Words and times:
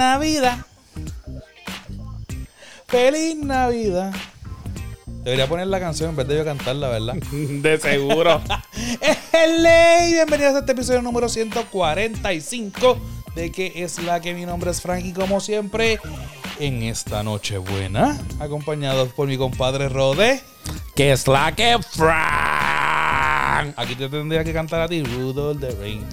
Navidad. 0.00 0.56
Feliz 2.86 3.36
Navidad. 3.36 4.14
Debería 5.06 5.46
poner 5.46 5.66
la 5.66 5.78
canción 5.78 6.08
en 6.08 6.16
vez 6.16 6.26
de 6.26 6.38
yo 6.38 6.44
cantarla, 6.46 6.88
¿verdad? 6.88 7.16
De 7.30 7.78
seguro. 7.78 8.40
Hello, 9.32 10.08
bienvenidos 10.10 10.54
a 10.54 10.60
este 10.60 10.72
episodio 10.72 11.02
número 11.02 11.28
145 11.28 12.98
de 13.34 13.52
que 13.52 13.72
es 13.76 14.02
la 14.02 14.22
que 14.22 14.32
mi 14.32 14.46
nombre 14.46 14.70
es 14.70 14.80
Frankie 14.80 15.12
como 15.12 15.38
siempre 15.38 16.00
en 16.58 16.82
esta 16.82 17.22
noche 17.22 17.58
buena, 17.58 18.18
acompañados 18.38 19.12
por 19.12 19.28
mi 19.28 19.36
compadre 19.36 19.90
Rode. 19.90 20.40
que 20.94 21.12
es 21.12 21.28
la 21.28 21.54
que 21.54 21.76
Frank. 21.90 23.74
Aquí 23.76 23.94
te 23.96 24.08
tendría 24.08 24.44
que 24.44 24.54
cantar 24.54 24.80
a 24.80 24.88
ti 24.88 25.02
Rudolph 25.02 25.60
the 25.60 25.72
Rain 25.72 26.06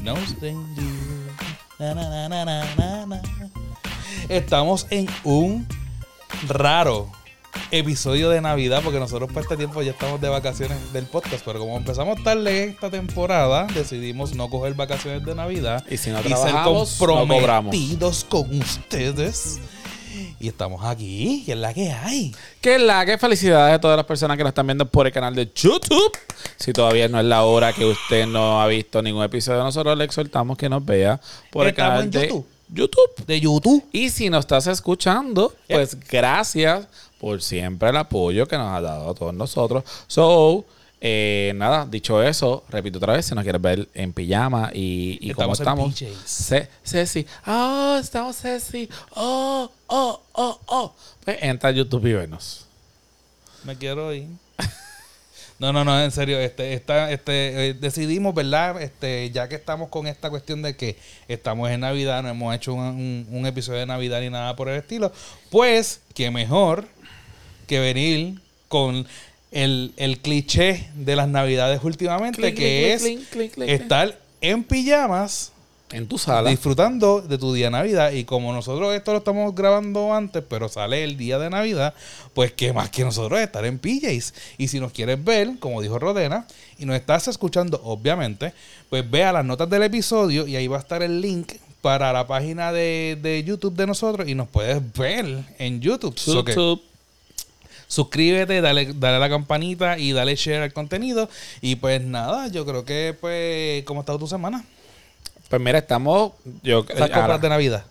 na, 1.79 1.93
na, 1.93 2.27
na, 2.27 2.43
na, 2.43 2.65
na. 2.75 2.96
Estamos 4.29 4.87
en 4.89 5.07
un 5.23 5.65
raro 6.49 7.09
episodio 7.71 8.29
de 8.29 8.41
Navidad 8.41 8.81
porque 8.83 8.99
nosotros 8.99 9.29
para 9.29 9.41
este 9.41 9.55
tiempo 9.55 9.81
ya 9.81 9.91
estamos 9.91 10.19
de 10.19 10.27
vacaciones 10.27 10.91
del 10.91 11.05
podcast, 11.05 11.45
pero 11.45 11.59
como 11.59 11.77
empezamos 11.77 12.21
tarde 12.23 12.65
esta 12.65 12.89
temporada, 12.89 13.67
decidimos 13.73 14.35
no 14.35 14.49
coger 14.49 14.73
vacaciones 14.73 15.23
de 15.23 15.33
Navidad 15.33 15.81
Y 15.89 15.95
si 15.95 16.09
no 16.09 16.21
ser 16.21 16.27
trabajamos, 16.33 16.99
no 16.99 17.07
cobramos. 17.07 17.27
comprometidos 17.29 18.25
con 18.25 18.53
ustedes. 18.59 19.59
Y 20.41 20.49
estamos 20.49 20.83
aquí, 20.83 21.43
que 21.45 21.53
es 21.53 21.57
la 21.57 21.73
que 21.73 21.91
hay. 21.91 22.35
Que 22.59 22.75
es 22.75 22.81
la 22.81 23.05
que 23.05 23.17
felicidades 23.17 23.75
a 23.75 23.79
todas 23.79 23.95
las 23.95 24.05
personas 24.05 24.35
que 24.35 24.43
nos 24.43 24.51
están 24.51 24.67
viendo 24.67 24.85
por 24.85 25.07
el 25.07 25.13
canal 25.13 25.33
de 25.35 25.49
YouTube. 25.55 26.11
Si 26.57 26.73
todavía 26.73 27.07
no 27.07 27.17
es 27.17 27.25
la 27.25 27.43
hora 27.43 27.71
que 27.71 27.85
usted 27.85 28.27
no 28.27 28.61
ha 28.61 28.67
visto 28.67 29.01
ningún 29.01 29.23
episodio 29.23 29.59
de 29.59 29.63
nosotros, 29.63 29.97
le 29.97 30.03
exhortamos 30.03 30.57
que 30.57 30.67
nos 30.67 30.83
vea 30.83 31.19
por 31.49 31.65
el 31.65 31.69
Estamos 31.69 31.91
canal 31.91 32.11
de 32.11 32.21
YouTube. 32.23 32.56
YouTube. 32.69 33.25
De 33.25 33.39
YouTube. 33.39 33.83
Y 33.91 34.09
si 34.09 34.29
nos 34.29 34.41
estás 34.41 34.67
escuchando, 34.67 35.53
pues 35.67 35.97
gracias 36.09 36.87
por 37.19 37.41
siempre 37.41 37.89
el 37.89 37.97
apoyo 37.97 38.45
que 38.47 38.57
nos 38.57 38.67
ha 38.75 38.81
dado 38.81 39.09
a 39.09 39.13
todos 39.15 39.33
nosotros. 39.33 39.83
So, 40.07 40.65
eh, 40.99 41.53
nada, 41.55 41.85
dicho 41.85 42.21
eso, 42.23 42.63
repito 42.69 42.97
otra 42.97 43.13
vez, 43.13 43.25
si 43.25 43.35
nos 43.35 43.43
quieres 43.43 43.61
ver 43.61 43.87
en 43.93 44.13
pijama 44.13 44.71
y, 44.73 45.19
y 45.21 45.31
cómo 45.33 45.53
Estamos 45.53 45.89
estamos. 46.01 46.51
en 46.51 46.67
Ceci, 46.83 47.25
oh, 47.45 47.97
estamos 48.01 48.35
Ceci, 48.37 48.89
oh, 49.15 49.69
oh, 49.87 50.21
oh, 50.33 50.59
oh. 50.65 50.93
Pues 51.23 51.37
entra 51.41 51.69
a 51.69 51.71
YouTube 51.71 52.05
y 52.07 52.13
venos. 52.13 52.65
Me 53.63 53.77
quiero 53.77 54.13
ir. 54.13 54.27
No, 55.59 55.73
no, 55.73 55.83
no, 55.83 55.99
en 56.03 56.11
serio, 56.11 56.39
este, 56.39 56.73
esta, 56.73 57.11
este, 57.11 57.69
eh, 57.69 57.73
decidimos, 57.73 58.35
¿verdad? 58.35 58.79
Este, 58.81 59.31
ya 59.31 59.49
que 59.49 59.55
estamos 59.55 59.89
con 59.89 60.05
esta 60.05 60.29
cuestión 60.29 60.61
de 60.61 60.75
que 60.75 60.97
estamos 61.27 61.69
en 61.71 61.79
Navidad, 61.79 62.21
no 62.21 62.29
hemos 62.29 62.55
hecho 62.55 62.75
un, 62.75 62.81
un- 62.81 63.27
un 63.31 63.45
episodio 63.47 63.79
de 63.79 63.85
Navidad 63.87 64.21
ni 64.21 64.29
nada 64.29 64.55
por 64.55 64.69
el 64.69 64.77
estilo, 64.77 65.11
pues, 65.49 66.01
qué 66.13 66.29
mejor 66.29 66.87
que 67.65 67.79
venir 67.79 68.39
con 68.67 69.07
el, 69.51 69.93
el 69.97 70.19
cliché 70.19 70.89
de 70.95 71.15
las 71.15 71.27
Navidades 71.27 71.79
últimamente, 71.83 72.41
que 72.53 72.93
es 72.93 73.01
estar 73.71 74.19
en 74.41 74.63
pijamas 74.63 75.51
En 75.91 76.07
tu 76.07 76.17
sala. 76.17 76.49
disfrutando 76.49 77.21
de 77.21 77.37
tu 77.37 77.53
día 77.53 77.67
de 77.67 77.71
Navidad. 77.71 78.11
Y 78.11 78.25
como 78.25 78.51
nosotros 78.51 78.93
esto 78.93 79.13
lo 79.13 79.19
estamos 79.19 79.55
grabando 79.55 80.13
antes, 80.13 80.43
pero 80.47 80.67
sale 80.67 81.03
el 81.03 81.15
día 81.17 81.39
de 81.39 81.49
Navidad, 81.49 81.93
pues 82.33 82.51
qué 82.51 82.73
más 82.73 82.89
que 82.89 83.03
nosotros 83.03 83.39
estar 83.39 83.63
en 83.65 83.79
PJs. 83.79 84.33
Y 84.57 84.67
si 84.67 84.79
nos 84.79 84.91
quieres 84.91 85.23
ver, 85.23 85.59
como 85.59 85.81
dijo 85.81 85.97
Rodena, 85.97 86.45
y 86.77 86.85
nos 86.85 86.95
estás 86.97 87.27
escuchando, 87.29 87.79
obviamente, 87.83 88.53
pues 88.89 89.09
vea 89.09 89.31
las 89.31 89.45
notas 89.45 89.69
del 89.69 89.83
episodio 89.83 90.45
y 90.45 90.57
ahí 90.57 90.67
va 90.67 90.77
a 90.77 90.81
estar 90.81 91.01
el 91.01 91.21
link 91.21 91.53
para 91.81 92.11
la 92.11 92.27
página 92.27 92.73
de, 92.73 93.17
de 93.21 93.43
YouTube 93.43 93.75
de 93.75 93.87
nosotros 93.87 94.27
y 94.27 94.35
nos 94.35 94.49
puedes 94.49 94.81
ver 94.93 95.45
en 95.57 95.79
YouTube. 95.79 96.17
So 96.17 96.43
que 96.43 96.53
YouTube. 96.53 96.81
suscríbete, 97.87 98.59
dale, 98.59 98.91
dale 98.93 99.15
a 99.15 99.19
la 99.19 99.29
campanita 99.29 99.97
y 99.97 100.11
dale 100.11 100.35
share 100.35 100.63
al 100.63 100.73
contenido. 100.73 101.29
Y 101.61 101.77
pues 101.77 102.01
nada, 102.01 102.49
yo 102.49 102.65
creo 102.65 102.83
que 102.83 103.15
pues, 103.19 103.85
¿cómo 103.85 104.01
ha 104.01 104.03
estado 104.03 104.19
tu 104.19 104.27
semana? 104.27 104.65
Pues 105.49 105.61
mira, 105.61 105.79
estamos. 105.79 106.33
Yo, 106.63 106.79
¿Estás 106.79 107.01
ahora- 107.01 107.13
compras 107.15 107.41
de 107.41 107.49
Navidad? 107.49 107.83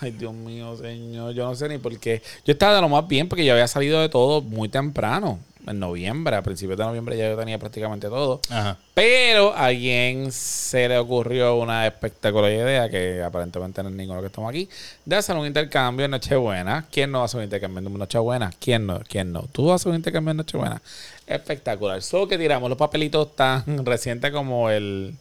Ay, 0.00 0.10
Dios 0.10 0.32
mío, 0.34 0.76
señor. 0.76 1.32
Yo 1.32 1.44
no 1.44 1.54
sé 1.54 1.68
ni 1.68 1.78
por 1.78 1.96
qué. 1.98 2.22
Yo 2.44 2.52
estaba 2.52 2.74
de 2.74 2.80
lo 2.80 2.88
más 2.88 3.06
bien 3.06 3.28
porque 3.28 3.44
yo 3.44 3.52
había 3.52 3.68
salido 3.68 4.00
de 4.00 4.08
todo 4.08 4.42
muy 4.42 4.68
temprano. 4.68 5.38
En 5.64 5.78
noviembre, 5.78 6.34
a 6.34 6.42
principios 6.42 6.76
de 6.76 6.84
noviembre 6.84 7.16
ya 7.16 7.28
yo 7.30 7.36
tenía 7.36 7.56
prácticamente 7.56 8.08
todo. 8.08 8.40
Ajá. 8.50 8.76
Pero 8.94 9.54
a 9.54 9.66
alguien 9.66 10.32
se 10.32 10.88
le 10.88 10.98
ocurrió 10.98 11.54
una 11.54 11.86
espectacular 11.86 12.50
idea, 12.50 12.90
que 12.90 13.22
aparentemente 13.22 13.80
no 13.80 13.88
es 13.90 13.94
ninguno 13.94 14.20
que 14.20 14.26
estamos 14.26 14.50
aquí, 14.50 14.68
de 15.04 15.14
hacer 15.14 15.36
un 15.36 15.46
intercambio 15.46 16.04
en 16.06 16.10
Nochebuena. 16.10 16.84
¿Quién 16.90 17.12
no 17.12 17.22
hacer 17.22 17.38
un 17.38 17.44
intercambio 17.44 17.78
en 17.86 17.96
Nochebuena? 17.96 18.50
¿Quién 18.58 18.84
no? 18.88 18.98
¿Quién 19.08 19.30
no? 19.30 19.42
¿Tú 19.52 19.72
hacer 19.72 19.90
un 19.90 19.94
intercambio 19.98 20.32
en 20.32 20.38
Nochebuena? 20.38 20.82
Espectacular. 21.28 22.02
Solo 22.02 22.26
que 22.26 22.36
tiramos 22.38 22.68
los 22.68 22.76
papelitos 22.76 23.36
tan 23.36 23.62
recientes 23.86 24.32
como 24.32 24.68
el... 24.68 25.14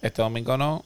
Este 0.00 0.22
domingo 0.22 0.56
no, 0.56 0.84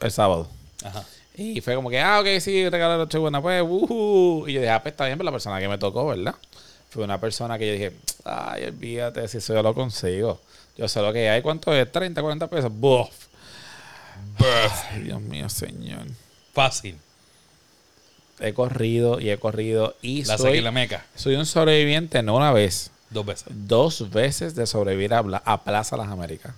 el 0.00 0.10
sábado. 0.10 0.48
Ajá. 0.84 1.04
Y 1.36 1.60
fue 1.60 1.74
como 1.76 1.88
que, 1.90 2.00
ah, 2.00 2.20
ok, 2.20 2.40
sí, 2.40 2.68
regalo 2.68 2.94
de 2.94 2.98
Nochebuena, 2.98 3.40
pues, 3.40 3.62
uh 3.64 4.44
Y 4.48 4.54
yo 4.54 4.60
dije, 4.60 4.70
ah, 4.70 4.82
pues 4.82 4.92
está 4.92 5.06
bien, 5.06 5.18
pero 5.18 5.26
la 5.26 5.32
persona 5.32 5.60
que 5.60 5.68
me 5.68 5.78
tocó, 5.78 6.06
¿verdad? 6.06 6.34
Fue 6.90 7.04
una 7.04 7.20
persona 7.20 7.58
que 7.58 7.66
yo 7.66 7.72
dije, 7.74 7.92
ay, 8.24 8.64
olvídate, 8.64 9.26
si 9.28 9.38
eso 9.38 9.54
yo 9.54 9.62
lo 9.62 9.74
consigo. 9.74 10.40
Yo 10.76 10.88
sé 10.88 11.00
lo 11.00 11.12
que 11.12 11.28
hay, 11.30 11.42
¿cuánto 11.42 11.72
es? 11.74 11.90
30, 11.90 12.20
40 12.22 12.46
pesos. 12.48 12.72
Buf. 12.72 13.08
Ay, 14.90 15.02
Dios 15.02 15.20
mío, 15.20 15.48
señor. 15.48 16.06
Fácil. 16.52 16.96
He 18.40 18.52
corrido 18.54 19.18
y 19.20 19.30
he 19.30 19.38
corrido 19.38 19.96
y 20.00 20.24
La 20.24 20.38
soy, 20.38 20.60
la 20.60 20.70
meca. 20.70 21.04
soy 21.16 21.34
un 21.34 21.44
sobreviviente, 21.46 22.22
no 22.22 22.36
una 22.36 22.52
vez, 22.52 22.90
Dos 23.10 23.26
veces. 23.26 23.46
dos 23.48 24.10
veces 24.10 24.54
de 24.54 24.66
sobrevivir 24.66 25.12
a, 25.14 25.18
a 25.44 25.62
Plaza 25.64 25.96
Las 25.96 26.08
Américas. 26.08 26.54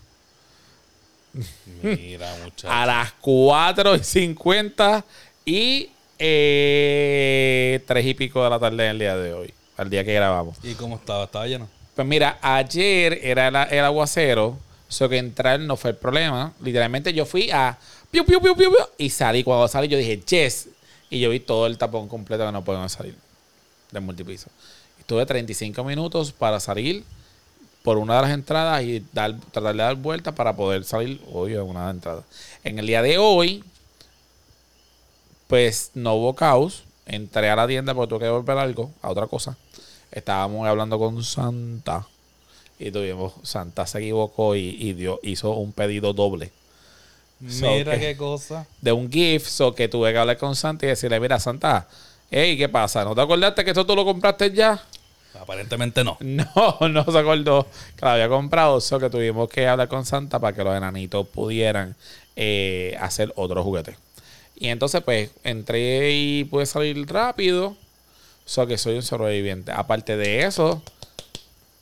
Mira, 1.83 2.35
muchacho. 2.43 2.71
a 2.71 2.87
las 2.87 3.13
4 3.21 3.97
y 3.97 4.05
50 4.05 5.05
y 5.45 5.91
eh, 6.19 7.83
3 7.87 8.07
y 8.07 8.15
pico 8.15 8.43
de 8.45 8.51
la 8.51 8.59
tarde 8.59 8.89
el 8.89 8.99
día 8.99 9.17
de 9.17 9.33
hoy, 9.33 9.55
al 9.77 9.89
día 9.91 10.05
que 10.05 10.15
grabamos. 10.15 10.57
¿Y 10.63 10.75
cómo 10.75 10.97
estaba? 10.97 11.25
¿Estaba 11.25 11.47
lleno? 11.47 11.69
Pues 11.95 12.07
mira, 12.07 12.39
ayer 12.43 13.21
era 13.23 13.49
el, 13.49 13.57
el 13.79 13.85
aguacero, 13.85 14.59
eso 14.89 15.09
que 15.09 15.19
entrar 15.19 15.61
no 15.61 15.77
fue 15.77 15.91
el 15.91 15.97
problema. 15.97 16.53
Literalmente 16.61 17.13
yo 17.13 17.25
fui 17.25 17.51
a 17.51 17.79
piu, 18.11 18.25
piu, 18.25 18.41
piu, 18.41 18.55
piu, 18.55 18.71
piu, 18.71 18.87
y 18.99 19.11
salí. 19.11 19.45
Cuando 19.45 19.69
salí 19.69 19.89
yo 19.89 19.97
dije, 19.97 20.21
yes. 20.21 20.69
Y 21.11 21.21
yo 21.21 21.31
vi 21.31 21.41
todo 21.41 21.67
el 21.67 21.79
tapón 21.79 22.09
completo 22.09 22.47
que 22.47 22.53
no 22.53 22.65
podemos 22.65 22.93
salir 22.93 23.15
del 23.91 24.03
multipiso. 24.03 24.49
Estuve 24.99 25.27
35 25.27 25.83
minutos 25.85 26.33
para 26.33 26.61
salir 26.61 27.05
por 27.83 27.97
una 27.99 28.17
de 28.17 28.23
las 28.23 28.31
entradas 28.33 28.83
y 28.83 29.05
dar, 29.13 29.35
tratar 29.53 29.75
de 29.75 29.83
dar 29.83 29.97
vueltas 29.97 30.35
para 30.35 30.55
poder 30.55 30.85
salir 30.85 31.21
hoy 31.33 31.55
a 31.55 31.63
una 31.63 31.81
de 31.81 31.87
las 31.87 31.95
entradas. 31.95 32.25
En 32.65 32.79
el 32.79 32.87
día 32.87 33.03
de 33.03 33.19
hoy, 33.19 33.65
pues 35.47 35.91
no 35.95 36.15
hubo 36.15 36.35
caos. 36.35 36.85
Entré 37.07 37.51
a 37.51 37.57
la 37.57 37.67
tienda 37.67 37.95
porque 37.95 38.11
tuve 38.11 38.21
que 38.21 38.29
volver 38.31 38.59
algo, 38.59 38.91
a 39.03 39.11
otra 39.11 39.27
cosa. 39.27 39.57
Estábamos 40.13 40.67
hablando 40.67 40.99
con 40.99 41.23
Santa 41.25 42.07
y 42.79 42.91
tuvimos, 42.91 43.35
Santa 43.43 43.87
se 43.87 43.99
equivocó 43.99 44.55
y, 44.57 44.77
y 44.79 44.93
dio, 44.95 45.19
hizo 45.23 45.51
un 45.53 45.73
pedido 45.73 46.13
doble 46.13 46.51
So, 47.49 47.71
Mira 47.73 47.93
que- 47.95 48.01
qué 48.01 48.17
cosa. 48.19 48.67
de 48.83 48.93
un 48.93 49.11
gift, 49.11 49.47
so 49.49 49.75
que 49.75 49.89
tuve 49.89 50.13
que 50.13 50.19
hablar 50.19 50.37
con 50.37 50.55
Santa 50.55 50.85
y 50.85 50.91
decirle, 50.91 51.19
mira 51.21 51.41
Santa, 51.41 51.89
hey, 52.31 52.57
¿qué 52.59 52.69
pasa? 52.69 53.03
¿No 53.03 53.15
te 53.15 53.23
acordaste 53.23 53.65
que 53.65 53.71
eso 53.71 53.87
tú 53.87 53.97
lo 53.97 54.05
compraste 54.05 54.51
ya? 54.53 54.83
Aparentemente 55.39 56.03
no. 56.05 56.17
No, 56.21 56.89
no 56.89 57.05
se 57.05 57.19
acordó 57.19 57.67
que 57.97 58.05
lo 58.05 58.09
había 58.11 58.29
comprado, 58.29 58.81
so 58.81 58.99
que 58.99 59.11
tuvimos 59.11 59.49
que 59.49 59.67
hablar 59.69 59.89
con 59.89 60.05
Santa 60.05 60.39
para 60.39 60.55
que 60.57 60.65
los 60.65 60.77
enanitos 60.77 61.27
pudieran 61.29 61.95
eh, 62.37 62.97
hacer 63.01 63.33
otro 63.37 63.63
juguete. 63.63 63.97
Y 64.57 64.69
entonces, 64.69 65.03
pues, 65.03 65.31
entré 65.45 66.11
y 66.13 66.45
pude 66.45 66.67
salir 66.67 67.07
rápido, 67.11 67.77
so 68.45 68.67
que 68.67 68.77
soy 68.77 68.97
un 68.97 69.03
sobreviviente. 69.03 69.73
Aparte 69.73 70.17
de 70.17 70.43
eso, 70.45 70.83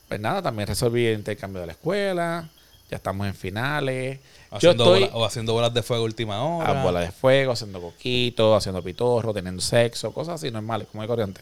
pues 0.08 0.20
nada, 0.20 0.42
también 0.42 0.68
resolví 0.68 1.06
el 1.06 1.18
intercambio 1.18 1.60
de 1.60 1.66
la 1.66 1.72
escuela, 1.72 2.48
ya 2.90 2.96
estamos 2.96 3.26
en 3.26 3.34
finales. 3.34 4.20
Yo 4.50 4.56
Haciendo 4.56 4.84
estoy 4.84 5.00
bola- 5.08 5.16
o 5.16 5.24
haciendo 5.24 5.52
bolas 5.52 5.74
de 5.74 5.82
fuego 5.82 6.04
última 6.04 6.42
hora. 6.42 6.80
a 6.80 6.84
bola 6.84 7.00
de 7.00 7.10
fuego, 7.10 7.52
haciendo 7.52 7.80
coquito, 7.80 8.54
haciendo 8.54 8.82
pitorro, 8.82 9.34
teniendo 9.34 9.60
sexo, 9.60 10.12
cosas 10.12 10.36
así 10.36 10.50
normales, 10.50 10.86
como 10.90 11.02
de 11.02 11.08
corriente. 11.08 11.40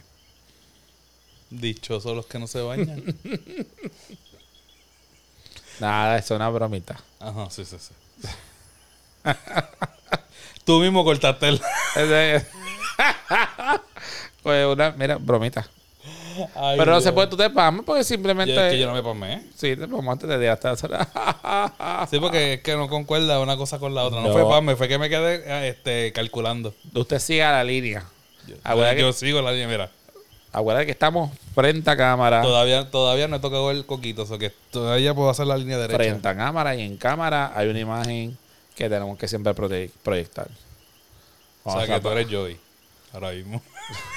Dichosos 1.51 2.15
los 2.17 2.27
que 2.27 2.39
no 2.39 2.47
se 2.47 2.61
bañan. 2.61 3.03
Nada, 5.81 6.19
eso 6.19 6.35
es 6.35 6.37
una 6.39 6.49
bromita. 6.49 6.99
Ajá, 7.21 7.49
sí, 7.51 7.65
sí, 7.65 7.77
sí. 7.79 7.93
Tú 10.65 10.81
mismo 10.81 11.05
cortaste 11.05 11.49
el... 11.49 11.61
Pues 14.43 14.67
una, 14.67 14.93
mira, 14.93 15.17
bromita. 15.17 15.67
Ay, 16.55 16.79
Pero 16.79 16.93
no 16.93 17.01
se 17.01 17.07
Dios. 17.07 17.15
puede, 17.15 17.27
tú 17.29 17.37
te 17.37 17.51
pamas 17.51 17.83
porque 17.85 18.05
simplemente. 18.05 18.55
Yo- 18.55 18.61
es 18.63 18.73
que 18.73 18.79
yo 18.79 18.87
no 18.87 18.93
me 18.95 19.03
pomé. 19.03 19.43
Sí, 19.57 19.75
te 19.75 19.89
pamaste 19.89 20.27
desde 20.29 20.49
hasta. 20.51 20.77
Sí, 22.11 22.21
porque 22.21 22.55
es 22.55 22.61
que 22.63 22.77
no 22.77 22.89
concuerda 22.89 23.41
una 23.41 23.57
cosa 23.57 23.79
con 23.81 23.95
la 23.95 24.05
otra. 24.05 24.21
No, 24.21 24.29
No. 24.29 24.33
fue 24.33 24.45
pame, 24.49 24.77
fue 24.77 24.87
que 24.87 24.99
me 24.99 25.09
quedé 25.09 25.43
eh, 25.47 25.69
este, 25.71 26.13
calculando. 26.13 26.75
Usted 26.95 27.19
siga 27.19 27.51
la 27.53 27.65
línea. 27.65 28.05
Acuérdate 28.63 29.01
yo 29.01 29.07
que, 29.09 29.13
sigo 29.15 29.43
la 29.43 29.51
línea, 29.51 29.67
mira. 29.67 29.91
Acuérdate 30.59 30.87
que 30.87 30.93
estamos 30.93 31.31
frente 31.55 31.91
a 31.91 31.97
cámara. 31.97 32.41
Todavía, 32.43 32.91
todavía 32.91 33.29
no 33.29 33.37
he 33.37 33.41
tocado 33.41 33.71
el 33.71 33.85
coquito, 33.85 34.23
o 34.23 34.27
sea 34.27 34.39
que 34.39 34.51
todavía 34.71 35.15
puedo 35.15 35.29
hacer 35.31 35.47
la 35.47 35.57
línea 35.57 35.77
derecha. 35.79 35.97
frente 35.99 36.29
a 36.29 36.37
cámara 36.37 36.75
y 36.75 36.83
en 36.83 36.97
cámara 36.97 37.53
hay 37.55 37.69
una 37.69 37.79
imagen 37.81 38.37
que 38.75 38.89
tenemos 38.89 39.19
que 39.19 39.29
siempre 39.29 39.55
proye- 39.55 39.91
proyectar. 40.03 40.49
O 41.65 41.73
sea 41.79 41.87
que 41.87 42.01
tú 42.01 42.09
eres 42.11 42.27
Joey. 42.31 42.57
Ahora 43.13 43.33
mismo. 43.33 43.61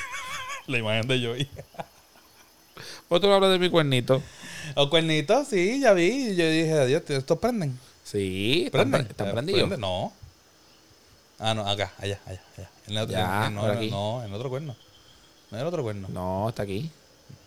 la 0.68 0.78
imagen 0.78 1.08
de 1.08 1.26
Joey. 1.26 1.50
¿Vos 3.10 3.20
tú 3.22 3.32
hablas 3.32 3.52
de 3.52 3.60
mi 3.60 3.70
cuernito? 3.70 4.22
O 4.76 4.90
cuernitos, 4.90 5.48
sí, 5.48 5.80
ya 5.82 5.94
vi. 5.94 6.36
Yo 6.36 6.50
dije, 6.50 6.74
adiós, 6.74 7.04
estos 7.08 7.38
prenden. 7.40 7.78
Sí, 8.04 8.64
están, 8.68 8.90
¿Prenden? 8.92 9.02
pre- 9.04 9.12
están 9.12 9.28
Eh, 9.28 9.32
prendidos. 9.34 9.80
No. 9.80 10.14
Ah, 11.40 11.54
no, 11.54 11.68
acá, 11.68 11.92
allá, 12.00 12.20
allá, 12.26 12.42
allá. 12.58 12.70
En 12.88 12.98
el 12.98 13.04
otro, 13.04 13.14
Ya, 13.16 13.48
en- 13.48 13.56
no, 13.56 13.72
en- 13.74 13.90
no, 13.90 14.22
en 14.24 14.30
el 14.30 14.34
otro 14.36 14.50
cuerno. 14.50 14.76
No 15.52 15.58
en 15.58 15.62
el 15.62 15.68
otro 15.68 15.84
cuerno. 15.84 16.08
No, 16.12 16.50
está 16.50 16.64
aquí. 16.64 16.90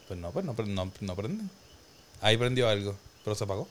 Pues 0.09 0.19
no, 0.19 0.31
pues 0.31 0.45
no, 0.45 0.55
pre- 0.55 0.67
no, 0.67 0.91
no 1.01 1.17
prenden. 1.17 1.49
Ahí 2.21 2.37
prendió 2.37 2.69
algo, 2.69 2.95
pero 3.25 3.35
se 3.35 3.45
apagó. 3.45 3.69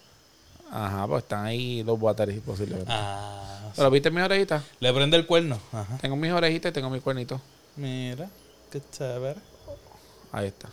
Ajá, 0.72 1.06
pues 1.08 1.24
están 1.24 1.46
ahí 1.46 1.84
los 1.84 2.00
baterías 2.00 2.40
posiblemente. 2.46 2.92
Ah, 2.94 3.72
Pero 3.76 3.92
viste 3.92 4.10
mis 4.10 4.24
orejitas. 4.24 4.64
le 4.80 4.94
prende 4.94 5.18
el 5.18 5.26
cuerno. 5.26 5.60
Ajá. 5.74 5.98
Tengo 5.98 6.16
mis 6.16 6.32
orejitas 6.32 6.70
y 6.72 6.74
tengo 6.74 6.90
mi 6.90 7.00
cuernito. 7.02 7.42
Mira, 7.76 8.30
qué 8.72 8.82
chévere. 8.92 9.40
Ahí 10.32 10.48
está. 10.48 10.70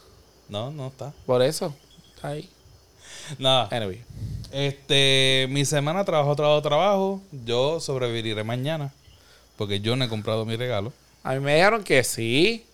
No, 0.49 0.71
no 0.71 0.87
está. 0.89 1.13
Por 1.27 1.43
eso. 1.43 1.75
Está 2.15 2.29
ahí. 2.29 2.49
Nada. 3.39 3.69
Anyway. 3.73 4.03
Este, 4.53 5.47
mi 5.51 5.65
semana 5.65 6.05
trabajo, 6.05 6.35
trabajo, 6.37 6.63
trabajo. 6.63 7.23
Yo 7.45 7.81
sobreviviré 7.81 8.45
mañana. 8.45 8.93
Porque 9.57 9.81
yo 9.81 9.97
no 9.97 10.05
he 10.05 10.09
comprado 10.09 10.45
mi 10.45 10.55
regalo. 10.57 10.93
A 11.25 11.35
mí 11.35 11.41
me 11.41 11.57
dijeron 11.57 11.83
que 11.83 12.05
sí. 12.05 12.65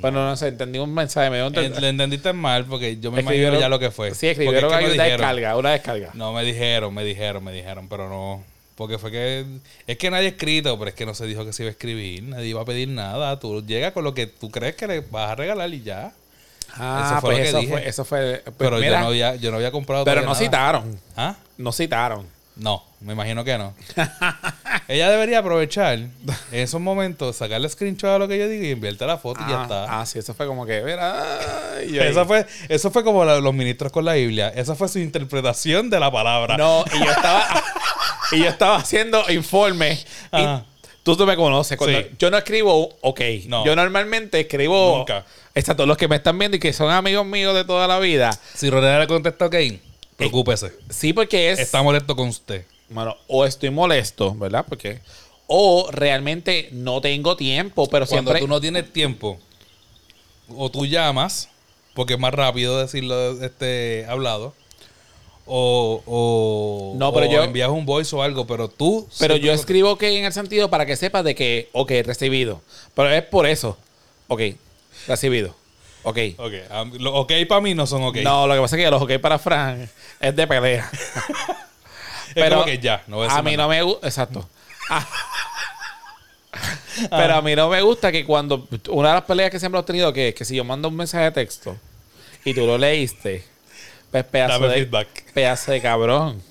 Pero 0.00 0.12
no 0.12 0.36
sé, 0.36 0.48
entendí 0.48 0.78
un 0.78 0.92
mensaje. 0.92 1.30
Me 1.30 1.36
dio 1.36 1.50
Le 1.50 1.88
entendiste 1.88 2.32
mal 2.32 2.64
porque 2.64 2.98
yo 2.98 3.10
me 3.12 3.20
imagino 3.20 3.58
ya 3.58 3.68
lo 3.68 3.78
que 3.78 3.90
fue. 3.90 4.14
Sí, 4.14 4.28
escribieron 4.28 4.72
es 4.72 4.78
que 4.78 4.94
una 4.94 5.04
descarga, 5.04 5.56
una 5.56 5.70
descarga. 5.70 6.10
No, 6.14 6.32
me 6.32 6.42
dijeron, 6.44 6.92
me 6.94 7.04
dijeron, 7.04 7.42
me 7.44 7.52
dijeron, 7.52 7.88
pero 7.88 8.08
no. 8.08 8.42
Porque 8.74 8.98
fue 8.98 9.10
que. 9.10 9.44
Es 9.86 9.96
que 9.98 10.10
nadie 10.10 10.26
ha 10.26 10.30
escrito, 10.30 10.76
pero 10.78 10.88
es 10.88 10.94
que 10.94 11.06
no 11.06 11.14
se 11.14 11.26
dijo 11.26 11.44
que 11.44 11.52
se 11.52 11.62
iba 11.62 11.68
a 11.68 11.72
escribir. 11.72 12.22
Nadie 12.24 12.48
iba 12.48 12.60
a 12.60 12.64
pedir 12.64 12.88
nada. 12.88 13.38
Tú 13.38 13.64
llegas 13.64 13.92
con 13.92 14.04
lo 14.04 14.14
que 14.14 14.26
tú 14.26 14.50
crees 14.50 14.74
que 14.74 14.86
le 14.86 15.00
vas 15.00 15.30
a 15.30 15.34
regalar 15.36 15.72
y 15.72 15.82
ya. 15.82 16.12
Ah, 16.76 17.12
Eso 17.12 17.20
fue 17.20 17.34
pues 17.34 17.38
lo 17.38 17.42
que 17.42 17.48
eso 17.48 17.58
dije. 17.60 17.72
fue, 17.72 17.88
eso 17.88 18.04
fue. 18.04 18.42
pues 18.44 18.54
pero 18.58 18.76
mira, 18.78 18.94
yo, 18.94 19.00
no 19.00 19.06
había, 19.06 19.34
yo 19.36 19.50
no 19.52 19.56
había 19.58 19.70
comprado 19.70 20.04
pero 20.04 20.22
no 20.22 20.28
nada. 20.28 20.38
citaron. 20.38 20.98
¿Ah? 21.16 21.36
No 21.56 21.70
citaron. 21.72 22.26
No, 22.56 22.84
me 23.00 23.14
imagino 23.14 23.42
que 23.42 23.58
no. 23.58 23.74
Ella 24.86 25.10
debería 25.10 25.40
aprovechar 25.40 25.94
en 25.94 26.12
esos 26.52 26.80
momentos, 26.80 27.34
sacarle 27.36 27.68
screenshot 27.68 28.10
a 28.10 28.18
lo 28.18 28.28
que 28.28 28.38
yo 28.38 28.48
digo 28.48 28.64
y 28.64 28.70
enviarte 28.70 29.04
la 29.06 29.18
foto 29.18 29.40
y 29.44 29.50
ya 29.50 29.60
Ah, 29.60 29.62
está. 29.62 30.00
Ah, 30.00 30.06
sí, 30.06 30.18
eso 30.20 30.34
fue 30.34 30.46
como 30.46 30.64
que, 30.64 30.82
mira. 30.82 31.76
ahí. 31.78 31.98
Eso 31.98 32.24
fue, 32.26 32.46
eso 32.68 32.90
fue 32.92 33.02
como 33.02 33.24
la- 33.24 33.40
los 33.40 33.52
ministros 33.54 33.90
con 33.90 34.04
la 34.04 34.12
Biblia. 34.12 34.50
Esa 34.54 34.74
fue 34.76 34.88
su 34.88 34.98
interpretación 35.00 35.90
de 35.90 35.98
la 35.98 36.12
palabra. 36.12 36.56
No, 36.56 36.84
y 36.94 36.98
yo 37.04 37.10
estaba. 37.10 37.44
y 38.32 38.38
yo 38.38 38.48
estaba 38.48 38.76
haciendo 38.76 39.28
informe. 39.30 39.98
Y 40.32 40.44
tú, 41.02 41.16
tú 41.16 41.26
me 41.26 41.34
conoces. 41.36 41.76
Cuando 41.76 41.98
Sí. 41.98 42.06
Yo 42.18 42.30
no 42.30 42.36
escribo, 42.38 42.90
ok. 43.00 43.20
No. 43.48 43.64
Yo 43.64 43.74
normalmente 43.74 44.38
escribo. 44.40 44.98
Nunca. 44.98 45.24
Exacto, 45.56 45.86
los 45.86 45.96
que 45.96 46.08
me 46.08 46.16
están 46.16 46.38
viendo 46.38 46.56
y 46.56 46.60
que 46.60 46.72
son 46.72 46.90
amigos 46.90 47.24
míos 47.26 47.54
de 47.54 47.64
toda 47.64 47.86
la 47.88 47.98
vida. 48.00 48.30
Si 48.54 48.70
Rodena 48.70 48.98
le 49.00 49.06
contesta 49.06 49.46
ok, 49.46 49.54
preocúpese. 50.16 50.72
Sí, 50.90 51.12
porque 51.12 51.50
es. 51.52 51.58
Está 51.58 51.82
molesto 51.82 52.14
con 52.16 52.28
usted. 52.28 52.64
Bueno, 52.88 53.16
o 53.28 53.44
estoy 53.44 53.70
molesto, 53.70 54.34
¿verdad? 54.34 54.64
Porque. 54.68 55.00
O 55.46 55.88
realmente 55.90 56.68
no 56.72 57.00
tengo 57.00 57.36
tiempo, 57.36 57.86
pero 57.88 58.06
Cuando 58.06 58.30
siempre. 58.30 58.40
tú 58.40 58.48
no 58.48 58.60
tienes 58.60 58.90
tiempo, 58.92 59.38
o 60.56 60.70
tú 60.70 60.86
llamas, 60.86 61.48
porque 61.94 62.14
es 62.14 62.18
más 62.18 62.32
rápido 62.32 62.78
decirlo 62.80 63.42
este 63.44 64.06
hablado, 64.08 64.54
o, 65.46 66.02
o, 66.06 66.94
No, 66.96 67.12
pero 67.12 67.26
o 67.26 67.30
yo- 67.30 67.42
envías 67.44 67.68
un 67.68 67.84
voice 67.84 68.16
o 68.16 68.22
algo, 68.22 68.46
pero 68.46 68.68
tú... 68.68 69.06
Pero 69.18 69.36
yo 69.36 69.52
escribo 69.52 69.90
ok 69.92 70.02
en 70.04 70.24
el 70.24 70.32
sentido 70.32 70.70
para 70.70 70.86
que 70.86 70.96
sepas 70.96 71.22
de 71.24 71.34
que, 71.34 71.68
ok, 71.72 71.92
recibido. 72.04 72.62
Pero 72.94 73.10
es 73.10 73.22
por 73.24 73.46
eso. 73.46 73.76
Ok, 74.28 74.40
recibido. 75.06 75.54
Ok. 76.04 76.18
Ok, 76.38 76.52
um, 76.70 76.92
los 76.98 77.12
ok 77.14 77.32
para 77.48 77.60
mí 77.60 77.74
no 77.74 77.86
son 77.86 78.02
ok. 78.04 78.16
No, 78.18 78.46
lo 78.46 78.54
que 78.54 78.60
pasa 78.60 78.76
es 78.76 78.84
que 78.84 78.90
los 78.90 79.02
ok 79.02 79.18
para 79.20 79.38
Fran 79.38 79.88
es 80.20 80.36
de 80.36 80.46
pelea. 80.46 80.90
es 82.34 82.50
como 82.50 82.64
que 82.64 82.78
ya, 82.78 83.02
no 83.06 83.16
voy 83.16 83.28
a 83.28 83.36
a 83.36 83.42
mí 83.42 83.56
no 83.56 83.68
me 83.68 83.82
gusta. 83.82 84.06
Exacto. 84.06 84.48
Ah. 84.90 85.06
Pero 87.10 87.34
a 87.34 87.42
mí 87.42 87.56
no 87.56 87.68
me 87.68 87.82
gusta 87.82 88.12
que 88.12 88.24
cuando. 88.24 88.68
Una 88.88 89.08
de 89.08 89.14
las 89.14 89.24
peleas 89.24 89.50
que 89.50 89.58
siempre 89.58 89.80
he 89.80 89.84
tenido 89.84 90.12
que 90.12 90.28
es 90.28 90.34
que 90.34 90.44
si 90.44 90.56
yo 90.56 90.64
mando 90.64 90.88
un 90.88 90.96
mensaje 90.96 91.24
de 91.24 91.32
texto 91.32 91.76
y 92.44 92.54
tú 92.54 92.66
lo 92.66 92.78
leíste, 92.78 93.44
pues 94.10 94.24
pedazo 94.24 94.60
Dame 94.60 94.68
de. 94.68 94.74
feedback. 94.74 95.32
Pedazo 95.32 95.72
de 95.72 95.80
cabrón. 95.80 96.42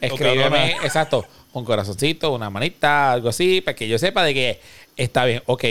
Escríbeme, 0.00 0.72
exacto, 0.82 1.24
un 1.52 1.64
corazoncito, 1.64 2.32
una 2.32 2.50
manita, 2.50 3.12
algo 3.12 3.30
así, 3.30 3.62
para 3.62 3.74
que 3.74 3.88
yo 3.88 3.98
sepa 3.98 4.22
de 4.24 4.34
que 4.34 4.60
está 4.96 5.24
bien, 5.24 5.42
ok. 5.46 5.64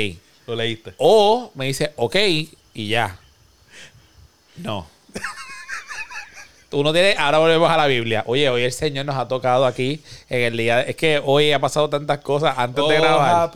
Lo 0.48 0.56
leíste. 0.56 0.94
O 0.98 1.52
me 1.54 1.66
dice, 1.66 1.94
ok, 1.96 2.16
y 2.74 2.88
ya. 2.88 3.20
No. 4.57 4.88
Tú 6.69 6.84
no 6.84 6.92
tienes, 6.92 7.18
ahora 7.18 7.38
volvemos 7.38 7.69
a 7.69 7.78
la 7.78 7.88
Biblia. 7.88 8.24
Oye, 8.28 8.50
hoy 8.50 8.63
el 8.63 8.72
Señor 8.72 9.06
nos 9.06 9.16
ha 9.16 9.28
tocado 9.28 9.66
aquí 9.66 10.02
en 10.30 10.42
el 10.42 10.57
día. 10.57 10.81
Es 10.81 10.96
que 10.96 11.22
hoy 11.24 11.52
ha 11.52 11.60
pasado 11.60 11.90
tantas 11.90 12.19
cosas 12.19 12.57
antes 12.57 12.86
de 12.88 12.98
Oh, 12.98 13.02
grabar. 13.02 13.52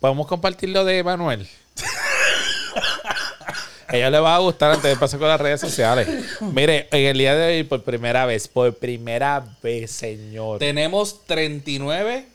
Podemos 0.00 0.26
compartir 0.26 0.68
lo 0.70 0.84
de 0.84 1.02
Manuel. 1.02 1.48
A 3.86 3.96
ella 3.96 4.10
le 4.10 4.18
va 4.18 4.34
a 4.34 4.38
gustar 4.38 4.72
antes 4.72 4.90
de 4.90 4.96
pasar 4.96 5.20
con 5.20 5.28
las 5.28 5.40
redes 5.40 5.60
sociales. 5.60 6.08
Mire, 6.40 6.88
en 6.90 7.06
el 7.06 7.18
día 7.18 7.34
de 7.34 7.56
hoy, 7.58 7.62
por 7.64 7.82
primera 7.82 8.26
vez, 8.26 8.48
por 8.48 8.74
primera 8.74 9.44
vez, 9.62 9.90
señor. 9.90 10.58
Tenemos 10.58 11.24
39 11.26 12.26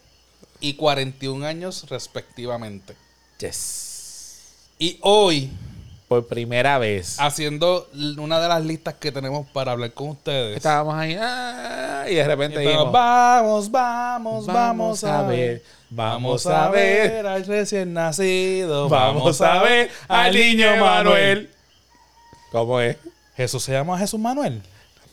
y 0.61 0.73
41 0.75 1.45
años 1.45 1.85
respectivamente. 1.89 2.95
Yes. 3.39 4.43
Y 4.77 4.97
hoy, 5.01 5.49
Por 6.09 6.27
primera 6.27 6.79
vez. 6.79 7.17
haciendo 7.19 7.87
una 8.17 8.41
de 8.41 8.47
las 8.49 8.65
listas 8.65 8.95
que 8.95 9.11
tenemos 9.11 9.47
para 9.47 9.71
hablar 9.73 9.93
con 9.93 10.09
ustedes. 10.09 10.57
Estábamos 10.57 10.95
ahí 10.95 11.15
ah, 11.17 12.05
y 12.09 12.15
de 12.15 12.23
repente 12.27 12.59
dijimos, 12.59 12.91
vamos, 12.91 13.71
vamos, 13.71 14.45
vamos 14.47 15.03
a 15.05 15.21
ver. 15.21 15.63
vamos 15.89 16.47
a 16.47 16.67
ver, 16.69 17.25
al 17.27 17.45
recién 17.45 17.93
nacido. 17.93 18.89
vamos 18.89 19.39
a 19.39 19.61
ver 19.61 19.91
al 20.07 20.33
niño 20.33 20.75
Manuel. 20.77 21.51
¿Cómo 22.51 22.81
es? 22.81 22.97
Jesús 23.37 23.63
se 23.63 23.71
llama 23.71 23.97
Jesús 23.97 24.19
Manuel. 24.19 24.61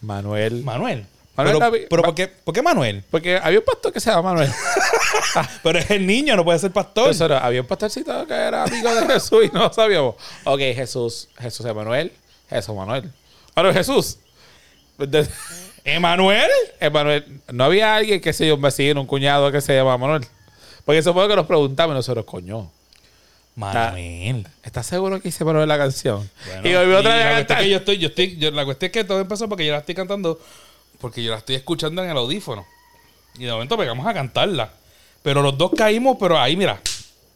Manuel. 0.00 0.65
Manuel. 0.65 1.07
Manuel 1.37 1.57
pero, 1.57 1.59
David- 1.59 1.87
pero 1.90 2.02
Ma- 2.02 2.07
¿por, 2.07 2.14
qué, 2.14 2.28
por 2.28 2.55
qué 2.55 2.62
Manuel? 2.62 3.05
Porque 3.11 3.38
había 3.43 3.59
un 3.59 3.64
pastor 3.64 3.93
que 3.93 4.00
se 4.00 4.11
llama 4.11 4.31
Manuel. 4.31 4.50
Pero 5.62 5.78
es 5.78 5.90
el 5.90 6.07
niño, 6.07 6.35
no 6.37 6.45
puede 6.45 6.59
ser 6.59 6.71
pastor. 6.73 7.11
Eso 7.11 7.25
era- 7.26 7.45
había 7.45 7.61
un 7.61 7.66
pastorcito 7.66 8.26
que 8.26 8.33
era 8.35 8.64
amigo 8.64 8.95
de 8.95 9.07
Jesús 9.07 9.45
y 9.45 9.49
no 9.55 9.61
lo 9.64 9.73
sabíamos. 9.73 10.14
Ok, 10.45 10.59
Jesús. 10.61 11.28
Jesús 11.38 11.66
Emanuel. 11.66 12.12
Jesús 12.49 12.75
Manuel. 12.75 13.11
Manuel 13.55 13.75
Jesús. 13.75 14.19
¿Emanuel? 15.85 16.50
Emanuel. 16.81 17.40
No 17.52 17.64
había 17.64 17.95
alguien 17.97 18.21
que 18.21 18.33
sea 18.33 18.55
un 18.55 18.61
vecino, 18.62 19.00
un 19.00 19.07
cuñado 19.07 19.50
que 19.52 19.61
se 19.61 19.75
llama 19.75 19.97
Manuel. 19.99 20.26
Porque 20.85 20.99
eso 20.99 21.12
fue 21.12 21.23
lo 21.25 21.28
que 21.28 21.37
nos 21.37 21.47
preguntamos 21.47 21.95
y 21.95 21.97
nosotros, 21.97 22.25
coño. 22.25 22.71
Manuel. 23.55 24.47
¿Estás 24.62 24.87
seguro 24.87 25.21
que 25.21 25.28
hice 25.28 25.45
Manuel 25.45 25.69
la 25.69 25.78
canción? 25.78 26.28
Bueno, 26.47 26.69
y 26.69 26.75
volví 26.75 26.93
otra 26.95 27.14
vez 27.14 27.25
a 27.25 27.31
cantar. 27.38 27.59
es 27.59 27.64
que 27.64 27.71
yo 27.71 27.76
estoy, 27.78 27.99
yo 27.99 28.09
estoy, 28.09 28.37
yo- 28.37 28.50
la 28.50 28.64
cuestión 28.64 28.87
es 28.88 28.93
que 28.93 29.05
todo 29.05 29.21
empezó 29.21 29.49
porque 29.49 29.64
yo 29.66 29.73
la 29.73 29.78
estoy 29.78 29.95
cantando, 29.95 30.38
porque 31.00 31.23
yo 31.23 31.33
la 31.33 31.38
estoy 31.38 31.57
escuchando 31.57 32.03
en 32.03 32.11
el 32.11 32.17
audífono. 32.17 32.67
Y 33.38 33.45
de 33.45 33.53
momento 33.53 33.76
pegamos 33.76 34.07
a 34.07 34.15
cantarla. 34.15 34.71
Pero 35.23 35.43
los 35.43 35.59
dos 35.59 35.73
caímos, 35.76 36.17
pero 36.19 36.38
ahí 36.38 36.57
mira. 36.57 36.81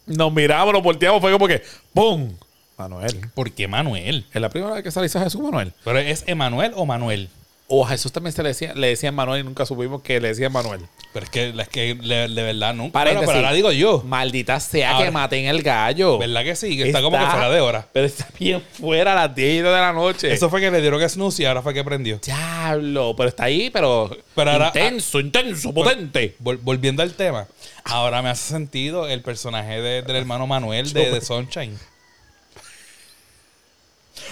Nos 0.06 0.32
miramos, 0.32 0.72
nos 0.72 0.82
volteamos, 0.82 1.20
fue 1.20 1.32
como 1.32 1.46
que 1.46 1.62
¡pum! 1.92 2.32
Manuel. 2.76 3.30
¿Por 3.34 3.52
qué 3.52 3.68
Manuel? 3.68 4.26
Es 4.32 4.40
la 4.40 4.48
primera 4.48 4.72
vez 4.74 4.82
que 4.82 4.90
sale 4.90 5.08
Jesús 5.08 5.40
Manuel. 5.40 5.72
¿Pero 5.84 5.98
es 5.98 6.24
Emanuel 6.26 6.72
o 6.74 6.86
Manuel? 6.86 7.28
O 7.72 7.86
a 7.86 7.90
Jesús 7.90 8.10
también 8.10 8.32
se 8.34 8.42
le 8.42 8.48
decía, 8.48 8.74
le 8.74 8.88
decían 8.88 9.14
Manuel 9.14 9.42
y 9.42 9.44
nunca 9.44 9.64
supimos 9.64 10.02
que 10.02 10.18
le 10.20 10.26
decían 10.26 10.50
Manuel. 10.50 10.80
Pero 11.12 11.24
es 11.24 11.30
que, 11.30 11.54
es 11.56 11.68
que 11.68 11.94
de, 11.94 12.26
de 12.28 12.42
verdad 12.42 12.74
nunca. 12.74 12.92
Paréntesis. 12.94 13.26
pero 13.28 13.38
ahora 13.38 13.52
digo 13.52 13.70
yo. 13.70 14.02
Maldita 14.04 14.58
sea 14.58 14.90
Ahora- 14.90 15.04
que 15.04 15.10
maten 15.12 15.44
el 15.46 15.62
gallo. 15.62 16.18
¿Verdad 16.18 16.42
que 16.42 16.56
sí? 16.56 16.76
Que 16.76 16.88
está, 16.88 17.00
como 17.00 17.16
que 17.16 17.24
fuera 17.26 17.48
de 17.48 17.60
hora. 17.60 17.86
Pero 17.92 18.06
está 18.06 18.26
bien 18.38 18.60
fuera 18.72 19.12
a 19.12 19.14
las 19.26 19.34
10 19.36 19.62
de 19.62 19.70
la 19.70 19.92
noche. 19.92 20.32
Eso 20.32 20.50
fue 20.50 20.60
que 20.60 20.68
le 20.70 20.80
dieron 20.80 20.98
que 20.98 21.08
snooze 21.08 21.44
y 21.44 21.46
ahora 21.46 21.62
fue 21.62 21.72
que 21.72 21.84
prendió. 21.84 22.18
Diablo, 22.18 23.14
pero 23.16 23.28
está 23.28 23.44
ahí, 23.44 23.70
pero, 23.70 24.10
Pero 24.34 24.50
ahora- 24.50 24.66
intenso, 24.74 25.20
intenso, 25.20 25.72
potente. 25.72 26.34
Vol- 26.42 26.58
volviendo 26.62 27.04
al 27.04 27.14
tema, 27.14 27.46
ahora 27.84 28.20
me 28.20 28.30
hace 28.30 28.52
sentido 28.52 29.06
el 29.06 29.22
personaje 29.22 29.80
de- 29.80 30.02
del 30.02 30.16
hermano 30.16 30.48
Manuel 30.48 30.92
de, 30.92 31.10
de 31.12 31.20
Sunshine. 31.20 31.78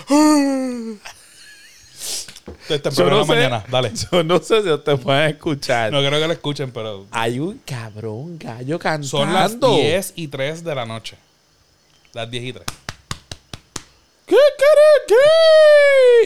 Este 2.62 2.78
temprano 2.78 3.12
en 3.12 3.19
la 3.19 3.25
mañana, 3.25 3.64
dale. 3.71 3.93
yo 4.12 4.23
no 4.25 4.38
sé 4.40 4.62
si 4.62 4.71
ustedes 4.71 5.00
pueden 5.00 5.31
escuchar. 5.31 5.93
No 5.93 5.99
creo 6.00 6.21
que 6.21 6.26
lo 6.26 6.33
escuchen, 6.33 6.71
pero 6.73 7.07
Hay 7.11 7.38
un 7.38 7.59
cabrón 7.64 8.38
gallo 8.38 8.78
cantando. 8.78 9.09
son 9.09 9.33
las 9.33 9.59
10 9.61 10.12
y 10.17 10.28
3 10.28 10.64
de 10.64 10.75
la 10.75 10.85
noche. 10.87 11.17
Las 12.12 12.31
10 12.31 12.45
y 12.45 12.52
3. 12.52 12.64
¿Qué, 14.26 14.37
qué, 14.59 15.14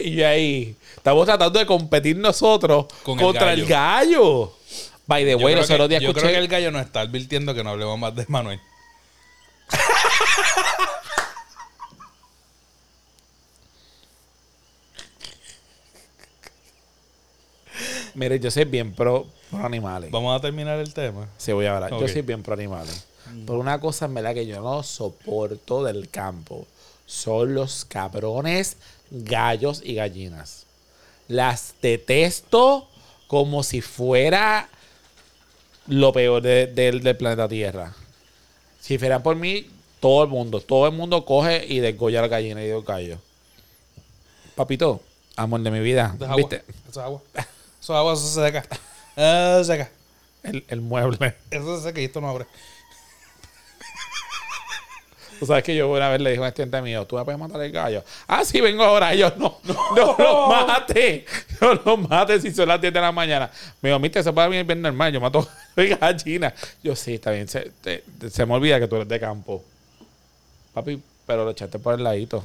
qué? 0.01 0.09
Y 0.09 0.23
ahí, 0.23 0.75
estamos 0.97 1.25
tratando 1.25 1.57
de 1.57 1.65
competir 1.65 2.17
nosotros 2.17 2.87
Con 3.03 3.17
el 3.19 3.25
contra 3.25 3.53
el 3.53 3.65
gallo. 3.65 4.47
gallo. 4.47 4.53
By 5.05 5.25
the 5.25 5.35
way, 5.35 5.55
los 5.55 5.69
otros 5.69 5.89
días 5.89 6.01
yo 6.01 6.13
creo 6.13 6.29
que 6.31 6.37
el 6.37 6.47
gallo 6.47 6.71
nos 6.71 6.85
está 6.85 7.01
advirtiendo 7.01 7.53
que 7.53 7.63
no 7.63 7.71
hablemos 7.71 7.97
más 7.99 8.15
de 8.15 8.25
Manuel. 8.27 8.59
Mire, 18.15 18.39
yo 18.39 18.51
soy 18.51 18.65
bien 18.65 18.93
pro, 18.93 19.25
pro 19.49 19.65
animales. 19.65 20.11
Vamos 20.11 20.37
a 20.37 20.41
terminar 20.41 20.79
el 20.79 20.93
tema. 20.93 21.27
Sí, 21.37 21.51
voy 21.51 21.65
a 21.65 21.75
hablar. 21.75 21.91
Yo 21.91 22.07
soy 22.07 22.21
bien 22.21 22.43
pro 22.43 22.53
animales. 22.53 23.05
Por 23.45 23.57
una 23.57 23.79
cosa 23.79 24.05
en 24.05 24.13
verdad 24.13 24.33
que 24.33 24.45
yo 24.45 24.61
no 24.61 24.83
soporto 24.83 25.83
del 25.83 26.09
campo. 26.09 26.65
Son 27.05 27.53
los 27.53 27.85
cabrones 27.85 28.77
gallos 29.11 29.81
y 29.83 29.95
gallinas. 29.95 30.65
Las 31.27 31.73
detesto 31.81 32.87
como 33.27 33.63
si 33.63 33.81
fuera 33.81 34.69
lo 35.87 36.13
peor 36.13 36.41
de- 36.41 36.67
del- 36.67 37.01
del 37.01 37.17
planeta 37.17 37.47
Tierra. 37.47 37.93
Si 38.79 38.97
fuera 38.97 39.23
por 39.23 39.35
mí, 39.35 39.67
todo 39.99 40.23
el 40.23 40.29
mundo, 40.29 40.59
todo 40.61 40.85
el 40.87 40.93
mundo 40.93 41.25
coge 41.25 41.65
y 41.67 41.79
desgolla 41.79 42.21
la 42.21 42.27
gallina 42.27 42.63
y 42.63 42.69
los 42.69 42.85
gallos. 42.85 43.19
Papito, 44.55 45.01
amor 45.35 45.61
de 45.61 45.71
mi 45.71 45.79
vida, 45.79 46.11
Eso 46.15 46.23
es 46.25 46.29
agua. 46.29 46.35
¿viste? 46.35 46.55
Eso 46.89 46.89
es 46.91 46.97
agua. 46.97 47.21
Eso 47.83 47.93
es 47.93 47.99
agua, 47.99 48.13
eso 48.13 48.27
se 48.27 48.45
seca. 48.45 48.59
Eso 49.17 49.63
se 49.65 49.71
seca. 49.73 49.89
El, 50.43 50.63
el 50.69 50.79
mueble. 50.81 51.35
Eso 51.51 51.77
se 51.77 51.83
seca 51.89 51.99
y 51.99 52.05
esto 52.05 52.21
no 52.21 52.29
abre. 52.29 52.45
Tú 55.39 55.47
sabes 55.47 55.63
que 55.65 55.75
yo 55.75 55.89
una 55.91 56.07
vez 56.07 56.21
le 56.21 56.29
dije 56.29 56.39
a 56.39 56.43
un 56.43 56.47
estudiante 56.47 56.81
mío, 56.81 57.05
¿tú 57.05 57.17
me 57.17 57.25
puedes 57.25 57.37
matar 57.39 57.61
el 57.61 57.71
gallo? 57.71 58.01
Ah, 58.27 58.45
sí, 58.45 58.61
vengo 58.61 58.83
ahora. 58.83 59.13
Y 59.13 59.17
yo, 59.17 59.33
no, 59.37 59.57
no, 59.65 60.15
lo 60.17 60.47
mate. 60.47 61.25
No 61.59 61.73
lo 61.73 61.97
mate 61.97 62.39
si 62.39 62.53
son 62.53 62.69
las 62.69 62.79
10 62.79 62.93
de 62.93 63.01
la 63.01 63.11
mañana. 63.11 63.51
Me 63.81 63.89
dijo, 63.89 63.99
mire, 63.99 64.21
eso 64.21 64.33
para 64.33 64.47
mí 64.47 64.55
es 64.55 64.65
bien 64.65 64.81
normal. 64.81 65.11
Yo 65.11 65.19
mato 65.19 65.45
gallina. 65.75 66.53
Yo, 66.81 66.95
sí, 66.95 67.15
está 67.15 67.31
bien. 67.31 67.49
Se, 67.49 67.71
te- 67.81 68.03
se 68.29 68.45
me 68.45 68.53
olvida 68.53 68.79
que 68.79 68.87
tú 68.87 68.95
eres 68.95 69.09
de 69.09 69.19
campo. 69.19 69.61
Papi, 70.73 71.01
pero 71.27 71.43
lo 71.43 71.51
echaste 71.51 71.77
por 71.79 71.95
el 71.95 72.03
ladito. 72.05 72.41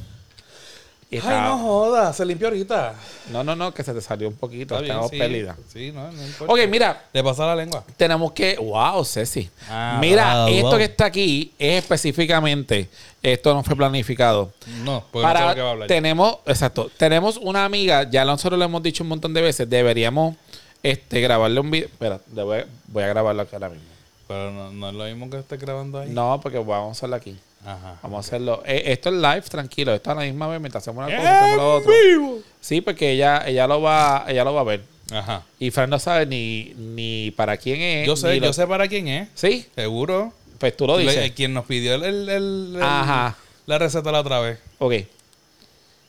Ay, 1.11 1.19
estaba- 1.19 1.49
no 1.49 1.59
jodas. 1.59 2.17
Se 2.17 2.25
limpió 2.27 2.49
ahorita. 2.49 2.95
no, 3.33 3.43
no, 3.43 3.57
no, 3.57 3.73
que 3.73 3.83
se 3.83 3.95
te 3.95 4.01
salió 4.03 4.29
un 4.29 4.35
poquito. 4.35 4.75
Está 4.75 4.81
bien, 4.83 4.91
Estamos 4.93 5.11
sí. 5.11 5.19
pérdida. 5.19 5.57
Sí, 5.73 5.91
no, 5.93 6.13
no 6.13 6.23
importa. 6.27 6.53
Ok, 6.53 6.61
mira, 6.69 7.05
Le 7.13 7.25
pasa 7.25 7.47
la 7.47 7.57
lengua. 7.57 7.83
tenemos 7.97 8.33
que. 8.33 8.57
¡Wow, 8.57 9.05
Ceci! 9.05 9.49
Ah, 9.71 9.97
Mira, 10.01 10.45
wow, 10.45 10.49
esto 10.55 10.69
wow. 10.69 10.77
que 10.79 10.85
está 10.85 11.05
aquí 11.07 11.53
es 11.59 11.83
específicamente. 11.83 12.89
Esto 13.23 13.55
no 13.55 13.63
fue 13.65 13.75
planificado. 13.75 14.53
No, 14.85 15.03
porque 15.11 15.27
no 15.27 15.33
sé 15.33 15.35
Para, 15.35 15.49
lo 15.49 15.55
que 15.55 15.63
va 15.63 15.69
a 15.69 15.73
hablar. 15.73 15.89
tenemos, 15.89 16.37
exacto, 16.47 16.91
tenemos 16.97 17.37
una 17.39 17.65
amiga, 17.65 18.09
ya 18.09 18.25
nosotros 18.25 18.59
lo 18.59 18.65
hemos 18.65 18.83
dicho 18.83 19.03
un 19.03 19.09
montón 19.09 19.33
de 19.35 19.41
veces, 19.43 19.69
deberíamos 19.69 20.37
este, 20.83 21.21
grabarle 21.21 21.59
un 21.59 21.71
video. 21.71 21.87
Espera, 21.89 22.21
le 22.35 22.43
voy, 22.43 22.65
voy 22.87 23.03
a 23.03 23.07
grabarlo 23.09 23.43
acá 23.43 23.57
ahora 23.57 23.71
mismo. 23.71 23.87
Pero 24.29 24.51
no, 24.53 24.71
no 24.73 24.89
es 24.91 24.95
lo 24.95 25.05
mismo 25.07 25.31
que 25.31 25.39
esté 25.39 25.57
grabando 25.57 25.99
ahí. 26.01 26.11
No, 26.11 26.39
porque 26.43 26.59
vamos 26.59 26.89
a 26.89 26.93
hacerlo 26.93 27.17
aquí. 27.17 27.37
Ajá. 27.65 27.99
Vamos 28.03 28.17
a 28.19 28.21
hacerlo. 28.27 28.63
eh, 28.65 28.85
esto 28.87 29.09
es 29.11 29.17
live, 29.17 29.43
tranquilo. 29.43 29.95
Esto 29.95 30.11
a 30.11 30.15
la 30.15 30.23
misma 30.23 30.47
vez 30.49 30.61
mientras 30.61 30.83
hacemos 30.83 31.07
una 31.07 31.17
cosa, 31.17 31.41
hacemos 31.41 31.57
lo 31.57 31.75
otro. 31.77 31.93
vivo! 31.93 32.39
Sí, 32.61 32.81
porque 32.81 33.11
ella, 33.13 33.43
ella 33.47 33.67
lo 33.67 33.81
va, 33.83 34.25
ella 34.29 34.45
lo 34.45 34.55
va 34.55 34.61
a 34.61 34.65
ver. 34.65 34.85
Ajá. 35.11 35.43
Y 35.59 35.71
Fran 35.71 35.89
no 35.91 35.99
sabe 35.99 36.27
ni, 36.27 36.73
ni 36.77 37.31
para 37.33 37.57
quién 37.57 37.81
es. 37.81 38.07
Yo 38.07 38.15
sé, 38.17 38.39
lo- 38.41 38.47
yo 38.47 38.53
sé 38.53 38.67
para 38.67 38.87
quién 38.89 39.09
es. 39.09 39.29
Sí, 39.35 39.67
Seguro. 39.75 40.33
pues 40.59 40.77
tú 40.77 40.87
lo 40.87 40.97
Le- 40.99 41.05
dices. 41.05 41.25
eh, 41.25 41.35
quien 41.35 41.53
nos 41.55 41.65
pidió 41.67 41.95
el, 41.95 42.05
el- 42.05 42.29
el- 42.29 42.73
el- 42.77 42.83
Ajá. 42.83 43.37
la 43.67 43.79
receta 43.79 44.13
la 44.13 44.21
otra 44.21 44.41
vez. 44.41 44.59
Ok. 44.79 44.93
¡Eh! 44.93 45.07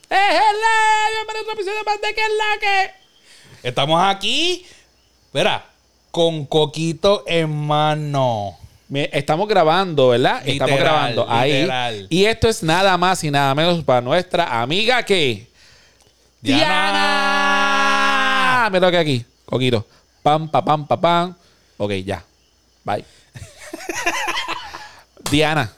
Bienvenido 0.10 1.40
a 1.40 1.42
otro 1.42 1.54
episodio 1.54 1.84
más 1.86 2.02
de 2.02 2.14
que 2.14 2.22
es 2.22 2.28
la 2.38 2.60
que. 2.60 3.68
Estamos 3.68 4.02
aquí. 4.04 4.66
Verá, 5.34 5.66
con 6.12 6.46
coquito 6.46 7.24
en 7.28 7.50
mano. 7.56 8.58
Estamos 8.92 9.48
grabando, 9.48 10.10
¿verdad? 10.10 10.42
Estamos 10.46 10.72
Literal, 10.72 10.80
grabando 10.80 11.26
ahí. 11.30 12.08
Y 12.10 12.26
esto 12.26 12.50
es 12.50 12.64
nada 12.64 12.98
más 12.98 13.24
y 13.24 13.30
nada 13.30 13.54
menos 13.54 13.84
para 13.84 14.02
nuestra 14.02 14.62
amiga 14.62 15.04
que. 15.04 15.48
Diana. 16.42 17.70
Lo 18.72 18.92
que 18.92 18.98
hay 18.98 19.02
aquí, 19.02 19.24
Coquito. 19.46 19.86
Pam, 20.24 20.50
pam, 20.50 20.66
pam, 20.66 20.88
pam, 20.88 21.00
pam. 21.02 21.36
Ok, 21.78 21.92
ya. 22.06 22.24
Bye. 22.84 23.06
Diana. 25.32 25.72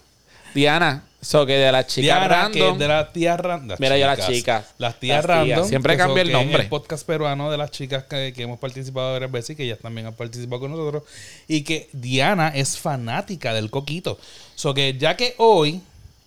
Diana. 0.54 1.04
So 1.22 1.46
que 1.46 1.54
de 1.54 1.72
la 1.72 1.86
chica 1.86 2.02
Diana, 2.18 2.28
random. 2.28 2.52
que 2.52 2.70
es 2.70 2.80
de 2.80 2.88
las 2.88 3.14
tías 3.14 3.40
random. 3.40 3.78
Mira, 3.80 3.98
yo 3.98 4.08
las 4.08 4.28
chicas. 4.28 4.66
Las 4.80 5.00
tías 5.00 5.18
Las 5.18 5.26
tías. 5.26 5.26
random. 5.26 5.70
Siempre 5.70 5.96
cambia 5.98 6.24
el 6.24 6.32
nombre. 6.32 6.64
el 6.64 6.70
podcast 6.70 7.06
peruano 7.06 7.52
de 7.52 7.58
las 7.58 7.70
chicas 7.70 8.06
que, 8.06 8.34
que 8.34 8.42
hemos 8.42 8.58
participado 8.60 9.14
varias 9.14 9.32
veces 9.32 9.52
y 9.52 9.56
que 9.56 9.64
ellas 9.66 9.78
también 9.80 10.08
han 10.08 10.14
participado 10.16 10.62
con 10.62 10.72
nosotros. 10.72 11.04
Y 11.48 11.62
que 11.62 11.90
Diana 11.94 12.50
es 12.50 12.78
fanática 12.80 13.54
del 13.54 13.70
coquito. 13.70 14.18
So 14.56 14.74
que 14.74 14.98
ya 14.98 15.16
que 15.16 15.36
hoy 15.38 15.82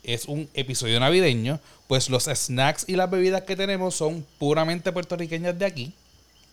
es 0.05 0.27
un 0.27 0.49
episodio 0.55 1.01
navideño, 1.01 1.59
pues 1.89 2.09
los 2.09 2.25
snacks 2.25 2.85
y 2.89 2.95
las 2.95 3.11
bebidas 3.11 3.43
que 3.43 3.57
tenemos 3.57 3.97
son 3.97 4.25
puramente 4.39 4.93
puertorriqueñas 4.93 5.59
de 5.59 5.67
aquí. 5.67 5.93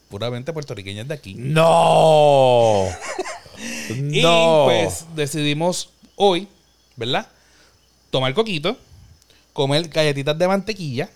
Puramente 0.10 0.52
puertorriqueñas 0.52 1.08
de 1.08 1.14
aquí. 1.14 1.36
No. 1.36 2.88
Y 3.90 4.24
no. 4.24 4.64
pues 4.66 5.06
decidimos 5.16 5.90
hoy, 6.16 6.48
¿verdad? 6.96 7.28
Tomar 8.12 8.34
coquito, 8.34 8.78
comer 9.54 9.88
galletitas 9.88 10.38
de 10.38 10.48
mantequilla, 10.48 11.10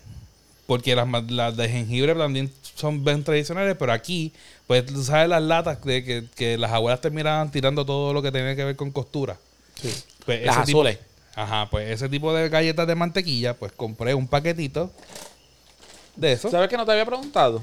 porque 0.66 0.96
las, 0.96 1.06
las 1.30 1.56
de 1.56 1.68
jengibre 1.68 2.14
también 2.14 2.52
son 2.74 3.04
bien 3.04 3.22
tradicionales, 3.22 3.76
pero 3.78 3.92
aquí, 3.92 4.32
pues 4.66 4.84
tú 4.86 5.04
sabes 5.04 5.28
las 5.28 5.42
latas 5.42 5.82
de 5.84 6.02
que, 6.04 6.24
que 6.34 6.58
las 6.58 6.72
abuelas 6.72 7.00
terminaban 7.00 7.50
tirando 7.50 7.84
todo 7.86 8.12
lo 8.12 8.20
que 8.22 8.32
tenía 8.32 8.56
que 8.56 8.64
ver 8.64 8.76
con 8.76 8.90
costura. 8.90 9.36
Pues, 10.24 10.44
Las 10.44 10.56
ese 10.56 10.66
tipo- 10.66 10.80
azules. 10.80 10.98
ajá, 11.34 11.68
pues 11.70 11.88
ese 11.90 12.08
tipo 12.08 12.32
de 12.34 12.48
galletas 12.48 12.86
de 12.86 12.94
mantequilla, 12.94 13.54
pues 13.54 13.70
compré 13.72 14.14
un 14.14 14.26
paquetito 14.26 14.90
de 16.16 16.32
eso 16.32 16.50
¿Sabes 16.50 16.68
que 16.70 16.76
no 16.78 16.86
te 16.86 16.92
había 16.92 17.04
preguntado? 17.06 17.62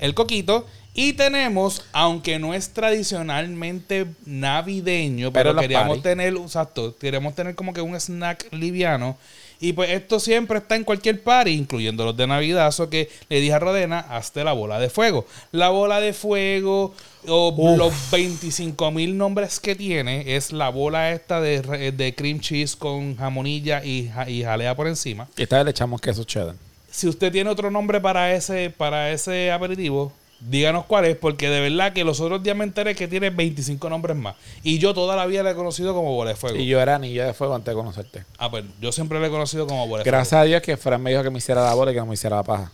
el 0.00 0.14
coquito. 0.14 0.66
Y 0.98 1.12
tenemos, 1.12 1.84
aunque 1.92 2.40
no 2.40 2.54
es 2.54 2.70
tradicionalmente 2.70 4.06
navideño, 4.26 5.32
Pero 5.32 5.54
queríamos 5.54 6.02
tener, 6.02 6.34
exacto, 6.34 6.96
queremos 6.98 7.36
tener 7.36 7.54
como 7.54 7.72
que 7.72 7.80
un 7.80 7.94
snack 7.94 8.52
liviano. 8.52 9.16
Y 9.60 9.74
pues 9.74 9.90
esto 9.90 10.18
siempre 10.18 10.58
está 10.58 10.74
en 10.74 10.82
cualquier 10.82 11.22
party, 11.22 11.52
incluyendo 11.52 12.04
los 12.04 12.16
de 12.16 12.26
Navidad. 12.26 12.66
Eso 12.66 12.90
que 12.90 13.08
le 13.28 13.40
dije 13.40 13.52
a 13.52 13.60
Rodena, 13.60 14.00
hazte 14.00 14.42
la 14.42 14.52
bola 14.54 14.80
de 14.80 14.90
fuego. 14.90 15.24
La 15.52 15.68
bola 15.68 16.00
de 16.00 16.12
fuego, 16.12 16.92
o 17.28 17.54
Uf. 17.56 17.78
los 17.78 17.92
25 18.10 18.90
mil 18.90 19.16
nombres 19.16 19.60
que 19.60 19.76
tiene, 19.76 20.34
es 20.34 20.50
la 20.50 20.68
bola 20.68 21.12
esta 21.12 21.40
de, 21.40 21.92
de 21.92 22.14
cream 22.16 22.40
cheese 22.40 22.74
con 22.74 23.16
jamonilla 23.16 23.84
y, 23.84 24.10
y 24.26 24.42
jalea 24.42 24.74
por 24.74 24.88
encima. 24.88 25.28
Y 25.36 25.44
esta 25.44 25.58
vez 25.58 25.64
le 25.64 25.70
echamos 25.70 26.00
queso 26.00 26.24
cheddar. 26.24 26.56
Si 26.90 27.06
usted 27.06 27.30
tiene 27.30 27.50
otro 27.50 27.70
nombre 27.70 28.00
para 28.00 28.34
ese, 28.34 28.70
para 28.70 29.12
ese 29.12 29.52
aperitivo, 29.52 30.12
díganos 30.40 30.84
cuál 30.86 31.04
es, 31.04 31.16
porque 31.16 31.48
de 31.48 31.60
verdad 31.60 31.92
que 31.92 32.04
los 32.04 32.20
otros 32.20 32.42
días 32.42 32.56
me 32.56 32.64
enteré 32.64 32.94
que 32.94 33.08
tiene 33.08 33.30
25 33.30 33.88
nombres 33.90 34.16
más. 34.16 34.36
Y 34.62 34.78
yo 34.78 34.94
toda 34.94 35.16
la 35.16 35.26
vida 35.26 35.42
le 35.42 35.50
he 35.50 35.54
conocido 35.54 35.94
como 35.94 36.14
bola 36.14 36.30
de 36.30 36.36
fuego. 36.36 36.56
Y 36.56 36.66
yo 36.66 36.80
era 36.80 36.96
anillo 36.96 37.24
de 37.24 37.34
fuego 37.34 37.54
antes 37.54 37.72
de 37.72 37.76
conocerte. 37.76 38.24
Ah, 38.38 38.50
pues 38.50 38.64
yo 38.80 38.92
siempre 38.92 39.20
le 39.20 39.26
he 39.26 39.30
conocido 39.30 39.66
como 39.66 39.86
bola 39.86 40.04
de 40.04 40.10
Gracias 40.10 40.40
a 40.40 40.44
Dios 40.44 40.62
que 40.62 40.76
Fran 40.76 41.02
me 41.02 41.10
dijo 41.10 41.22
que 41.22 41.30
me 41.30 41.38
hiciera 41.38 41.64
la 41.64 41.74
bola 41.74 41.90
y 41.90 41.94
que 41.94 42.00
no 42.00 42.06
me 42.06 42.14
hiciera 42.14 42.36
la 42.36 42.42
paja. 42.42 42.72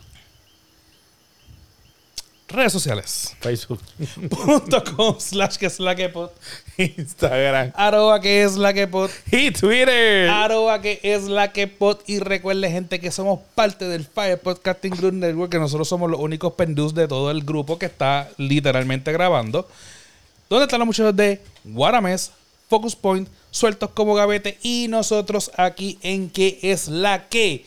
Redes 2.55 2.73
sociales. 2.73 3.35
Facebook. 3.41 3.81
punto 4.31 4.85
com 4.97 5.19
slash 5.19 5.57
que 5.57 5.67
es 5.67 5.81
la 5.81 5.97
que 5.97 6.09
pod. 6.09 6.31
Instagram. 6.77 7.73
Arroba 7.75 8.21
que 8.21 8.45
es 8.45 8.57
la 8.57 8.73
que 8.73 8.87
pod. 8.87 9.11
Y 9.31 9.51
Twitter. 9.51 10.29
Arroba 10.31 10.81
que 10.81 11.01
es 11.03 11.25
la 11.25 11.53
que 11.53 11.67
pod. 11.67 11.99
Y 12.07 12.21
recuerde, 12.21 12.71
gente, 12.71 13.01
que 13.01 13.11
somos 13.11 13.41
parte 13.57 13.87
del 13.87 14.05
Fire 14.05 14.39
Podcasting 14.39 14.93
Group 14.95 15.15
Network, 15.15 15.51
que 15.51 15.59
nosotros 15.59 15.89
somos 15.89 16.09
los 16.09 16.21
únicos 16.21 16.53
pendus 16.55 16.95
de 16.95 17.09
todo 17.09 17.33
el 17.33 17.43
grupo 17.43 17.77
que 17.79 17.87
está 17.87 18.29
literalmente 18.37 19.11
grabando. 19.13 19.69
¿Dónde 20.49 20.67
están 20.67 20.79
los 20.79 20.87
muchachos 20.87 21.17
de 21.17 21.41
Guarames, 21.65 22.31
Focus 22.69 22.95
Point, 22.95 23.29
sueltos 23.51 23.91
como 23.91 24.15
gavete? 24.15 24.59
Y 24.63 24.87
nosotros 24.89 25.51
aquí 25.57 25.99
en 26.03 26.31
que 26.31 26.61
es 26.63 26.87
la 26.87 27.29
que. 27.29 27.67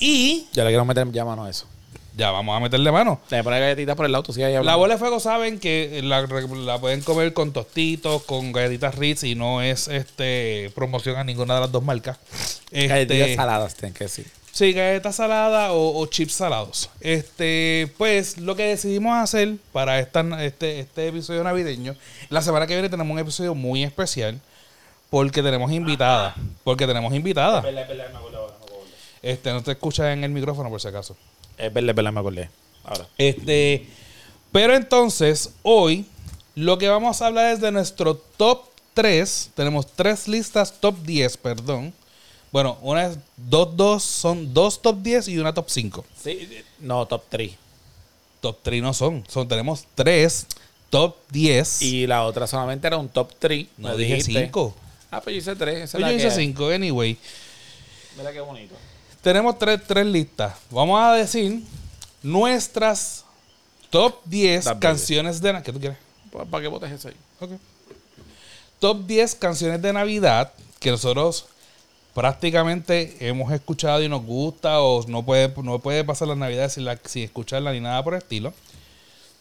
Y 0.00 0.46
Yo 0.52 0.64
le 0.64 0.70
quiero 0.70 0.84
meter 0.84 1.10
ya 1.12 1.24
mano 1.24 1.44
a 1.44 1.50
eso. 1.50 1.66
Ya 2.16 2.30
vamos 2.30 2.56
a 2.56 2.60
meterle 2.60 2.92
mano. 2.92 3.20
A 3.30 3.42
poner 3.42 3.60
galletitas 3.60 3.96
por 3.96 4.06
el 4.06 4.14
auto. 4.14 4.32
Ahí 4.36 4.62
La 4.62 4.76
bola 4.76 4.94
de 4.94 4.98
fuego 4.98 5.20
saben 5.20 5.58
que 5.58 6.00
la, 6.04 6.22
la 6.22 6.78
pueden 6.78 7.00
comer 7.02 7.32
con 7.32 7.52
tostitos, 7.52 8.22
con 8.24 8.52
galletitas 8.52 8.94
Ritz 8.94 9.24
y 9.24 9.34
no 9.34 9.62
es 9.62 9.88
este 9.88 10.70
promoción 10.74 11.16
a 11.16 11.24
ninguna 11.24 11.54
de 11.54 11.60
las 11.60 11.72
dos 11.72 11.82
marcas. 11.82 12.18
Galletitas 12.70 13.28
Este, 13.28 13.36
saladas, 13.36 13.74
tienen 13.74 13.94
que 13.94 14.04
decir. 14.04 14.26
Sí, 14.52 14.72
galletas 14.72 15.16
saladas 15.16 15.70
o, 15.72 15.98
o 15.98 16.06
chips 16.06 16.34
salados. 16.34 16.88
Este, 17.00 17.92
pues 17.98 18.38
lo 18.38 18.54
que 18.54 18.62
decidimos 18.66 19.16
hacer 19.16 19.56
para 19.72 19.98
esta, 19.98 20.20
este, 20.44 20.78
este 20.78 21.08
episodio 21.08 21.42
navideño, 21.42 21.96
la 22.28 22.40
semana 22.40 22.66
que 22.68 22.74
viene 22.74 22.88
tenemos 22.88 23.12
un 23.12 23.18
episodio 23.18 23.56
muy 23.56 23.82
especial 23.82 24.40
porque 25.10 25.42
tenemos 25.42 25.72
invitada. 25.72 26.36
Porque 26.62 26.86
tenemos 26.86 27.12
invitada. 27.12 27.64
Este, 29.22 29.52
no 29.52 29.62
te 29.62 29.72
escuchas 29.72 30.06
en 30.12 30.22
el 30.22 30.30
micrófono 30.30 30.70
por 30.70 30.80
si 30.80 30.86
acaso. 30.86 31.16
Es 31.58 31.72
verdad, 31.72 31.90
es 31.90 31.96
verdad, 31.96 32.12
me 32.12 32.20
acordé. 32.20 32.50
Ahora. 32.84 33.06
Este, 33.18 33.86
pero 34.52 34.74
entonces, 34.74 35.50
hoy 35.62 36.04
lo 36.54 36.78
que 36.78 36.88
vamos 36.88 37.20
a 37.22 37.26
hablar 37.26 37.52
es 37.52 37.60
de 37.60 37.72
nuestro 37.72 38.16
top 38.16 38.64
3. 38.94 39.50
Tenemos 39.54 39.86
tres 39.86 40.28
listas 40.28 40.80
top 40.80 40.96
10, 41.02 41.36
perdón. 41.38 41.92
Bueno, 42.52 42.78
una 42.82 43.06
es 43.06 43.18
dos, 43.36 43.76
dos, 43.76 44.04
son 44.04 44.54
dos 44.54 44.80
top 44.80 45.02
10 45.02 45.28
y 45.28 45.38
una 45.38 45.52
top 45.52 45.68
5. 45.68 46.04
Sí, 46.22 46.48
no, 46.78 47.04
top 47.06 47.24
3. 47.28 47.52
Top 48.40 48.58
3 48.62 48.82
no 48.82 48.94
son, 48.94 49.24
son 49.26 49.48
tenemos 49.48 49.84
tres 49.94 50.46
top 50.90 51.16
10. 51.30 51.82
Y 51.82 52.06
la 52.06 52.24
otra 52.24 52.46
solamente 52.46 52.86
era 52.86 52.96
un 52.98 53.08
top 53.08 53.32
3. 53.40 53.66
no 53.78 53.96
dije 53.96 54.20
5. 54.20 54.74
Ah, 55.10 55.20
pues 55.20 55.34
yo 55.34 55.38
hice 55.40 55.56
3. 55.56 55.76
Esa 55.82 55.98
es 55.98 56.04
Yo 56.04 56.10
hice 56.12 56.28
que- 56.28 56.34
5, 56.34 56.68
anyway. 56.68 57.16
Mira 58.16 58.32
qué 58.32 58.40
bonito. 58.40 58.76
Tenemos 59.24 59.58
tres, 59.58 59.80
tres 59.86 60.06
listas. 60.06 60.54
Vamos 60.70 61.00
a 61.02 61.12
decir 61.14 61.62
nuestras 62.22 63.24
top 63.90 64.16
10 64.26 64.64
Dame. 64.66 64.80
canciones 64.80 65.40
de... 65.40 65.52
na- 65.52 65.62
¿Qué 65.62 65.72
tú 65.72 65.80
quieres? 65.80 65.98
¿Para 66.50 66.62
qué 66.62 66.68
botes 66.68 66.92
eso 66.92 67.08
ahí? 67.08 67.14
Ok. 67.40 67.50
Top 68.80 69.06
10 69.06 69.34
canciones 69.36 69.80
de 69.80 69.92
Navidad 69.92 70.52
que 70.78 70.90
nosotros 70.90 71.46
prácticamente 72.12 73.16
hemos 73.20 73.50
escuchado 73.52 74.02
y 74.02 74.08
nos 74.08 74.22
gusta 74.24 74.80
o 74.82 75.04
no 75.08 75.24
puede, 75.24 75.52
no 75.62 75.78
puede 75.78 76.04
pasar 76.04 76.28
las 76.28 76.36
Navidades 76.36 76.74
sin, 76.74 76.84
la- 76.84 76.98
sin 77.04 77.22
escucharla 77.24 77.72
ni 77.72 77.80
nada 77.80 78.04
por 78.04 78.12
el 78.14 78.18
estilo. 78.18 78.52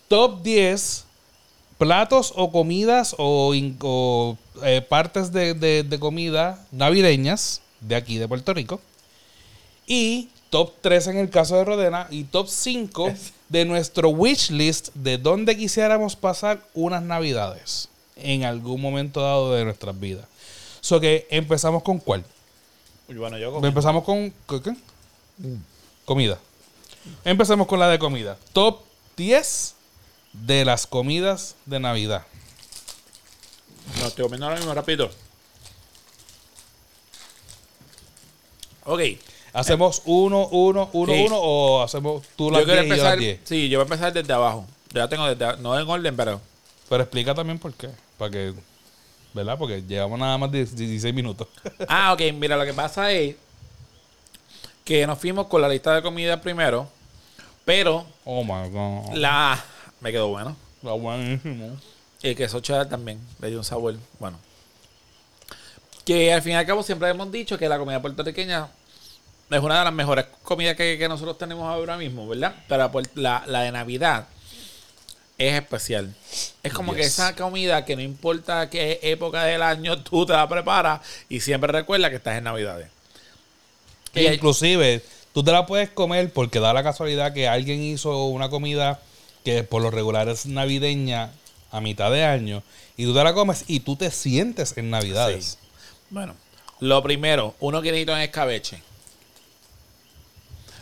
Top 0.08 0.42
10 0.44 1.04
platos 1.78 2.32
o 2.38 2.52
comidas 2.52 3.16
o, 3.18 3.54
in- 3.54 3.78
o, 3.82 4.38
eh, 4.64 4.82
partes 4.82 5.34
de, 5.34 5.54
de- 5.54 5.84
de 5.84 6.00
comida 6.00 6.66
navideñas 6.72 7.62
de 7.82 7.96
aquí 7.96 8.18
de 8.18 8.28
Puerto 8.30 8.54
Rico. 8.54 8.80
Y 9.86 10.30
top 10.50 10.74
3 10.82 11.08
en 11.08 11.18
el 11.18 11.30
caso 11.30 11.56
de 11.56 11.66
Rodena 11.66 12.08
y 12.10 12.26
top 12.26 12.48
5 12.48 13.14
de 13.50 13.66
nuestro 13.66 14.10
wish 14.10 14.52
list 14.52 14.90
de 14.94 15.18
dónde 15.18 15.58
quisiéramos 15.58 16.16
pasar 16.16 16.64
unas 16.74 17.02
navidades 17.02 17.90
en 18.16 18.44
algún 18.44 18.82
momento 18.82 19.22
dado 19.22 19.54
de 19.54 19.66
nuestras 19.66 20.00
vidas. 20.00 20.26
So 20.82 21.00
que 21.00 21.28
empezamos 21.30 21.84
con 21.84 22.00
cuál? 22.00 22.24
Bueno, 23.08 23.38
yo 23.38 23.52
comí. 23.52 23.68
Empezamos 23.68 24.04
con 24.04 24.32
¿qué? 24.48 24.76
comida. 26.06 26.40
Empecemos 27.26 27.68
con 27.68 27.80
la 27.80 27.88
de 27.90 28.00
comida. 28.00 28.38
Top 28.54 28.82
10 29.18 29.76
de 30.34 30.66
las 30.66 30.88
comidas 30.88 31.56
de 31.66 31.80
Navidad. 31.80 32.26
No, 34.00 34.08
estoy 34.08 34.24
comiendo 34.24 34.46
ahora 34.46 34.58
mismo 34.58 34.74
rápido. 34.74 35.10
Ok. 38.86 39.02
¿Hacemos 39.54 40.02
uno, 40.06 40.48
uno, 40.48 40.90
uno, 40.94 41.14
Sí. 41.14 41.24
uno 41.28 41.38
o 41.38 41.84
hacemos 41.84 42.24
tú 42.36 42.50
las 42.50 42.62
Yo 42.62 42.66
quiero 42.66 42.82
10 42.82 42.86
y 42.94 42.98
yo 42.98 43.04
las 43.04 43.14
empezar. 43.14 43.20
10? 43.20 43.40
Sí, 43.44 43.70
yo 43.70 43.78
voy 43.80 43.84
a 43.84 43.86
empezar 43.86 44.12
desde 44.14 44.34
abajo. 44.34 44.66
Yo 44.92 45.00
ya 45.00 45.08
tengo 45.08 45.26
desde. 45.34 45.58
No 45.62 45.80
en 45.80 45.88
orden, 45.88 46.16
pero. 46.16 46.42
Pero 46.90 47.04
explica 47.04 47.34
también 47.36 47.60
por 47.60 47.74
qué. 47.74 47.90
Para 48.18 48.32
que, 48.32 48.54
¿verdad? 49.34 49.58
Porque 49.58 49.82
llevamos 49.84 50.20
nada 50.20 50.38
más 50.38 50.52
de 50.52 50.66
16 50.66 51.14
minutos. 51.14 51.48
Ah, 51.88 52.14
ok. 52.14 52.22
Mira, 52.34 52.58
lo 52.58 52.66
que 52.66 52.74
pasa 52.74 53.12
es 53.12 53.36
que 54.84 55.06
nos 55.08 55.18
fuimos 55.20 55.48
con 55.48 55.62
la 55.62 55.70
lista 55.70 55.94
de 55.96 56.02
comida 56.02 56.42
primero, 56.42 56.90
pero 57.64 58.06
oh 58.26 58.44
my 58.44 58.70
God. 58.70 59.14
la. 59.16 59.64
Me 60.02 60.12
quedó 60.12 60.28
bueno. 60.30 60.56
Está 60.78 60.92
buenísimo. 60.94 61.78
Y 62.22 62.30
el 62.30 62.36
queso 62.36 62.60
cheddar 62.60 62.90
también. 62.90 63.20
Le 63.40 63.50
dio 63.50 63.60
un 63.60 63.64
sabor. 63.64 63.96
Bueno. 64.20 64.38
Que 66.06 66.34
al 66.34 66.42
fin 66.42 66.54
y 66.54 66.56
al 66.56 66.66
cabo 66.66 66.84
siempre 66.84 67.08
hemos 67.10 67.32
dicho 67.32 67.58
que 67.58 67.70
la 67.70 67.78
comida 67.78 68.02
puertorriqueña 68.02 68.68
es 69.54 69.62
una 69.62 69.80
de 69.80 69.86
las 69.86 69.94
mejores 69.94 70.26
comidas 70.44 70.76
que, 70.76 70.98
que 70.98 71.08
nosotros 71.08 71.38
tenemos 71.38 71.66
ahora 71.68 71.98
mismo, 71.98 72.28
¿verdad? 72.28 72.56
Pero 72.68 72.92
la, 73.16 73.44
la 73.48 73.62
de 73.62 73.72
Navidad 73.72 74.28
es 75.38 75.54
especial. 75.56 76.14
Es 76.62 76.74
como 76.74 76.94
que 76.94 77.02
esa 77.02 77.36
comida 77.36 77.86
que 77.86 77.96
no 77.96 78.02
importa 78.02 78.70
qué 78.70 79.00
época 79.04 79.44
del 79.44 79.62
año 79.62 80.02
tú 80.04 80.26
te 80.26 80.34
la 80.34 80.48
preparas 80.48 81.02
y 81.30 81.40
siempre 81.40 81.72
recuerda 81.72 82.10
que 82.10 82.18
estás 82.18 82.38
en 82.38 82.46
Navidades. 82.46 82.88
Y 84.14 84.28
Inclusive, 84.28 85.04
tú 85.34 85.44
te 85.44 85.52
la 85.52 85.66
puedes 85.66 85.90
comer 85.90 86.32
porque 86.32 86.60
da 86.60 86.74
la 86.74 86.84
casualidad 86.84 87.34
que 87.34 87.48
alguien 87.48 87.82
hizo 87.82 88.26
una 88.26 88.50
comida 88.50 89.00
que 89.44 89.64
por 89.64 89.82
lo 89.82 89.92
regular 89.92 90.30
es 90.30 90.46
navideña 90.46 91.32
a 91.72 91.82
mitad 91.82 92.12
de 92.12 92.24
año 92.24 92.64
y 92.96 93.06
tú 93.06 93.14
te 93.14 93.24
la 93.24 93.34
comes 93.34 93.66
y 93.68 93.80
tú 93.80 93.96
te 93.96 94.12
sientes 94.12 94.78
en 94.78 94.92
Navidades. 94.92 95.58
Bueno, 96.12 96.36
lo 96.80 97.02
primero, 97.02 97.56
unos 97.60 97.82
guinitos 97.82 98.16
en 98.16 98.22
escabeche. 98.22 98.82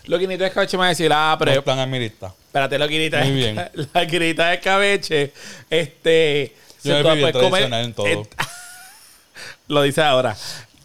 Los 0.06 0.20
guinitos 0.20 0.42
en 0.42 0.48
escabeche 0.48 0.78
me 0.78 0.80
van 0.80 0.88
a 0.88 0.90
decir, 0.90 1.12
ah, 1.14 1.32
No 1.34 1.40
pero 1.40 1.60
están 1.60 1.80
en 1.80 1.90
mi 1.90 2.00
lista. 2.00 2.34
Espérate. 2.46 2.78
Muy 2.80 3.32
bien. 3.32 3.56
Las 3.94 4.08
guiritas 4.08 4.50
de 4.50 4.54
escabeche. 4.56 5.34
Este. 5.70 6.56
Yo 6.84 6.96
me 6.96 7.02
bien 7.04 7.32
puedes 7.32 7.34
comer 7.34 7.50
tradicional 7.50 7.86
en 7.86 7.94
todo. 7.94 8.28
lo 9.68 9.82
dice 9.84 10.02
ahora. 10.02 10.36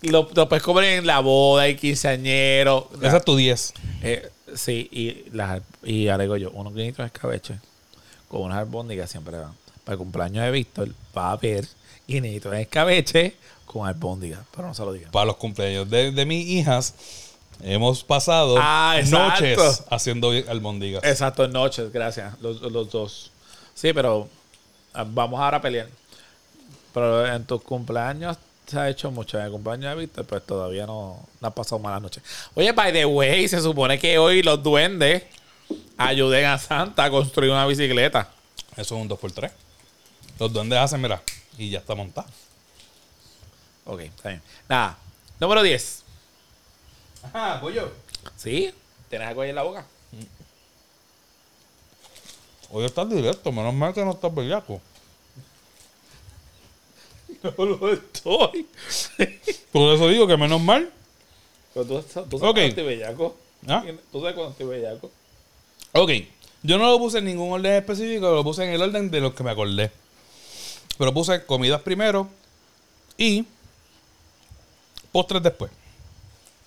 Lo, 0.03 0.29
lo 0.35 0.49
puedes 0.49 0.63
comer 0.63 0.85
en 0.85 1.07
la 1.07 1.21
boda, 1.21 1.69
y 1.69 1.75
quinceañero. 1.75 2.91
Esa 3.03 3.17
es 3.17 3.25
tu 3.25 3.35
10. 3.35 3.75
Eh, 4.03 4.31
sí, 4.55 4.89
y, 4.93 5.31
las, 5.35 5.63
y 5.83 6.09
agrego 6.09 6.37
yo, 6.37 6.51
unos 6.51 6.75
guinitos 6.75 6.99
de 6.99 7.07
escabeche 7.07 7.55
con 8.29 8.43
unas 8.43 8.59
albóndigas 8.59 9.11
siempre 9.11 9.37
van. 9.37 9.53
Para 9.85 9.95
el 9.95 9.99
cumpleaños 9.99 10.45
de 10.45 10.51
Víctor 10.51 10.89
va 11.17 11.29
a 11.29 11.33
haber 11.33 11.67
guinitos 12.07 12.53
de 12.53 12.63
escabeche 12.63 13.37
con 13.65 13.89
albóndigas. 13.89 14.41
Pero 14.55 14.69
no 14.69 14.75
se 14.75 14.85
lo 14.85 14.93
digan. 14.93 15.11
Para 15.11 15.27
los 15.27 15.37
cumpleaños 15.37 15.89
de, 15.89 16.13
de 16.13 16.27
mis 16.27 16.47
hijas, 16.47 16.95
hemos 17.63 18.05
pasado 18.05 18.57
Ah, 18.59 18.99
noches 19.07 19.85
haciendo 19.91 20.31
albóndigas. 20.31 21.05
Exacto, 21.05 21.47
noches, 21.49 21.93
gracias. 21.93 22.39
Los, 22.41 22.61
los 22.61 22.91
dos. 22.91 23.31
Sí, 23.75 23.93
pero 23.93 24.29
ah, 24.95 25.05
vamos 25.07 25.41
ahora 25.41 25.59
a 25.59 25.63
pelear. 25.63 25.89
Pero 26.93 27.27
en 27.27 27.45
tus 27.45 27.63
cumpleaños 27.63 28.37
se 28.67 28.79
ha 28.79 28.89
hecho 28.89 29.11
mucho. 29.11 29.39
En 29.39 29.45
el 29.45 29.51
cumpleaños 29.51 29.95
de 29.95 30.01
Víctor, 30.01 30.25
pues 30.25 30.45
todavía 30.45 30.87
no, 30.87 31.21
no 31.41 31.49
ha 31.49 31.51
pasado 31.55 31.79
malas 31.79 32.03
noches. 32.03 32.23
Oye, 32.55 32.73
by 32.73 32.93
the 32.93 33.05
way, 33.05 33.47
se 33.49 33.61
supone 33.61 33.99
que 33.99 34.19
hoy 34.19 34.43
los 34.43 34.63
duendes 34.63 35.25
ayuden 35.99 36.47
a 36.47 36.59
Santa 36.59 37.05
a 37.05 37.11
construir 37.11 37.51
una 37.51 37.67
bicicleta. 37.67 38.29
Eso 38.77 38.97
es 38.97 39.03
un 39.03 39.09
2x3. 39.09 39.51
Los 40.39 40.53
duendes 40.53 40.79
hacen, 40.79 41.01
mira, 41.01 41.23
y 41.57 41.71
ya 41.71 41.79
está 41.79 41.95
montada. 41.95 42.27
Ok, 43.85 44.01
está 44.01 44.31
bien. 44.31 44.43
Nada. 44.69 44.99
Número 45.39 45.63
10. 45.63 46.03
Ajá, 47.23 47.61
pollo. 47.61 47.91
¿Sí? 48.37 48.73
¿Tienes 49.09 49.29
algo 49.29 49.43
ahí 49.43 49.51
en 49.51 49.57
la 49.57 49.63
boca? 49.63 49.85
Hoy 52.71 52.85
estás 52.85 53.09
directo, 53.09 53.53
menos 53.53 53.73
mal 53.75 53.95
que 53.95 54.05
no 54.05 54.13
estás 54.13 54.35
bellaco. 54.35 54.81
No 57.59 57.65
lo 57.65 57.93
estoy. 57.93 58.67
Por 59.73 59.95
eso 59.95 60.09
digo 60.09 60.27
que 60.27 60.37
menos 60.37 60.61
mal. 60.61 60.91
Pero 61.75 61.87
tú, 61.87 62.03
tú 62.03 62.09
sabes 62.13 62.25
Ok. 62.33 62.41
cuando 62.41 62.61
estoy 62.63 62.85
bellaco. 62.85 63.37
¿Ah? 63.69 63.85
Tú 64.11 64.21
sabes 64.21 64.35
cuando 64.35 64.51
estoy 64.53 64.67
bellaco. 64.67 65.11
Ok, 65.93 66.11
yo 66.63 66.79
no 66.79 66.91
lo 66.91 66.99
puse 66.99 67.19
en 67.19 67.27
ningún 67.27 67.53
orden 67.53 67.73
específico, 67.75 68.31
lo 68.31 68.43
puse 68.43 68.65
en 68.65 68.71
el 68.71 68.83
orden 68.83 69.11
de 69.11 69.21
los 69.21 69.35
que 69.35 69.43
me 69.45 69.51
acordé. 69.51 69.91
Pero 70.99 71.13
puse 71.13 71.45
comidas 71.45 71.83
primero 71.83 72.29
y 73.19 73.45
postres 75.13 75.43
después. 75.43 75.71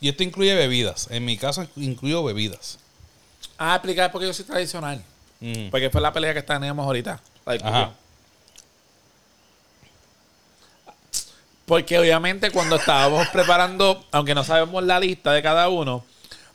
Y 0.01 0.09
esto 0.09 0.23
incluye 0.23 0.55
bebidas. 0.55 1.07
En 1.12 1.25
mi 1.25 1.38
caso 1.38 1.67
incluyo 1.75 2.23
bebidas. 2.23 2.79
Ah, 3.57 3.75
explicar 3.75 4.12
por 4.12 4.21
qué 4.21 4.27
yo 4.27 4.33
soy 4.33 4.45
tradicional. 4.45 5.03
Mm. 5.39 5.69
Porque 5.69 5.89
fue 5.89 6.01
la 6.01 6.13
pelea 6.13 6.33
que 6.33 6.41
teníamos 6.41 6.85
ahorita. 6.85 7.19
Ajá. 7.45 7.91
Porque 11.65 11.99
obviamente 11.99 12.49
cuando 12.51 12.77
estábamos 12.77 13.27
preparando, 13.33 14.05
aunque 14.12 14.33
no 14.33 14.43
sabemos 14.43 14.83
la 14.83 14.99
lista 14.99 15.33
de 15.33 15.41
cada 15.41 15.69
uno, 15.69 16.03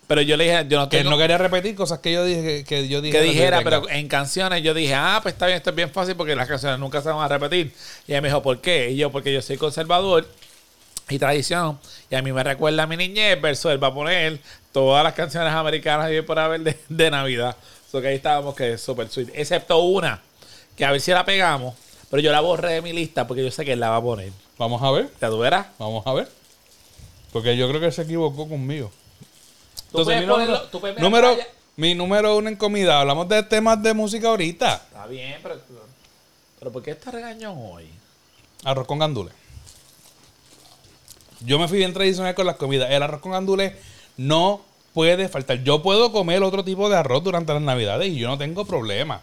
pero 0.07 0.21
yo 0.23 0.37
le 0.37 0.45
dije, 0.45 0.67
yo 0.69 0.79
no 0.79 0.89
Que 0.89 0.99
tengo 0.99 1.11
no 1.11 1.19
quería 1.19 1.39
repetir 1.39 1.75
cosas 1.75 2.01
que 2.01 2.13
yo 2.13 2.25
dije 2.25 2.43
que, 2.43 2.65
que 2.65 2.89
yo 2.89 3.01
dije 3.01 3.17
que 3.17 3.25
dijera, 3.25 3.63
pero 3.63 3.89
en 3.89 4.09
canciones 4.09 4.63
yo 4.63 4.75
dije, 4.75 4.95
ah, 4.95 5.21
pues 5.23 5.35
está 5.35 5.47
bien, 5.47 5.57
esto 5.57 5.71
es 5.71 5.77
bien 5.77 5.91
fácil 5.91 6.17
porque 6.17 6.35
las 6.35 6.49
canciones 6.49 6.79
nunca 6.79 7.01
se 7.01 7.09
van 7.09 7.21
a 7.21 7.29
repetir. 7.29 7.73
Y 8.07 8.13
ella 8.13 8.21
me 8.21 8.29
dijo, 8.29 8.43
¿por 8.43 8.61
qué? 8.61 8.91
Y 8.91 8.97
yo, 8.97 9.11
porque 9.11 9.33
yo 9.33 9.41
soy 9.41 9.57
conservador 9.57 10.27
y 11.09 11.19
tradición. 11.19 11.79
Y 12.11 12.15
a 12.15 12.23
mí 12.23 12.33
me 12.33 12.43
recuerda 12.43 12.85
a 12.85 12.87
mi 12.87 12.97
niñez, 12.97 13.41
verso 13.41 13.71
él 13.71 13.83
va 13.83 13.89
a 13.89 13.95
poner 13.95 14.41
todas 14.73 15.05
las 15.05 15.15
canciones 15.15 15.53
americanas 15.53 16.11
y 16.13 16.21
por 16.23 16.39
haber 16.39 16.61
de, 16.63 16.79
de 16.89 17.11
Navidad. 17.11 17.57
So 17.91 18.01
que 18.01 18.09
ahí 18.09 18.17
estábamos 18.17 18.55
que 18.55 18.73
es 18.75 18.81
súper 18.83 19.09
sweet. 19.09 19.29
Excepto 19.35 19.79
una, 19.79 20.21
que 20.77 20.85
a 20.85 20.91
ver 20.91 21.01
si 21.01 21.11
la 21.13 21.25
pegamos, 21.25 21.75
pero 22.11 22.21
yo 22.23 22.33
la 22.33 22.41
borré 22.41 22.75
de 22.75 22.83
mi 22.83 22.93
lista 22.93 23.27
porque 23.27 23.45
yo 23.45 23.51
sé 23.51 23.65
que 23.65 23.73
él 23.73 23.81
la 23.81 23.91
va 23.91 23.97
a 23.97 24.03
poner. 24.03 24.33
Vamos 24.59 24.83
a 24.83 24.91
ver, 24.91 25.09
¿Ya 25.21 25.29
tú 25.29 25.39
verás? 25.39 25.67
vamos 25.79 26.07
a 26.07 26.13
ver. 26.13 26.29
Porque 27.33 27.57
yo 27.57 27.69
creo 27.69 27.81
que 27.81 27.91
se 27.91 28.03
equivocó 28.03 28.49
conmigo. 28.49 28.91
Tú 29.93 30.05
mi 30.05 30.15
número, 30.27 30.35
ponerlo- 30.37 30.69
tú 30.71 30.81
número- 31.01 31.37
mi 31.77 31.95
número 31.95 32.37
uno 32.37 32.49
en 32.49 32.57
comida. 32.57 33.01
Hablamos 33.01 33.29
de 33.29 33.43
temas 33.43 33.83
de 33.83 33.93
música 33.95 34.29
ahorita. 34.29 34.75
Está 34.75 35.07
bien, 35.07 35.39
pero, 35.43 35.61
pero 36.59 36.73
¿por 36.73 36.83
qué 36.83 36.93
está 36.93 37.11
regañón 37.11 37.57
hoy? 37.59 37.89
Arroz 38.65 38.87
con 38.87 38.99
gandules. 39.01 39.35
Yo 41.45 41.59
me 41.59 41.69
fui 41.69 41.79
bien 41.79 41.93
tradicional 41.93 42.35
con 42.35 42.47
las 42.47 42.57
comidas. 42.57 42.91
El 42.91 43.03
arroz 43.03 43.21
con 43.21 43.33
gandules 43.33 43.73
no 44.17 44.63
puede 44.93 45.29
faltar. 45.29 45.63
Yo 45.63 45.83
puedo 45.83 46.13
comer 46.13 46.43
otro 46.43 46.65
tipo 46.65 46.89
de 46.89 46.97
arroz 46.97 47.23
durante 47.23 47.53
las 47.53 47.63
navidades 47.63 48.09
y 48.09 48.17
yo 48.17 48.29
no 48.29 48.39
tengo 48.39 48.65
problema. 48.65 49.21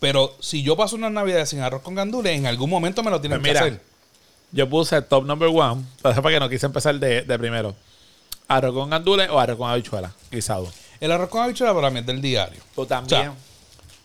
Pero 0.00 0.34
si 0.40 0.62
yo 0.62 0.76
paso 0.76 0.96
unas 0.96 1.12
navidades 1.12 1.48
sin 1.48 1.60
arroz 1.60 1.82
con 1.82 1.94
gandules, 1.94 2.36
en 2.36 2.46
algún 2.46 2.70
momento 2.70 3.02
me 3.02 3.10
lo 3.10 3.20
tienen 3.20 3.40
Pues 3.40 3.52
que 3.52 3.60
mira, 3.60 3.66
hacer. 3.66 3.82
Yo 4.52 4.68
puse 4.68 5.00
top 5.02 5.24
number 5.24 5.48
one, 5.48 5.84
para 6.02 6.22
que 6.22 6.40
no 6.40 6.48
quise 6.48 6.66
empezar 6.66 6.94
de, 6.96 7.22
de 7.22 7.38
primero. 7.38 7.74
Arroz 8.46 8.74
con 8.74 8.90
gandules 8.90 9.28
o 9.30 9.38
arroz 9.38 9.56
con 9.56 9.70
habichuela, 9.70 10.12
guisado. 10.30 10.68
El 11.00 11.10
arroz 11.10 11.28
con 11.28 11.42
habichuela 11.42 11.74
para 11.74 11.90
mí 11.90 12.00
es 12.00 12.06
del 12.06 12.20
diario. 12.20 12.60
Tú 12.74 12.86
también. 12.86 13.32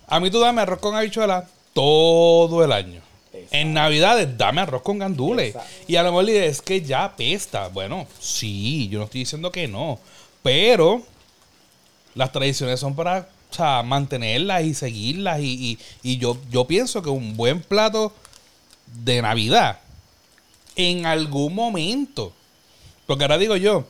A 0.08 0.20
mí 0.20 0.32
tú 0.32 0.40
dame 0.40 0.62
arroz 0.62 0.80
con 0.80 0.96
habichuela 0.96 1.48
todo 1.74 2.64
el 2.64 2.72
año. 2.72 3.02
Exacto. 3.40 3.56
En 3.58 3.74
Navidades, 3.74 4.38
dame 4.38 4.62
arroz 4.62 4.82
con 4.82 5.00
gandules. 5.00 5.56
Exacto. 5.56 5.84
Y 5.88 5.96
a 5.96 6.04
lo 6.04 6.10
mejor 6.12 6.26
dices, 6.26 6.44
es 6.52 6.62
que 6.62 6.82
ya 6.82 7.04
apesta. 7.06 7.68
Bueno, 7.70 8.08
sí, 8.20 8.88
yo 8.90 9.00
no 9.00 9.06
estoy 9.06 9.22
diciendo 9.22 9.52
que 9.52 9.68
no. 9.68 10.00
Pero 10.44 11.04
las 12.16 12.32
tradiciones 12.32 12.80
son 12.80 12.96
para 12.96 13.28
o 13.52 13.54
sea, 13.54 13.82
mantenerlas 13.84 14.64
y 14.64 14.74
seguirlas. 14.74 15.40
Y, 15.40 15.46
y- 15.72 15.80
y 16.14 16.18
yo, 16.18 16.38
yo 16.52 16.66
pienso 16.66 17.02
que 17.02 17.10
un 17.10 17.36
buen 17.36 17.62
plato 17.62 18.14
de 19.04 19.22
Navidad, 19.22 19.80
en 20.76 21.06
algún 21.06 21.54
momento, 21.56 22.34
porque 23.06 23.24
ahora 23.24 23.38
digo 23.38 23.56
yo, 23.56 23.86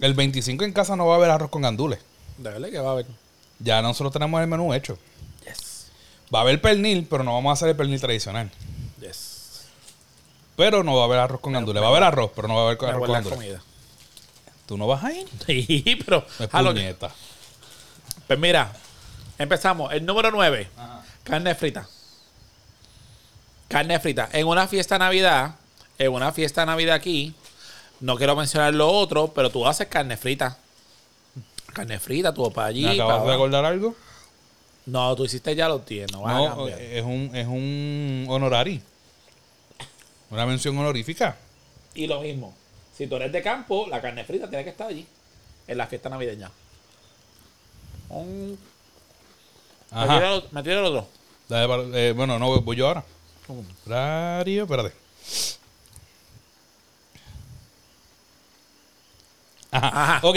el 0.00 0.14
25 0.14 0.64
en 0.64 0.72
casa 0.72 0.96
no 0.96 1.06
va 1.06 1.14
a 1.14 1.16
haber 1.18 1.30
arroz 1.30 1.50
con 1.50 1.62
gandules. 1.62 2.00
verdad 2.38 2.68
que 2.70 2.78
va 2.78 2.90
a 2.90 2.92
haber. 2.92 3.06
Ya 3.60 3.80
nosotros 3.82 4.12
tenemos 4.12 4.40
el 4.40 4.48
menú 4.48 4.74
hecho. 4.74 4.98
Yes. 5.46 5.86
Va 6.34 6.40
a 6.40 6.42
haber 6.42 6.60
pernil, 6.60 7.06
pero 7.08 7.22
no 7.22 7.32
vamos 7.34 7.50
a 7.50 7.52
hacer 7.54 7.68
el 7.68 7.76
pernil 7.76 8.00
tradicional. 8.00 8.50
Pero 10.56 10.84
no 10.84 10.94
va 10.94 11.02
a 11.02 11.04
haber 11.06 11.18
arroz 11.18 11.40
con 11.40 11.52
gandules. 11.52 11.82
Va 11.82 11.86
a 11.86 11.90
haber 11.90 12.02
arroz, 12.04 12.30
pero 12.34 12.48
no 12.48 12.54
va 12.54 12.60
a 12.60 12.64
haber 12.64 12.84
arroz 12.84 13.06
con 13.06 13.12
gandules. 13.12 13.38
comida. 13.38 13.62
¿Tú 14.66 14.78
no 14.78 14.86
vas 14.86 15.04
a 15.04 15.12
ir? 15.12 15.26
Sí, 15.46 15.98
pero. 16.04 16.24
Es 16.38 16.52
lo 16.52 16.72
puñeta. 16.72 17.10
Pues 18.26 18.38
mira, 18.38 18.72
empezamos. 19.38 19.92
El 19.92 20.06
número 20.06 20.30
9, 20.30 20.68
carne 21.22 21.54
frita. 21.54 21.86
Carne 23.68 23.98
frita. 24.00 24.28
En 24.32 24.46
una 24.46 24.66
fiesta 24.66 24.94
de 24.94 25.00
Navidad, 25.00 25.56
en 25.98 26.12
una 26.12 26.32
fiesta 26.32 26.62
de 26.62 26.66
Navidad 26.66 26.94
aquí, 26.94 27.34
no 28.00 28.16
quiero 28.16 28.36
mencionar 28.36 28.72
lo 28.74 28.88
otro, 28.90 29.28
pero 29.28 29.50
tú 29.50 29.66
haces 29.66 29.88
carne 29.88 30.16
frita. 30.16 30.56
Carne 31.72 31.98
frita, 31.98 32.32
tú 32.32 32.42
vas 32.42 32.54
para 32.54 32.68
allí. 32.68 32.84
¿Me 32.84 32.92
acabas 32.92 33.18
para 33.18 33.28
de 33.30 33.34
acordar 33.34 33.64
algo? 33.64 33.94
No, 34.86 35.16
tú 35.16 35.24
hiciste 35.24 35.54
ya 35.56 35.68
los 35.68 35.84
10, 35.84 36.12
no 36.12 36.26
No, 36.26 36.68
es 36.68 37.02
un, 37.02 37.30
es 37.34 37.46
un 37.46 38.26
honorari. 38.28 38.82
Una 40.34 40.46
mención 40.46 40.76
honorífica. 40.76 41.36
Y 41.94 42.08
lo 42.08 42.20
mismo, 42.20 42.52
si 42.96 43.06
tú 43.06 43.14
eres 43.14 43.30
de 43.30 43.40
campo, 43.40 43.86
la 43.88 44.02
carne 44.02 44.24
frita 44.24 44.48
tiene 44.48 44.64
que 44.64 44.70
estar 44.70 44.88
allí, 44.88 45.06
en 45.68 45.78
la 45.78 45.86
fiesta 45.86 46.08
navideña. 46.08 46.50
Tiro 48.08 48.56
Ajá. 49.92 50.34
el- 50.34 50.44
me 50.50 50.62
tiro 50.64 50.80
el 50.80 50.86
otro. 50.86 51.08
Dale 51.48 52.08
eh, 52.08 52.12
bueno, 52.12 52.36
no, 52.40 52.60
voy 52.62 52.76
yo 52.76 52.88
ahora. 52.88 53.04
Horario, 53.86 54.64
espérate. 54.64 54.92
Ajá. 59.70 59.88
Ajá. 60.16 60.26
Ok. 60.26 60.36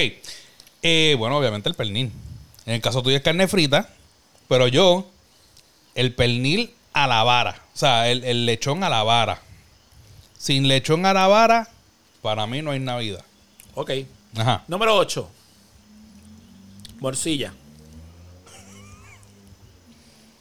Eh, 0.83 1.15
bueno, 1.17 1.38
obviamente 1.38 1.69
el 1.69 1.75
pernil. 1.75 2.12
En 2.67 2.73
el 2.75 2.81
caso 2.81 3.01
tuyo 3.01 3.17
es 3.17 3.23
carne 3.23 3.47
frita, 3.47 3.89
pero 4.47 4.67
yo, 4.67 5.07
el 5.95 6.13
pernil 6.13 6.71
a 6.93 7.07
la 7.07 7.23
vara. 7.23 7.63
O 7.73 7.77
sea, 7.77 8.10
el, 8.12 8.23
el 8.23 8.45
lechón 8.45 8.83
a 8.83 8.89
la 8.89 9.01
vara. 9.01 9.41
Sin 10.38 10.67
lechón 10.67 11.06
a 11.06 11.13
la 11.13 11.28
vara, 11.28 11.69
para 12.21 12.45
mí 12.47 12.62
no 12.62 12.71
hay 12.71 12.80
Navidad. 12.80 13.23
Ok. 13.73 13.91
Ajá. 14.36 14.63
Número 14.67 14.95
8. 14.95 15.30
Morcilla. 17.00 17.54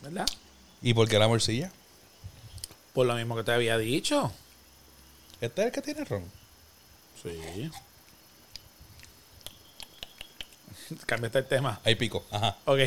¿Verdad? 0.02 0.26
¿Y 0.82 0.94
por 0.94 1.08
qué 1.08 1.18
la 1.18 1.28
morcilla? 1.28 1.70
Por 2.92 3.06
lo 3.06 3.14
mismo 3.14 3.36
que 3.36 3.44
te 3.44 3.52
había 3.52 3.76
dicho. 3.78 4.32
Este 5.40 5.62
es 5.62 5.66
el 5.66 5.72
que 5.72 5.82
tiene 5.82 6.04
ron. 6.04 6.24
Sí. 7.22 7.70
Cambiaste 11.06 11.38
el 11.38 11.46
tema. 11.46 11.80
Ahí 11.84 11.94
pico. 11.94 12.24
Ajá. 12.30 12.56
Ok. 12.64 12.78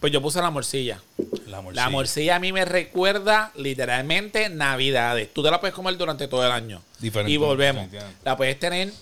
Pues 0.00 0.12
yo 0.12 0.20
puse 0.20 0.40
la 0.40 0.50
morcilla. 0.50 1.00
La 1.46 1.60
morcilla. 1.62 1.84
La 1.84 1.90
morcilla 1.90 2.36
a 2.36 2.38
mí 2.38 2.52
me 2.52 2.64
recuerda 2.64 3.50
literalmente 3.56 4.48
Navidades. 4.50 5.32
Tú 5.32 5.42
te 5.42 5.50
la 5.50 5.60
puedes 5.60 5.74
comer 5.74 5.96
durante 5.96 6.28
todo 6.28 6.44
el 6.44 6.52
año. 6.52 6.82
Diferente, 6.98 7.32
Y 7.32 7.36
volvemos. 7.38 7.88
La 8.24 8.36
puedes 8.36 8.58
tener 8.58 8.92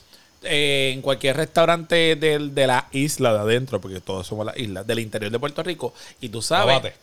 eh, 0.42 0.92
en 0.94 1.00
cualquier 1.02 1.36
restaurante 1.36 2.16
del- 2.16 2.54
de 2.54 2.66
la 2.66 2.86
isla 2.92 3.32
de 3.32 3.38
adentro, 3.40 3.80
porque 3.80 4.00
todos 4.00 4.26
somos 4.26 4.44
las 4.46 4.56
islas, 4.58 4.86
del 4.86 4.98
interior 4.98 5.32
de 5.32 5.38
Puerto 5.38 5.62
Rico. 5.62 5.94
Y 6.20 6.28
tú 6.28 6.42
sabes. 6.42 6.76
Abate. 6.76 6.94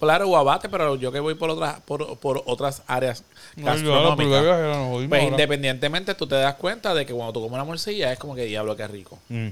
Claro, 0.00 0.26
guabate, 0.28 0.68
pero 0.68 0.96
yo 0.96 1.12
que 1.12 1.20
voy 1.20 1.34
por 1.34 1.50
otras, 1.50 1.80
por, 1.80 2.18
por 2.18 2.42
otras 2.46 2.82
áreas 2.86 3.22
gastronómicas. 3.56 4.42
Pues 5.08 5.22
independientemente, 5.32 6.14
tú 6.14 6.26
te 6.26 6.36
das 6.36 6.54
cuenta 6.56 6.94
de 6.94 7.04
que 7.06 7.12
cuando 7.12 7.32
tú 7.34 7.40
comes 7.40 7.54
una 7.54 7.64
morcilla 7.64 8.10
es 8.12 8.18
como 8.18 8.34
que 8.34 8.44
diablo 8.46 8.74
que 8.76 8.86
rico. 8.88 9.18
Mm. 9.28 9.48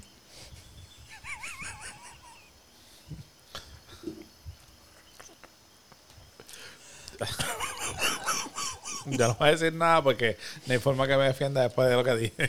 Ya 9.11 9.29
no 9.29 9.35
voy 9.37 9.49
a 9.49 9.53
decir 9.53 9.73
nada 9.73 10.03
porque 10.03 10.37
no 10.67 10.73
hay 10.75 10.79
forma 10.81 11.07
que 11.09 11.17
me 11.17 11.25
defienda 11.25 11.63
después 11.63 11.89
de 11.89 11.95
lo 11.97 12.05
que 12.05 12.15
dije. 12.15 12.49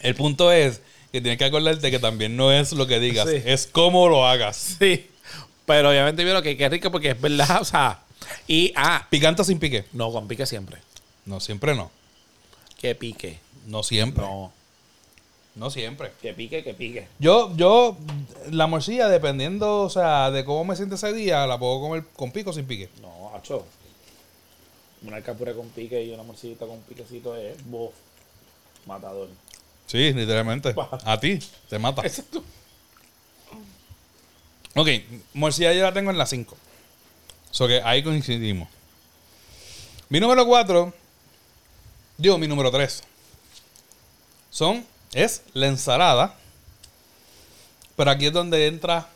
El 0.00 0.14
punto 0.14 0.52
es 0.52 0.80
que 1.10 1.20
tienes 1.20 1.38
que 1.38 1.44
acordarte 1.46 1.90
que 1.90 1.98
también 1.98 2.36
no 2.36 2.52
es 2.52 2.72
lo 2.72 2.86
que 2.86 3.00
digas, 3.00 3.28
Sí. 3.28 3.40
es 3.44 3.66
cómo 3.66 4.08
lo 4.08 4.26
hagas. 4.26 4.76
Sí. 4.78 5.08
Pero 5.64 5.90
obviamente 5.90 6.24
vieron 6.24 6.42
que 6.42 6.56
qué 6.58 6.68
rico 6.68 6.90
porque 6.90 7.10
es 7.12 7.20
verdad, 7.20 7.62
o 7.62 7.64
sea. 7.64 8.00
Y, 8.46 8.72
ah, 8.76 9.06
Picante 9.08 9.42
o 9.42 9.44
sin 9.44 9.58
pique. 9.58 9.86
no, 9.92 10.12
con 10.12 10.28
pique 10.28 10.44
siempre. 10.44 10.78
No, 11.24 11.40
siempre 11.40 11.74
no. 11.74 11.90
Que 12.78 12.94
pique. 12.94 13.38
No 13.66 13.82
siempre. 13.82 14.22
No, 14.22 14.52
No 15.54 15.70
siempre. 15.70 16.12
que 16.20 16.34
pique, 16.34 16.64
que 16.64 16.74
pique. 16.74 17.06
Yo, 17.18 17.54
yo, 17.56 17.96
la 18.50 18.66
morcilla, 18.66 19.08
dependiendo, 19.08 19.82
o 19.82 19.90
sea, 19.90 20.30
de 20.30 20.44
cómo 20.44 20.64
me 20.64 20.76
siente 20.76 20.96
ese 20.96 21.12
día, 21.12 21.46
la 21.46 21.58
puedo 21.58 21.80
comer 21.80 22.04
con 22.16 22.32
pico 22.32 22.50
o 22.50 22.52
sin 22.52 22.66
pique. 22.66 22.88
No, 23.00 23.30
hacho. 23.34 23.64
Una 25.02 25.16
alcapura 25.16 25.52
con 25.52 25.68
pique 25.68 26.02
y 26.02 26.10
una 26.10 26.22
morcillita 26.24 26.66
con 26.66 26.80
piquecito 26.80 27.36
es 27.36 27.64
bof. 27.66 27.92
Matador. 28.86 29.28
Sí, 29.86 30.12
literalmente. 30.12 30.74
A 31.04 31.20
ti, 31.20 31.38
te 31.68 31.78
mata. 31.78 32.02
Exacto. 32.02 32.42
Ok, 34.74 34.88
morcilla 35.34 35.72
yo 35.72 35.82
la 35.82 35.92
tengo 35.92 36.10
en 36.10 36.18
la 36.18 36.26
5. 36.26 36.56
So 37.52 37.68
que 37.68 37.80
ahí 37.82 38.02
coincidimos. 38.02 38.68
Mi 40.08 40.18
número 40.18 40.44
4, 40.44 40.92
digo 42.18 42.38
mi 42.38 42.48
número 42.48 42.70
3, 42.70 43.04
son, 44.50 44.84
es 45.14 45.42
la 45.54 45.68
ensalada. 45.68 46.34
Pero 47.96 48.10
aquí 48.10 48.26
es 48.26 48.32
donde 48.32 48.66
entra 48.66 49.08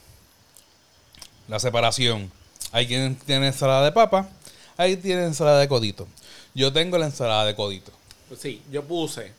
la 1.47 1.59
separación. 1.59 2.31
Hay 2.71 2.87
quien 2.87 3.15
tiene 3.15 3.47
ensalada 3.47 3.83
de 3.83 3.91
papa, 3.91 4.29
hay 4.77 4.95
tiene 4.95 5.25
ensalada 5.25 5.59
de 5.59 5.67
codito. 5.67 6.07
Yo 6.53 6.71
tengo 6.71 6.97
la 6.97 7.07
ensalada 7.07 7.45
de 7.45 7.55
codito. 7.55 7.91
Pues 8.27 8.39
sí, 8.39 8.61
yo 8.71 8.83
puse. 8.83 9.33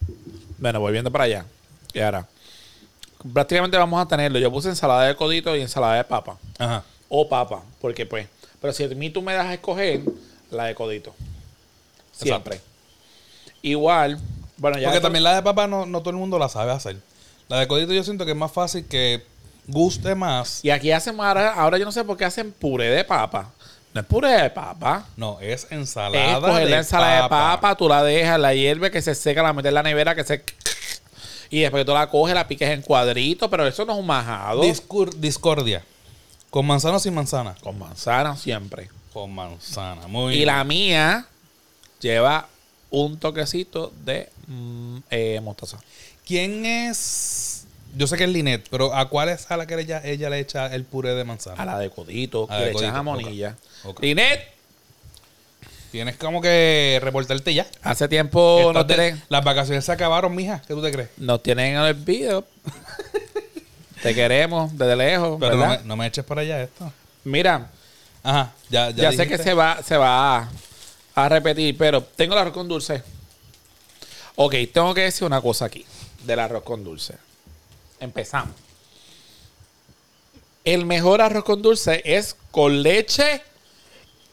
Bueno, 0.58 0.80
volviendo 0.80 1.10
para 1.10 1.24
allá. 1.24 1.46
Y 1.92 2.00
ahora. 2.00 2.26
Prácticamente 3.32 3.76
vamos 3.76 4.00
a 4.00 4.08
tenerlo. 4.08 4.38
Yo 4.38 4.50
puse 4.50 4.68
ensalada 4.68 5.06
de 5.06 5.16
codito 5.16 5.54
y 5.56 5.60
ensalada 5.60 5.96
de 5.96 6.04
papa. 6.04 6.38
Ajá. 6.58 6.84
O 7.08 7.28
papa, 7.28 7.62
porque 7.80 8.06
pues. 8.06 8.28
Pero 8.60 8.72
si 8.72 8.84
a 8.84 8.88
mí 8.88 9.10
tú 9.10 9.22
me 9.22 9.34
das 9.34 9.46
a 9.46 9.54
escoger, 9.54 10.02
la 10.50 10.64
de 10.64 10.74
codito. 10.74 11.14
Siempre. 12.12 12.60
Igual. 13.62 14.18
Bueno, 14.60 14.78
ya. 14.78 14.88
Porque 14.88 15.00
también 15.00 15.24
la 15.24 15.34
de 15.34 15.42
papa 15.42 15.66
no, 15.66 15.86
no 15.86 16.00
todo 16.00 16.10
el 16.10 16.16
mundo 16.16 16.38
la 16.38 16.48
sabe 16.48 16.70
hacer. 16.70 16.96
La 17.48 17.58
de 17.58 17.66
codito 17.66 17.92
yo 17.92 18.04
siento 18.04 18.24
que 18.24 18.30
es 18.30 18.36
más 18.36 18.52
fácil 18.52 18.86
que 18.86 19.24
guste 19.66 20.14
más. 20.14 20.64
Y 20.64 20.70
aquí 20.70 20.92
hacen 20.92 21.18
ahora, 21.20 21.52
ahora 21.54 21.78
yo 21.78 21.84
no 21.84 21.90
sé 21.92 22.04
por 22.04 22.16
qué 22.16 22.24
hacen 22.24 22.52
puré 22.52 22.90
de 22.90 23.02
papa. 23.04 23.50
No 23.92 24.00
es 24.02 24.06
puré 24.06 24.28
de 24.42 24.50
papa. 24.50 25.04
No, 25.16 25.40
es 25.40 25.64
Es 25.64 25.72
ensalada 25.72 26.40
coger 26.40 26.64
de 26.66 26.70
la 26.70 26.76
ensalada 26.78 27.22
papa. 27.28 27.36
de 27.36 27.56
papa, 27.56 27.74
tú 27.76 27.88
la 27.88 28.04
dejas, 28.04 28.38
la 28.38 28.54
hierve, 28.54 28.90
que 28.92 29.02
se 29.02 29.16
seca, 29.16 29.42
la 29.42 29.52
metes 29.52 29.70
en 29.70 29.74
la 29.74 29.82
nevera, 29.82 30.14
que 30.14 30.22
se. 30.22 30.44
Y 31.50 31.60
después 31.62 31.84
tú 31.84 31.92
la 31.92 32.06
coges, 32.08 32.34
la 32.36 32.46
piques 32.46 32.68
en 32.70 32.82
cuadritos, 32.82 33.48
pero 33.50 33.66
eso 33.66 33.84
no 33.84 33.94
es 33.94 33.98
un 33.98 34.06
majado. 34.06 34.62
Discur- 34.62 35.12
discordia. 35.14 35.82
¿Con 36.50 36.66
manzana 36.66 36.96
o 36.98 37.00
sin 37.00 37.14
manzana? 37.14 37.56
Con 37.62 37.76
manzana 37.78 38.36
siempre. 38.36 38.88
Con 39.12 39.34
manzana. 39.34 40.06
Muy 40.06 40.34
Y 40.34 40.36
bien. 40.38 40.46
la 40.46 40.62
mía 40.62 41.26
lleva 42.00 42.46
un 42.90 43.18
toquecito 43.18 43.92
de 44.04 44.28
mm, 44.50 44.98
eh, 45.10 45.40
mostaza. 45.42 45.78
¿Quién 46.26 46.66
es? 46.66 47.64
Yo 47.96 48.06
sé 48.06 48.16
que 48.16 48.24
es 48.24 48.30
Linet, 48.30 48.68
pero 48.70 48.94
¿a 48.94 49.08
cuál 49.08 49.28
es 49.30 49.50
a 49.50 49.56
la 49.56 49.66
que 49.66 49.74
ella, 49.80 50.00
ella 50.04 50.30
le 50.30 50.38
echa 50.38 50.66
el 50.74 50.84
puré 50.84 51.14
de 51.14 51.24
manzana? 51.24 51.60
A 51.60 51.66
la 51.66 51.78
de 51.78 51.90
codito, 51.90 52.46
A 52.50 52.58
que 52.58 52.64
le 52.66 52.72
codito, 52.72 52.92
jamonilla. 52.92 53.56
Linet, 54.00 54.40
Tienes 55.90 56.16
como 56.16 56.40
que 56.40 57.00
reportarte 57.02 57.52
ya. 57.52 57.66
Hace 57.82 58.06
tiempo 58.06 58.60
Estás 58.60 58.74
nos 58.74 58.86
de- 58.86 58.94
tienen, 58.94 59.22
Las 59.28 59.42
vacaciones 59.44 59.84
se 59.84 59.90
acabaron, 59.90 60.32
mija. 60.36 60.62
¿Qué 60.68 60.72
tú 60.74 60.80
te 60.82 60.92
crees? 60.92 61.08
nos 61.16 61.42
tienen 61.42 61.74
en 61.74 61.82
el 61.82 61.94
video. 61.94 62.44
Te 64.02 64.14
queremos 64.14 64.76
desde 64.78 64.94
lejos, 64.96 65.36
Pero 65.40 65.56
no 65.56 65.66
me, 65.66 65.78
no 65.84 65.96
me 65.96 66.06
eches 66.06 66.24
para 66.24 66.40
allá 66.42 66.62
esto. 66.62 66.90
Mira, 67.24 67.70
Ajá, 68.22 68.52
ya, 68.70 68.90
ya, 68.90 69.10
ya. 69.10 69.12
sé 69.12 69.26
que 69.28 69.36
se 69.36 69.52
va, 69.52 69.82
se 69.82 69.96
va 69.96 70.38
a, 70.38 70.48
a 71.16 71.28
repetir, 71.28 71.76
pero 71.76 72.02
tengo 72.02 72.34
el 72.34 72.40
arroz 72.40 72.54
con 72.54 72.68
dulce. 72.68 73.02
Ok, 74.42 74.54
tengo 74.72 74.94
que 74.94 75.02
decir 75.02 75.26
una 75.26 75.42
cosa 75.42 75.66
aquí 75.66 75.84
del 76.24 76.38
arroz 76.38 76.62
con 76.62 76.82
dulce. 76.82 77.14
Empezamos. 78.00 78.54
El 80.64 80.86
mejor 80.86 81.20
arroz 81.20 81.44
con 81.44 81.60
dulce 81.60 82.00
es 82.06 82.34
con 82.50 82.82
leche 82.82 83.42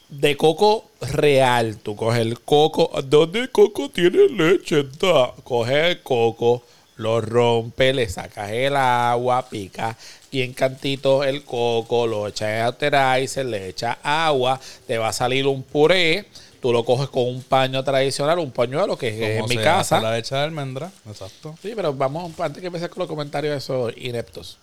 de 0.07 0.37
coco 0.37 0.85
real. 1.01 1.79
Tú 1.79 1.97
coges 1.97 2.21
el 2.21 2.39
coco. 2.39 2.89
¿Dónde 3.03 3.39
el 3.41 3.51
coco 3.51 3.89
tiene 3.89 4.29
leche? 4.29 4.85
Da. 4.97 5.33
Coges 5.43 5.97
el 5.97 6.01
coco, 6.01 6.63
lo 6.95 7.19
rompes, 7.19 7.93
le 7.93 8.07
sacas 8.07 8.51
el 8.51 8.77
agua, 8.77 9.49
picas 9.49 9.97
bien 10.31 10.53
cantito 10.53 11.23
el 11.25 11.43
coco, 11.43 12.07
lo 12.07 12.27
echas 12.27 12.49
en 12.49 12.61
auterizer, 12.61 13.45
le 13.45 13.69
echas 13.69 13.97
agua, 14.03 14.57
te 14.85 14.97
va 14.97 15.09
a 15.09 15.13
salir 15.13 15.47
un 15.47 15.63
puré. 15.63 16.27
Tú 16.61 16.73
lo 16.73 16.83
coges 16.83 17.09
con 17.09 17.27
un 17.27 17.43
paño 17.43 17.83
tradicional, 17.83 18.39
un 18.39 18.51
pañuelo 18.51 18.97
que 18.97 19.09
es 19.09 19.39
en 19.39 19.45
mi 19.47 19.57
casa. 19.57 20.01
La 20.01 20.11
leche 20.11 20.35
de 20.35 20.41
almendra. 20.41 20.91
Exacto. 21.07 21.55
Sí, 21.61 21.73
pero 21.75 21.93
vamos, 21.93 22.39
antes 22.39 22.61
que 22.61 22.67
empecé 22.67 22.89
con 22.89 23.01
los 23.01 23.07
comentarios 23.07 23.55
esos 23.55 23.93
ineptos. 23.97 24.57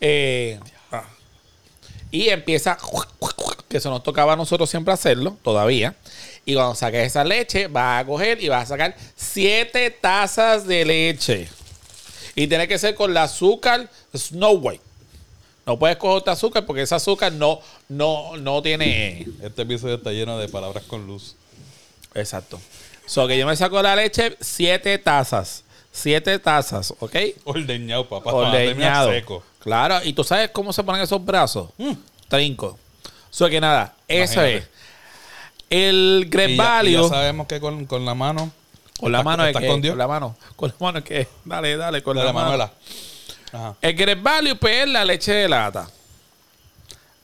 Eh, 0.00 0.58
ah. 0.90 1.04
y 2.10 2.28
empieza, 2.28 2.78
que 3.68 3.76
eso 3.76 3.90
nos 3.90 4.02
tocaba 4.02 4.32
a 4.32 4.36
nosotros 4.36 4.70
siempre 4.70 4.94
hacerlo, 4.94 5.36
todavía. 5.42 5.94
Y 6.46 6.54
cuando 6.54 6.74
saques 6.74 7.06
esa 7.06 7.24
leche, 7.24 7.66
vas 7.66 8.02
a 8.02 8.06
coger 8.06 8.42
y 8.42 8.48
vas 8.48 8.64
a 8.64 8.66
sacar 8.66 8.96
siete 9.16 9.90
tazas 9.90 10.66
de 10.66 10.84
leche. 10.84 11.48
Y 12.34 12.46
tiene 12.46 12.66
que 12.66 12.78
ser 12.78 12.94
con 12.94 13.10
el 13.10 13.16
azúcar 13.16 13.88
Snow 14.16 14.54
White. 14.54 14.93
No 15.66 15.78
puedes 15.78 15.96
coger 15.96 16.18
otra 16.18 16.32
azúcar 16.34 16.66
porque 16.66 16.82
ese 16.82 16.94
azúcar 16.94 17.32
no, 17.32 17.60
no, 17.88 18.36
no 18.36 18.60
tiene... 18.62 19.26
Este 19.42 19.62
episodio 19.62 19.94
está 19.94 20.12
lleno 20.12 20.38
de 20.38 20.48
palabras 20.48 20.84
con 20.84 21.06
luz. 21.06 21.36
Exacto. 22.14 22.60
So 23.06 23.26
que 23.26 23.38
yo 23.38 23.46
me 23.46 23.56
saco 23.56 23.80
la 23.82 23.96
leche, 23.96 24.36
siete 24.40 24.98
tazas. 24.98 25.64
Siete 25.90 26.38
tazas, 26.38 26.92
¿ok? 26.98 27.16
Ordeñado, 27.44 28.08
papá. 28.08 28.32
ordeñado. 28.32 29.10
Seco. 29.10 29.42
Claro, 29.60 30.00
y 30.04 30.12
tú 30.12 30.24
sabes 30.24 30.50
cómo 30.50 30.72
se 30.72 30.82
ponen 30.82 31.02
esos 31.02 31.24
brazos. 31.24 31.70
Trinco. 32.28 32.78
So 33.30 33.48
que 33.48 33.60
nada, 33.60 33.94
eso 34.08 34.42
es. 34.42 34.68
El 35.70 36.26
Great 36.28 36.50
ya, 36.50 36.54
y 36.54 36.56
ya 36.56 36.64
Value. 37.00 37.08
sabemos 37.08 37.46
que 37.46 37.60
con, 37.60 37.86
con 37.86 38.04
la 38.04 38.14
mano. 38.14 38.52
Con 38.98 39.12
la 39.12 39.22
mano 39.22 39.44
es 39.44 39.48
estás 39.48 39.62
que. 39.62 39.68
con 39.68 39.80
Dios. 39.80 39.92
Con 39.92 39.98
la 39.98 40.06
mano. 40.08 40.36
Con 40.56 40.68
la 40.68 40.76
mano 40.78 40.98
es 40.98 41.04
que. 41.04 41.28
Dale, 41.44 41.76
dale, 41.76 42.02
con 42.02 42.16
de 42.16 42.22
la, 42.22 42.26
la 42.26 42.32
mano. 42.32 42.50
Manuela. 42.50 42.72
Ajá. 43.54 43.76
El 43.80 43.94
Great 43.94 44.20
Value, 44.22 44.56
pues, 44.56 44.82
es 44.84 44.88
la 44.88 45.04
leche 45.04 45.32
de 45.32 45.48
lata. 45.48 45.88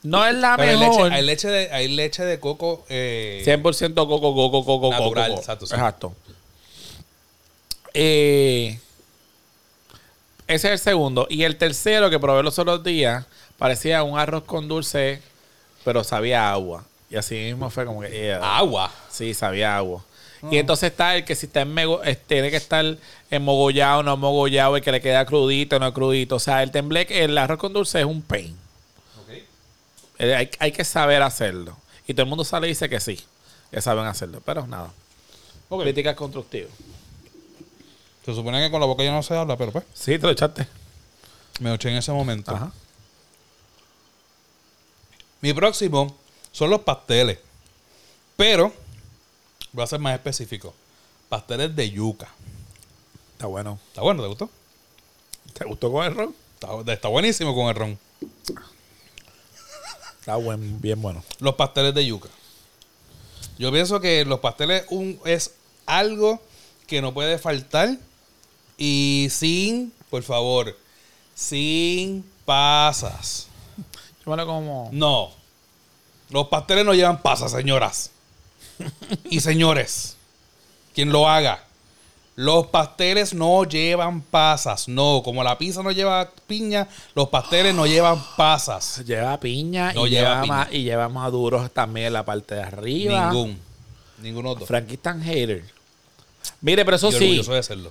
No 0.03 0.25
es 0.25 0.35
la 0.35 0.57
Pero 0.57 0.71
hay 0.71 0.79
mejor. 0.79 1.03
leche, 1.11 1.15
hay, 1.17 1.23
leche 1.27 1.49
de, 1.49 1.73
hay 1.73 1.89
leche 1.89 2.25
de 2.25 2.41
coco. 2.41 2.87
Eh, 2.89 3.43
100% 3.45 3.95
coco, 3.95 4.21
coco, 4.35 4.65
coco, 4.65 4.91
Natural, 4.91 5.29
coco. 5.29 5.41
exacto, 5.41 5.67
sí. 5.67 5.75
Exacto. 5.75 6.15
Eh, 7.93 8.79
ese 10.47 10.69
es 10.69 10.73
el 10.73 10.79
segundo. 10.79 11.27
Y 11.29 11.43
el 11.45 11.57
tercero 11.57 12.09
que 12.11 12.19
probé 12.19 12.43
los 12.43 12.59
otros 12.59 12.83
días 12.83 13.27
parecía 13.59 14.03
un 14.03 14.19
arroz 14.19 14.45
con 14.45 14.69
dulce, 14.69 15.21
pero 15.85 16.03
sabía 16.03 16.51
agua. 16.51 16.85
Y 17.11 17.17
así 17.17 17.35
mismo 17.35 17.71
fue 17.71 17.85
como 17.85 18.01
que. 18.01 18.09
yeah. 18.11 18.57
Agua. 18.57 18.91
Sí, 19.11 19.35
sabía 19.35 19.75
a 19.75 19.79
Y 20.51 20.57
entonces 20.57 20.91
está 20.91 21.17
el 21.17 21.25
que 21.25 21.35
si 21.35 21.47
está 21.47 21.61
en 21.63 21.75
mego- 21.75 22.01
eh, 22.05 22.17
tiene 22.17 22.51
que 22.51 22.57
estar 22.57 22.97
mogollado, 23.41 24.03
no 24.03 24.17
mogollado, 24.17 24.77
el 24.77 24.83
que 24.83 24.91
le 24.93 25.01
queda 25.03 25.27
crudito, 25.27 25.79
no 25.79 25.93
crudito. 25.93 26.37
O 26.37 26.41
sea, 26.41 26.63
el 26.63 26.71
tembleque, 26.71 27.25
el 27.25 27.37
arroz 27.37 27.59
con 27.59 27.73
dulce 27.75 28.01
es 28.01 28.07
un 28.07 28.23
pain. 28.23 28.57
Eh, 30.19 30.35
Hay, 30.35 30.51
hay 30.59 30.73
que 30.73 30.85
saber 30.85 31.23
hacerlo. 31.23 31.77
Y 32.07 32.15
todo 32.15 32.23
el 32.25 32.29
mundo 32.29 32.45
sale 32.45 32.67
y 32.67 32.71
dice 32.71 32.89
que 32.89 33.01
sí, 33.01 33.21
que 33.71 33.81
saben 33.83 34.07
hacerlo. 34.07 34.41
Pero 34.45 34.67
nada. 34.67 34.91
Ok. 35.69 35.83
Críticas 35.83 36.15
constructivas. 36.17 36.71
Se 38.25 38.35
supone 38.35 38.61
que 38.61 38.71
con 38.71 38.81
la 38.81 38.87
boca 38.87 39.03
ya 39.05 39.13
no 39.13 39.23
se 39.23 39.35
habla, 39.37 39.57
pero 39.57 39.73
pues. 39.73 39.85
Sí, 39.95 40.19
te 40.19 40.27
lo 40.27 40.31
echaste. 40.31 40.67
Me 41.61 41.75
eché 41.75 41.91
en 41.91 41.97
ese 41.97 42.13
momento. 42.13 42.55
Ajá. 42.55 42.73
Mi 45.41 45.53
próximo 45.53 46.15
son 46.53 46.71
los 46.71 46.81
pasteles. 46.81 47.39
Pero 48.37 48.73
voy 49.73 49.85
a 49.85 49.87
ser 49.87 50.01
más 50.01 50.15
específico. 50.15 50.75
Pasteles 51.29 51.75
de 51.75 51.91
yuca. 51.91 52.29
Está 53.33 53.47
bueno. 53.47 53.79
¿Está 53.89 54.03
bueno? 54.03 54.23
¿Te 54.23 54.29
gustó? 54.29 54.51
¿Te 55.53 55.65
gustó 55.65 55.93
con 55.93 56.05
el 56.05 56.15
ron? 56.15 56.35
Está, 56.55 56.93
está 56.93 57.09
buenísimo 57.09 57.55
con 57.55 57.69
el 57.69 57.75
ron. 57.75 57.99
Está 60.19 60.37
buen, 60.37 60.81
bien 60.81 61.01
bueno. 61.01 61.25
Los 61.39 61.55
pasteles 61.55 61.95
de 61.95 62.05
yuca. 62.05 62.29
Yo 63.59 63.73
pienso 63.73 64.01
que 64.01 64.25
los 64.25 64.41
pasteles 64.41 64.85
un, 64.91 65.19
es 65.25 65.53
algo 65.87 66.41
que 66.87 67.01
no 67.01 67.15
puede 67.15 67.39
faltar. 67.39 67.97
Y 68.77 69.29
sin, 69.31 69.93
por 70.09 70.23
favor, 70.23 70.77
sin 71.35 72.25
pasas. 72.45 73.47
Yo 74.25 74.31
me 74.31 74.37
lo 74.37 74.47
como. 74.47 74.89
No. 74.93 75.31
Los 76.31 76.49
pasteles 76.49 76.85
no 76.85 76.95
llevan 76.95 77.21
pasas, 77.23 77.53
señoras. 77.53 78.11
Y 79.31 79.41
señores. 79.41 80.17
Quien 80.95 81.11
lo 81.13 81.29
haga. 81.29 81.65
Los 82.37 82.69
pasteles 82.69 83.35
no 83.35 83.65
llevan 83.65 84.23
pasas. 84.23 84.89
No, 84.89 85.21
como 85.25 85.45
la 85.45 85.59
pizza 85.59 85.83
no 85.83 85.91
lleva 85.93 86.31
piña, 86.47 86.89
los 87.15 87.29
pasteles 87.29 87.75
no 87.75 87.87
llevan 87.87 88.23
pasas. 88.37 89.03
Lleva 89.05 89.39
piña, 89.39 89.93
No 89.93 90.07
y, 90.07 90.11
lleva 90.11 90.41
piña. 90.43 90.55
ma- 90.55 90.69
y 90.71 90.83
lleva 90.83 91.09
maduros 91.09 91.71
también 91.73 92.07
en 92.09 92.13
la 92.15 92.25
parte 92.25 92.55
de 92.55 92.63
arriba. 92.63 93.31
Ningún. 93.31 93.59
Ningún 94.23 94.47
otro. 94.47 94.65
Frankie 94.67 94.97
tan 94.97 95.23
hater. 95.23 95.65
Mire, 96.63 96.85
pero 96.85 96.97
eso 96.97 97.13
sí. 97.13 97.43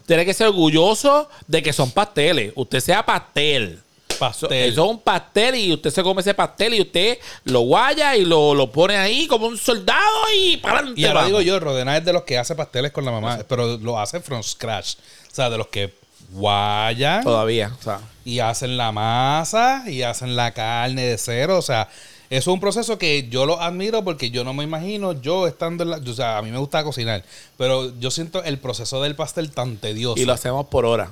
Tiene 0.08 0.26
que 0.26 0.34
ser 0.34 0.48
orgulloso 0.48 1.30
de 1.48 1.62
que 1.62 1.72
son 1.74 1.92
pasteles. 1.92 2.52
Usted 2.56 2.80
sea 2.80 3.06
pastel. 3.06 3.80
Pastel. 4.20 4.52
eso 4.54 4.84
es 4.84 4.92
un 4.92 5.00
pastel 5.00 5.56
y 5.56 5.74
usted 5.74 5.90
se 5.90 6.04
come 6.04 6.22
ese 6.22 6.34
pastel 6.34 6.74
y 6.74 6.82
usted 6.82 7.18
lo 7.46 7.62
guaya 7.62 8.16
y 8.16 8.26
lo, 8.26 8.54
lo 8.54 8.72
pone 8.72 8.98
ahí 8.98 9.28
como 9.28 9.48
un 9.48 9.58
soldado 9.58 10.02
y 10.38 10.58
para 10.58 10.80
adelante. 10.80 11.02
Y 11.02 11.06
ahora 11.06 11.26
digo 11.26 11.42
yo, 11.42 11.60
Rodena 11.60 11.98
es 11.98 12.06
de 12.06 12.14
los 12.14 12.24
que 12.24 12.38
hace 12.38 12.56
pasteles 12.56 12.92
con 12.92 13.06
la 13.06 13.12
mamá, 13.12 13.40
pero 13.48 13.78
lo 13.78 14.00
hace 14.00 14.20
from 14.20 14.44
scratch. 14.44 14.96
O 15.32 15.36
sea, 15.36 15.50
de 15.50 15.58
los 15.58 15.68
que 15.68 15.94
guayan 16.32 17.24
Todavía. 17.24 17.72
O 17.80 17.84
sea, 17.84 18.02
y 18.26 18.40
hacen 18.40 18.78
la 18.78 18.92
masa 18.92 19.84
y 19.88 20.04
hacen 20.04 20.36
la 20.36 20.54
carne 20.54 21.04
de 21.04 21.18
cero. 21.18 21.58
O 21.58 21.62
sea, 21.62 21.90
eso 22.30 22.52
es 22.52 22.54
un 22.54 22.60
proceso 22.60 22.98
que 22.98 23.28
yo 23.30 23.46
lo 23.46 23.60
admiro 23.60 24.04
porque 24.04 24.30
yo 24.30 24.44
no 24.44 24.54
me 24.54 24.64
imagino 24.64 25.14
yo 25.14 25.48
estando 25.48 25.84
en 25.84 25.90
la... 25.90 25.98
O 25.98 26.14
sea, 26.14 26.38
a 26.38 26.42
mí 26.42 26.52
me 26.52 26.60
gusta 26.60 26.84
cocinar, 26.84 27.24
pero 27.58 27.98
yo 28.00 28.12
siento 28.12 28.44
el 28.44 28.60
proceso 28.60 29.02
del 29.02 29.16
pastel 29.16 29.52
tan 29.52 29.78
tedioso. 29.78 30.22
y 30.22 30.26
lo 30.26 30.34
hacemos 30.34 30.68
por 30.68 30.86
hora. 30.86 31.12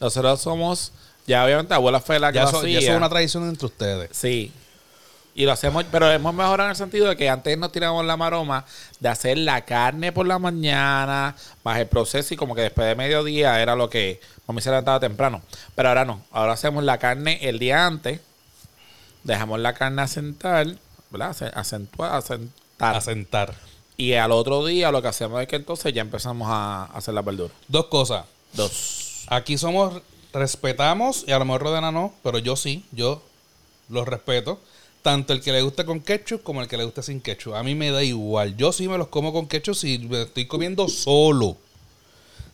Nosotros 0.00 0.40
somos. 0.40 0.92
Ya 1.26 1.44
obviamente 1.44 1.74
abuela 1.74 2.00
fue 2.00 2.18
la 2.18 2.30
que 2.32 2.36
ya, 2.36 2.42
lo 2.44 2.48
eso, 2.48 2.62
ya 2.62 2.78
hacía. 2.78 2.78
eso 2.78 2.90
es 2.92 2.96
una 2.96 3.08
tradición 3.08 3.48
entre 3.48 3.66
ustedes. 3.66 4.10
Sí. 4.12 4.52
Y 5.34 5.44
lo 5.44 5.52
hacemos, 5.52 5.84
pero 5.92 6.10
hemos 6.10 6.32
mejorado 6.32 6.68
en 6.68 6.70
el 6.70 6.76
sentido 6.76 7.08
de 7.08 7.16
que 7.16 7.28
antes 7.28 7.58
nos 7.58 7.70
tiramos 7.70 8.02
la 8.06 8.16
maroma 8.16 8.64
de 9.00 9.08
hacer 9.10 9.36
la 9.36 9.66
carne 9.66 10.10
por 10.10 10.26
la 10.26 10.38
mañana, 10.38 11.36
más 11.62 11.78
el 11.78 11.86
proceso 11.88 12.32
y 12.32 12.38
como 12.38 12.54
que 12.54 12.62
después 12.62 12.86
de 12.88 12.94
mediodía 12.94 13.60
era 13.60 13.76
lo 13.76 13.90
que 13.90 14.18
mami 14.46 14.62
se 14.62 14.70
levantaba 14.70 14.98
temprano. 14.98 15.42
Pero 15.74 15.90
ahora 15.90 16.06
no, 16.06 16.22
ahora 16.30 16.52
hacemos 16.54 16.84
la 16.84 16.96
carne 16.96 17.38
el 17.42 17.58
día 17.58 17.84
antes, 17.86 18.20
dejamos 19.24 19.60
la 19.60 19.74
carne 19.74 20.02
asentar, 20.02 20.66
¿verdad? 21.10 21.30
Ace- 21.30 21.52
Acentuar, 21.54 22.14
asentar. 22.14 22.96
A 22.96 23.00
sentar. 23.00 23.54
y 23.98 24.14
al 24.14 24.32
otro 24.32 24.64
día 24.64 24.90
lo 24.90 25.02
que 25.02 25.08
hacemos 25.08 25.40
es 25.42 25.48
que 25.48 25.56
entonces 25.56 25.92
ya 25.92 26.00
empezamos 26.02 26.48
a 26.50 26.84
hacer 26.94 27.12
la 27.14 27.22
verdura. 27.22 27.52
Dos 27.68 27.86
cosas. 27.86 28.24
Dos. 28.54 29.24
Aquí 29.28 29.58
somos, 29.58 30.00
respetamos, 30.36 31.24
y 31.26 31.32
a 31.32 31.38
lo 31.38 31.44
mejor 31.44 31.62
Rodena 31.62 31.90
no, 31.90 32.12
pero 32.22 32.38
yo 32.38 32.56
sí, 32.56 32.84
yo 32.92 33.22
los 33.88 34.06
respeto. 34.06 34.60
Tanto 35.02 35.32
el 35.32 35.40
que 35.40 35.52
le 35.52 35.62
guste 35.62 35.84
con 35.84 36.00
ketchup 36.00 36.42
como 36.42 36.60
el 36.60 36.68
que 36.68 36.76
le 36.76 36.84
guste 36.84 37.02
sin 37.02 37.20
ketchup. 37.20 37.54
A 37.54 37.62
mí 37.62 37.76
me 37.76 37.92
da 37.92 38.02
igual. 38.02 38.56
Yo 38.56 38.72
sí 38.72 38.88
me 38.88 38.98
los 38.98 39.06
como 39.06 39.32
con 39.32 39.46
ketchup 39.46 39.76
si 39.76 39.98
me 39.98 40.22
estoy 40.22 40.46
comiendo 40.46 40.88
solo. 40.88 41.56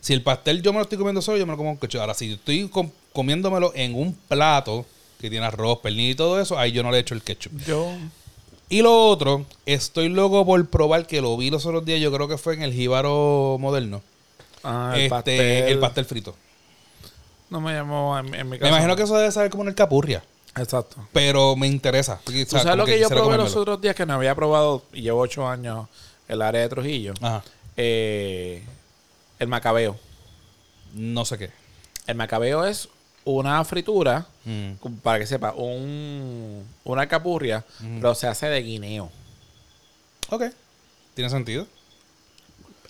Si 0.00 0.12
el 0.12 0.22
pastel 0.22 0.60
yo 0.60 0.72
me 0.72 0.78
lo 0.78 0.82
estoy 0.82 0.98
comiendo 0.98 1.22
solo, 1.22 1.38
yo 1.38 1.46
me 1.46 1.52
lo 1.52 1.56
como 1.56 1.70
con 1.70 1.78
ketchup. 1.78 2.02
Ahora, 2.02 2.12
si 2.12 2.32
estoy 2.32 2.68
com- 2.68 2.90
comiéndomelo 3.14 3.72
en 3.74 3.94
un 3.94 4.12
plato 4.14 4.84
que 5.18 5.30
tiene 5.30 5.46
arroz, 5.46 5.78
pernil 5.78 6.10
y 6.10 6.14
todo 6.14 6.40
eso, 6.40 6.58
ahí 6.58 6.72
yo 6.72 6.82
no 6.82 6.90
le 6.90 6.98
echo 6.98 7.14
el 7.14 7.22
ketchup. 7.22 7.52
Yo. 7.66 7.90
Y 8.68 8.82
lo 8.82 9.06
otro, 9.06 9.46
estoy 9.64 10.10
loco 10.10 10.44
por 10.44 10.68
probar 10.68 11.06
que 11.06 11.22
lo 11.22 11.36
vi 11.38 11.48
los 11.48 11.64
otros 11.64 11.84
días, 11.86 12.00
yo 12.00 12.12
creo 12.12 12.28
que 12.28 12.36
fue 12.36 12.54
en 12.54 12.62
el 12.62 12.72
jíbaro 12.74 13.56
moderno. 13.60 14.02
Ah, 14.62 14.92
el 14.94 15.02
este, 15.02 15.10
pastel. 15.10 15.38
el 15.40 15.78
pastel 15.78 16.04
frito. 16.04 16.34
No 17.52 17.60
me 17.60 17.72
llamó 17.74 18.18
en, 18.18 18.34
en 18.34 18.46
mi 18.46 18.52
Me 18.52 18.58
caso. 18.58 18.70
imagino 18.72 18.96
que 18.96 19.02
eso 19.02 19.16
debe 19.16 19.30
saber 19.30 19.50
como 19.50 19.62
en 19.64 19.68
el 19.68 19.74
capurria. 19.74 20.24
Exacto. 20.56 20.96
pero 21.14 21.56
me 21.56 21.66
interesa. 21.66 22.20
O 22.26 22.30
¿Tú 22.30 22.32
sea, 22.32 22.60
sabes 22.60 22.76
lo 22.76 22.84
que, 22.84 22.98
yo 23.00 23.08
probé 23.08 23.38
los 23.38 23.56
otros 23.56 23.80
días 23.80 23.94
que 23.94 24.04
no 24.04 24.12
había 24.14 24.34
probado 24.34 24.82
y 24.92 25.00
llevo 25.02 25.20
ocho 25.20 25.48
años 25.48 25.88
el 26.28 26.42
área 26.42 26.60
de 26.62 26.68
Trujillo. 26.68 27.14
Ajá. 27.22 27.42
Eh, 27.78 28.62
el 29.38 29.48
macabeo. 29.48 29.96
No 30.94 31.24
sé 31.24 31.38
qué. 31.38 31.50
El 32.06 32.16
macabeo 32.16 32.64
es 32.66 32.88
una 33.24 33.64
fritura, 33.64 34.26
Mm. 34.44 34.72
para 35.02 35.18
que 35.20 35.26
sepa, 35.26 35.52
un, 35.52 36.66
una 36.84 37.06
capurria, 37.06 37.64
pero 38.00 38.14
se 38.14 38.26
hace 38.26 38.46
de 38.46 38.60
guineo. 38.62 39.10
Ok. 40.30 40.44
Tiene 41.14 41.30
sentido. 41.30 41.66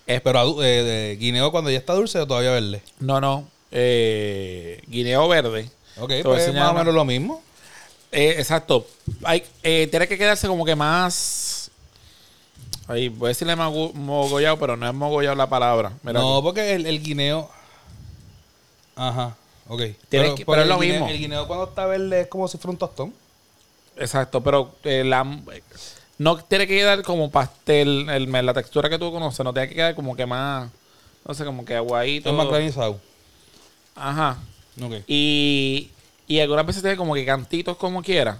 Es- 0.05 0.19
Pero 0.21 0.63
eh, 0.63 0.83
de 0.83 1.15
guineo 1.17 1.51
cuando 1.51 1.69
ya 1.69 1.77
está 1.77 1.93
dulce 1.93 2.19
o 2.19 2.27
todavía 2.27 2.51
verde. 2.51 2.81
No, 2.99 3.21
no. 3.21 3.47
Eh, 3.75 4.81
guineo 4.87 5.27
verde. 5.27 5.69
Ok, 5.97 6.11
pues 6.23 6.41
enseñar 6.43 6.63
más 6.63 6.71
o 6.71 6.77
menos 6.77 6.93
lo 6.93 7.03
mismo. 7.05 7.41
Eh, 8.11 8.35
exacto. 8.37 8.85
Hay, 9.23 9.43
eh, 9.63 9.87
tiene 9.89 10.07
que 10.07 10.17
quedarse 10.17 10.47
como 10.47 10.63
que 10.63 10.75
más. 10.75 11.71
Ahí, 12.87 13.09
voy 13.09 13.27
a 13.27 13.29
decirle 13.29 13.55
mogollado, 13.55 14.57
pero 14.59 14.77
no 14.77 14.87
es 14.87 14.93
mogollado 14.93 15.35
la 15.35 15.49
palabra. 15.49 15.93
Mira 16.03 16.19
no, 16.19 16.37
aquí. 16.37 16.43
porque 16.43 16.73
el, 16.73 16.85
el 16.85 17.01
guineo. 17.01 17.49
Ajá, 18.95 19.35
ok. 19.67 19.79
Que- 19.79 19.97
pero 20.45 20.61
es 20.61 20.67
lo 20.67 20.77
guineo- 20.77 20.79
mismo. 20.79 21.09
El 21.09 21.17
guineo 21.17 21.47
cuando 21.47 21.65
está 21.65 21.85
verde 21.87 22.21
es 22.21 22.27
como 22.27 22.47
si 22.47 22.57
fuera 22.57 22.71
un 22.71 22.77
tostón. 22.77 23.13
Exacto, 23.97 24.41
pero 24.43 24.75
eh, 24.83 25.03
la, 25.03 25.23
no 26.17 26.37
tiene 26.37 26.67
que 26.67 26.75
quedar 26.77 27.01
como 27.03 27.31
pastel, 27.31 28.09
el, 28.09 28.31
la 28.31 28.53
textura 28.53 28.89
que 28.89 28.99
tú 28.99 29.11
conoces, 29.11 29.43
no 29.43 29.53
tiene 29.53 29.69
que 29.69 29.75
quedar 29.75 29.95
como 29.95 30.15
que 30.15 30.25
más, 30.25 30.69
no 31.27 31.33
sé, 31.33 31.45
como 31.45 31.63
que 31.65 31.75
aguadito. 31.75 32.29
Es 32.29 32.35
más 32.35 32.47
granizado. 32.47 32.99
Ajá. 33.95 34.37
Y, 35.07 35.89
y 36.27 36.39
algunas 36.39 36.65
veces 36.65 36.81
tiene 36.81 36.97
como 36.97 37.13
que 37.13 37.25
cantitos 37.25 37.77
como 37.77 38.01
quiera. 38.01 38.37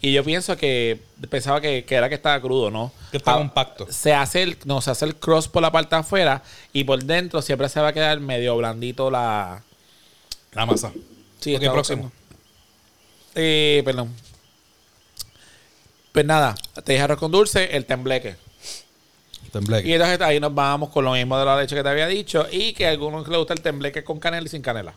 Y 0.00 0.12
yo 0.12 0.22
pienso 0.22 0.56
que, 0.56 1.00
pensaba 1.28 1.60
que, 1.60 1.84
que 1.84 1.96
era 1.96 2.08
que 2.08 2.14
estaba 2.14 2.40
crudo, 2.40 2.70
¿no? 2.70 2.92
Que 3.10 3.16
está 3.16 3.34
Ah, 3.34 3.38
compacto. 3.38 3.86
Se 3.90 4.14
hace 4.14 4.42
el, 4.44 4.56
no, 4.64 4.80
se 4.80 4.92
hace 4.92 5.04
el 5.06 5.16
cross 5.16 5.48
por 5.48 5.60
la 5.60 5.72
parte 5.72 5.96
de 5.96 6.00
afuera 6.00 6.42
y 6.72 6.84
por 6.84 7.02
dentro 7.02 7.42
siempre 7.42 7.68
se 7.68 7.80
va 7.80 7.88
a 7.88 7.92
quedar 7.92 8.20
medio 8.20 8.56
blandito 8.56 9.10
la... 9.10 9.62
La 10.52 10.66
masa. 10.66 10.92
Sí, 11.40 11.54
Ok, 11.56 11.62
está 11.62 11.72
próximo. 11.72 12.12
Eh, 13.34 13.82
perdón. 13.84 14.14
Pues 16.12 16.24
nada, 16.24 16.54
te 16.84 16.92
dije 16.92 17.02
arroz 17.04 17.18
con 17.18 17.30
dulce, 17.32 17.76
el 17.76 17.84
tembleque. 17.84 18.36
Tembleque. 19.52 19.88
Y 19.88 19.92
entonces 19.94 20.20
ahí 20.20 20.40
nos 20.40 20.54
vamos 20.54 20.90
con 20.90 21.04
lo 21.04 21.12
mismo 21.12 21.38
de 21.38 21.44
la 21.44 21.56
leche 21.58 21.74
que 21.74 21.82
te 21.82 21.88
había 21.88 22.06
dicho 22.06 22.46
y 22.50 22.72
que 22.72 22.86
a 22.86 22.90
algunos 22.90 23.26
les 23.28 23.38
gusta 23.38 23.54
el 23.54 23.60
tembleque 23.60 24.04
con 24.04 24.18
canela 24.18 24.46
y 24.46 24.50
sin 24.50 24.62
canela. 24.62 24.94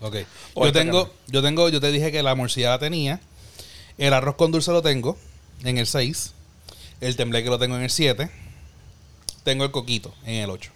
Ok. 0.00 0.16
O 0.54 0.62
Yo 0.62 0.66
esta 0.66 0.80
tengo, 0.80 1.10
yo 1.28 1.42
tengo, 1.42 1.68
yo 1.68 1.80
te 1.80 1.90
dije 1.90 2.12
que 2.12 2.22
la 2.22 2.34
morcilla 2.34 2.70
la 2.70 2.78
tenía. 2.78 3.20
El 3.98 4.12
arroz 4.12 4.36
con 4.36 4.52
dulce 4.52 4.70
lo 4.72 4.82
tengo 4.82 5.16
en 5.64 5.78
el 5.78 5.86
6. 5.86 6.32
El 7.00 7.16
tembleque 7.16 7.48
lo 7.48 7.58
tengo 7.58 7.76
en 7.76 7.82
el 7.82 7.90
7. 7.90 8.30
Tengo 9.44 9.64
el 9.64 9.70
coquito 9.70 10.12
en 10.24 10.36
el 10.36 10.50
8. 10.50 10.70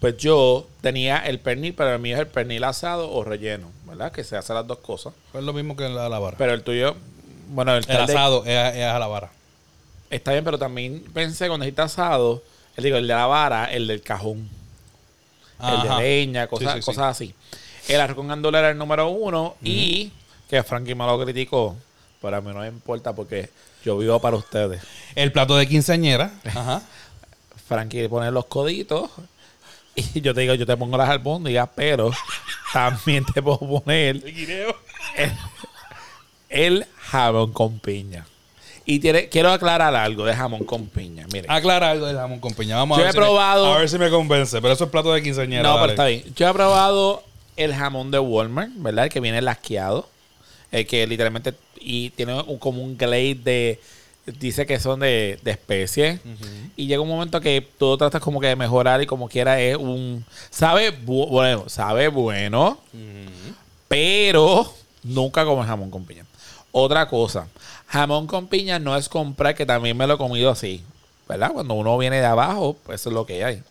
Pues 0.00 0.16
yo 0.16 0.66
tenía 0.80 1.18
el 1.18 1.40
pernil, 1.40 1.74
pero 1.74 1.92
el 1.94 2.00
mío 2.00 2.14
es 2.16 2.20
el 2.20 2.26
pernil 2.26 2.64
asado 2.64 3.10
o 3.10 3.22
relleno, 3.22 3.70
¿verdad? 3.84 4.12
Que 4.12 4.24
se 4.24 4.36
hace 4.36 4.52
las 4.54 4.66
dos 4.66 4.78
cosas. 4.78 5.12
Es 5.34 5.42
lo 5.42 5.52
mismo 5.52 5.76
que 5.76 5.88
la, 5.88 6.08
la 6.08 6.18
vara. 6.18 6.36
Pero 6.38 6.54
el 6.54 6.62
tuyo, 6.62 6.96
bueno, 7.48 7.76
el, 7.76 7.84
el 7.86 7.96
asado 7.98 8.44
es, 8.46 8.76
es 8.76 8.84
a 8.84 8.98
la 8.98 9.06
vara. 9.06 9.30
Está 10.10 10.32
bien, 10.32 10.44
pero 10.44 10.58
también 10.58 11.02
pensé 11.14 11.48
cuando 11.48 11.64
dijiste 11.64 11.82
asado, 11.82 12.42
el, 12.76 12.84
digo, 12.84 12.96
el 12.96 13.06
de 13.06 13.14
la 13.14 13.26
vara, 13.26 13.66
el 13.72 13.86
del 13.86 14.02
cajón, 14.02 14.48
el 15.62 15.82
de 15.88 15.96
leña, 15.98 16.46
cosas, 16.46 16.72
Sí, 16.72 16.78
sí, 16.78 16.82
sí. 16.82 16.86
cosas 16.86 17.04
así. 17.16 17.34
El 17.88 18.00
arroz 18.00 18.16
con 18.16 18.28
gandola 18.28 18.58
era 18.60 18.70
el 18.70 18.78
número 18.78 19.08
uno 19.08 19.56
y 19.62 20.12
que 20.48 20.62
Frankie 20.62 20.94
me 20.94 21.06
lo 21.06 21.22
criticó, 21.22 21.76
pero 22.20 22.36
a 22.36 22.40
mí 22.40 22.52
no 22.52 22.60
me 22.60 22.68
importa 22.68 23.14
porque 23.14 23.48
yo 23.84 23.96
vivo 23.98 24.18
para 24.20 24.36
ustedes. 24.36 24.82
El 25.14 25.32
plato 25.32 25.56
de 25.56 25.66
quinceañera. 25.66 26.30
Ajá. 26.44 26.82
Frankie 27.68 28.08
pone 28.08 28.30
los 28.30 28.46
coditos 28.46 29.10
y 29.94 30.20
yo 30.20 30.34
te 30.34 30.40
digo, 30.42 30.54
yo 30.54 30.66
te 30.66 30.76
pongo 30.76 30.96
las 30.96 31.08
albóndigas, 31.08 31.68
pero 31.74 32.10
también 32.72 33.24
te 33.32 33.42
puedo 33.42 33.58
poner 33.58 34.16
el, 35.16 35.34
el 36.48 36.86
jamón 36.98 37.52
con 37.52 37.78
piña. 37.78 38.26
Y 38.90 38.98
tiene, 38.98 39.28
quiero 39.28 39.50
aclarar 39.52 39.94
algo 39.94 40.24
de 40.24 40.34
jamón 40.34 40.64
con 40.64 40.86
piña. 40.86 41.26
Mire, 41.32 41.46
Aclara 41.48 41.90
algo 41.90 42.06
del 42.06 42.16
jamón 42.16 42.40
con 42.40 42.52
piña. 42.54 42.76
Vamos 42.76 42.98
Yo 42.98 43.02
a 43.04 43.06
ver 43.06 43.10
he 43.10 43.12
si 43.12 43.18
me- 43.20 43.38
a 43.38 43.78
ver 43.78 43.88
si 43.88 43.98
me 43.98 44.10
convence. 44.10 44.60
Pero 44.60 44.74
eso 44.74 44.84
es 44.84 44.90
plato 44.90 45.12
de 45.12 45.22
quinceañera. 45.22 45.62
no, 45.62 45.74
pero 45.80 45.90
está 45.92 46.06
bien. 46.06 46.24
Yo 46.34 46.48
he 46.48 46.52
probado 46.52 47.22
el 47.56 47.74
jamón 47.74 48.10
de 48.10 48.18
Walmart, 48.18 48.70
¿verdad? 48.76 49.04
El 49.04 49.10
que 49.10 49.20
viene 49.20 49.40
lasqueado. 49.42 50.08
El 50.72 50.86
que 50.86 51.06
literalmente 51.06 51.54
y 51.80 52.10
tiene 52.10 52.34
un, 52.42 52.58
como 52.58 52.82
un 52.82 52.96
glaze 52.98 53.36
de. 53.42 53.80
Dice 54.38 54.66
que 54.66 54.78
son 54.78 55.00
de, 55.00 55.38
de 55.42 55.50
especie. 55.52 56.18
Y 56.76 56.86
llega 56.86 57.00
un 57.00 57.08
momento 57.08 57.40
que 57.40 57.66
tú 57.78 57.96
tratas 57.96 58.20
como 58.20 58.40
que 58.40 58.48
de 58.48 58.56
mejorar 58.56 59.00
y 59.02 59.06
como 59.06 59.28
quiera 59.28 59.60
es 59.60 59.76
un. 59.76 60.24
Sabe 60.50 60.92
bu- 61.04 61.28
bueno, 61.28 61.68
sabe 61.68 62.08
bueno, 62.08 62.78
pero 63.88 64.72
nunca 65.02 65.44
como 65.44 65.64
jamón 65.64 65.90
con 65.90 66.04
piña. 66.04 66.24
Otra 66.72 67.08
cosa, 67.08 67.48
jamón 67.88 68.26
con 68.26 68.46
piña 68.46 68.78
no 68.78 68.96
es 68.96 69.08
comprar, 69.08 69.54
que 69.54 69.66
también 69.66 69.96
me 69.96 70.06
lo 70.06 70.14
he 70.14 70.18
comido 70.18 70.50
así, 70.50 70.82
¿verdad? 71.28 71.50
Cuando 71.52 71.74
uno 71.74 71.98
viene 71.98 72.20
de 72.20 72.26
abajo, 72.26 72.76
pues 72.84 73.00
eso 73.00 73.10
es 73.10 73.14
lo 73.14 73.26
que 73.26 73.44
hay. 73.44 73.62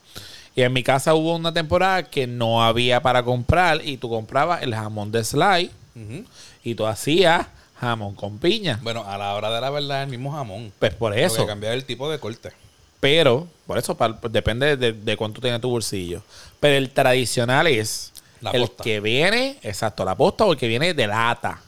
Y 0.56 0.64
en 0.64 0.74
mi 0.74 0.84
casa 0.84 1.14
hubo 1.16 1.36
una 1.36 1.54
temporada 1.54 2.04
que 2.04 2.28
no 2.28 2.62
había 2.64 3.02
para 3.02 3.24
comprar 3.24 3.82
y 3.86 3.98
tú 3.98 4.10
comprabas 4.10 4.62
el 4.64 4.76
jamón 4.76 5.12
de 5.12 5.24
slide 5.24 5.72
Ujú. 5.96 6.26
y 6.64 6.76
tú 6.76 6.86
hacías 6.86 7.48
jamón 7.80 8.16
con 8.16 8.38
piña. 8.40 8.78
Bueno, 8.82 9.06
a 9.08 9.18
la 9.18 9.34
hora 9.36 9.50
de 9.52 9.62
la 9.62 9.70
verdad 9.70 10.00
es 10.02 10.06
el 10.06 10.10
mismo 10.12 10.34
jamón. 10.34 10.74
Pues 10.80 10.94
por 10.96 11.18
eso. 11.18 11.46
cambiar 11.46 11.74
el 11.74 11.86
tipo 11.86 12.10
de 12.12 12.20
corte. 12.20 12.52
Pero, 13.00 13.48
por 13.66 13.78
eso, 13.78 13.96
pues, 13.96 14.12
depende 14.30 14.76
de, 14.76 14.92
de 14.92 15.16
cuánto 15.16 15.40
tiene 15.40 15.58
tu 15.62 15.70
bolsillo. 15.70 16.22
Pero 16.60 16.76
el 16.76 16.90
tradicional 16.90 17.68
es 17.68 18.12
La 18.42 18.52
el 18.52 18.64
posta. 18.64 18.84
que 18.84 19.00
viene, 19.00 19.58
exacto, 19.64 20.04
la 20.04 20.16
posta 20.16 20.44
o 20.44 20.52
el 20.52 20.58
que 20.58 20.68
viene 20.68 20.94
de 20.94 21.08
lata. 21.08 21.62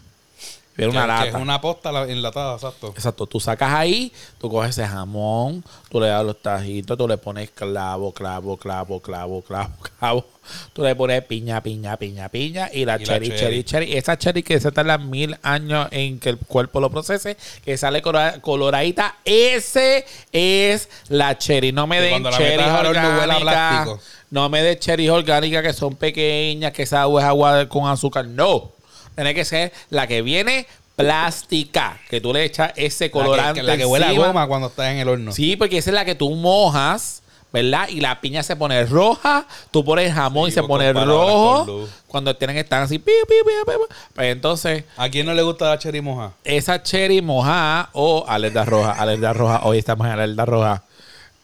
Viene 0.78 0.92
una 0.94 1.02
Que- 1.02 1.08
lata. 1.08 1.24
que 1.24 1.30
es 1.30 1.36
una 1.36 1.60
posta 1.62 1.92
la- 1.92 2.04
enlatada, 2.04 2.56
exacto. 2.56 2.94
Exacto, 2.96 3.28
tú 3.28 3.40
sacas 3.40 3.74
ahí, 3.74 4.12
tú 4.40 4.50
coges 4.50 4.72
ese 4.72 4.88
jamón, 4.88 5.64
tú 5.90 6.00
le 6.00 6.08
das 6.08 6.26
los 6.26 6.42
tajitos, 6.42 6.98
tú 6.98 7.08
le 7.08 7.18
pones 7.18 7.50
clavo, 7.52 8.14
clavo, 8.14 8.56
clavo, 8.58 9.00
clavo, 9.02 9.42
clavo, 9.42 9.74
clavo. 10.00 10.26
Tú 10.74 10.82
le 10.84 10.96
pones 10.96 11.24
piña, 11.26 11.62
piña, 11.62 11.98
piña, 11.98 12.28
piña 12.30 12.70
y 12.74 12.84
la 12.86 12.96
Y 12.96 13.00
la 13.00 13.06
cherry, 13.06 13.28
cherry, 13.30 13.40
cherry. 13.40 13.64
cherry. 13.64 13.98
Esa 13.98 14.18
cherry 14.18 14.44
que 14.44 14.60
se 14.60 14.72
tarda 14.72 14.98
mil 14.98 15.38
años 15.44 15.88
en 15.92 16.20
que 16.20 16.30
el 16.30 16.38
cuerpo 16.38 16.80
lo 16.80 16.90
procese, 16.90 17.38
que 17.64 17.78
sale 17.78 18.02
colo- 18.02 18.42
coloradita. 18.42 19.18
Ese 19.24 20.06
es 20.32 20.90
la 21.10 21.38
cherry. 21.38 21.72
No 21.72 21.86
me 21.86 22.02
den 22.02 22.24
cherry 22.24 22.58
metas 22.58 22.68
al 22.70 22.86
horno 22.88 23.02
huela 23.02 23.34
a 23.34 23.38
orgánicas. 23.38 23.42
plástico. 23.42 24.00
No 24.32 24.50
me 24.50 24.64
den 24.64 24.80
cherry 24.80 25.10
orgánicas 25.10 25.62
que 25.64 25.74
son 25.74 25.96
pequeñas, 25.96 26.72
que 26.72 26.84
esa 26.84 27.02
agua 27.04 27.22
es 27.22 27.28
agua 27.28 27.68
con 27.70 27.88
azúcar. 27.88 28.26
No. 28.26 28.72
Tiene 29.16 29.34
que 29.34 29.46
ser 29.46 29.72
la 29.90 30.08
que 30.08 30.22
viene 30.22 30.66
plástica, 30.96 32.00
que 32.10 32.22
tú 32.22 32.34
le 32.34 32.44
echas 32.44 32.72
ese 32.76 33.06
La 33.06 33.08
que- 33.08 33.12
colorante. 33.12 33.64
la 33.64 33.78
que 33.78 33.86
huele 33.86 34.06
a 34.06 34.12
goma 34.14 34.48
cuando 34.48 34.68
está 34.68 34.92
en 34.92 34.98
el 35.00 35.10
horno. 35.10 35.32
Sí, 35.32 35.56
porque 35.56 35.78
esa 35.78 35.90
es 35.90 35.94
la 35.96 36.06
que 36.06 36.16
tú 36.16 36.30
mojas, 36.36 37.22
¿verdad? 37.52 37.88
Y 37.90 38.00
la 38.02 38.22
piña 38.22 38.44
se 38.44 38.56
pone 38.56 38.86
roja, 38.86 39.46
tú 39.72 39.84
pones 39.84 40.14
jamón 40.14 40.46
Sí, 40.46 40.52
y 40.52 40.54
se 40.56 40.60
con 40.62 40.70
pone 40.70 40.94
rojo. 40.94 41.88
Cuando 42.08 42.36
tienen 42.36 42.56
que 42.56 42.62
estar 42.62 42.82
así, 42.84 43.00
pi, 43.00 43.12
pi, 43.28 43.34
pi. 43.46 43.72
Pues 44.14 44.32
entonces, 44.32 44.84
¿A 44.98 45.10
quién 45.10 45.26
no 45.26 45.34
le 45.34 45.42
gusta 45.42 45.70
la 45.70 45.80
cherry 45.80 46.02
moja? 46.02 46.34
esa 46.44 46.82
cherry 46.84 47.22
mojada 47.22 47.90
o 47.94 48.26
alerta 48.28 48.64
roja, 48.66 48.92
alerta 48.92 49.34
roja, 49.34 49.62
hoy 49.64 49.78
estamos 49.80 50.06
en 50.08 50.14
alerta 50.14 50.46
roja, 50.46 50.84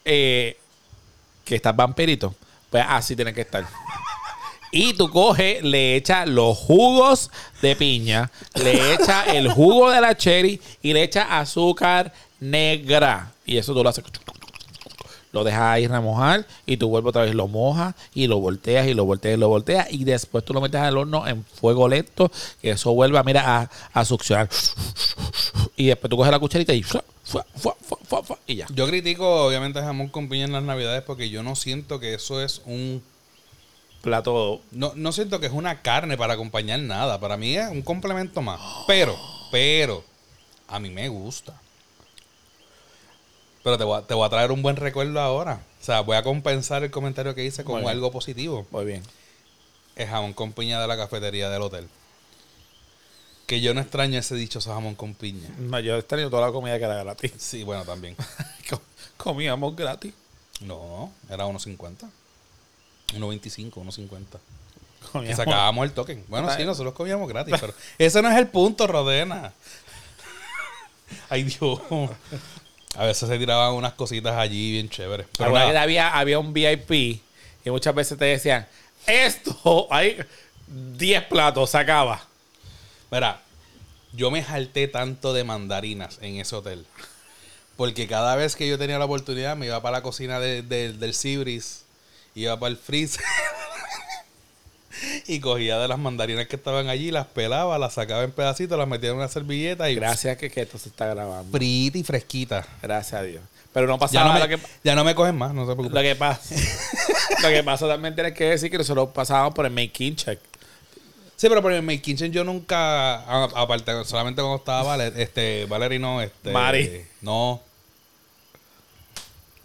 eh, 0.04 0.56
que 1.44 1.56
está 1.56 1.72
vampirito, 1.72 2.34
pues 2.70 2.84
así 2.88 3.16
tiene 3.16 3.32
que 3.34 3.40
estar. 3.42 3.64
Y 4.70 4.94
tú 4.94 5.10
coges, 5.10 5.62
le 5.62 5.96
echas 5.96 6.28
los 6.28 6.56
jugos 6.56 7.30
de 7.62 7.74
piña, 7.76 8.30
le 8.54 8.94
echas 8.94 9.28
el 9.28 9.50
jugo 9.50 9.90
de 9.90 10.00
la 10.00 10.16
cherry 10.16 10.60
y 10.82 10.92
le 10.92 11.02
echas 11.02 11.26
azúcar 11.30 12.12
negra. 12.40 13.32
Y 13.46 13.56
eso 13.56 13.72
tú 13.72 13.82
lo 13.82 13.88
haces. 13.88 14.04
Lo 15.30 15.44
dejas 15.44 15.60
ahí 15.60 15.86
remojar 15.86 16.46
y 16.64 16.78
tú 16.78 16.88
vuelves 16.88 17.10
otra 17.10 17.22
vez, 17.22 17.34
lo 17.34 17.48
mojas 17.48 17.94
y 18.14 18.26
lo 18.26 18.38
volteas 18.38 18.86
y 18.86 18.94
lo 18.94 19.04
volteas 19.04 19.36
y 19.36 19.40
lo 19.40 19.48
volteas. 19.48 19.86
Y 19.90 20.04
después 20.04 20.44
tú 20.44 20.54
lo 20.54 20.60
metes 20.60 20.80
al 20.80 20.96
horno 20.96 21.26
en 21.26 21.44
fuego 21.44 21.86
lento, 21.88 22.30
que 22.62 22.70
eso 22.70 22.94
vuelva, 22.94 23.22
mira, 23.22 23.58
a, 23.58 23.70
a 23.92 24.04
succionar. 24.04 24.48
Y 25.76 25.86
después 25.86 26.10
tú 26.10 26.16
coges 26.16 26.32
la 26.32 26.38
cucharita 26.38 26.72
y, 26.72 26.82
y 28.46 28.56
ya. 28.56 28.66
Yo 28.74 28.86
critico, 28.86 29.46
obviamente, 29.46 29.80
jamón 29.80 30.08
con 30.08 30.28
piña 30.28 30.46
en 30.46 30.52
las 30.52 30.62
navidades 30.62 31.02
porque 31.02 31.28
yo 31.30 31.42
no 31.42 31.54
siento 31.56 32.00
que 32.00 32.14
eso 32.14 32.42
es 32.42 32.62
un... 32.64 33.02
Plato 34.02 34.60
No, 34.70 34.92
no 34.94 35.12
siento 35.12 35.40
que 35.40 35.46
es 35.46 35.52
una 35.52 35.82
carne 35.82 36.16
para 36.16 36.34
acompañar 36.34 36.78
nada. 36.80 37.18
Para 37.20 37.36
mí 37.36 37.56
es 37.56 37.68
un 37.68 37.82
complemento 37.82 38.40
más. 38.42 38.60
Pero, 38.86 39.16
pero, 39.50 40.04
a 40.68 40.78
mí 40.78 40.88
me 40.90 41.08
gusta. 41.08 41.60
Pero 43.64 43.76
te 43.76 43.84
voy, 43.84 43.98
a, 43.98 44.02
te 44.06 44.14
voy 44.14 44.24
a 44.26 44.30
traer 44.30 44.52
un 44.52 44.62
buen 44.62 44.76
recuerdo 44.76 45.20
ahora. 45.20 45.60
O 45.80 45.84
sea, 45.84 46.00
voy 46.00 46.16
a 46.16 46.22
compensar 46.22 46.84
el 46.84 46.90
comentario 46.90 47.34
que 47.34 47.44
hice 47.44 47.64
con 47.64 47.86
algo 47.86 48.10
positivo. 48.10 48.66
muy 48.70 48.84
bien. 48.84 49.02
El 49.96 50.06
jamón 50.08 50.32
con 50.32 50.52
piña 50.52 50.80
de 50.80 50.86
la 50.86 50.96
cafetería 50.96 51.50
del 51.50 51.62
hotel. 51.62 51.88
Que 53.46 53.60
yo 53.60 53.74
no 53.74 53.80
extraño 53.80 54.18
ese 54.18 54.36
dichoso 54.36 54.72
jamón 54.72 54.94
con 54.94 55.14
piña. 55.14 55.48
No, 55.58 55.80
yo 55.80 56.02
tenido 56.04 56.30
toda 56.30 56.46
la 56.46 56.52
comida 56.52 56.78
que 56.78 56.84
era 56.84 57.02
gratis. 57.02 57.32
Sí, 57.38 57.64
bueno, 57.64 57.84
también. 57.84 58.14
Co- 58.70 58.80
Comíamos 59.16 59.74
gratis. 59.74 60.14
No, 60.60 61.10
era 61.28 61.46
1.50. 61.46 62.08
1.25, 63.14 63.70
1.50. 63.72 64.08
Que 65.00 65.08
Comíamos. 65.12 65.36
sacábamos 65.36 65.84
el 65.86 65.92
token. 65.92 66.24
Bueno, 66.28 66.54
sí, 66.54 66.64
nosotros 66.64 66.92
comíamos 66.94 67.28
gratis, 67.28 67.54
pero 67.60 67.72
ese 67.98 68.20
no 68.20 68.30
es 68.30 68.36
el 68.36 68.48
punto, 68.48 68.86
Rodena. 68.86 69.52
Ay, 71.30 71.44
Dios. 71.44 71.80
A 72.96 73.04
veces 73.04 73.28
se 73.28 73.38
tiraban 73.38 73.74
unas 73.74 73.92
cositas 73.94 74.36
allí 74.36 74.72
bien 74.72 74.88
chéveres. 74.90 75.26
Pero 75.38 75.52
que 75.52 75.58
nada, 75.58 75.82
había, 75.82 76.08
había 76.16 76.38
un 76.38 76.52
VIP 76.52 76.90
y 76.90 77.22
muchas 77.66 77.94
veces 77.94 78.18
te 78.18 78.24
decían, 78.26 78.66
esto, 79.06 79.86
hay 79.90 80.18
10 80.66 81.24
platos, 81.24 81.70
se 81.70 81.78
acaba. 81.78 82.22
mira, 83.10 83.40
yo 84.12 84.30
me 84.30 84.42
jalté 84.42 84.88
tanto 84.88 85.32
de 85.32 85.44
mandarinas 85.44 86.18
en 86.20 86.36
ese 86.40 86.56
hotel. 86.56 86.84
Porque 87.76 88.08
cada 88.08 88.34
vez 88.36 88.56
que 88.56 88.68
yo 88.68 88.76
tenía 88.78 88.98
la 88.98 89.04
oportunidad 89.04 89.56
me 89.56 89.66
iba 89.66 89.80
para 89.80 89.98
la 89.98 90.02
cocina 90.02 90.40
de- 90.40 90.62
de- 90.62 90.92
del 90.92 91.14
Cibris, 91.14 91.84
iba 92.42 92.58
para 92.58 92.70
el 92.70 92.76
freezer 92.76 93.24
y 95.26 95.40
cogía 95.40 95.78
de 95.78 95.88
las 95.88 95.98
mandarinas 95.98 96.46
que 96.48 96.56
estaban 96.56 96.88
allí, 96.88 97.10
las 97.10 97.26
pelaba, 97.26 97.78
las 97.78 97.94
sacaba 97.94 98.24
en 98.24 98.32
pedacitos, 98.32 98.78
las 98.78 98.88
metía 98.88 99.10
en 99.10 99.16
una 99.16 99.28
servilleta 99.28 99.88
y 99.90 99.94
Gracias 99.94 100.36
que, 100.36 100.50
que 100.50 100.62
esto 100.62 100.78
se 100.78 100.88
está 100.88 101.06
grabando. 101.06 101.56
frita 101.56 101.98
y 101.98 102.02
fresquita. 102.02 102.66
Gracias 102.82 103.20
a 103.20 103.22
Dios. 103.22 103.42
Pero 103.72 103.86
no 103.86 103.94
Ya 103.94 103.98
pasaba 103.98 104.32
no, 104.32 104.38
lo, 104.38 104.48
me, 104.48 104.56
que, 104.56 104.62
ya 104.82 104.94
no 104.94 105.04
me 105.04 105.14
cogen 105.14 105.36
más, 105.36 105.52
no 105.54 105.62
se 105.62 105.68
lo 105.68 105.76
preocupen. 105.76 106.02
que 106.02 106.16
pasa. 106.16 106.54
lo 107.42 107.48
que 107.48 107.62
pasa 107.62 107.86
también 107.86 108.14
tienes 108.14 108.32
que 108.32 108.44
decir 108.44 108.70
que 108.70 108.78
nosotros 108.78 109.10
pasábamos 109.14 109.54
por 109.54 109.66
el 109.66 109.72
making 109.72 110.16
check. 110.16 110.38
Sí, 111.36 111.48
pero 111.48 111.62
por 111.62 111.70
el 111.72 111.82
Make 111.82 112.02
Kitchen 112.02 112.32
yo 112.32 112.42
nunca, 112.42 113.18
aparte, 113.54 114.04
solamente 114.04 114.42
cuando 114.42 114.56
estaba 114.56 114.82
Valer, 114.82 115.12
este, 115.20 115.66
Valerie 115.66 116.00
no, 116.00 116.20
este... 116.20 116.50
Mari. 116.50 117.06
No, 117.20 117.62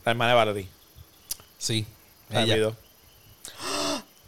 La 0.06 0.12
hermana 0.12 0.34
de 0.34 0.36
Valerie. 0.36 0.68
sí, 1.58 1.88
ella. 2.42 2.72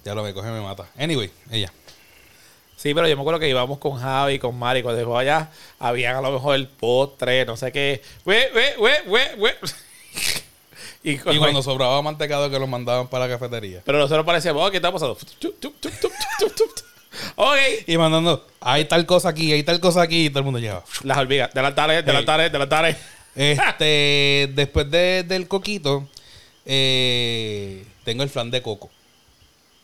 Ya 0.04 0.14
lo 0.14 0.24
me 0.24 0.34
coge, 0.34 0.50
me 0.50 0.62
mata. 0.62 0.86
Anyway, 0.98 1.32
ella. 1.52 1.72
Sí, 2.78 2.94
pero 2.94 3.08
yo 3.08 3.16
me 3.16 3.22
acuerdo 3.22 3.40
que 3.40 3.50
íbamos 3.50 3.80
con 3.80 3.98
Javi, 4.00 4.38
con 4.38 4.58
Mari, 4.60 4.84
cuando 4.84 5.00
dejó 5.00 5.18
allá, 5.18 5.50
habían 5.80 6.16
a 6.18 6.22
lo 6.22 6.32
mejor 6.32 6.56
el 6.56 6.68
postre, 6.68 7.46
no 7.46 7.58
sé 7.58 7.72
qué. 7.72 8.02
Güey, 8.24 8.46
güey, 8.78 8.94
güey. 9.08 9.54
y, 11.04 11.12
Y 11.14 11.18
cuando- 11.18 11.64
sobraba 11.64 12.02
mantecado 12.04 12.50
que 12.52 12.60
lo 12.60 12.68
mandaban 12.68 13.08
para 13.08 13.28
la 13.28 13.34
cafetería. 13.40 13.82
Pero 13.86 13.98
nosotros 13.98 14.26
parecíamos, 14.26 14.68
oh, 14.68 14.70
¿qué 14.72 14.78
está 14.78 14.92
pasando? 14.92 15.18
Y 17.88 17.98
mandando, 17.98 18.46
hay 18.60 18.86
tal 18.86 19.06
cosa 19.06 19.30
aquí, 19.30 19.52
hay 19.54 19.64
tal 19.64 19.80
cosa 19.80 20.02
aquí, 20.02 20.26
y 20.26 20.30
todo 20.30 20.40
el 20.40 20.46
mundo 20.46 20.60
llegaba. 20.60 20.84
Las 21.04 21.18
hormigas, 21.18 21.54
de 21.54 21.62
la 21.62 21.74
tarde, 21.74 22.02
de 22.04 22.14
la 22.14 22.26
tarde, 22.26 22.50
de 22.50 22.60
la 22.60 22.68
tarde. 22.70 22.96
Este, 23.36 24.50
después 24.54 24.90
de- 24.92 25.24
del 25.24 25.48
coquito, 25.48 26.08
eh, 26.66 27.86
tengo 28.06 28.24
el 28.24 28.30
flan 28.30 28.52
de 28.52 28.62
coco. 28.62 28.90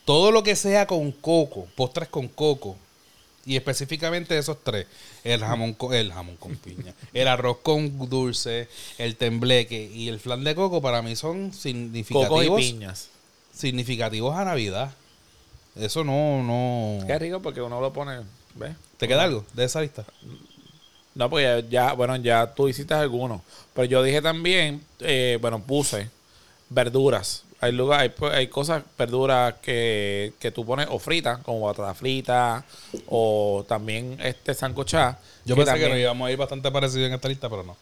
Todo 0.05 0.31
lo 0.31 0.43
que 0.43 0.55
sea 0.55 0.87
con 0.87 1.11
coco, 1.11 1.67
postres 1.75 2.07
con 2.07 2.27
coco, 2.29 2.77
y 3.45 3.55
específicamente 3.55 4.37
esos 4.37 4.63
tres, 4.63 4.87
el 5.23 5.41
jamón 5.41 5.73
con, 5.73 5.93
el 5.93 6.13
jamón 6.13 6.37
con 6.37 6.55
piña, 6.55 6.93
el 7.13 7.27
arroz 7.27 7.57
con 7.63 8.09
dulce, 8.09 8.67
el 8.97 9.15
tembleque 9.15 9.89
y 9.93 10.09
el 10.09 10.19
flan 10.19 10.43
de 10.43 10.55
coco 10.55 10.81
para 10.81 11.01
mí 11.01 11.15
son 11.15 11.49
Coco 11.49 11.55
y 11.55 11.59
significativos, 11.59 12.61
piñas. 12.61 13.09
significativos 13.53 14.35
a 14.35 14.45
Navidad. 14.45 14.93
Eso 15.75 16.03
no, 16.03 16.43
no. 16.43 17.05
Qué 17.07 17.17
rico 17.17 17.41
porque 17.41 17.61
uno 17.61 17.79
lo 17.81 17.93
pone, 17.93 18.19
¿ves? 18.55 18.75
¿Te 18.97 19.07
queda 19.07 19.23
algo 19.23 19.45
de 19.53 19.65
esa 19.65 19.81
lista? 19.81 20.05
No, 21.15 21.29
porque 21.29 21.43
ya, 21.43 21.87
ya, 21.87 21.93
bueno, 21.93 22.15
ya 22.17 22.53
tú 22.53 22.67
hiciste 22.67 22.93
algunos. 22.93 23.41
Pero 23.73 23.85
yo 23.85 24.03
dije 24.03 24.21
también, 24.21 24.83
eh, 24.99 25.37
bueno, 25.41 25.61
puse 25.61 26.09
verduras. 26.69 27.43
Hay 27.63 27.71
lugar, 27.73 27.99
hay, 28.01 28.09
pues, 28.09 28.33
hay 28.33 28.47
cosas, 28.47 28.83
verduras 28.97 29.53
que, 29.61 30.33
que 30.39 30.49
tú 30.51 30.65
pones 30.65 30.87
o 30.89 30.97
fritas, 30.97 31.39
como 31.43 31.61
batata 31.61 31.93
frita, 31.93 32.65
o 33.07 33.63
también 33.67 34.17
este 34.21 34.53
sancochá. 34.55 35.19
Yo 35.45 35.55
pensé 35.55 35.71
también- 35.71 35.89
que 35.89 35.93
nos 35.95 36.01
íbamos 36.01 36.27
a 36.27 36.31
ir 36.31 36.37
bastante 36.37 36.71
parecido 36.71 37.05
en 37.05 37.13
esta 37.13 37.27
lista, 37.27 37.49
pero 37.49 37.63
no. 37.63 37.77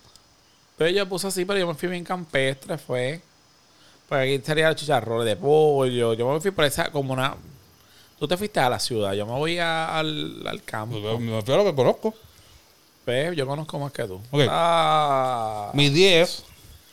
Pero 0.77 0.89
yo 0.91 1.07
puse 1.07 1.27
así, 1.27 1.45
pero 1.45 1.59
yo 1.59 1.67
me 1.67 1.73
fui 1.75 1.88
bien 1.89 2.03
campestre, 2.03 2.77
fue. 2.77 3.21
Pues 4.09 4.21
aquí 4.21 4.34
estaría 4.34 4.67
el 4.67 4.75
chicharrón 4.75 5.25
de 5.25 5.36
pollo. 5.38 6.13
Yo 6.13 6.30
me 6.32 6.39
fui 6.41 6.51
por 6.51 6.65
esa, 6.65 6.91
como 6.91 7.13
una. 7.13 7.36
Tú 8.19 8.27
te 8.27 8.36
fuiste 8.36 8.59
a 8.59 8.69
la 8.69 8.80
ciudad, 8.80 9.13
yo 9.13 9.25
me 9.25 9.32
voy 9.34 9.59
a- 9.59 9.97
al, 9.97 10.45
al 10.45 10.61
campo. 10.63 10.95
Me 11.19 11.41
fui 11.41 11.53
a 11.53 11.57
lo 11.57 11.63
que 11.63 11.75
conozco. 11.75 12.13
Pues, 13.05 13.36
yo 13.36 13.47
conozco 13.47 13.80
más 13.80 13.91
que 13.93 14.03
tú. 14.03 14.21
Ok. 14.30 14.41
Ah, 14.49 15.71
Mi 15.73 15.89
10. 15.89 16.43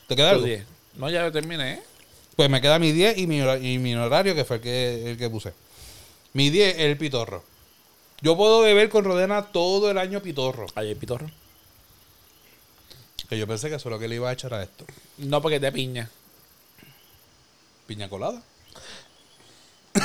¿Te 0.07 0.15
queda 0.15 0.31
algo? 0.31 0.45
diez. 0.45 0.65
No, 0.95 1.11
ya 1.11 1.23
yo 1.25 1.33
terminé. 1.33 1.83
Pues 2.37 2.51
me 2.51 2.61
queda 2.61 2.79
mi 2.79 2.93
10 2.93 3.19
y 3.19 3.27
mi, 3.27 3.41
y 3.41 3.79
mi 3.79 3.95
horario, 3.95 4.35
que 4.35 4.45
fue 4.45 4.57
el 4.57 4.63
que, 4.63 5.11
el 5.11 5.17
que 5.17 5.31
puse. 5.31 5.53
Mi 6.35 6.51
10 6.51 6.77
es 6.77 6.83
el 6.83 6.99
pitorro. 6.99 7.43
Yo 8.21 8.37
puedo 8.37 8.61
beber 8.61 8.89
con 8.89 9.05
Rodena 9.05 9.43
todo 9.43 9.91
el 9.91 9.99
año 9.99 10.21
pitorro. 10.21 10.67
Hay 10.75 10.95
pitorro. 10.95 11.31
Que 13.29 13.39
yo 13.39 13.47
pensé 13.47 13.69
que 13.69 13.75
eso 13.77 13.89
es 13.89 13.93
lo 13.93 13.99
que 13.99 14.07
le 14.07 14.15
iba 14.17 14.29
a 14.29 14.33
echar 14.33 14.55
a 14.55 14.63
esto. 14.63 14.85
No, 15.19 15.43
porque 15.43 15.57
es 15.57 15.63
de 15.63 15.73
piña. 15.73 16.09
Piña 17.87 18.09
colada. 18.09 18.43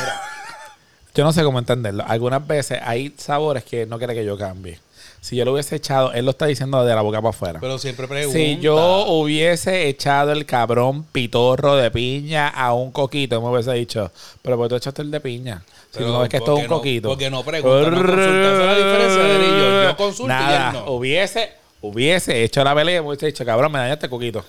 Yo 1.13 1.23
no 1.23 1.33
sé 1.33 1.43
cómo 1.43 1.59
entenderlo. 1.59 2.03
Algunas 2.07 2.47
veces 2.47 2.79
hay 2.81 3.13
sabores 3.17 3.63
que 3.65 3.85
no 3.85 3.97
quiere 3.97 4.15
que 4.15 4.23
yo 4.23 4.37
cambie. 4.37 4.79
Si 5.21 5.35
yo 5.35 5.45
lo 5.45 5.53
hubiese 5.53 5.75
echado, 5.75 6.11
él 6.13 6.25
lo 6.25 6.31
está 6.31 6.47
diciendo 6.47 6.83
de 6.83 6.95
la 6.95 7.01
boca 7.03 7.19
para 7.21 7.29
afuera. 7.29 7.59
Pero 7.59 7.77
siempre 7.77 8.07
pregunta. 8.07 8.35
Si 8.37 8.57
yo 8.59 9.05
hubiese 9.05 9.87
echado 9.87 10.31
el 10.31 10.47
cabrón 10.47 11.03
pitorro 11.11 11.75
de 11.75 11.91
piña 11.91 12.47
a 12.47 12.73
un 12.73 12.91
coquito, 12.91 13.39
me 13.39 13.49
hubiese 13.49 13.71
dicho, 13.73 14.11
pero 14.41 14.57
¿por 14.57 14.65
qué 14.65 14.69
tú 14.69 14.75
echaste 14.77 15.03
el 15.03 15.11
de 15.11 15.19
piña? 15.19 15.63
Si 15.91 15.99
Pero 15.99 16.07
no 16.11 16.19
ves 16.21 16.29
que 16.29 16.37
esto 16.37 16.57
es 16.57 16.63
un 16.63 16.69
no- 16.71 16.77
coquito. 16.77 17.09
porque 17.09 17.29
no 17.29 17.43
pregunta, 17.43 17.91
no 17.91 17.97
consulta. 17.97 18.51
Es 18.51 18.65
la 18.65 18.75
diferencia 18.75 19.23
de 19.23 19.45
y 19.45 19.89
yo. 19.89 19.97
Consulto 19.97 20.23
y 20.23 20.27
Nada, 20.27 20.67
él 20.71 20.73
no. 20.73 20.91
hubiese, 20.91 21.51
hubiese 21.81 22.43
hecho 22.43 22.63
la 22.63 22.73
pelea 22.73 22.97
y 22.97 23.01
me 23.01 23.07
hubiese 23.09 23.27
dicho, 23.27 23.45
cabrón, 23.45 23.71
me 23.71 23.77
dañaste 23.77 24.07
el 24.07 24.09
coquito. 24.09 24.43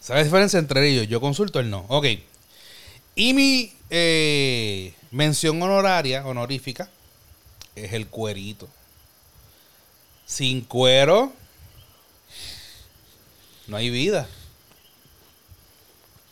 ¿Sabes 0.00 0.20
la 0.20 0.24
diferencia 0.24 0.58
entre 0.58 0.88
ellos? 0.88 1.08
Yo 1.08 1.20
consulto, 1.20 1.60
él 1.60 1.68
no. 1.68 1.84
Ok. 1.88 2.06
Y 3.16 3.34
mi 3.34 3.72
eh, 3.90 4.94
mención 5.10 5.60
honoraria, 5.62 6.26
honorífica, 6.26 6.88
es 7.76 7.92
el 7.92 8.06
cuerito. 8.06 8.66
Sin 10.26 10.62
cuero, 10.62 11.32
no 13.66 13.76
hay 13.76 13.90
vida. 13.90 14.26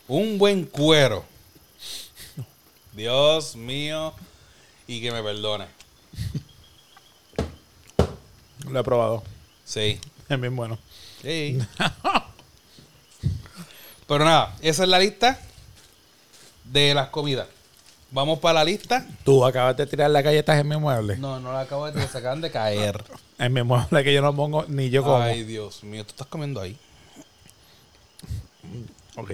Un 0.09 0.38
buen 0.38 0.64
cuero. 0.64 1.24
Dios 2.93 3.57
mío, 3.57 4.14
y 4.86 5.01
que 5.01 5.12
me 5.12 5.22
perdone. 5.22 5.66
Lo 8.68 8.80
he 8.80 8.84
probado. 8.84 9.22
Sí. 9.64 9.99
Es 10.28 10.40
bien 10.40 10.55
bueno. 10.55 10.78
Sí. 11.22 11.59
Pero 14.07 14.24
nada, 14.24 14.57
esa 14.61 14.82
es 14.82 14.88
la 14.88 14.99
lista 14.99 15.40
de 16.64 16.95
las 16.95 17.09
comidas. 17.09 17.49
Vamos 18.12 18.38
para 18.40 18.54
la 18.60 18.64
lista. 18.64 19.06
Tú 19.24 19.42
acabas 19.44 19.74
de 19.76 19.86
tirar 19.86 20.10
las 20.10 20.22
galletas 20.22 20.60
en 20.60 20.68
mi 20.68 20.76
mueble. 20.76 21.16
No, 21.16 21.40
no 21.40 21.52
la 21.52 21.60
acabo 21.60 21.90
de 21.90 22.06
se 22.06 22.18
acaban 22.18 22.40
de 22.40 22.50
caer. 22.50 23.02
En 23.38 23.52
mi 23.52 23.62
mueble 23.64 24.04
que 24.04 24.14
yo 24.14 24.22
no 24.22 24.36
pongo 24.36 24.64
ni 24.68 24.88
yo 24.90 25.02
como. 25.02 25.16
Ay, 25.16 25.42
Dios 25.42 25.82
mío, 25.82 26.04
tú 26.04 26.10
estás 26.10 26.28
comiendo 26.28 26.60
ahí. 26.60 26.78
Ok. 29.16 29.32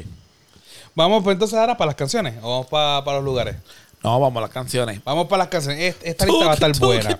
Vamos 0.95 1.22
pues 1.22 1.35
entonces 1.35 1.59
ahora 1.59 1.76
para 1.76 1.89
las 1.89 1.95
canciones. 1.95 2.37
O 2.43 2.49
vamos 2.51 2.66
para, 2.68 3.05
para 3.05 3.18
los 3.18 3.24
lugares. 3.24 3.57
No, 4.03 4.18
vamos 4.18 4.39
a 4.39 4.43
las 4.43 4.51
canciones. 4.51 5.03
Vamos 5.05 5.26
para 5.29 5.39
las 5.45 5.49
canciones. 5.49 5.81
Est- 5.97 6.07
Esta 6.07 6.24
lista 6.24 6.45
va 6.47 6.51
a 6.53 6.55
estar 6.55 6.79
buena. 6.79 7.18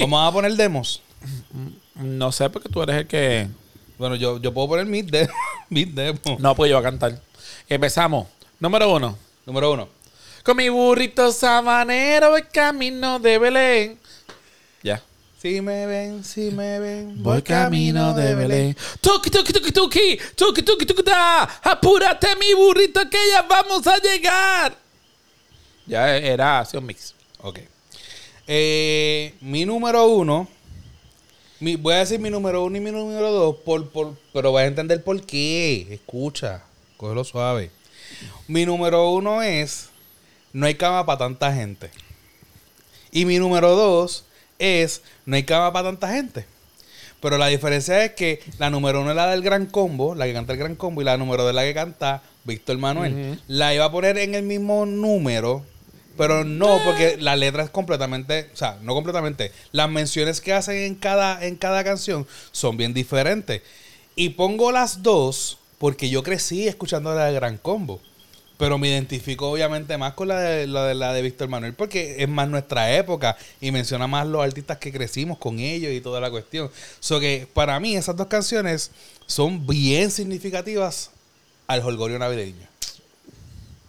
Vamos 0.00 0.28
a 0.28 0.32
poner 0.32 0.52
demos. 0.56 1.00
No 1.94 2.32
sé 2.32 2.50
porque 2.50 2.68
tú 2.68 2.82
eres 2.82 2.96
el 2.96 3.06
que. 3.06 3.48
Bueno, 3.96 4.16
yo, 4.16 4.38
yo 4.40 4.52
puedo 4.52 4.68
poner 4.68 4.84
mis 4.86 5.06
mis 5.70 5.94
demos. 5.94 6.38
No, 6.38 6.54
pues 6.54 6.70
yo 6.70 6.76
voy 6.76 6.86
a 6.86 6.90
cantar. 6.90 7.18
Empezamos. 7.68 8.26
Número 8.60 8.92
uno. 8.92 9.16
Número 9.46 9.72
uno. 9.72 9.88
Con 10.44 10.56
mi 10.58 10.68
burrito 10.68 11.32
sabanero 11.32 12.30
voy 12.30 12.42
camino 12.42 13.18
de 13.18 13.38
Belén. 13.38 13.98
Ya. 14.82 15.02
Si 15.40 15.60
me 15.62 15.86
ven, 15.86 16.22
si 16.22 16.50
me 16.50 16.78
ven. 16.78 17.22
Voy 17.22 17.40
camino 17.42 18.12
de 18.14 18.34
Belén. 18.34 18.76
Tuki, 19.00 19.30
tuki, 19.30 19.52
tuki, 19.52 19.72
tuki. 19.72 20.18
Tuki, 20.36 20.62
tuki, 20.62 20.84
tuki, 20.86 21.02
ta. 21.02 21.44
Apúrate, 21.62 22.28
mi 22.36 22.52
burrito, 22.54 23.00
que 23.08 23.18
ya 23.30 23.42
vamos 23.42 23.86
a 23.86 23.96
llegar. 23.98 24.76
Ya 25.86 26.14
era 26.16 26.60
así 26.60 26.76
un 26.76 26.86
mix. 26.86 27.14
Ok. 27.40 27.60
Eh, 28.46 29.34
mi 29.40 29.64
número 29.64 30.04
uno. 30.06 30.46
mi- 31.60 31.76
voy 31.76 31.94
a 31.94 31.98
decir 31.98 32.18
mi 32.20 32.28
número 32.28 32.62
uno 32.64 32.76
y 32.76 32.80
mi 32.80 32.90
número 32.90 33.32
dos, 33.32 33.56
por, 33.64 33.88
por, 33.88 34.14
pero 34.34 34.52
vas 34.52 34.64
a 34.64 34.66
entender 34.66 35.02
por 35.02 35.24
qué. 35.24 35.86
Escucha, 35.90 36.62
cógelo 36.98 37.24
suave. 37.24 37.70
Mi 38.46 38.66
número 38.66 39.08
uno 39.10 39.42
es 39.42 39.88
No 40.54 40.64
hay 40.64 40.76
cama 40.76 41.04
para 41.04 41.18
tanta 41.18 41.52
gente. 41.52 41.90
Y 43.10 43.26
mi 43.26 43.38
número 43.38 43.76
dos 43.76 44.24
es 44.58 45.02
No 45.26 45.36
hay 45.36 45.42
cama 45.42 45.72
para 45.72 45.88
tanta 45.88 46.08
gente. 46.08 46.46
Pero 47.20 47.38
la 47.38 47.48
diferencia 47.48 48.04
es 48.04 48.12
que 48.12 48.40
la 48.58 48.70
número 48.70 49.00
uno 49.00 49.10
es 49.10 49.16
la 49.16 49.30
del 49.30 49.42
Gran 49.42 49.66
Combo, 49.66 50.14
la 50.14 50.26
que 50.26 50.32
canta 50.32 50.52
el 50.52 50.58
Gran 50.58 50.76
Combo, 50.76 51.00
y 51.00 51.04
la 51.04 51.16
número 51.16 51.42
dos 51.42 51.50
es 51.50 51.54
la 51.56 51.64
que 51.64 51.74
canta 51.74 52.22
Víctor 52.44 52.78
Manuel. 52.78 53.40
La 53.48 53.74
iba 53.74 53.86
a 53.86 53.90
poner 53.90 54.18
en 54.18 54.34
el 54.34 54.42
mismo 54.42 54.84
número, 54.84 55.64
pero 56.18 56.44
no, 56.44 56.78
porque 56.84 57.16
la 57.18 57.34
letra 57.34 57.64
es 57.64 57.70
completamente, 57.70 58.50
o 58.52 58.56
sea, 58.56 58.78
no 58.82 58.94
completamente. 58.94 59.52
Las 59.72 59.88
menciones 59.88 60.40
que 60.40 60.52
hacen 60.52 60.76
en 60.76 60.94
cada, 60.94 61.44
en 61.44 61.56
cada 61.56 61.82
canción 61.82 62.26
son 62.52 62.76
bien 62.76 62.92
diferentes. 62.92 63.62
Y 64.16 64.28
pongo 64.30 64.70
las 64.70 65.02
dos 65.02 65.58
porque 65.78 66.10
yo 66.10 66.22
crecí 66.22 66.68
escuchando 66.68 67.14
la 67.14 67.24
de 67.24 67.32
Gran 67.32 67.56
Combo. 67.56 68.00
Pero 68.56 68.78
me 68.78 68.88
identifico 68.88 69.50
obviamente 69.50 69.98
más 69.98 70.14
con 70.14 70.28
la 70.28 70.38
de, 70.38 70.66
la 70.66 70.84
de, 70.86 70.94
la 70.94 71.12
de 71.12 71.22
Víctor 71.22 71.48
Manuel 71.48 71.74
porque 71.74 72.22
es 72.22 72.28
más 72.28 72.48
nuestra 72.48 72.94
época 72.94 73.36
y 73.60 73.72
menciona 73.72 74.06
más 74.06 74.26
los 74.26 74.44
artistas 74.44 74.78
que 74.78 74.92
crecimos 74.92 75.38
con 75.38 75.58
ellos 75.58 75.92
y 75.92 76.00
toda 76.00 76.20
la 76.20 76.30
cuestión. 76.30 76.70
So 77.00 77.18
que 77.18 77.48
para 77.52 77.80
mí 77.80 77.96
esas 77.96 78.16
dos 78.16 78.28
canciones 78.28 78.92
son 79.26 79.66
bien 79.66 80.10
significativas 80.10 81.10
al 81.66 81.80
holgorio 81.80 82.18
navideño. 82.18 82.66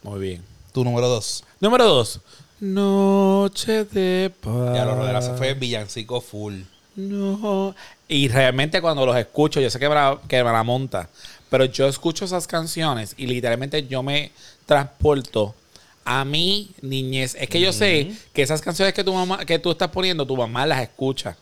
Muy 0.03 0.19
bien. 0.19 0.43
Tu 0.71 0.83
número 0.83 1.07
dos. 1.07 1.43
Número 1.59 1.85
dos. 1.85 2.21
Noche 2.59 3.85
de 3.85 4.31
paz. 4.41 4.75
Ya 4.75 4.85
lo 4.85 4.95
rodea, 4.95 5.21
se 5.21 5.33
fue 5.33 5.53
villancico 5.53 6.21
full. 6.21 6.61
No. 6.95 7.75
Y 8.07 8.27
realmente 8.27 8.81
cuando 8.81 9.05
los 9.05 9.17
escucho, 9.17 9.59
yo 9.59 9.69
sé 9.69 9.79
que 9.79 9.89
me, 9.89 9.95
la, 9.95 10.19
que 10.27 10.43
me 10.43 10.51
la 10.51 10.63
monta, 10.63 11.09
pero 11.49 11.65
yo 11.65 11.87
escucho 11.87 12.25
esas 12.25 12.47
canciones 12.47 13.13
y 13.17 13.25
literalmente 13.27 13.87
yo 13.87 14.03
me 14.03 14.31
transporto 14.65 15.55
a 16.03 16.23
mi 16.25 16.71
niñez. 16.81 17.35
Es 17.39 17.49
que 17.49 17.59
yo 17.59 17.73
sé 17.73 18.15
que 18.33 18.41
esas 18.41 18.61
canciones 18.61 18.93
que 18.93 19.03
tu 19.03 19.13
mamá, 19.13 19.45
que 19.45 19.57
tú 19.59 19.71
estás 19.71 19.89
poniendo, 19.89 20.25
tu 20.25 20.35
mamá 20.37 20.65
las 20.65 20.81
escucha. 20.81 21.35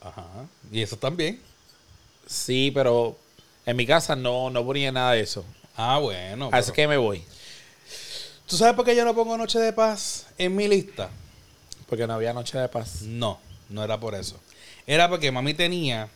Ajá. 0.00 0.26
Y 0.70 0.82
eso 0.82 0.96
también. 0.96 1.40
Sí, 2.26 2.70
pero 2.74 3.16
en 3.66 3.76
mi 3.76 3.86
casa 3.86 4.16
no, 4.16 4.50
no 4.50 4.64
ponía 4.64 4.90
nada 4.90 5.12
de 5.12 5.20
eso. 5.20 5.44
Ah, 5.76 5.98
bueno. 5.98 6.48
Así 6.52 6.66
pero- 6.70 6.74
que 6.74 6.88
me 6.88 6.96
voy. 6.96 7.24
¿Tú 8.46 8.56
sabes 8.56 8.74
por 8.74 8.84
qué 8.84 8.94
yo 8.94 9.04
no 9.04 9.14
pongo 9.14 9.36
Noche 9.38 9.58
de 9.58 9.72
Paz 9.72 10.26
en 10.36 10.54
mi 10.54 10.68
lista? 10.68 11.08
Porque 11.88 12.06
no 12.06 12.14
había 12.14 12.32
noche 12.32 12.58
de 12.58 12.68
paz. 12.68 13.02
No, 13.02 13.38
no 13.68 13.84
era 13.84 14.00
por 14.00 14.14
eso. 14.14 14.40
Era 14.86 15.08
porque 15.10 15.30
mami 15.30 15.52
tenía 15.54 16.08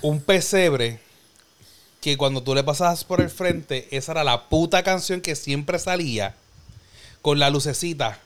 un 0.00 0.20
pesebre 0.22 1.00
que 2.04 2.18
cuando 2.18 2.42
tú 2.42 2.54
le 2.54 2.62
pasabas 2.62 3.02
por 3.02 3.22
el 3.22 3.30
frente, 3.30 3.88
esa 3.90 4.12
era 4.12 4.24
la 4.24 4.50
puta 4.50 4.82
canción 4.82 5.22
que 5.22 5.34
siempre 5.34 5.78
salía 5.78 6.34
con 7.22 7.38
la 7.38 7.48
lucecita 7.48 8.20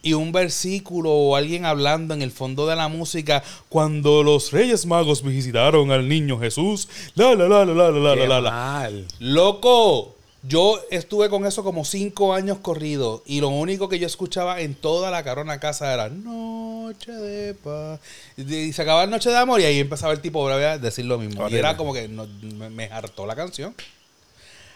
y 0.00 0.12
un 0.12 0.30
versículo 0.30 1.10
o 1.10 1.34
alguien 1.34 1.64
hablando 1.64 2.14
en 2.14 2.22
el 2.22 2.30
fondo 2.30 2.68
de 2.68 2.76
la 2.76 2.86
música 2.86 3.42
cuando 3.68 4.22
los 4.22 4.52
Reyes 4.52 4.86
Magos 4.86 5.24
visitaron 5.24 5.90
al 5.90 6.08
niño 6.08 6.38
Jesús. 6.38 6.88
La 7.16 7.34
la 7.34 7.48
la 7.48 7.64
la 7.64 7.74
la 7.74 7.90
la 7.90 8.14
la 8.14 8.26
la 8.28 8.40
la. 8.40 8.92
Loco, 9.18 10.13
yo 10.46 10.78
estuve 10.90 11.30
con 11.30 11.46
eso 11.46 11.64
como 11.64 11.84
cinco 11.84 12.34
años 12.34 12.58
corrido 12.58 13.22
y 13.24 13.40
lo 13.40 13.48
único 13.48 13.88
que 13.88 13.98
yo 13.98 14.06
escuchaba 14.06 14.60
en 14.60 14.74
toda 14.74 15.10
la 15.10 15.22
carona 15.24 15.58
casa 15.60 15.92
era 15.94 16.08
Noche 16.10 17.12
de 17.12 17.54
paz. 17.54 18.00
Y 18.36 18.72
se 18.72 18.82
acababa 18.82 19.06
Noche 19.06 19.30
de 19.30 19.36
Amor 19.38 19.60
y 19.60 19.64
ahí 19.64 19.78
empezaba 19.80 20.12
el 20.12 20.20
tipo 20.20 20.46
a 20.48 20.78
decir 20.78 21.06
lo 21.06 21.18
mismo. 21.18 21.48
Y 21.48 21.54
era 21.56 21.76
como 21.76 21.94
que 21.94 22.08
no- 22.08 22.26
me, 22.42 22.68
me 22.68 22.84
hartó 22.86 23.24
la 23.26 23.34
canción. 23.36 23.74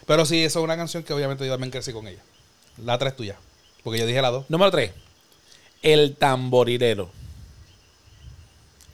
Pero 0.07 0.25
sí, 0.25 0.43
eso 0.43 0.61
es 0.61 0.65
una 0.65 0.77
canción 0.77 1.03
que 1.03 1.13
obviamente 1.13 1.45
yo 1.45 1.53
también 1.53 1.71
crecí 1.71 1.93
con 1.93 2.09
ella. 2.09 2.23
La 2.83 2.97
tres 2.97 3.15
tuya. 3.15 3.37
Porque 3.85 3.99
yo 3.99 4.07
dije 4.07 4.23
la 4.23 4.31
dos. 4.31 4.47
Número 4.49 4.71
3. 4.71 4.91
El 5.83 6.17
tamborilero. 6.17 7.11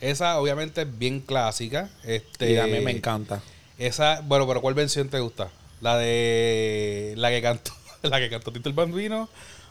Esa 0.01 0.39
obviamente 0.41 0.83
es 0.83 0.99
bien 0.99 1.20
clásica. 1.20 1.89
Este, 2.03 2.53
Y 2.53 2.59
a 2.59 2.66
mí 2.66 2.81
me 2.81 2.91
encanta. 2.91 3.41
Esa, 3.79 4.20
bueno, 4.22 4.47
pero 4.47 4.61
¿cuál 4.61 4.75
versión 4.75 5.09
te 5.09 5.20
gusta? 5.20 5.51
¿La 5.81 5.97
de 5.99 7.14
la 7.16 7.31
que 7.31 7.43
cantó, 7.43 7.72
la 8.03 8.18
que 8.18 8.31
cantó 8.31 8.53
Tito 8.53 8.68
el 8.68 8.75
Bambino 8.75 9.29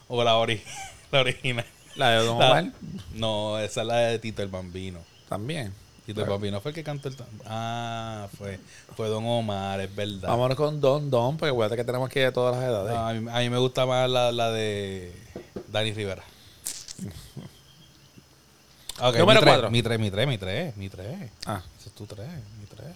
o 0.07 0.23
la, 0.23 0.35
ori- 0.35 0.61
la 1.11 1.21
original? 1.21 1.65
La 1.95 2.09
de 2.11 2.25
Don 2.25 2.39
La- 2.39 2.51
Omar 2.51 2.71
no, 3.13 3.59
esa 3.59 3.81
es 3.81 3.87
la 3.87 3.95
de 3.97 4.19
Tito 4.19 4.41
el 4.41 4.49
Bambino. 4.49 4.99
también. 5.29 5.73
Tito 6.05 6.21
el 6.21 6.29
Bambino 6.29 6.59
fue 6.59 6.71
el 6.71 6.75
que 6.75 6.83
cantó 6.83 7.07
el 7.07 7.15
Ah, 7.45 8.27
fue, 8.37 8.59
fue 8.97 9.07
Don 9.07 9.23
Omar, 9.25 9.79
es 9.79 9.95
verdad. 9.95 10.27
Vámonos 10.27 10.57
con 10.57 10.81
Don 10.81 11.09
Don, 11.09 11.37
porque 11.37 11.51
acuérdate 11.51 11.77
que 11.77 11.85
tenemos 11.85 12.09
que 12.09 12.19
ir 12.19 12.25
de 12.25 12.31
todas 12.33 12.55
las 12.57 12.65
edades. 12.65 12.93
No, 12.93 13.07
a, 13.07 13.13
mí, 13.13 13.29
a 13.31 13.39
mí 13.39 13.49
me 13.49 13.57
gusta 13.57 13.85
más 13.85 14.09
la, 14.09 14.31
la 14.33 14.51
de 14.51 15.15
Dani 15.71 15.93
Rivera. 15.93 16.23
Ok, 19.01 19.17
Número 19.17 19.39
mi 19.39 19.43
tres, 19.45 19.53
cuatro. 19.53 19.71
Mi 19.71 19.81
tres, 19.83 19.99
mi 19.99 20.11
tres, 20.11 20.27
mi 20.27 20.37
tres, 20.37 20.77
mi 20.77 20.89
tres. 20.89 21.31
Ah, 21.47 21.61
Ese 21.79 21.89
es 21.89 21.95
tu 21.95 22.05
tres, 22.05 22.27
mi 22.59 22.65
tres. 22.67 22.93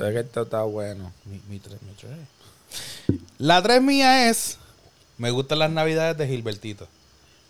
Pero 0.00 0.08
es 0.08 0.14
que 0.14 0.20
esto 0.28 0.42
está 0.42 0.62
bueno. 0.62 1.12
Mi, 1.24 1.40
mi 1.48 1.58
tres, 1.58 1.76
mi 1.82 1.92
tres. 1.94 3.20
La 3.38 3.62
tres 3.62 3.82
mía 3.82 4.28
es. 4.30 4.56
Me 5.18 5.30
gustan 5.30 5.58
las 5.58 5.70
navidades 5.70 6.16
de 6.16 6.26
Gilbertito. 6.26 6.88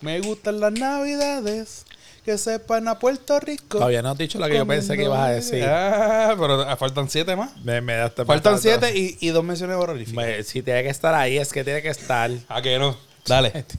Me 0.01 0.21
gustan 0.21 0.61
las 0.61 0.73
navidades 0.73 1.85
que 2.25 2.37
sepan 2.39 2.89
a 2.89 2.99
Puerto 2.99 3.39
Rico. 3.41 3.79
Todavía 3.79 4.03
no 4.03 4.11
has 4.11 4.19
dicho 4.19 4.39
la 4.39 4.49
que 4.49 4.57
yo 4.57 4.67
pensé 4.67 4.97
que 4.97 5.05
ibas 5.05 5.21
a 5.21 5.29
decir. 5.31 5.63
Ah, 5.65 6.35
pero 6.39 6.63
ah, 6.63 6.77
faltan 6.77 7.09
siete 7.09 7.37
más. 7.37 7.57
Me, 7.59 7.81
me 7.81 7.95
daste 7.95 8.25
Faltan 8.25 8.59
siete 8.61 8.97
y, 8.97 9.17
y 9.21 9.29
dos 9.29 9.45
menciones 9.45 9.77
horroríficas. 9.77 10.15
Me- 10.25 10.43
si 10.43 10.63
tiene 10.63 10.83
que 10.83 10.89
estar 10.89 11.15
ahí, 11.15 11.39
es 11.39 11.53
que 11.53 11.63
tiene 11.65 11.83
que 11.83 11.89
estar. 11.91 12.31
¿A 12.49 12.63
qué 12.63 12.79
no? 12.79 12.97
Dale. 13.27 13.65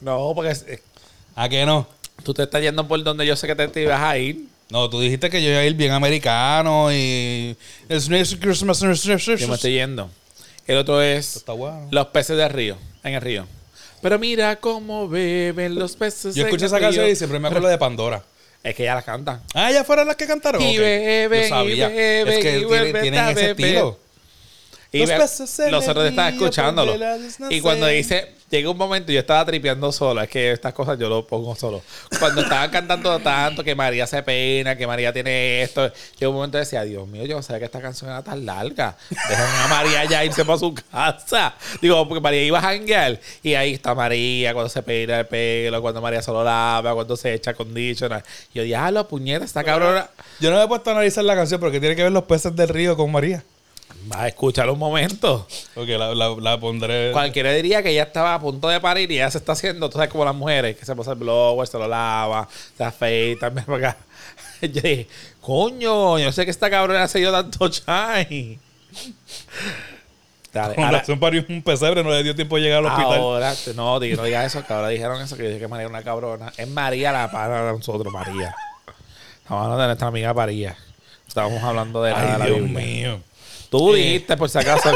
No, 0.00 0.32
porque 0.34 0.54
¿A 1.34 1.48
qué 1.48 1.64
no? 1.64 1.86
tú 2.22 2.34
te 2.34 2.42
estás 2.42 2.60
yendo 2.60 2.86
por 2.86 3.02
donde 3.02 3.24
yo 3.26 3.34
sé 3.34 3.46
que 3.46 3.54
te, 3.54 3.66
te 3.68 3.82
ibas 3.82 4.00
a 4.00 4.18
ir. 4.18 4.46
No, 4.68 4.90
tú 4.90 5.00
dijiste 5.00 5.30
que 5.30 5.42
yo 5.42 5.50
iba 5.50 5.60
a 5.60 5.64
ir 5.64 5.74
bien 5.74 5.92
americano 5.92 6.92
y. 6.92 7.56
Es 7.88 8.08
Christmas. 8.40 8.80
Yo 8.80 9.48
me 9.48 9.54
estoy 9.54 9.72
yendo. 9.74 10.10
El 10.66 10.78
otro 10.78 11.00
es 11.00 11.36
Está 11.36 11.52
bueno. 11.52 11.86
Los 11.92 12.06
peces 12.08 12.36
del 12.36 12.50
río, 12.50 12.76
en 13.04 13.14
el 13.14 13.20
río. 13.20 13.46
Pero 14.02 14.18
mira 14.18 14.56
cómo 14.56 15.08
beben 15.08 15.76
los 15.76 15.94
peces. 15.96 16.34
Yo 16.34 16.46
en 16.46 16.54
el 16.54 16.62
esa 16.64 16.80
canción 16.80 17.04
río. 17.04 17.12
y 17.12 17.16
siempre 17.16 17.38
me 17.38 17.48
acuerdo 17.48 17.68
de 17.68 17.78
Pandora. 17.78 18.22
Es 18.62 18.74
que 18.74 18.82
ya 18.82 18.96
la 18.96 19.02
canta. 19.02 19.42
Ah, 19.54 19.70
ya 19.70 19.84
fueron 19.84 20.08
las 20.08 20.16
que 20.16 20.26
cantaron. 20.26 20.60
Y 20.60 20.76
Ok. 20.76 20.80
beben, 20.82 21.42
Yo 21.44 21.48
sabía. 21.48 21.88
y 21.88 21.94
beben, 21.94 22.28
es 22.34 22.38
que 22.40 22.58
y 22.58 23.00
tienen 23.02 23.20
a 23.20 23.30
ese 23.30 23.50
estilo. 23.52 23.98
Y 24.96 25.70
Los 25.70 25.88
otros 25.88 26.06
estaban 26.06 26.34
escuchándolo. 26.34 26.94
Y 27.50 27.60
cuando 27.60 27.86
dice, 27.86 28.36
llega 28.50 28.70
un 28.70 28.76
momento, 28.76 29.12
yo 29.12 29.20
estaba 29.20 29.44
tripeando 29.44 29.92
solo. 29.92 30.22
Es 30.22 30.28
que 30.28 30.52
estas 30.52 30.72
cosas 30.72 30.98
yo 30.98 31.08
lo 31.08 31.26
pongo 31.26 31.54
solo. 31.54 31.82
Cuando 32.18 32.42
estaban 32.42 32.70
cantando 32.70 33.18
tanto 33.20 33.64
que 33.64 33.74
María 33.74 34.06
se 34.06 34.22
pena, 34.22 34.76
que 34.76 34.86
María 34.86 35.12
tiene 35.12 35.62
esto, 35.62 35.90
yo 36.18 36.30
un 36.30 36.36
momento 36.36 36.58
decía, 36.58 36.82
Dios 36.82 37.06
mío, 37.08 37.24
yo 37.24 37.36
no 37.36 37.42
sabía 37.42 37.60
que 37.60 37.64
esta 37.66 37.80
canción 37.80 38.10
era 38.10 38.22
tan 38.22 38.44
larga. 38.46 38.96
Dejen 39.10 39.46
a 39.64 39.68
María 39.68 40.04
ya 40.04 40.24
irse 40.24 40.44
para 40.44 40.58
su 40.58 40.74
casa. 40.74 41.54
Digo, 41.80 42.06
porque 42.08 42.20
María 42.20 42.42
iba 42.42 42.58
a 42.58 42.62
janguear. 42.62 43.20
Y 43.42 43.54
ahí 43.54 43.74
está 43.74 43.94
María, 43.94 44.52
cuando 44.52 44.68
se 44.68 44.82
peina 44.82 45.20
el 45.20 45.26
pelo, 45.26 45.80
cuando 45.82 46.00
María 46.00 46.22
solo 46.22 46.44
lava, 46.44 46.94
cuando 46.94 47.16
se 47.16 47.34
echa 47.34 47.54
conditioner. 47.54 48.22
Yo, 48.54 48.62
diablo, 48.62 49.06
puñeta, 49.08 49.44
esta 49.44 49.64
cabrona. 49.64 50.08
Yo 50.40 50.50
no 50.50 50.58
me 50.58 50.64
he 50.64 50.68
puesto 50.68 50.90
a 50.90 50.92
analizar 50.94 51.24
la 51.24 51.34
canción 51.34 51.60
porque 51.60 51.80
tiene 51.80 51.96
que 51.96 52.02
ver 52.02 52.12
los 52.12 52.24
peces 52.24 52.54
del 52.54 52.68
río 52.68 52.96
con 52.96 53.10
María. 53.10 53.42
Va 54.12 54.22
a 54.22 54.28
escuchar 54.28 54.68
un 54.70 54.78
momento. 54.78 55.46
Ok, 55.74 55.88
la, 55.88 56.14
la, 56.14 56.28
la 56.40 56.60
pondré. 56.60 57.10
Cualquiera 57.12 57.52
diría 57.52 57.82
que 57.82 57.90
ella 57.90 58.04
estaba 58.04 58.34
a 58.34 58.40
punto 58.40 58.68
de 58.68 58.80
parir 58.80 59.10
y 59.10 59.16
ella 59.16 59.30
se 59.30 59.38
está 59.38 59.52
haciendo, 59.52 59.88
tú 59.88 59.94
sabes, 59.94 60.10
como 60.10 60.24
las 60.24 60.34
mujeres, 60.34 60.76
que 60.76 60.84
se 60.84 60.94
pasa 60.94 61.12
el 61.12 61.18
blower, 61.18 61.66
se 61.66 61.78
lo 61.78 61.88
lava, 61.88 62.48
se 62.76 62.84
afeita, 62.84 63.46
acá. 63.66 63.96
Yo 64.62 64.68
dije, 64.68 65.08
coño, 65.40 66.18
yo 66.18 66.32
sé 66.32 66.44
que 66.44 66.50
esta 66.50 66.70
cabrona 66.70 67.08
se 67.08 67.18
dio 67.18 67.32
tanto 67.32 67.68
chai. 67.68 68.58
Dale, 70.52 70.74
Con 70.74 70.84
ahora, 70.84 70.98
razón 71.00 71.20
parió 71.20 71.44
un 71.50 71.60
pesebre, 71.62 72.02
no 72.02 72.10
le 72.10 72.22
dio 72.22 72.34
tiempo 72.34 72.56
de 72.56 72.62
llegar 72.62 72.78
al 72.78 72.86
hospital. 72.86 73.18
ahora, 73.20 73.54
no, 73.74 73.92
no 73.98 74.00
digas 74.00 74.46
eso, 74.46 74.64
que 74.66 74.72
ahora 74.72 74.88
dijeron 74.88 75.20
eso, 75.20 75.36
que 75.36 75.42
yo 75.42 75.48
dije 75.50 75.60
que 75.60 75.68
María 75.68 75.82
era 75.84 75.90
una 75.90 76.02
cabrona. 76.02 76.50
Es 76.56 76.66
María 76.68 77.12
la 77.12 77.30
pana 77.30 77.62
de 77.62 77.72
nosotros, 77.72 78.10
María. 78.12 78.54
Estamos 79.42 79.62
hablando 79.62 79.82
de 79.82 79.86
nuestra 79.88 80.08
amiga 80.08 80.32
María. 80.32 80.76
Estábamos 81.28 81.62
hablando 81.62 82.02
de 82.02 82.12
la, 82.12 82.20
de 82.22 82.38
la 82.38 82.44
Ay, 82.46 82.50
Dios 82.52 82.62
Biblia. 82.64 82.86
mío. 82.86 83.20
Tú 83.78 83.94
Eh. 83.94 83.98
dijiste, 83.98 84.36
por 84.36 84.48
si 84.50 84.58
acaso. 84.58 84.90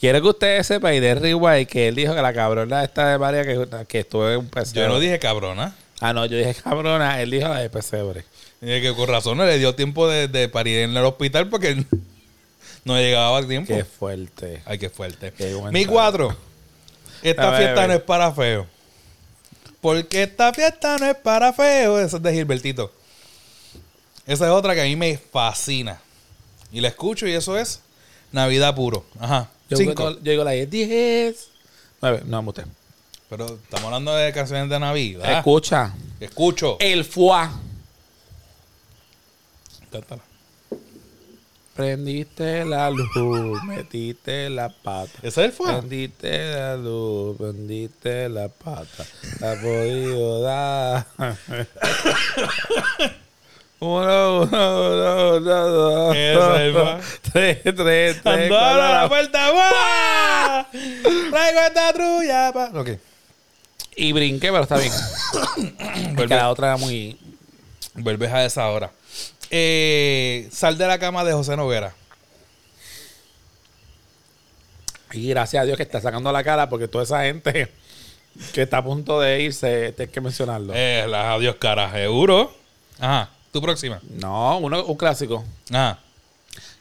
Quiero 0.00 0.20
que 0.20 0.28
ustedes 0.28 0.66
sepan, 0.66 0.94
y 0.94 1.00
de 1.00 1.14
Rewind, 1.14 1.68
que 1.68 1.86
él 1.88 1.94
dijo 1.94 2.12
que 2.14 2.22
la 2.22 2.32
cabrona 2.32 2.82
esta 2.82 3.08
de 3.12 3.18
María 3.18 3.44
que, 3.44 3.68
que 3.86 4.00
estuvo 4.00 4.28
en 4.28 4.38
un 4.40 4.48
pesebre. 4.48 4.80
Yo 4.80 4.88
no 4.88 4.98
dije 4.98 5.18
cabrona. 5.20 5.76
Ah, 6.00 6.12
no, 6.12 6.26
yo 6.26 6.36
dije 6.36 6.54
cabrona, 6.60 7.20
él 7.22 7.30
dijo 7.30 7.46
la 7.48 7.60
de 7.60 7.70
pesebre. 7.70 8.24
Dije 8.60 8.82
que 8.82 8.94
con 8.94 9.08
razón 9.08 9.38
no 9.38 9.44
le 9.44 9.58
dio 9.58 9.76
tiempo 9.76 10.08
de, 10.08 10.26
de 10.26 10.48
parir 10.48 10.80
en 10.80 10.96
el 10.96 11.04
hospital 11.04 11.48
porque 11.48 11.84
no 12.84 12.96
llegaba 12.98 13.38
a 13.38 13.46
tiempo. 13.46 13.72
Qué 13.72 13.84
fuerte. 13.84 14.62
Ay, 14.66 14.78
qué 14.78 14.90
fuerte. 14.90 15.32
Qué 15.32 15.56
Mi 15.70 15.84
cuatro. 15.84 16.36
Esta 17.22 17.50
ver, 17.50 17.60
fiesta 17.62 17.86
no 17.86 17.92
es 17.94 18.02
para 18.02 18.32
feo. 18.32 18.66
Porque 19.80 20.24
esta 20.24 20.52
fiesta 20.52 20.98
no 20.98 21.06
es 21.06 21.14
para 21.16 21.52
feo. 21.52 22.00
Esa 22.00 22.16
es 22.16 22.22
de 22.24 22.32
Gilbertito. 22.32 22.90
Esa 24.26 24.46
es 24.46 24.50
otra 24.50 24.74
que 24.74 24.80
a 24.80 24.84
mí 24.84 24.96
me 24.96 25.16
fascina. 25.16 26.00
Y 26.72 26.80
la 26.80 26.88
escucho 26.88 27.26
y 27.26 27.32
eso 27.32 27.58
es 27.58 27.80
Navidad 28.32 28.74
puro. 28.74 29.04
Ajá. 29.20 29.48
Yo, 29.68 29.76
Cinco. 29.76 30.10
yo, 30.10 30.16
yo 30.22 30.30
digo 30.32 30.44
la 30.44 30.52
de 30.52 30.66
10. 30.66 31.48
9. 32.00 32.22
No, 32.26 32.40
usted. 32.40 32.64
Pero 33.28 33.46
estamos 33.46 33.86
hablando 33.86 34.14
de 34.14 34.32
canciones 34.32 34.68
de 34.68 34.78
Navidad. 34.78 35.38
Escucha. 35.38 35.94
Escucho. 36.20 36.76
El 36.80 37.04
foie. 37.04 37.48
Cántala. 39.90 40.22
Prendiste 41.74 42.66
la 42.66 42.90
luz, 42.90 43.62
metiste 43.64 44.50
la 44.50 44.68
pata. 44.68 45.10
¿Ese 45.22 45.46
es 45.46 45.58
el? 45.58 45.66
Prendiste 45.66 46.52
la 46.52 46.76
luz, 46.76 47.38
prendiste 47.38 48.28
la 48.28 48.48
pata. 48.48 49.06
La 49.40 49.54
podido 49.58 50.42
dar. 50.42 51.06
Uno, 53.82 54.42
uno, 54.42 54.46
uno, 54.46 55.36
uno, 55.38 55.68
dos. 55.68 56.14
Fuego. 56.14 56.98
Tres, 57.32 57.62
tres, 57.64 57.74
tres. 57.74 58.16
Ando 58.24 58.48
cuatro. 58.48 58.82
a 58.82 59.02
la 59.02 59.08
puerta. 59.08 59.50
¡Guau! 59.50 60.66
Traigo 61.32 61.60
esta 61.66 61.92
trulla. 61.92 62.52
Pa. 62.52 62.70
Ok. 62.74 62.90
Y 63.96 64.12
brinqué, 64.12 64.52
pero 64.52 64.62
está 64.62 64.78
bien. 64.78 64.92
Porque 66.16 66.32
la 66.32 66.50
otra 66.50 66.68
era 66.68 66.76
muy. 66.76 67.18
Vuelves 67.94 68.30
a 68.32 68.44
esa 68.44 68.68
hora. 68.70 68.92
Eh, 69.50 70.48
sal 70.52 70.78
de 70.78 70.86
la 70.86 71.00
cama 71.00 71.24
de 71.24 71.32
José 71.32 71.56
Noguera. 71.56 71.92
Y 75.10 75.28
gracias 75.30 75.60
a 75.60 75.66
Dios 75.66 75.76
que 75.76 75.82
está 75.82 76.00
sacando 76.00 76.30
la 76.30 76.44
cara 76.44 76.68
porque 76.68 76.86
toda 76.86 77.02
esa 77.02 77.24
gente 77.24 77.68
que 78.54 78.62
está 78.62 78.78
a 78.78 78.84
punto 78.84 79.20
de 79.20 79.42
irse, 79.42 79.92
tienes 79.96 80.14
que 80.14 80.20
mencionarlo. 80.20 80.72
Eh, 80.76 81.04
las 81.08 81.26
adiós 81.26 81.56
cara, 81.56 81.90
seguro. 81.90 82.54
Ajá. 83.00 83.28
Tu 83.52 83.60
próxima. 83.60 84.00
No, 84.08 84.58
uno, 84.58 84.84
un 84.84 84.96
clásico. 84.96 85.44
Ajá. 85.70 85.98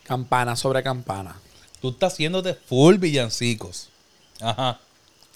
Campana 0.03 0.55
sobre 0.55 0.81
campana. 0.81 1.35
Tú 1.81 1.89
estás 1.89 2.13
haciéndote 2.13 2.53
full 2.53 2.95
villancicos. 2.95 3.89
Ajá. 4.39 4.79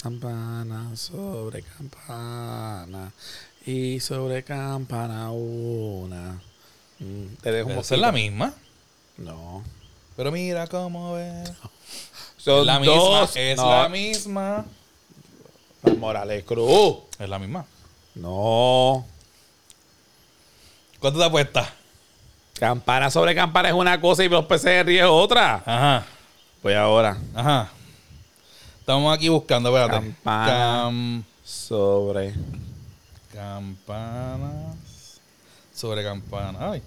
Campana 0.01 0.95
sobre 0.95 1.61
campana. 1.63 3.11
Y 3.65 3.99
sobre 3.99 4.43
campana 4.43 5.31
una. 5.31 6.41
Mm, 6.99 7.35
Te 7.41 7.51
dejo 7.51 7.69
un 7.69 7.79
Esa 7.79 7.95
es 7.95 8.01
la 8.01 8.11
misma. 8.11 8.53
No. 9.17 9.63
Pero 10.15 10.31
mira 10.31 10.67
cómo 10.67 11.13
ves. 11.15 11.51
Son 12.37 12.65
la 12.65 12.79
misma. 12.79 12.95
dos. 12.95 13.35
Es 13.35 13.57
no, 13.57 13.69
la 13.69 13.89
misma. 13.89 14.65
Morales 15.97 16.43
Cruz. 16.45 16.97
Es 17.19 17.27
la 17.27 17.39
misma. 17.39 17.65
No. 18.13 19.05
¿Cuánto 21.05 21.19
te 21.19 21.25
apuestas? 21.27 21.67
Campana 22.59 23.11
sobre 23.11 23.35
campana 23.35 23.67
es 23.69 23.75
una 23.75 24.01
cosa 24.01 24.23
y 24.23 24.27
los 24.27 24.43
PCR 24.45 24.89
es 24.89 25.03
otra. 25.03 25.61
Ajá. 25.63 26.03
Pues 26.63 26.75
ahora. 26.75 27.15
Ajá. 27.35 27.69
Estamos 28.79 29.15
aquí 29.15 29.29
buscando, 29.29 29.69
espérate. 29.69 30.03
Campana. 30.03 30.47
Cam- 30.87 31.23
Sobre. 31.43 32.33
campanas. 33.31 34.77
Sobre 35.75 36.03
campanas. 36.03 36.59
Ay. 36.59 36.81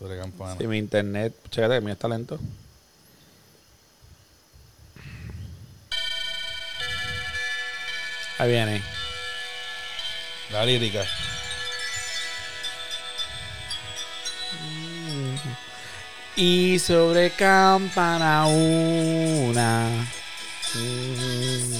Sobre 0.00 0.18
campanas. 0.18 0.58
Si 0.58 0.66
mi 0.66 0.78
internet, 0.78 1.32
chécate, 1.52 1.74
que 1.76 1.80
mi 1.82 1.92
está 1.92 2.08
lento. 2.08 2.36
Ahí 8.38 8.50
viene. 8.50 8.82
La 10.52 10.64
lírica. 10.64 11.04
Y 16.40 16.78
sobre 16.78 17.30
campana 17.30 18.46
una. 18.46 19.88
Mm. 20.72 21.74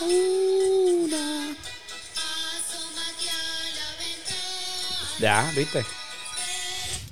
Una. 0.00 1.56
Ya, 5.20 5.52
¿viste? 5.54 5.84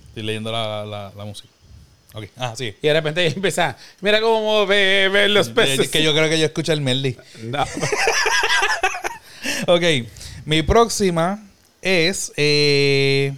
Estoy 0.08 0.22
leyendo 0.22 0.50
la, 0.50 0.86
la, 0.86 1.12
la 1.14 1.24
música. 1.26 1.50
Ok. 2.14 2.24
Ah, 2.38 2.54
sí. 2.56 2.74
Y 2.80 2.86
de 2.86 2.94
repente 2.94 3.26
empieza, 3.26 3.76
mira 4.00 4.18
cómo 4.22 4.66
beben 4.66 5.34
los 5.34 5.50
peces. 5.50 5.80
Es 5.80 5.88
que 5.90 6.02
yo 6.02 6.14
creo 6.14 6.30
que 6.30 6.38
yo 6.38 6.46
escucho 6.46 6.72
el 6.72 6.80
Melly. 6.80 7.18
No. 7.42 7.66
Ok. 9.66 9.82
Mi 10.46 10.62
próxima 10.62 11.49
es. 11.82 12.32
eh, 12.36 13.34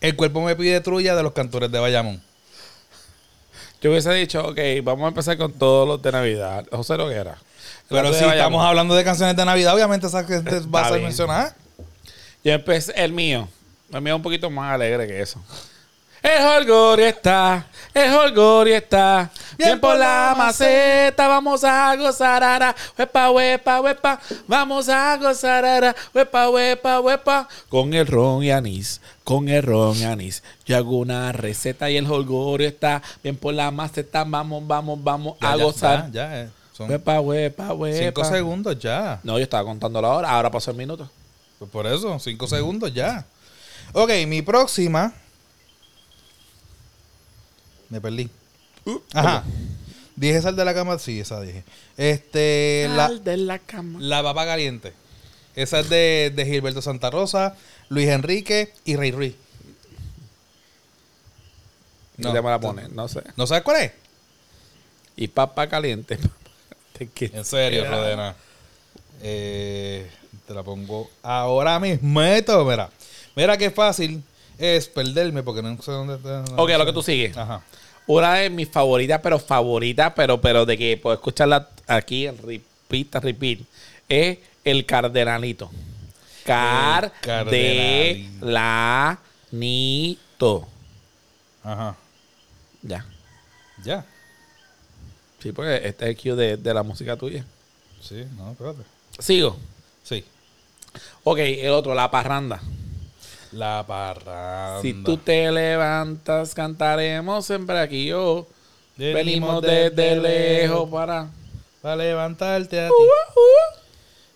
el 0.00 0.16
cuerpo 0.16 0.42
me 0.42 0.54
pide 0.56 0.80
trulla 0.80 1.16
de 1.16 1.22
los 1.22 1.32
cantores 1.32 1.70
de 1.70 1.78
Bayamón. 1.78 2.22
Yo 3.80 3.90
hubiese 3.90 4.12
dicho, 4.14 4.46
ok, 4.46 4.58
vamos 4.82 5.04
a 5.04 5.08
empezar 5.08 5.36
con 5.36 5.52
todos 5.52 5.86
los 5.86 6.02
de 6.02 6.12
Navidad. 6.12 6.66
José 6.70 6.96
Noguera. 6.96 7.38
Pero 7.88 8.12
si 8.12 8.24
estamos 8.24 8.64
hablando 8.64 8.94
de 8.94 9.04
canciones 9.04 9.36
de 9.36 9.44
Navidad, 9.44 9.74
obviamente 9.74 10.06
esa 10.06 10.26
que 10.26 10.40
te 10.40 10.60
va 10.60 10.88
a 10.88 10.92
mencionada. 10.92 11.56
Yo 12.42 12.52
empecé 12.52 12.92
el 12.96 13.12
mío. 13.12 13.48
El 13.92 14.00
mío 14.00 14.14
es 14.14 14.16
un 14.16 14.22
poquito 14.22 14.50
más 14.50 14.74
alegre 14.74 15.06
que 15.06 15.20
eso. 15.20 15.40
El 16.22 16.42
holgor 16.44 17.00
está, 17.00 17.66
el 17.94 18.12
holgor 18.12 18.66
está. 18.68 19.30
Bien 19.56 19.78
por 19.80 19.96
la 19.96 20.34
maceta, 20.36 21.28
vamos 21.28 21.62
a 21.62 21.94
gozar, 21.96 22.42
ara. 22.42 22.74
Huepa, 22.98 23.30
huepa, 23.30 23.80
huepa, 23.80 24.20
vamos 24.48 24.88
a 24.88 25.16
gozar, 25.18 25.64
ara. 25.64 25.94
Huepa, 26.12 26.50
huepa, 26.50 27.00
huepa. 27.00 27.48
Con 27.68 27.94
el 27.94 28.06
ron 28.06 28.42
y 28.42 28.50
anís, 28.50 29.00
con 29.24 29.48
el 29.48 29.62
ron 29.62 29.96
y 29.96 30.04
anís. 30.04 30.42
Yo 30.64 30.76
hago 30.76 30.98
una 30.98 31.30
receta 31.32 31.88
y 31.90 31.96
el 31.96 32.10
holgor 32.10 32.60
está. 32.62 33.02
Bien 33.22 33.36
por 33.36 33.54
la 33.54 33.70
maceta, 33.70 34.24
vamos, 34.24 34.66
vamos, 34.66 35.02
vamos 35.02 35.36
Ya, 35.40 35.52
a 35.52 35.56
ya, 35.56 35.64
gozar. 35.64 36.10
Ya, 36.10 36.40
eh. 36.42 36.48
Son 36.72 36.90
Huepa, 36.90 37.20
huepa, 37.20 37.72
huepa. 37.72 37.98
cinco 37.98 38.24
segundos 38.24 38.78
ya. 38.78 39.20
No, 39.22 39.38
yo 39.38 39.44
estaba 39.44 39.64
contando 39.64 40.02
la 40.02 40.08
hora, 40.08 40.28
ahora 40.30 40.50
pasó 40.50 40.70
el 40.72 40.76
minuto. 40.76 41.08
Pues 41.58 41.70
por 41.70 41.86
eso, 41.86 42.18
cinco 42.18 42.46
segundos 42.46 42.92
ya. 42.92 43.24
Ok, 43.92 44.10
mi 44.26 44.42
próxima. 44.42 45.12
Me 47.90 48.00
perdí. 48.00 48.28
Ajá. 49.12 49.44
Dije 50.16 50.40
sal 50.42 50.56
de 50.56 50.64
la 50.64 50.74
cama. 50.74 50.98
Sí, 50.98 51.20
esa 51.20 51.40
dije. 51.40 51.64
Este. 51.96 52.86
La, 52.90 53.08
Sal 53.08 53.24
de 53.24 53.36
la 53.36 53.58
cama. 53.58 53.98
la 54.00 54.22
papa 54.22 54.44
caliente. 54.46 54.92
Esa 55.54 55.80
es 55.80 55.88
de, 55.88 56.32
de 56.34 56.44
Gilberto 56.46 56.82
Santa 56.82 57.10
Rosa, 57.10 57.56
Luis 57.88 58.08
Enrique 58.08 58.72
y 58.84 58.96
Rey 58.96 59.10
Ruiz. 59.10 59.34
No, 62.18 62.32
te 62.32 62.40
me 62.40 62.48
la 62.50 62.58
pones, 62.60 62.90
no 62.90 63.08
sé. 63.08 63.22
¿No 63.36 63.46
sabes 63.46 63.62
cuál 63.62 63.82
es? 63.82 63.92
Y 65.16 65.28
papa 65.28 65.68
caliente. 65.68 66.18
En 67.20 67.44
serio, 67.44 67.82
Era- 67.82 67.90
Rodena. 67.90 68.34
Eh, 69.20 70.10
te 70.46 70.54
la 70.54 70.62
pongo 70.62 71.10
ahora 71.22 71.78
mismo. 71.78 72.08
Mira. 72.64 72.88
Mira 73.34 73.58
qué 73.58 73.70
fácil 73.70 74.22
es 74.58 74.88
perderme 74.88 75.42
porque 75.42 75.62
no 75.62 75.80
sé 75.82 75.90
dónde 75.90 76.16
está. 76.16 76.42
no 76.50 76.62
Ok, 76.62 76.70
sé. 76.70 76.78
lo 76.78 76.86
que 76.86 76.92
tú 76.92 77.02
sigues. 77.02 77.36
Ajá. 77.36 77.62
Una 78.06 78.34
de 78.34 78.50
mis 78.50 78.68
favoritas, 78.68 79.20
pero 79.22 79.38
favorita, 79.38 80.14
pero, 80.14 80.40
pero 80.40 80.64
de 80.64 80.78
que 80.78 80.96
puedo 80.96 81.14
escucharla 81.14 81.68
aquí, 81.86 82.26
el 82.26 82.38
repeat, 82.38 83.14
repeat, 83.22 83.60
es 84.08 84.38
el 84.64 84.86
cardenalito. 84.86 85.70
cardenalito. 86.44 88.40
Cardenalito. 88.40 90.68
Ajá. 91.64 91.96
Ya. 92.82 93.04
Ya. 93.82 94.04
Sí, 95.42 95.52
porque 95.52 95.76
este 95.84 96.04
es 96.04 96.10
el 96.10 96.16
cue 96.22 96.34
de, 96.36 96.56
de 96.56 96.74
la 96.74 96.82
música 96.82 97.16
tuya. 97.16 97.44
Sí, 98.00 98.24
no, 98.36 98.52
espérate. 98.52 98.82
Sigo. 99.18 99.56
Sí. 100.04 100.24
Ok, 101.24 101.38
el 101.38 101.70
otro, 101.70 101.94
la 101.94 102.10
parranda. 102.10 102.60
La 103.52 103.84
parranda. 103.86 104.82
Si 104.82 104.92
tú 104.94 105.16
te 105.18 105.50
levantas, 105.50 106.54
cantaremos 106.54 107.46
siempre 107.46 107.78
aquí. 107.78 108.06
Yo 108.06 108.46
venimos 108.96 109.62
desde 109.62 110.16
lejos 110.16 110.88
para. 110.90 111.28
Para 111.82 111.96
levantarte 111.96 112.80
a 112.80 112.88
ti. 112.88 112.94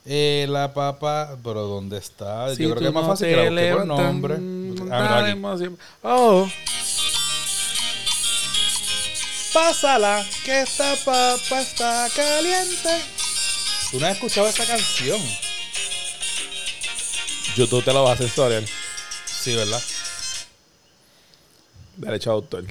Eh, 0.06 0.46
la 0.48 0.72
papa, 0.72 1.36
pero 1.44 1.62
¿dónde 1.62 1.98
está? 1.98 2.54
Si 2.54 2.62
Yo 2.62 2.70
creo 2.70 2.80
que 2.80 2.88
es 2.88 2.94
más 2.94 3.02
no 3.04 3.08
fácil 3.10 3.28
que 3.28 3.36
la 3.36 3.42
por 3.44 3.52
levantas, 3.52 3.96
nombre. 3.98 4.34
Ah, 4.34 4.38
aquí. 4.80 4.88
cantaremos 4.88 5.58
siempre- 5.58 5.84
Oh. 6.02 6.48
Pásala, 9.52 10.24
que 10.44 10.60
esta 10.62 10.94
papa 11.04 11.60
está 11.60 12.08
caliente. 12.14 13.02
¿Tú 13.90 13.98
no 13.98 14.06
has 14.06 14.12
escuchado 14.14 14.46
esa 14.46 14.64
canción? 14.64 15.20
YouTube 17.56 17.84
te 17.84 17.92
lo 17.92 18.04
va 18.04 18.12
a 18.12 18.16
sensorial. 18.16 18.64
Sí, 19.40 19.54
¿verdad? 19.56 19.80
Derecho 21.96 22.30
a 22.30 22.34
autor. 22.34 22.64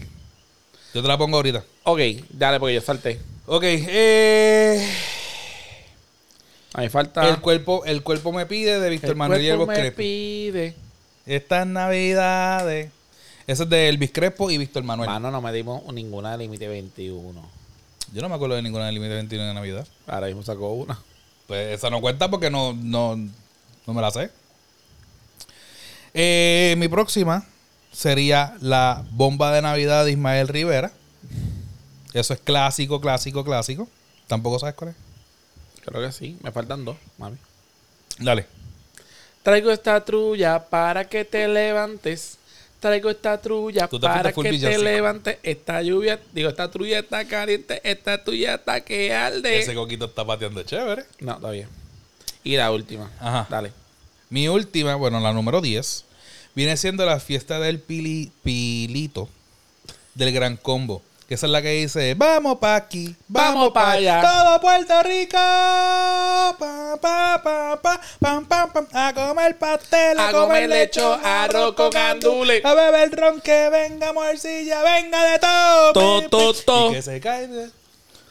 Yo 0.94 1.02
te 1.02 1.08
la 1.08 1.18
pongo 1.18 1.38
ahorita. 1.38 1.64
Ok, 1.84 2.00
dale, 2.30 2.60
porque 2.60 2.76
yo 2.76 2.82
salté. 2.82 3.20
Ok, 3.46 3.64
eh, 3.66 4.88
A 6.74 6.82
mí 6.82 6.90
falta. 6.90 7.28
el, 7.28 7.40
cuerpo, 7.42 7.84
el 7.86 8.04
cuerpo 8.04 8.32
me 8.32 8.46
pide 8.46 8.80
de 8.80 8.90
Víctor 8.90 9.16
Manuel 9.16 9.42
y 9.42 9.48
el 9.48 9.58
cuerpo 9.58 9.72
me 9.74 9.80
Crespo. 9.80 9.98
pide. 9.98 10.76
Estas 11.26 11.66
navidades. 11.68 12.92
Ese 13.48 13.64
es 13.64 13.70
de 13.70 13.90
Elvis 13.90 14.12
Crespo 14.12 14.52
y 14.52 14.58
Víctor 14.60 14.84
Manuel. 14.84 15.10
Mano, 15.10 15.32
no 15.32 15.42
me 15.42 15.52
dimos 15.52 15.84
ninguna 15.92 16.32
de 16.34 16.38
límite 16.40 16.68
21. 16.68 17.50
Yo 18.14 18.22
no 18.22 18.30
me 18.30 18.36
acuerdo 18.36 18.56
de 18.56 18.62
ninguna 18.62 18.86
del 18.86 18.96
límite 18.96 19.16
21 19.16 19.48
de 19.48 19.54
Navidad. 19.54 19.88
Ahora 20.08 20.28
mismo 20.28 20.44
sacó 20.44 20.72
una. 20.74 21.00
Pues 21.48 21.74
esa 21.74 21.90
no 21.90 22.00
cuenta 22.02 22.30
porque 22.30 22.52
no, 22.52 22.74
no, 22.74 23.16
no 23.16 23.94
me 23.94 24.02
la 24.02 24.12
sé. 24.12 24.30
Eh, 26.14 26.76
mi 26.78 26.88
próxima 26.88 27.46
sería 27.92 28.56
la 28.62 29.04
bomba 29.12 29.52
de 29.54 29.62
Navidad 29.62 30.06
de 30.06 30.12
Ismael 30.12 30.48
Rivera. 30.48 30.92
Eso 32.14 32.34
es 32.34 32.40
clásico, 32.40 33.02
clásico, 33.02 33.44
clásico. 33.44 33.88
¿Tampoco 34.28 34.60
sabes 34.60 34.76
cuál 34.76 34.92
es? 34.92 34.96
Creo 35.86 36.02
que 36.02 36.12
sí. 36.12 36.38
Me 36.42 36.52
faltan 36.52 36.86
dos, 36.86 36.98
mami. 37.18 37.38
Dale. 38.20 38.46
Traigo 39.44 39.72
esta 39.72 40.04
trulla 40.04 40.60
para 40.70 41.08
que 41.08 41.26
te 41.26 41.48
levantes. 41.48 42.38
Traigo 42.80 43.10
esta 43.10 43.40
trulla 43.40 43.88
para 43.88 44.32
que 44.32 44.54
te 44.58 44.78
levantes. 44.78 45.38
Esta 45.44 45.82
lluvia, 45.82 46.20
digo, 46.34 46.50
esta 46.50 46.70
trulla 46.72 47.00
está 47.00 47.26
caliente. 47.26 47.82
Esta 47.84 48.24
tuya 48.24 48.56
está 48.56 48.82
que 48.82 49.14
arde. 49.14 49.60
Ese 49.60 49.74
coquito 49.74 50.06
está 50.06 50.26
pateando 50.26 50.64
chévere. 50.64 51.06
No, 51.20 51.34
está 51.34 51.52
bien. 51.52 51.68
Y 52.44 52.56
la 52.56 52.72
última. 52.72 53.12
Ajá. 53.20 53.48
Dale. 53.50 53.72
Mi 54.30 54.48
última, 54.48 54.96
bueno, 54.96 55.20
la 55.20 55.34
número 55.34 55.62
10, 55.62 56.06
viene 56.56 56.78
siendo 56.78 57.06
la 57.06 57.20
fiesta 57.20 57.60
del 57.60 57.84
pili- 57.86 58.32
pilito 58.44 59.28
del 60.16 60.32
Gran 60.32 60.58
Combo. 60.58 61.02
Que 61.28 61.36
esa 61.36 61.46
es 61.46 61.52
la 61.52 61.62
que 61.62 61.70
dice, 61.74 62.16
vamos 62.16 62.58
pa' 62.58 62.76
aquí, 62.76 63.16
vamos, 63.28 63.54
Vamos 63.54 63.72
pa' 63.74 63.92
allá. 63.92 64.20
Todo 64.22 64.62
Puerto 64.62 65.04
Rico, 65.04 65.38
pa, 65.38 66.98
pa, 67.00 67.42
pa, 67.44 67.80
pa, 67.82 68.02
pam, 68.20 68.46
pam, 68.48 68.72
pam, 68.74 68.88
a 68.94 69.14
comer 69.14 69.58
pastel, 69.60 70.20
a, 70.20 70.30
A 70.30 70.32
comer 70.32 70.68
lechón, 70.70 71.20
arroz 71.24 71.74
con 71.76 71.92
gandules. 71.92 72.66
a 72.66 72.74
beber 72.74 73.12
ron, 73.12 73.42
que 73.42 73.70
venga 73.70 74.12
morcilla, 74.12 74.82
venga 74.82 75.24
de 75.24 75.38
todo. 75.40 75.94
To, 75.94 76.30
to, 76.30 76.54
to. 76.64 76.90
Y 76.90 76.94
que 76.96 77.02
se 77.04 77.20
de- 77.20 77.70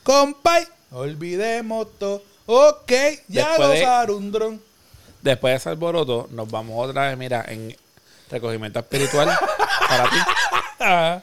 compay, 0.03 0.65
olvidemos 0.91 1.87
todo. 2.01 2.23
Ok, 2.47 2.91
ya 3.29 3.49
Después 3.51 3.69
de- 3.71 3.81
gozar 3.81 4.11
un 4.11 4.33
dron. 4.33 4.68
Después 5.29 5.53
de 5.53 5.57
ese 5.59 5.69
alboroto, 5.69 6.27
nos 6.31 6.51
vamos 6.51 6.89
otra 6.89 7.09
vez, 7.09 7.19
mira, 7.19 7.45
en 7.47 7.77
recogimiento 8.31 8.79
espiritual 8.79 9.29
para 9.89 10.05
ti. 10.05 10.17
Ah. 10.81 11.21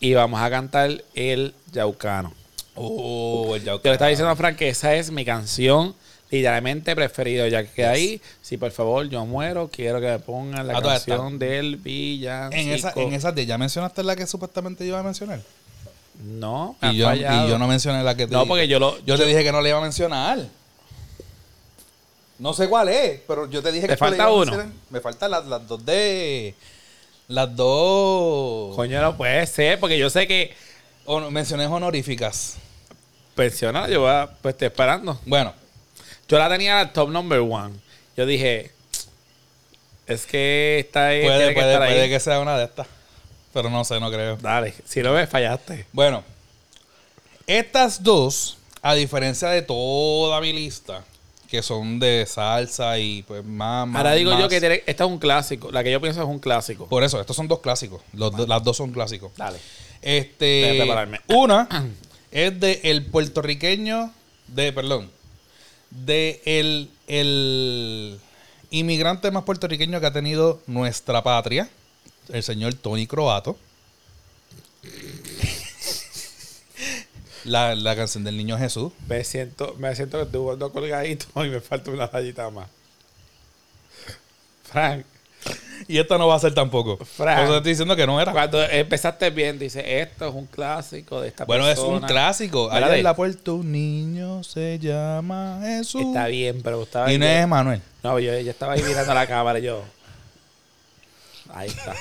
Y 0.00 0.12
vamos 0.12 0.38
a 0.38 0.50
cantar 0.50 1.02
el 1.14 1.54
Yaucano. 1.72 2.34
Oh, 2.74 3.56
el 3.56 3.64
Yo 3.64 3.80
le 3.82 3.92
estaba 3.92 4.10
diciendo 4.10 4.30
a 4.30 4.36
Frank 4.36 4.56
que 4.56 4.68
esa 4.68 4.94
es 4.94 5.10
mi 5.10 5.24
canción 5.24 5.94
literalmente 6.30 6.94
preferida. 6.94 7.48
Ya 7.48 7.64
que 7.64 7.86
ahí, 7.86 8.20
si 8.42 8.58
por 8.58 8.70
favor 8.70 9.08
yo 9.08 9.24
muero, 9.24 9.70
quiero 9.72 9.98
que 9.98 10.08
me 10.08 10.18
pongan 10.18 10.66
la 10.66 10.76
A 10.76 10.82
todas 10.82 11.06
canción 11.06 11.38
del 11.38 11.76
villancico. 11.76 12.60
En 12.60 12.68
esa, 12.68 12.92
en 12.96 13.14
esa 13.14 13.32
de 13.32 13.46
ya 13.46 13.56
mencionaste 13.56 14.02
la 14.02 14.14
que 14.14 14.26
supuestamente 14.26 14.84
iba 14.84 14.98
a 15.00 15.02
mencionar. 15.02 15.40
No, 16.22 16.76
me 16.82 16.92
Y 16.92 16.96
yo, 16.98 17.14
y 17.14 17.22
yo 17.22 17.58
no 17.58 17.66
mencioné 17.66 18.02
la 18.02 18.14
que 18.14 18.26
te 18.26 18.32
No, 18.34 18.40
dije. 18.40 18.48
porque 18.48 18.68
yo 18.68 18.78
lo... 18.78 18.98
Yo 19.06 19.16
te 19.16 19.24
dije 19.24 19.42
que 19.42 19.52
no 19.52 19.62
le 19.62 19.70
iba 19.70 19.78
a 19.78 19.82
mencionar. 19.82 20.46
No 22.38 22.52
sé 22.52 22.68
cuál 22.68 22.88
es, 22.88 23.20
pero 23.26 23.50
yo 23.50 23.62
te 23.62 23.72
dije 23.72 23.86
¿Te 23.86 23.94
que 23.94 23.96
falta 23.96 24.30
uno? 24.30 24.70
Me 24.90 25.00
faltan 25.00 25.30
las, 25.30 25.44
las 25.46 25.66
dos 25.66 25.84
de. 25.84 26.54
Las 27.26 27.54
dos. 27.54 28.74
Coño, 28.76 29.02
no 29.02 29.16
puede 29.16 29.44
ser, 29.46 29.78
porque 29.80 29.98
yo 29.98 30.08
sé 30.08 30.26
que 30.26 30.54
menciones 31.30 31.68
honoríficas. 31.68 32.54
pensionada, 33.34 33.88
yo 33.88 34.00
voy 34.00 34.10
a- 34.10 34.28
pues 34.42 34.54
estoy 34.54 34.66
esperando. 34.66 35.20
Bueno, 35.26 35.52
Yo 36.28 36.38
la 36.38 36.48
tenía 36.48 36.80
al 36.80 36.92
top 36.92 37.08
number 37.10 37.38
one. 37.40 37.74
Yo 38.16 38.26
dije, 38.26 38.70
es 40.06 40.26
que 40.26 40.80
esta 40.80 41.06
ahí 41.06 41.22
puede, 41.24 41.48
que 41.48 41.54
puede, 41.54 41.76
ahí. 41.76 42.08
que 42.10 42.20
sea 42.20 42.40
una 42.40 42.58
de 42.58 42.64
estas. 42.64 42.86
Pero 43.54 43.70
no 43.70 43.82
sé, 43.84 43.98
no 43.98 44.10
creo. 44.10 44.36
Dale, 44.36 44.74
si 44.84 45.02
no 45.02 45.12
ves, 45.12 45.28
fallaste. 45.28 45.86
Bueno, 45.92 46.22
estas 47.46 48.02
dos, 48.02 48.58
a 48.82 48.94
diferencia 48.94 49.48
de 49.48 49.62
toda 49.62 50.40
mi 50.40 50.52
lista, 50.52 51.02
que 51.48 51.62
son 51.62 51.98
de 51.98 52.26
salsa 52.26 52.98
y 52.98 53.22
pues 53.22 53.44
más. 53.44 53.88
más 53.88 53.96
Ahora 53.96 54.14
digo 54.14 54.38
yo 54.38 54.48
que 54.48 54.82
esta 54.86 55.04
es 55.04 55.10
un 55.10 55.18
clásico. 55.18 55.70
La 55.72 55.82
que 55.82 55.90
yo 55.90 56.00
pienso 56.00 56.20
es 56.20 56.28
un 56.28 56.38
clásico. 56.38 56.86
Por 56.86 57.02
eso, 57.02 57.20
estos 57.20 57.34
son 57.34 57.48
dos 57.48 57.60
clásicos. 57.60 58.02
Los 58.12 58.48
las 58.48 58.62
dos 58.62 58.76
son 58.76 58.92
clásicos. 58.92 59.32
Dale. 59.36 59.58
Este, 60.02 60.86
una 61.28 61.68
es 62.30 62.60
de 62.60 62.80
el 62.84 63.06
puertorriqueño, 63.06 64.12
de, 64.48 64.72
perdón, 64.72 65.10
de 65.90 66.42
el, 66.44 66.90
el 67.06 68.20
inmigrante 68.70 69.30
más 69.30 69.44
puertorriqueño 69.44 70.00
que 70.00 70.06
ha 70.06 70.12
tenido 70.12 70.60
nuestra 70.66 71.22
patria, 71.22 71.68
el 72.30 72.42
señor 72.42 72.74
Tony 72.74 73.06
Croato. 73.06 73.56
La, 77.48 77.74
la 77.74 77.96
canción 77.96 78.24
del 78.24 78.36
niño 78.36 78.58
Jesús. 78.58 78.92
Me 79.08 79.24
siento, 79.24 79.74
me 79.78 79.94
siento 79.96 80.18
que 80.18 80.24
estoy 80.24 80.40
jugando 80.40 80.72
colgadito 80.72 81.26
y 81.44 81.48
me 81.48 81.60
falta 81.60 81.90
una 81.90 82.06
rayita 82.06 82.50
más. 82.50 82.68
Frank, 84.64 85.04
Y 85.86 85.96
esta 85.98 86.18
no 86.18 86.26
va 86.28 86.34
a 86.34 86.38
ser 86.40 86.52
tampoco. 86.52 86.98
Fran. 86.98 87.36
Por 87.36 87.44
eso 87.44 87.52
te 87.52 87.56
estoy 87.58 87.72
diciendo 87.72 87.96
que 87.96 88.06
no 88.06 88.20
era. 88.20 88.32
cuando 88.32 88.62
empezaste 88.62 89.30
bien, 89.30 89.58
dice, 89.58 90.00
esto 90.00 90.28
es 90.28 90.34
un 90.34 90.46
clásico 90.46 91.20
de 91.22 91.28
esta 91.28 91.44
Bueno, 91.46 91.66
es 91.68 91.78
un 91.78 91.92
persona. 92.00 92.06
clásico. 92.06 92.70
Allá 92.70 92.94
en 92.96 93.04
la 93.04 93.16
puerta 93.16 93.52
un 93.52 93.72
niño 93.72 94.42
se 94.44 94.78
llama 94.78 95.60
Jesús. 95.62 96.02
Está 96.02 96.26
bien, 96.26 96.60
pero 96.62 96.82
estaba 96.82 97.10
Y 97.10 97.18
no 97.18 97.24
es 97.24 97.48
Manuel. 97.48 97.80
No, 98.02 98.18
yo, 98.18 98.38
yo 98.38 98.50
estaba 98.50 98.74
ahí 98.74 98.82
mirando 98.82 99.14
la 99.14 99.26
cámara 99.26 99.58
yo. 99.58 99.82
Ahí 101.54 101.68
está. 101.68 101.94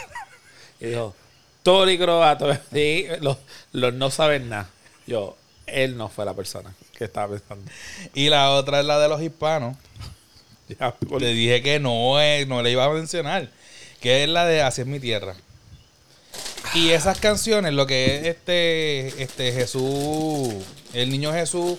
Y 0.81 0.87
dijo, 0.87 1.15
Tony 1.63 1.97
Croato. 1.97 2.47
Sí, 2.73 3.05
los, 3.21 3.37
los 3.71 3.93
no 3.93 4.09
saben 4.11 4.49
nada. 4.49 4.69
Yo, 5.07 5.35
él 5.65 5.97
no 5.97 6.09
fue 6.09 6.25
la 6.25 6.33
persona 6.35 6.73
que 6.97 7.05
estaba 7.05 7.33
pensando. 7.33 7.69
Y 8.13 8.29
la 8.29 8.51
otra 8.51 8.79
es 8.81 8.85
la 8.85 8.99
de 8.99 9.09
los 9.09 9.21
hispanos. 9.21 9.75
Ya, 10.79 10.93
por- 10.93 11.21
Le 11.21 11.29
dije 11.33 11.61
que 11.63 11.79
no, 11.79 12.19
eh, 12.21 12.45
no 12.45 12.61
le 12.61 12.71
iba 12.71 12.83
a 12.83 12.89
mencionar. 12.89 13.49
Que 14.01 14.23
es 14.23 14.29
la 14.29 14.45
de 14.45 14.61
Así 14.61 14.81
es 14.81 14.87
mi 14.87 14.99
tierra. 14.99 15.33
Y 16.73 16.89
esas 16.89 17.19
canciones, 17.19 17.73
lo 17.73 17.87
que 17.87 18.17
es 18.17 18.25
este, 18.27 19.23
este 19.23 19.53
Jesús, 19.53 20.53
el 20.93 21.09
niño 21.09 21.31
Jesús 21.31 21.77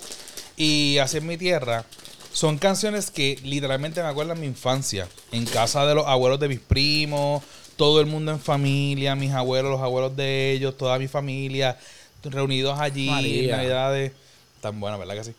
y 0.57 0.99
Así 0.99 1.18
es 1.18 1.22
mi 1.22 1.37
tierra, 1.37 1.85
son 2.33 2.59
canciones 2.59 3.11
que 3.11 3.39
literalmente 3.45 4.03
me 4.03 4.09
acuerdan 4.09 4.41
mi 4.41 4.47
infancia. 4.47 5.07
En 5.33 5.45
casa 5.45 5.85
de 5.87 5.95
los 5.95 6.07
abuelos 6.07 6.41
de 6.41 6.49
mis 6.49 6.61
primos, 6.61 7.43
todo 7.76 8.01
el 8.01 8.07
mundo 8.07 8.33
en 8.33 8.41
familia, 8.41 9.14
mis 9.14 9.33
abuelos, 9.33 9.70
los 9.70 9.83
abuelos 9.83 10.16
de 10.16 10.53
ellos, 10.53 10.76
toda 10.76 10.99
mi 10.99 11.09
familia, 11.09 11.79
reunidos 12.23 12.79
allí, 12.79 13.07
María. 13.07 13.41
en 13.45 13.51
Navidades. 13.51 14.12
Tan 14.61 14.79
buena, 14.81 14.97
¿verdad 14.97 15.14
que 15.14 15.25
sí? 15.25 15.33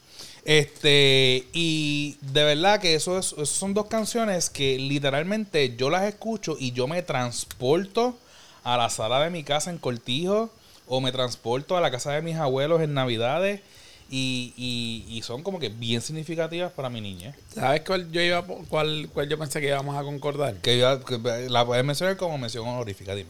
Este, 0.46 1.46
y 1.54 2.18
de 2.22 2.44
verdad 2.44 2.80
que 2.80 2.96
eso, 2.96 3.20
es, 3.20 3.34
eso 3.34 3.46
son 3.46 3.74
dos 3.74 3.88
canciones 3.88 4.50
que 4.50 4.78
literalmente 4.80 5.76
yo 5.76 5.90
las 5.90 6.04
escucho 6.04 6.56
y 6.60 6.72
yo 6.72 6.88
me 6.88 7.02
transporto 7.04 8.18
a 8.64 8.78
la 8.78 8.90
sala 8.90 9.22
de 9.24 9.30
mi 9.30 9.44
casa 9.44 9.70
en 9.70 9.78
Cortijo 9.78 10.50
o 10.88 11.02
me 11.02 11.12
transporto 11.12 11.78
a 11.78 11.82
la 11.82 11.92
casa 11.92 12.14
de 12.14 12.22
mis 12.22 12.36
abuelos 12.38 12.82
en 12.82 12.94
Navidades 12.94 13.62
y, 14.10 14.54
y- 14.58 15.06
y 15.18 15.22
son 15.22 15.44
como 15.44 15.60
que 15.60 15.70
bien 15.70 16.02
significativas 16.02 16.72
para 16.72 16.90
mi 16.90 17.00
niña. 17.02 17.36
¿Sabes 17.54 17.82
cuál 17.86 18.12
yo 18.12 18.22
iba 18.22 18.44
cuál, 18.44 19.08
cuál 19.14 19.30
yo 19.30 19.38
pensé 19.38 19.62
que 19.62 19.68
íbamos 19.68 19.96
a 19.98 20.02
concordar? 20.04 20.56
Que, 20.56 20.80
yo- 20.80 21.04
que 21.06 21.20
la 21.50 21.66
puedes 21.66 21.84
mencionar 21.86 22.18
como 22.18 22.38
mención 22.38 22.68
honorífica, 22.68 23.14
dime. 23.14 23.30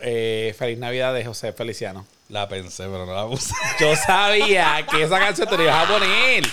Eh, 0.00 0.54
Feliz 0.58 0.78
Navidad 0.78 1.14
de 1.14 1.24
José 1.24 1.52
Feliciano. 1.52 2.04
La 2.30 2.48
pensé, 2.48 2.84
pero 2.84 3.04
no 3.06 3.12
la 3.14 3.26
puse. 3.26 3.52
Yo 3.80 3.94
sabía 3.96 4.86
que 4.90 5.02
esa 5.02 5.18
canción 5.18 5.48
te 5.48 5.56
la 5.58 5.62
ibas 5.64 5.84
a 5.84 5.92
poner. 5.92 6.44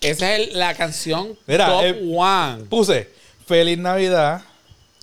Esa 0.00 0.34
es 0.36 0.48
el- 0.48 0.58
la 0.58 0.74
canción 0.74 1.38
Mira, 1.46 1.66
top 1.68 1.84
eh, 1.84 2.02
one. 2.14 2.64
Puse 2.64 3.08
Feliz 3.46 3.78
Navidad 3.78 4.42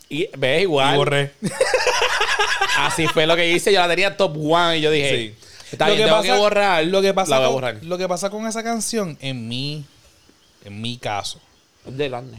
Y 0.09 0.27
ves 0.37 0.59
y 0.59 0.61
igual. 0.63 0.95
borré. 0.97 1.31
Así 2.77 3.07
fue 3.07 3.25
lo 3.25 3.35
que 3.35 3.49
hice. 3.49 3.71
Yo 3.73 3.79
la 3.79 3.87
tenía 3.87 4.15
top 4.17 4.35
one 4.37 4.77
y 4.77 4.81
yo 4.81 4.91
dije, 4.91 5.17
Sí. 5.17 5.35
está 5.71 5.87
bien, 5.89 6.03
tengo 6.07 6.21
que 6.21 6.33
borrar. 6.33 6.83
Lo 6.85 7.01
que 7.01 7.13
pasa, 7.13 7.37
con, 7.37 7.53
borrar. 7.53 7.77
lo 7.83 7.97
que 7.97 8.07
pasa 8.07 8.29
con 8.29 8.45
esa 8.47 8.63
canción, 8.63 9.17
en 9.21 9.47
mi, 9.47 9.85
en 10.65 10.81
mi 10.81 10.97
caso, 10.97 11.39
Delante. 11.85 12.37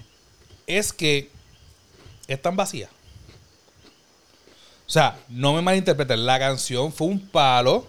es 0.66 0.92
que 0.92 1.30
es 2.28 2.40
tan 2.42 2.54
vacía. 2.56 2.88
O 4.86 4.90
sea, 4.90 5.18
no 5.28 5.52
me 5.52 5.62
malinterpreten. 5.62 6.26
La 6.26 6.38
canción 6.38 6.92
fue 6.92 7.08
un 7.08 7.20
palo. 7.20 7.86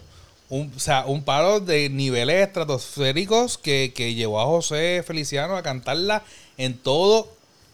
Un, 0.50 0.72
o 0.76 0.80
sea, 0.80 1.06
un 1.06 1.24
palo 1.24 1.60
de 1.60 1.90
niveles 1.90 2.48
estratosféricos 2.48 3.58
que, 3.58 3.92
que 3.94 4.14
llevó 4.14 4.40
a 4.40 4.46
José 4.46 5.04
Feliciano 5.06 5.58
a 5.58 5.64
cantarla 5.64 6.24
en 6.58 6.78
todo, 6.78 7.28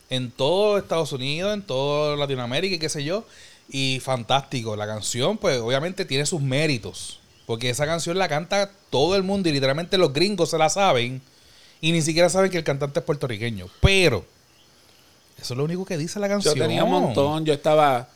en 0.10 0.32
todo 0.32 0.78
Estados 0.80 1.12
Unidos, 1.12 1.54
en 1.54 1.62
todo 1.62 2.16
Latinoamérica 2.16 2.76
y 2.76 2.80
qué 2.80 2.90
sé 2.90 3.04
yo. 3.04 3.26
Y 3.70 4.00
fantástico. 4.02 4.76
La 4.76 4.88
canción, 4.88 5.38
pues, 5.38 5.60
obviamente 5.60 6.06
tiene 6.06 6.26
sus 6.26 6.42
méritos. 6.42 7.20
Porque 7.46 7.70
esa 7.70 7.86
canción 7.86 8.18
la 8.18 8.28
canta 8.30 8.72
todo 8.90 9.16
el 9.16 9.24
mundo 9.24 9.50
y 9.50 9.52
literalmente 9.52 9.98
los 9.98 10.14
gringos 10.14 10.50
se 10.50 10.58
la 10.58 10.70
saben. 10.70 11.22
Y 11.82 11.92
ni 11.92 12.02
siquiera 12.02 12.30
saben 12.30 12.50
que 12.50 12.58
el 12.58 12.64
cantante 12.64 13.00
es 13.00 13.06
puertorriqueño. 13.06 13.68
Pero, 13.82 14.26
eso 15.38 15.54
es 15.54 15.58
lo 15.58 15.66
único 15.66 15.86
que 15.86 15.98
dice 15.98 16.20
la 16.20 16.28
Yo 16.28 16.34
canción. 16.34 16.58
tenía 16.58 16.84
un 16.84 16.92
montón. 16.92 17.46
Yo 17.46 17.54
estaba. 17.54 18.08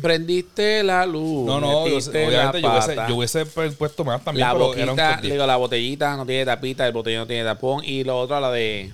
Prendiste 0.00 0.82
la 0.82 1.06
luz. 1.06 1.46
No, 1.46 1.60
no, 1.60 1.86
yo, 1.86 1.98
obviamente 1.98 2.60
yo 2.60 3.16
hubiese, 3.16 3.44
yo 3.44 3.72
puesto 3.74 4.04
más 4.04 4.24
también, 4.24 4.46
la 4.46 4.52
pero 4.52 4.74
era 4.74 4.92
un 4.92 5.22
digo, 5.22 5.46
la 5.46 5.56
botellita 5.56 6.16
no 6.16 6.26
tiene 6.26 6.44
tapita, 6.44 6.86
el 6.86 6.92
botellón 6.92 7.20
no 7.20 7.26
tiene 7.28 7.44
tapón. 7.44 7.84
Y 7.84 8.02
lo 8.02 8.18
otro, 8.18 8.40
la 8.40 8.50
de. 8.50 8.92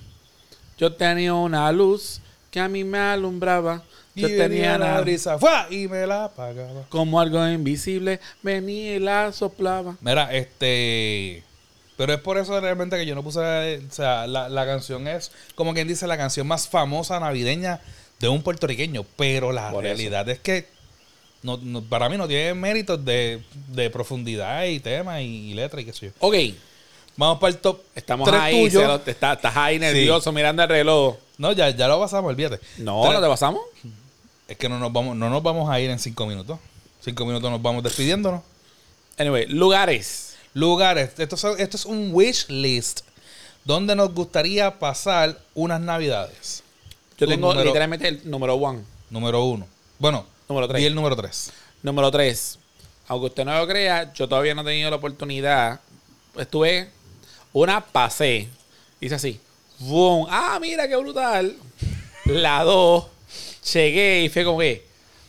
Yo 0.77 0.93
tenía 0.93 1.33
una 1.35 1.73
luz 1.73 2.21
que 2.51 2.61
a 2.61 2.69
mí 2.69 2.85
me 2.85 2.99
alumbraba. 2.99 3.83
Yo 4.15 4.29
y 4.29 4.37
tenía 4.37 4.77
la 4.77 5.01
brisa, 5.01 5.39
¡fua! 5.39 5.69
y 5.71 5.87
me 5.89 6.07
la 6.07 6.25
apagaba. 6.25 6.83
como 6.89 7.21
algo 7.21 7.47
invisible, 7.49 8.21
venía 8.43 8.97
y 8.97 8.99
la 8.99 9.33
soplaba. 9.33 9.97
Mira, 10.01 10.35
este. 10.35 11.45
Pero 11.97 12.15
es 12.15 12.21
por 12.21 12.37
eso 12.39 12.61
realmente 12.61 12.97
que 12.97 13.07
yo 13.07 13.15
no 13.15 13.23
puse. 13.23 13.39
O 13.89 13.93
sea, 13.93 14.27
la, 14.27 14.49
la 14.49 14.67
canción 14.67 15.07
es, 15.09 15.33
como 15.55 15.73
quien 15.73 15.89
dice, 15.89 16.07
la 16.07 16.19
canción 16.19 16.47
más 16.47 16.69
famosa 16.69 17.21
navideña 17.21 17.81
de 18.19 18.29
un 18.29 18.43
puertorriqueño. 18.43 19.05
Pero 19.17 19.53
la 19.53 19.71
Por 19.71 19.87
eso. 19.87 19.95
realidad 19.95 20.29
es 20.29 20.41
que 20.41 20.67
no, 21.43 21.57
no- 21.59 21.83
para 21.83 22.09
mí 22.09 22.17
no 22.17 22.27
tiene 22.29 22.55
méritos 22.55 23.03
de, 23.05 23.43
de 23.69 23.91
profundidad 23.91 24.65
y 24.65 24.81
tema 24.81 25.21
y, 25.23 25.55
letra 25.55 25.81
y 25.81 25.85
qué 25.85 25.93
sé 25.93 26.07
yo. 26.07 26.13
Ok, 26.21 26.35
Vamos 27.17 27.39
para 27.39 27.53
el 27.53 27.59
top. 27.59 27.81
estamos 27.95 28.29
tres 28.29 28.41
ahí. 28.41 28.71
lo- 28.71 28.95
está- 29.05 29.33
estás 29.35 29.57
ahí 29.57 29.79
nervioso 29.79 30.33
mirando 30.33 30.63
el 30.63 30.69
reloj. 30.69 31.17
No, 31.39 31.53
ya, 31.53 31.69
ya 31.71 31.87
lo 31.89 31.99
pasamos, 32.01 32.31
olvídate. 32.31 32.61
No, 32.79 33.03
Tres- 33.03 33.15
¿no 33.15 33.21
te 33.21 33.27
pasamos? 33.29 33.61
Es 34.49 34.57
que 34.57 34.69
no 34.69 34.79
nos 34.79 34.93
vamos, 34.93 35.17
no 35.17 35.29
nos 35.29 35.43
vamos 35.43 35.69
a 35.71 35.79
ir 35.81 35.91
en 35.91 35.99
cinco 35.99 36.25
minutos. 36.27 36.59
Cinco 37.05 37.27
minutos 37.27 37.51
nos 37.51 37.61
vamos 37.61 37.83
despidiéndonos. 37.83 38.43
Anyway, 39.19 39.47
lugares. 39.47 40.37
Lugares. 40.55 41.11
Esto 41.19 41.37
es, 41.37 41.61
esto 41.61 41.77
es 41.77 41.85
un 41.85 42.11
wish 42.13 42.47
list 42.49 43.01
donde 43.65 43.95
nos 43.95 44.15
gustaría 44.15 44.79
pasar 44.79 45.39
unas 45.55 45.81
navidades. 45.81 46.63
Yo 47.19 47.27
Tu 47.27 47.33
tengo 47.33 47.49
número- 47.49 47.67
literalmente 47.67 48.09
el 48.09 48.31
número 48.31 48.55
one. 48.55 48.81
Número 49.11 49.45
uno. 49.45 49.67
Bueno, 49.99 50.25
Número 50.51 50.79
y 50.81 50.85
el 50.85 50.97
número 50.97 51.15
tres. 51.15 51.53
Número 51.81 52.11
3. 52.11 52.59
Aunque 53.07 53.27
usted 53.27 53.45
no 53.45 53.57
lo 53.57 53.69
crea, 53.69 54.13
yo 54.13 54.29
todavía 54.29 54.53
no 54.53 54.63
he 54.63 54.65
tenido 54.65 54.91
la 54.91 54.97
oportunidad. 54.97 55.79
Estuve, 56.37 56.91
una 57.53 57.81
pasé. 57.81 58.49
Hice 59.01 59.15
así. 59.15 59.41
¡Boom! 59.79 60.27
¡Ah, 60.29 60.59
mira 60.61 60.89
qué 60.89 60.97
brutal! 60.97 61.55
La 62.25 62.65
2. 62.65 63.05
Llegué 63.73 64.25
y 64.25 64.29
fue 64.29 64.45
como 64.45 64.59
que, 64.59 64.85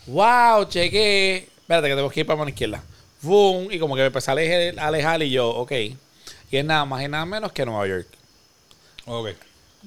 ¡Wow! 0.08 0.68
Llegué. 0.68 1.38
Espérate 1.38 1.88
que 1.88 1.96
tengo 1.96 2.10
que 2.10 2.20
ir 2.22 2.26
para 2.26 2.38
la 2.38 2.40
mano 2.40 2.50
izquierda. 2.50 2.84
¡Boom! 3.22 3.72
Y 3.72 3.78
como 3.78 3.94
que 3.94 4.02
me 4.02 4.08
empecé 4.08 4.32
a 4.32 4.34
alejar, 4.34 4.80
a 4.80 4.88
alejar 4.88 5.22
y 5.22 5.30
yo, 5.30 5.50
ok. 5.50 5.72
Y 5.72 6.58
es 6.58 6.66
nada 6.66 6.84
más 6.86 7.04
y 7.04 7.08
nada 7.08 7.28
menos 7.28 7.52
que 7.52 7.64
Nueva 7.64 7.88
York. 7.88 8.08
Ok. 9.06 9.30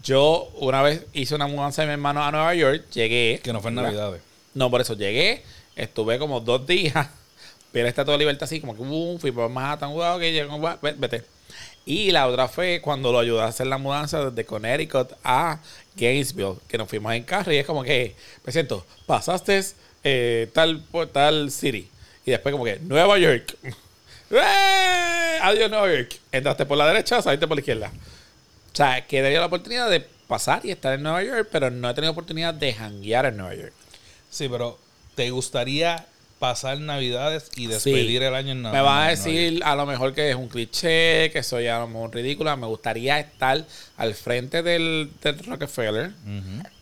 Yo 0.00 0.48
una 0.54 0.80
vez 0.80 1.04
hice 1.12 1.34
una 1.34 1.48
mudanza 1.48 1.82
de 1.82 1.88
mi 1.88 1.94
hermano 1.94 2.22
a 2.22 2.30
Nueva 2.30 2.54
York. 2.54 2.84
Llegué. 2.92 3.40
Que 3.42 3.52
no 3.52 3.60
fue 3.60 3.70
en 3.70 3.74
navidades. 3.74 4.22
No, 4.54 4.70
por 4.70 4.80
eso 4.80 4.94
llegué, 4.94 5.42
estuve 5.76 6.18
como 6.18 6.40
dos 6.40 6.66
días, 6.66 7.08
pero 7.72 7.88
está 7.88 8.04
toda 8.04 8.16
libertad 8.18 8.44
así, 8.44 8.60
como 8.60 8.74
que 8.76 8.82
boom, 8.82 9.18
fui 9.18 9.32
Manhattan, 9.32 9.92
wow, 9.92 10.16
ok, 10.16 10.20
llego, 10.22 10.60
va- 10.60 10.78
ve- 10.80 10.94
vete. 10.96 11.24
Y 11.86 12.10
la 12.12 12.26
otra 12.26 12.48
fue 12.48 12.80
cuando 12.80 13.12
lo 13.12 13.18
ayudé 13.18 13.42
a 13.42 13.46
hacer 13.46 13.66
la 13.66 13.76
mudanza 13.76 14.24
desde 14.30 14.44
Connecticut 14.46 15.12
a 15.22 15.60
Gainesville, 15.96 16.56
que 16.66 16.78
nos 16.78 16.88
fuimos 16.88 17.12
en 17.12 17.24
carro 17.24 17.52
y 17.52 17.56
es 17.58 17.66
como 17.66 17.82
que, 17.84 18.16
me 18.44 18.52
siento, 18.52 18.86
pasaste 19.06 19.62
eh, 20.02 20.48
tal, 20.54 20.80
por 20.80 21.08
tal 21.08 21.50
city. 21.50 21.88
Y 22.24 22.30
después 22.30 22.52
como 22.52 22.64
que, 22.64 22.78
Nueva 22.80 23.18
York. 23.18 23.54
¡Eh! 24.30 25.38
Adiós, 25.42 25.70
Nueva 25.70 25.92
York. 25.94 26.16
Entraste 26.32 26.64
por 26.64 26.78
la 26.78 26.86
derecha, 26.86 27.20
saliste 27.20 27.46
por 27.46 27.56
la 27.56 27.60
izquierda. 27.60 27.88
O 28.72 28.76
sea, 28.76 29.06
que 29.06 29.18
he 29.18 29.22
tenido 29.22 29.40
la 29.40 29.46
oportunidad 29.46 29.90
de 29.90 30.00
pasar 30.26 30.64
y 30.64 30.70
estar 30.70 30.94
en 30.94 31.02
Nueva 31.02 31.22
York, 31.22 31.48
pero 31.52 31.70
no 31.70 31.88
he 31.90 31.94
tenido 31.94 32.12
oportunidad 32.12 32.54
de 32.54 32.72
janguear 32.72 33.26
en 33.26 33.36
Nueva 33.36 33.54
York. 33.54 33.72
Sí, 34.34 34.48
pero 34.48 34.78
¿te 35.14 35.30
gustaría 35.30 36.06
pasar 36.40 36.78
navidades 36.80 37.50
y 37.56 37.68
despedir 37.68 38.22
el 38.24 38.34
año 38.34 38.50
en 38.50 38.58
Me 38.58 38.64
Navidad? 38.64 38.82
vas 38.84 39.06
a 39.06 39.10
decir 39.10 39.62
a 39.64 39.76
lo 39.76 39.86
mejor 39.86 40.12
que 40.12 40.28
es 40.28 40.34
un 40.36 40.48
cliché, 40.48 41.30
que 41.30 41.42
soy 41.44 41.68
a 41.68 41.78
lo 41.78 41.86
mejor 41.86 42.12
ridícula. 42.14 42.56
Me 42.56 42.66
gustaría 42.66 43.20
estar 43.20 43.64
al 43.96 44.14
frente 44.14 44.62
del, 44.64 45.10
del 45.22 45.38
Rockefeller. 45.38 46.10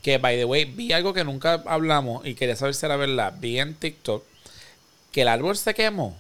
Que, 0.03 0.16
by 0.18 0.36
the 0.38 0.46
way, 0.46 0.64
vi 0.64 0.92
algo 0.92 1.12
que 1.12 1.24
nunca 1.24 1.62
hablamos 1.66 2.26
y 2.26 2.34
quería 2.34 2.57
saber 2.57 2.74
si 2.74 2.86
era 2.86 2.96
verdad. 2.96 3.34
Vi 3.38 3.59
en 3.61 3.74
TikTok 3.74 4.24
que 5.12 5.22
el 5.22 5.28
árbol 5.28 5.57
se 5.57 5.74
quemó. 5.74 6.16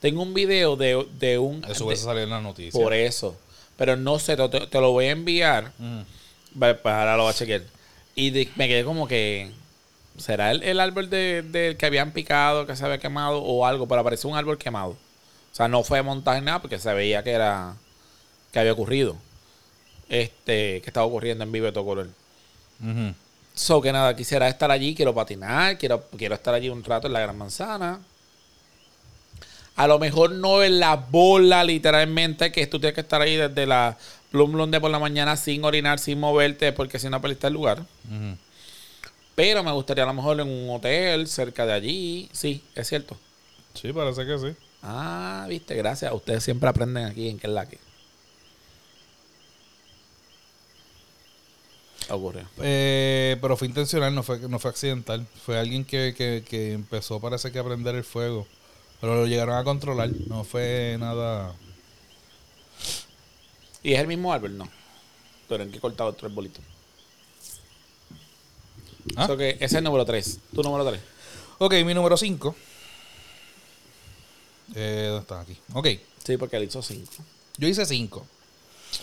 Tengo 0.00 0.22
un 0.22 0.34
video 0.34 0.76
de, 0.76 1.06
de 1.18 1.38
un... 1.38 1.64
Eso 1.64 1.88
de- 1.88 1.96
salido 1.96 2.24
en 2.24 2.30
la 2.30 2.40
noticia. 2.40 2.78
por 2.78 2.92
eso. 2.92 3.38
Pero 3.76 3.96
no 3.96 4.18
sé, 4.18 4.36
te, 4.36 4.80
lo 4.80 4.90
voy 4.90 5.06
a 5.06 5.10
enviar. 5.12 5.72
Pues 6.58 6.76
ahora 6.84 7.16
lo 7.16 7.22
voy 7.22 7.30
a 7.30 7.34
chequear. 7.34 7.62
Y 8.14 8.30
de- 8.30 8.48
me 8.56 8.68
quedé 8.68 8.84
como 8.84 9.08
que. 9.08 9.50
¿Será 10.16 10.52
el, 10.52 10.62
el 10.62 10.78
árbol 10.80 11.10
de, 11.10 11.42
del 11.42 11.76
que 11.76 11.86
habían 11.86 12.12
picado, 12.12 12.66
que 12.66 12.76
se 12.76 12.84
había 12.84 12.98
quemado 12.98 13.42
o 13.42 13.66
algo? 13.66 13.88
Pero 13.88 14.04
parecía 14.04 14.30
un 14.30 14.36
árbol 14.36 14.58
quemado. 14.58 14.90
O 14.90 15.56
sea, 15.56 15.68
no 15.68 15.82
fue 15.82 16.02
montaje 16.02 16.40
nada 16.40 16.60
porque 16.60 16.78
se 16.78 16.92
veía 16.94 17.22
que 17.22 17.32
era. 17.32 17.74
que 18.52 18.58
había 18.58 18.72
ocurrido. 18.72 19.16
Este, 20.08 20.80
que 20.82 20.84
estaba 20.86 21.06
ocurriendo 21.06 21.44
en 21.44 21.52
vivo 21.52 21.66
de 21.66 21.72
todo 21.72 21.84
color. 21.84 22.08
Ujú. 22.80 23.14
So 23.54 23.80
que 23.80 23.92
nada, 23.92 24.14
quisiera 24.16 24.48
estar 24.48 24.70
allí, 24.70 24.94
quiero 24.94 25.14
patinar, 25.14 25.78
quiero, 25.78 26.04
quiero 26.16 26.34
estar 26.34 26.54
allí 26.54 26.68
un 26.68 26.82
rato 26.82 27.06
en 27.06 27.12
la 27.12 27.20
Gran 27.20 27.38
Manzana. 27.38 28.00
A 29.76 29.86
lo 29.86 29.98
mejor 29.98 30.32
no 30.32 30.62
en 30.62 30.78
la 30.80 30.96
bola, 30.96 31.64
literalmente, 31.64 32.52
que 32.52 32.66
tú 32.66 32.78
tienes 32.78 32.94
que 32.94 33.00
estar 33.00 33.20
ahí 33.20 33.36
desde 33.36 33.66
la 33.66 33.96
Plum 34.30 34.68
de 34.68 34.80
por 34.80 34.90
la 34.90 34.98
mañana 34.98 35.36
sin 35.36 35.64
orinar, 35.64 36.00
sin 36.00 36.18
moverte, 36.18 36.72
porque 36.72 36.98
si 36.98 37.08
no 37.08 37.20
perdiste 37.20 37.46
el 37.46 37.52
lugar. 37.52 37.84
Pero 39.34 39.64
me 39.64 39.72
gustaría 39.72 40.04
a 40.04 40.06
lo 40.06 40.14
mejor 40.14 40.40
en 40.40 40.48
un 40.48 40.70
hotel 40.70 41.26
cerca 41.26 41.66
de 41.66 41.72
allí. 41.72 42.28
Sí, 42.32 42.62
es 42.74 42.88
cierto. 42.88 43.16
Sí, 43.74 43.92
parece 43.92 44.24
que 44.24 44.38
sí. 44.38 44.56
Ah, 44.82 45.46
viste, 45.48 45.74
gracias. 45.74 46.12
Ustedes 46.12 46.44
siempre 46.44 46.68
aprenden 46.68 47.06
aquí 47.06 47.28
en 47.28 47.38
que 47.38 47.46
es 47.46 47.52
la 47.52 47.68
que. 47.68 47.78
Ocurrió. 52.10 52.46
Eh, 52.62 53.38
pero 53.40 53.56
fue 53.56 53.66
intencional, 53.66 54.14
no 54.14 54.22
fue, 54.22 54.38
no 54.40 54.58
fue 54.58 54.70
accidental. 54.70 55.26
Fue 55.44 55.58
alguien 55.58 55.84
que, 55.84 56.14
que, 56.16 56.44
que 56.46 56.72
empezó, 56.72 57.18
parece 57.18 57.50
que 57.50 57.58
a 57.58 57.64
prender 57.64 57.94
el 57.94 58.04
fuego. 58.04 58.46
Pero 59.00 59.16
lo 59.16 59.26
llegaron 59.26 59.56
a 59.56 59.64
controlar. 59.64 60.10
No 60.28 60.44
fue 60.44 60.96
nada. 61.00 61.54
¿Y 63.82 63.94
es 63.94 64.00
el 64.00 64.06
mismo 64.06 64.32
árbol? 64.32 64.56
No. 64.56 64.68
Pero 65.48 65.64
en 65.64 65.70
que 65.70 65.78
he 65.78 65.80
cortado 65.80 66.10
otro 66.10 66.28
arbolito. 66.28 66.60
¿Ah? 69.16 69.26
So 69.26 69.36
que 69.36 69.50
ese 69.50 69.64
es 69.64 69.72
el 69.74 69.84
número 69.84 70.04
3. 70.04 70.38
Tu 70.54 70.62
número 70.62 70.88
3. 70.88 71.00
Ok, 71.58 71.72
mi 71.84 71.94
número 71.94 72.16
5. 72.16 72.54
Eh, 74.74 75.06
¿Dónde 75.08 75.20
está? 75.22 75.40
Aquí. 75.40 75.56
Ok, 75.74 75.88
Sí, 76.24 76.36
porque 76.38 76.56
él 76.56 76.64
hizo 76.64 76.82
5. 76.82 77.12
yo 77.58 77.68
hice 77.68 77.84
5. 77.84 78.26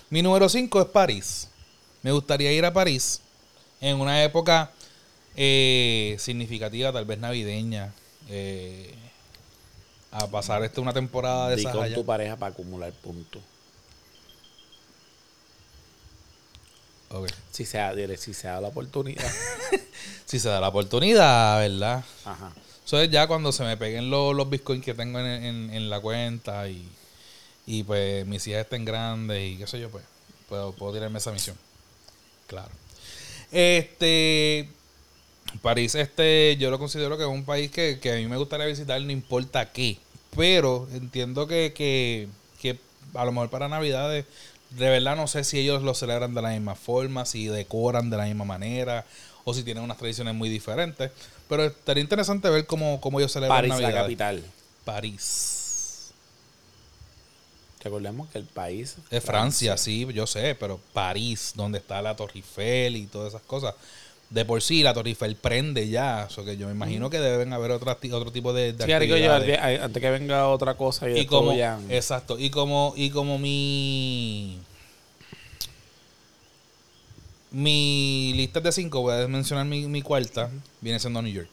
Mi 0.09 0.21
número 0.21 0.49
5 0.49 0.81
es 0.81 0.87
París. 0.87 1.49
Me 2.01 2.11
gustaría 2.11 2.51
ir 2.51 2.65
a 2.65 2.73
París 2.73 3.21
en 3.79 3.99
una 3.99 4.23
época 4.23 4.71
eh, 5.35 6.15
significativa, 6.19 6.91
tal 6.91 7.05
vez 7.05 7.19
navideña. 7.19 7.93
eh, 8.29 8.95
a 10.13 10.27
pasar 10.27 10.61
este, 10.63 10.81
una 10.81 10.91
temporada 10.91 11.47
de 11.49 11.55
Di 11.55 11.61
esas 11.61 11.73
con 11.73 11.83
allá. 11.85 11.95
tu 11.95 12.05
pareja 12.05 12.35
para 12.35 12.51
acumular 12.51 12.91
puntos. 12.91 13.41
Si 17.51 17.65
se 17.65 18.17
si 18.17 18.33
se 18.33 18.47
da 18.47 18.61
la 18.61 18.67
oportunidad. 18.69 19.23
Si 20.25 20.39
se 20.39 20.47
da 20.47 20.61
la 20.61 20.69
oportunidad, 20.69 21.59
¿verdad? 21.59 22.05
Ajá. 22.23 22.53
Eso 22.85 23.01
es 23.01 23.09
ya 23.11 23.27
cuando 23.27 23.51
se 23.51 23.63
me 23.65 23.75
peguen 23.75 24.09
los, 24.09 24.33
los 24.33 24.49
bitcoins 24.49 24.83
que 24.83 24.93
tengo 24.93 25.19
en, 25.19 25.25
en- 25.25 25.73
en 25.73 25.89
la 25.89 25.99
cuenta 25.99 26.69
y, 26.69 26.87
y 27.67 27.83
pues 27.83 28.25
mis 28.25 28.47
hijas 28.47 28.61
estén 28.61 28.85
grandes 28.85 29.41
y 29.51 29.57
qué 29.57 29.67
sé 29.67 29.77
yo, 29.79 29.89
pues 29.89 30.05
puedo, 30.47 30.71
puedo 30.71 30.93
tirarme 30.93 31.19
esa 31.19 31.31
misión. 31.33 31.57
Claro. 32.47 32.69
Este. 33.51 34.69
París, 35.61 35.95
este, 35.95 36.55
yo 36.57 36.69
lo 36.71 36.79
considero 36.79 37.17
que 37.17 37.23
es 37.23 37.29
un 37.29 37.43
país 37.43 37.69
que, 37.71 37.99
que 37.99 38.13
a 38.13 38.15
mí 38.15 38.25
me 38.25 38.37
gustaría 38.37 38.65
visitar, 38.67 39.01
no 39.01 39.11
importa 39.11 39.69
qué. 39.73 39.97
Pero 40.35 40.87
entiendo 40.93 41.45
que, 41.45 41.73
que, 41.75 42.29
que 42.61 42.79
a 43.15 43.25
lo 43.25 43.33
mejor 43.33 43.49
para 43.49 43.67
Navidades, 43.67 44.25
de 44.71 44.89
verdad 44.89 45.15
no 45.15 45.27
sé 45.27 45.43
si 45.43 45.59
ellos 45.59 45.83
lo 45.83 45.93
celebran 45.93 46.33
de 46.33 46.41
la 46.41 46.49
misma 46.49 46.75
forma, 46.75 47.25
si 47.25 47.47
decoran 47.47 48.09
de 48.09 48.17
la 48.17 48.25
misma 48.25 48.45
manera, 48.45 49.05
o 49.43 49.53
si 49.53 49.63
tienen 49.63 49.83
unas 49.83 49.97
tradiciones 49.97 50.33
muy 50.33 50.49
diferentes. 50.49 51.11
Pero 51.47 51.65
estaría 51.65 52.01
interesante 52.01 52.49
ver 52.49 52.65
cómo, 52.65 53.01
cómo 53.01 53.19
ellos 53.19 53.31
celebran 53.31 53.57
París, 53.57 53.69
la 53.69 53.75
Navidades. 53.75 54.01
capital. 54.03 54.43
París. 54.85 56.13
Recordemos 57.83 58.29
que 58.29 58.37
el 58.37 58.45
país. 58.45 58.95
Es 59.09 59.23
Francia, 59.23 59.75
sí, 59.75 60.07
yo 60.13 60.27
sé, 60.27 60.55
pero 60.55 60.79
París, 60.93 61.53
donde 61.55 61.79
está 61.79 62.01
la 62.01 62.15
Torre 62.15 62.33
Eiffel 62.35 62.95
y 62.95 63.07
todas 63.07 63.29
esas 63.29 63.41
cosas. 63.41 63.73
De 64.31 64.45
por 64.45 64.61
sí, 64.61 64.81
la 64.81 64.93
Torre 64.93 65.09
Eiffel 65.09 65.35
prende 65.35 65.87
ya. 65.89 66.27
O 66.37 66.43
que 66.45 66.55
yo 66.57 66.65
me 66.67 66.71
imagino 66.71 67.09
que 67.09 67.19
deben 67.19 67.51
haber 67.53 67.71
ti- 67.99 68.11
otro 68.13 68.31
tipo 68.31 68.53
de, 68.53 68.71
de 68.73 68.85
Sí, 68.85 68.91
digo 68.99 69.17
yo, 69.17 69.33
actividades. 69.33 69.83
antes 69.83 70.01
que 70.01 70.09
venga 70.09 70.47
otra 70.47 70.75
cosa 70.75 71.09
y, 71.09 71.19
y 71.19 71.25
como, 71.25 71.53
ya- 71.53 71.79
exacto, 71.89 72.39
y 72.39 72.49
como, 72.49 72.93
y 72.95 73.09
como 73.09 73.37
mi 73.37 74.57
mi 77.51 78.31
lista 78.35 78.59
es 78.59 78.63
de 78.63 78.71
cinco, 78.71 79.01
voy 79.01 79.21
a 79.21 79.27
mencionar 79.27 79.65
mi, 79.65 79.85
mi 79.87 80.01
cuarta, 80.01 80.49
viene 80.79 80.99
siendo 80.99 81.21
New 81.21 81.33
York. 81.33 81.49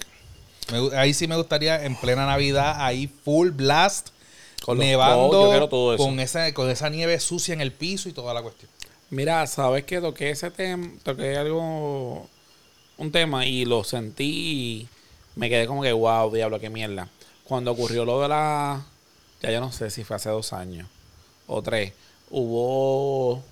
Me 0.70 0.96
ahí 0.96 1.12
sí 1.14 1.26
me 1.26 1.36
gustaría 1.36 1.84
en 1.84 1.96
plena 1.96 2.26
Navidad, 2.26 2.76
ahí 2.78 3.08
full 3.24 3.50
blast, 3.50 4.10
Con 4.64 4.78
nevando, 4.78 5.68
todo 5.68 5.96
con 5.96 6.20
esa 6.20 6.52
con 6.54 6.70
esa 6.70 6.88
nieve 6.90 7.18
sucia 7.18 7.54
en 7.54 7.60
el 7.60 7.72
piso 7.72 8.08
y 8.08 8.12
toda 8.12 8.32
la 8.34 8.42
cuestión. 8.42 8.70
Mira, 9.10 9.44
sabes 9.46 9.84
que 9.84 10.00
toqué 10.00 10.30
ese 10.30 10.50
tema, 10.50 10.90
toqué 11.02 11.36
algo, 11.36 12.28
un 12.98 13.10
tema 13.12 13.46
y 13.46 13.64
lo 13.64 13.84
sentí 13.84 14.24
y 14.24 14.88
me 15.36 15.48
quedé 15.48 15.66
como 15.66 15.82
que, 15.82 15.92
wow, 15.92 16.32
diablo, 16.34 16.60
qué 16.60 16.68
mierda. 16.70 17.08
Cuando 17.44 17.72
ocurrió 17.72 18.04
lo 18.04 18.20
de 18.20 18.28
la, 18.28 18.84
ya 19.42 19.50
yo 19.50 19.60
no 19.60 19.72
sé 19.72 19.88
si 19.90 20.04
fue 20.04 20.16
hace 20.16 20.28
dos 20.28 20.52
años 20.52 20.86
o 21.46 21.62
tres, 21.62 21.92
hubo 22.30 23.42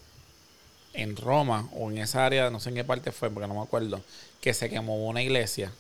en 0.95 1.17
Roma 1.17 1.69
o 1.75 1.91
en 1.91 1.99
esa 1.99 2.25
área, 2.27 2.51
no 2.51 2.61
sé 2.61 2.71
en 2.71 2.75
qué 2.77 2.85
parte 2.85 3.13
fue, 3.13 3.31
porque 3.31 3.47
no 3.49 3.55
me 3.55 3.61
acuerdo, 3.63 4.01
que 4.41 4.53
se 4.55 4.69
quemó 4.71 5.07
una 5.07 5.23
iglesia. 5.23 5.73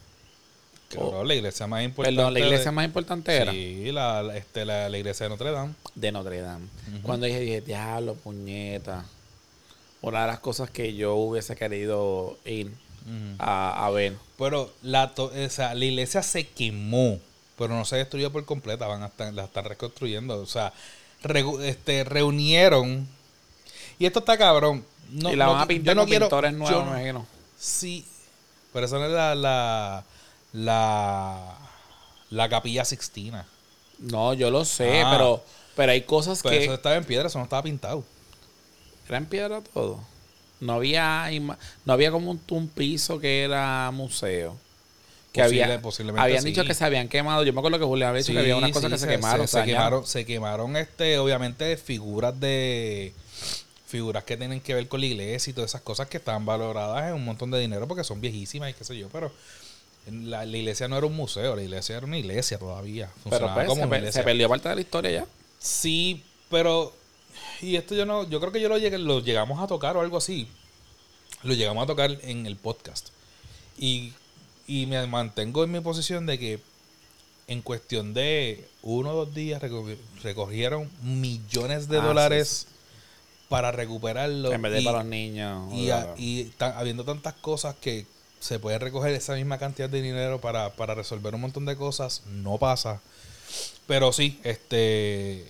Cabrón, 0.88 1.26
la 1.26 1.34
iglesia 1.34 1.66
más 1.66 1.82
importante. 1.82 2.16
Perdón, 2.16 2.32
la 2.34 2.40
iglesia 2.40 2.66
de- 2.66 2.70
más 2.70 2.84
importante 2.84 3.36
era 3.36 3.50
Sí, 3.52 3.90
la, 3.92 4.36
este, 4.36 4.64
la, 4.64 4.88
la 4.88 4.96
iglesia 4.98 5.24
de 5.24 5.30
Notre 5.30 5.50
Dame. 5.50 5.74
de 5.94 6.12
Notre 6.12 6.40
Dame. 6.40 6.66
Cuando 7.02 7.26
dije, 7.26 7.40
dije, 7.40 7.60
diablo, 7.60 8.14
puñeta. 8.14 9.04
Una 10.02 10.20
de 10.22 10.26
las 10.28 10.38
cosas 10.38 10.70
que 10.70 10.94
yo 10.94 11.16
hubiese 11.16 11.56
querido 11.56 12.38
ir 12.44 12.70
a, 13.38 13.86
a 13.86 13.90
ver. 13.90 14.16
Pero 14.38 14.72
la, 14.82 15.12
o 15.16 15.30
sea, 15.48 15.74
la 15.74 15.84
iglesia 15.84 16.22
se 16.22 16.46
quemó, 16.48 17.18
pero 17.56 17.74
no 17.74 17.84
se 17.84 17.96
destruyó 17.96 18.30
por 18.32 18.44
completa, 18.44 18.86
van 18.86 19.02
a 19.02 19.06
estar, 19.06 19.32
la 19.32 19.44
están 19.44 19.64
reconstruyendo. 19.64 20.38
O 20.40 20.46
sea, 20.46 20.72
regu- 21.22 21.60
este, 21.62 22.04
reunieron. 22.04 23.08
Y 23.98 24.06
esto 24.06 24.18
está 24.18 24.36
cabrón. 24.36 24.84
No, 25.10 25.32
y 25.32 25.36
la 25.36 25.46
no 25.46 25.52
van 25.52 25.62
a 25.62 25.66
pintar 25.66 25.94
yo 25.94 26.00
no 26.02 26.06
quiero- 26.06 26.26
pintores 26.26 26.52
yo 26.52 26.58
nuevos, 26.58 26.84
me 26.86 26.90
imagino. 26.90 27.26
Sí, 27.58 28.04
pero 28.72 28.86
esa 28.86 28.98
no 28.98 29.06
es 29.06 29.12
la, 29.12 29.34
la, 29.34 30.04
la, 30.52 31.58
la 32.30 32.48
capilla 32.48 32.84
sixtina. 32.84 33.46
No, 33.98 34.34
yo 34.34 34.50
lo 34.50 34.64
sé, 34.64 35.00
Ah. 35.02 35.10
pero, 35.12 35.42
pero 35.74 35.92
hay 35.92 36.02
cosas 36.02 36.40
Pero 36.42 36.52
que 36.58 36.64
eso 36.64 36.74
estaba 36.74 36.96
en 36.96 37.04
piedra, 37.04 37.28
eso 37.28 37.38
no 37.38 37.44
estaba 37.44 37.62
pintado. 37.62 38.04
era 39.08 39.16
en 39.18 39.26
piedra 39.26 39.60
todo. 39.72 40.00
No 40.60 40.74
había, 40.74 41.28
no 41.84 41.92
había 41.92 42.10
como 42.10 42.30
un, 42.30 42.40
un 42.50 42.68
piso 42.68 43.18
que 43.18 43.42
era 43.42 43.90
museo. 43.92 44.56
Que 45.32 45.42
Posible- 45.42 45.64
había, 45.64 45.82
posiblemente 45.82 46.22
habían 46.22 46.42
sí. 46.42 46.48
dicho 46.48 46.64
que 46.64 46.72
se 46.72 46.84
habían 46.84 47.08
quemado. 47.08 47.42
Yo 47.44 47.52
me 47.52 47.58
acuerdo 47.60 47.78
que 47.78 47.84
Julián 47.84 48.08
había 48.10 48.22
dicho 48.22 48.32
que 48.32 48.38
había 48.38 48.56
unas 48.56 48.70
cosas 48.72 48.90
sí, 48.90 48.94
que 48.94 49.00
se, 49.00 49.06
quemaron. 49.16 49.48
Se, 49.48 49.64
quemaron, 49.64 50.06
se 50.06 50.24
quemaron, 50.24 50.76
este, 50.76 51.18
obviamente, 51.18 51.76
figuras 51.76 52.38
de 52.40 53.12
figuras 53.86 54.24
que 54.24 54.36
tienen 54.36 54.60
que 54.60 54.74
ver 54.74 54.88
con 54.88 55.00
la 55.00 55.06
iglesia 55.06 55.50
y 55.50 55.54
todas 55.54 55.70
esas 55.70 55.80
cosas 55.82 56.08
que 56.08 56.16
estaban 56.16 56.44
valoradas 56.44 57.08
en 57.08 57.14
un 57.14 57.24
montón 57.24 57.50
de 57.52 57.60
dinero 57.60 57.86
porque 57.86 58.02
son 58.02 58.20
viejísimas 58.20 58.70
y 58.70 58.74
qué 58.74 58.82
sé 58.82 58.96
yo, 58.96 59.08
pero 59.10 59.30
la, 60.10 60.44
la 60.44 60.56
iglesia 60.56 60.88
no 60.88 60.96
era 60.96 61.06
un 61.06 61.14
museo, 61.14 61.54
la 61.54 61.62
iglesia 61.62 61.96
era 61.98 62.06
una 62.06 62.18
iglesia 62.18 62.58
todavía. 62.58 63.10
Pero 63.28 63.52
pues, 63.54 63.66
como 63.68 63.82
se, 63.82 63.86
una 63.86 63.96
iglesia. 63.98 64.20
se 64.22 64.24
perdió 64.24 64.48
parte 64.48 64.68
de 64.70 64.74
la 64.74 64.80
historia 64.80 65.10
ya. 65.10 65.26
Sí, 65.58 66.24
pero 66.50 66.92
y 67.60 67.76
esto 67.76 67.94
yo 67.94 68.04
no, 68.06 68.28
yo 68.28 68.40
creo 68.40 68.52
que 68.52 68.60
yo 68.60 68.68
lo 68.68 68.78
llegué, 68.78 68.98
lo 68.98 69.20
llegamos 69.20 69.60
a 69.60 69.66
tocar 69.66 69.96
o 69.96 70.00
algo 70.00 70.16
así. 70.18 70.48
Lo 71.42 71.54
llegamos 71.54 71.82
a 71.84 71.86
tocar 71.86 72.10
en 72.22 72.46
el 72.46 72.56
podcast. 72.56 73.08
Y, 73.78 74.12
y 74.66 74.86
me 74.86 75.06
mantengo 75.06 75.64
en 75.64 75.70
mi 75.72 75.80
posición 75.80 76.26
de 76.26 76.38
que 76.38 76.60
en 77.48 77.62
cuestión 77.62 78.14
de 78.14 78.66
uno 78.82 79.10
o 79.10 79.24
dos 79.26 79.34
días 79.34 79.62
reco- 79.62 79.96
recogieron 80.22 80.90
millones 81.02 81.88
de 81.88 81.98
Ah, 81.98 82.02
dólares 82.04 82.66
para 83.48 83.70
recuperarlo. 83.70 84.52
En 84.52 84.62
vez 84.62 84.72
de 84.72 84.80
y, 84.80 84.84
para 84.84 84.98
los 84.98 85.06
niños. 85.06 85.72
y, 85.72 85.90
a- 85.90 86.14
y 86.18 86.52
habiendo 86.58 87.04
tantas 87.04 87.34
cosas 87.34 87.76
que 87.80 88.06
se 88.40 88.58
puede 88.58 88.78
recoger 88.78 89.12
esa 89.14 89.34
misma 89.34 89.58
cantidad 89.58 89.88
de 89.88 90.02
dinero 90.02 90.40
para, 90.40 90.74
para 90.74 90.94
resolver 90.94 91.34
un 91.34 91.40
montón 91.42 91.64
de 91.66 91.76
cosas, 91.76 92.22
no 92.26 92.58
pasa. 92.58 93.00
Pero 93.86 94.12
sí, 94.12 94.40
este 94.42 95.46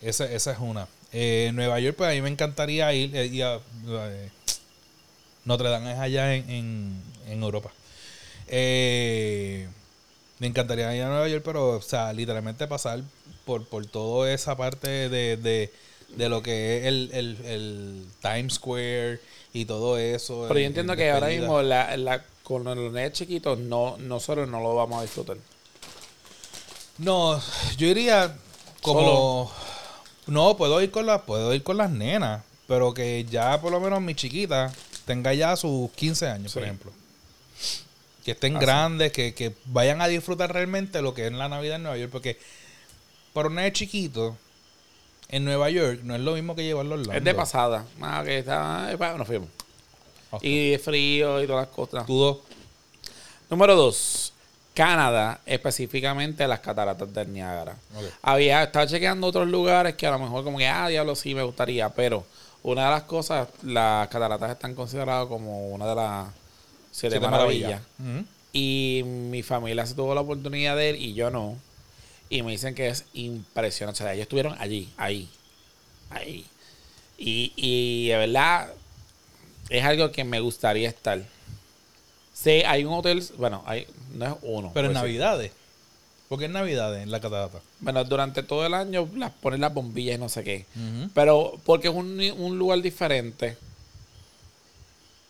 esa, 0.00 0.24
esa 0.30 0.52
es 0.52 0.58
una. 0.60 0.86
Eh, 1.12 1.50
Nueva 1.54 1.80
York, 1.80 1.96
pues 1.96 2.10
a 2.10 2.12
mí 2.14 2.22
me 2.22 2.28
encantaría 2.30 2.92
ir. 2.94 3.14
eh, 3.16 3.26
y 3.26 3.42
a- 3.42 3.56
eh, 3.88 4.30
Notre 5.44 5.68
Dame 5.70 5.92
es 5.92 5.98
allá 5.98 6.34
en, 6.34 6.48
en, 6.50 7.02
en 7.28 7.42
Europa. 7.42 7.70
Eh, 8.48 9.68
me 10.38 10.46
encantaría 10.46 10.94
ir 10.96 11.02
a 11.02 11.08
Nueva 11.08 11.28
York, 11.28 11.42
pero, 11.44 11.76
o 11.76 11.82
sea, 11.82 12.12
literalmente 12.12 12.66
pasar 12.66 13.00
por, 13.44 13.66
por 13.66 13.86
toda 13.86 14.32
esa 14.32 14.56
parte 14.56 15.08
de, 15.08 15.36
de, 15.36 15.72
de 16.16 16.28
lo 16.28 16.42
que 16.42 16.78
es 16.78 16.84
el, 16.86 17.10
el, 17.12 17.36
el 17.46 18.06
Times 18.22 18.54
Square 18.54 19.20
y 19.52 19.64
todo 19.64 19.98
eso. 19.98 20.44
Pero 20.48 20.54
yo 20.60 20.60
en- 20.60 20.66
entiendo 20.68 20.92
en 20.92 20.98
que 20.98 21.10
ahora 21.10 21.28
mismo 21.28 21.62
la, 21.62 21.96
la, 21.96 22.24
con 22.42 22.64
los 22.64 22.76
nenes 22.92 23.12
chiquitos 23.12 23.58
no, 23.58 23.96
nosotros 23.98 24.48
no 24.48 24.60
lo 24.60 24.74
vamos 24.74 24.98
a 25.00 25.02
disfrutar. 25.02 25.36
No, 26.98 27.40
yo 27.78 27.86
iría 27.86 28.36
como 28.82 29.50
no 30.26 30.56
puedo 30.56 30.80
ir 30.82 30.90
con 30.90 31.06
las 31.06 31.22
puedo 31.22 31.52
ir 31.54 31.62
con 31.62 31.76
las 31.76 31.90
nenas, 31.90 32.42
pero 32.66 32.94
que 32.94 33.24
ya 33.28 33.60
por 33.60 33.72
lo 33.72 33.80
menos 33.80 34.00
mi 34.00 34.14
chiquita 34.14 34.72
tenga 35.06 35.34
ya 35.34 35.56
sus 35.56 35.90
15 35.92 36.28
años, 36.28 36.52
por 36.54 36.62
ejemplo. 36.62 36.92
Que 38.24 38.32
estén 38.32 38.56
Ah, 38.56 38.60
grandes, 38.60 39.12
que, 39.12 39.34
que 39.34 39.54
vayan 39.66 40.02
a 40.02 40.06
disfrutar 40.08 40.52
realmente 40.52 41.00
lo 41.02 41.14
que 41.14 41.26
es 41.26 41.32
la 41.32 41.48
Navidad 41.48 41.76
en 41.76 41.82
Nueva 41.84 41.96
York, 41.98 42.10
porque 42.12 42.38
para 43.32 43.48
un 43.48 43.54
nene 43.54 43.72
chiquito 43.72 44.36
en 45.28 45.44
Nueva 45.44 45.70
York 45.70 46.00
no 46.02 46.14
es 46.14 46.20
lo 46.20 46.34
mismo 46.34 46.54
que 46.54 46.62
llevarlo 46.64 46.94
a 46.94 46.98
Orlando. 46.98 47.16
Es 47.18 47.24
de 47.24 47.34
pasada. 47.34 47.86
Ah, 48.00 48.22
que 48.24 48.38
está, 48.38 48.94
pa- 48.98 49.14
nos 49.14 49.26
fuimos. 49.26 49.48
Ok. 50.32 50.44
Y 50.44 50.76
frío 50.78 51.42
y 51.42 51.46
todas 51.46 51.66
las 51.66 51.74
cosas. 51.74 52.06
Tú 52.06 52.18
dos. 52.18 52.38
Número 53.48 53.74
dos. 53.74 54.32
Canadá, 54.80 55.42
específicamente 55.44 56.48
las 56.48 56.60
cataratas 56.60 57.12
del 57.12 57.30
Niágara. 57.30 57.76
Había, 58.22 58.62
estaba 58.62 58.86
chequeando 58.86 59.26
otros 59.26 59.46
lugares 59.46 59.94
que 59.94 60.06
a 60.06 60.10
lo 60.12 60.18
mejor 60.18 60.42
como 60.42 60.56
que, 60.56 60.66
ah, 60.66 60.88
diablo, 60.88 61.14
sí 61.14 61.34
me 61.34 61.42
gustaría, 61.42 61.90
pero 61.90 62.24
una 62.62 62.86
de 62.86 62.90
las 62.92 63.02
cosas, 63.02 63.48
las 63.62 64.08
cataratas 64.08 64.52
están 64.52 64.74
consideradas 64.74 65.26
como 65.26 65.68
una 65.68 65.86
de 65.86 65.94
las 65.94 66.28
siete, 66.92 67.16
Siete 67.16 67.28
maravillas. 67.28 67.82
Y 68.54 69.02
mi 69.04 69.42
familia 69.42 69.84
se 69.84 69.92
tuvo 69.92 70.14
la 70.14 70.22
oportunidad 70.22 70.78
de 70.78 70.88
ir 70.88 70.96
y 70.96 71.12
yo 71.12 71.30
no. 71.30 71.58
Y 72.30 72.40
me 72.40 72.52
dicen 72.52 72.74
que 72.74 72.88
es 72.88 73.04
impresionante. 73.12 74.02
O 74.02 74.06
sea, 74.06 74.14
ellos 74.14 74.22
estuvieron 74.22 74.56
allí, 74.58 74.90
ahí, 74.96 75.28
ahí. 76.08 76.46
Y, 77.18 77.52
y 77.54 78.08
de 78.08 78.16
verdad 78.16 78.72
es 79.68 79.84
algo 79.84 80.10
que 80.10 80.24
me 80.24 80.40
gustaría 80.40 80.88
estar. 80.88 81.22
Sí, 82.32 82.62
hay 82.66 82.86
un 82.86 82.94
hotel, 82.94 83.22
bueno, 83.36 83.62
hay, 83.66 83.86
no 84.14 84.26
es 84.26 84.34
uno. 84.42 84.70
Pero 84.74 84.88
en 84.88 84.94
sí. 84.94 85.00
Navidades. 85.00 85.52
Porque 86.28 86.44
en 86.44 86.52
Navidades, 86.52 87.02
en 87.02 87.10
la 87.10 87.20
catarata. 87.20 87.58
Bueno, 87.80 88.04
durante 88.04 88.44
todo 88.44 88.64
el 88.64 88.74
año 88.74 89.08
las 89.16 89.32
ponen 89.32 89.60
las 89.60 89.74
bombillas 89.74 90.14
y 90.14 90.18
no 90.18 90.28
sé 90.28 90.44
qué. 90.44 90.64
Pero 91.12 91.58
porque 91.64 91.88
es 91.88 91.94
un, 91.94 92.20
un 92.38 92.58
lugar 92.58 92.80
diferente. 92.80 93.56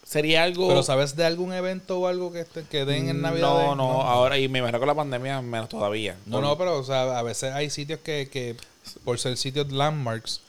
Sería 0.05 0.43
algo... 0.43 0.69
Pero 0.69 0.83
¿sabes 0.83 1.15
de 1.15 1.25
algún 1.25 1.53
evento 1.53 2.01
o 2.01 2.07
algo 2.09 2.33
que, 2.33 2.45
que 2.69 2.85
den 2.85 3.09
en 3.09 3.23
Navidades? 3.23 3.65
No, 3.65 3.77
no, 3.77 4.03
ahora, 4.03 4.39
y 4.39 4.49
me 4.49 4.59
imagino 4.59 4.79
con 4.79 4.89
la 4.89 4.95
pandemia 4.95 5.41
menos 5.41 5.69
todavía. 5.69 6.17
No, 6.27 6.41
no, 6.41 6.59
pero 6.59 6.79
o 6.79 6.85
sea, 6.85 7.19
a 7.19 7.23
veces 7.23 7.55
hay 7.55 7.71
sitios 7.71 8.01
que, 8.01 8.29
que 8.31 8.57
por 9.05 9.19
ser 9.19 9.37
sitios 9.37 9.71
landmarks, 9.71 10.41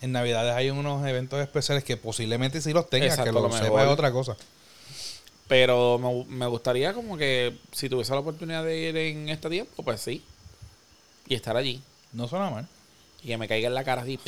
en 0.00 0.12
Navidades 0.12 0.54
hay 0.54 0.70
unos 0.70 1.04
eventos 1.06 1.40
especiales 1.40 1.84
que 1.84 1.96
posiblemente 1.96 2.60
sí 2.60 2.72
los 2.72 2.88
tengan, 2.88 3.08
Exacto, 3.08 3.24
que 3.24 3.32
lo 3.32 3.48
lo 3.48 3.52
sepa 3.52 3.82
es 3.82 3.88
otra 3.88 4.12
cosa. 4.12 4.36
Pero 5.48 5.98
me, 5.98 6.24
me 6.26 6.46
gustaría 6.46 6.92
como 6.92 7.16
que 7.16 7.56
si 7.72 7.88
tuviese 7.88 8.12
la 8.12 8.20
oportunidad 8.20 8.64
de 8.64 8.78
ir 8.78 8.96
en 8.96 9.28
este 9.30 9.48
tiempo, 9.48 9.82
pues 9.82 10.00
sí. 10.00 10.22
Y 11.26 11.34
estar 11.34 11.56
allí. 11.56 11.82
No 12.12 12.28
suena 12.28 12.50
mal. 12.50 12.68
Y 13.22 13.28
que 13.28 13.38
me 13.38 13.48
caiga 13.48 13.68
en 13.68 13.74
la 13.74 13.84
cara 13.84 14.02
así. 14.02 14.18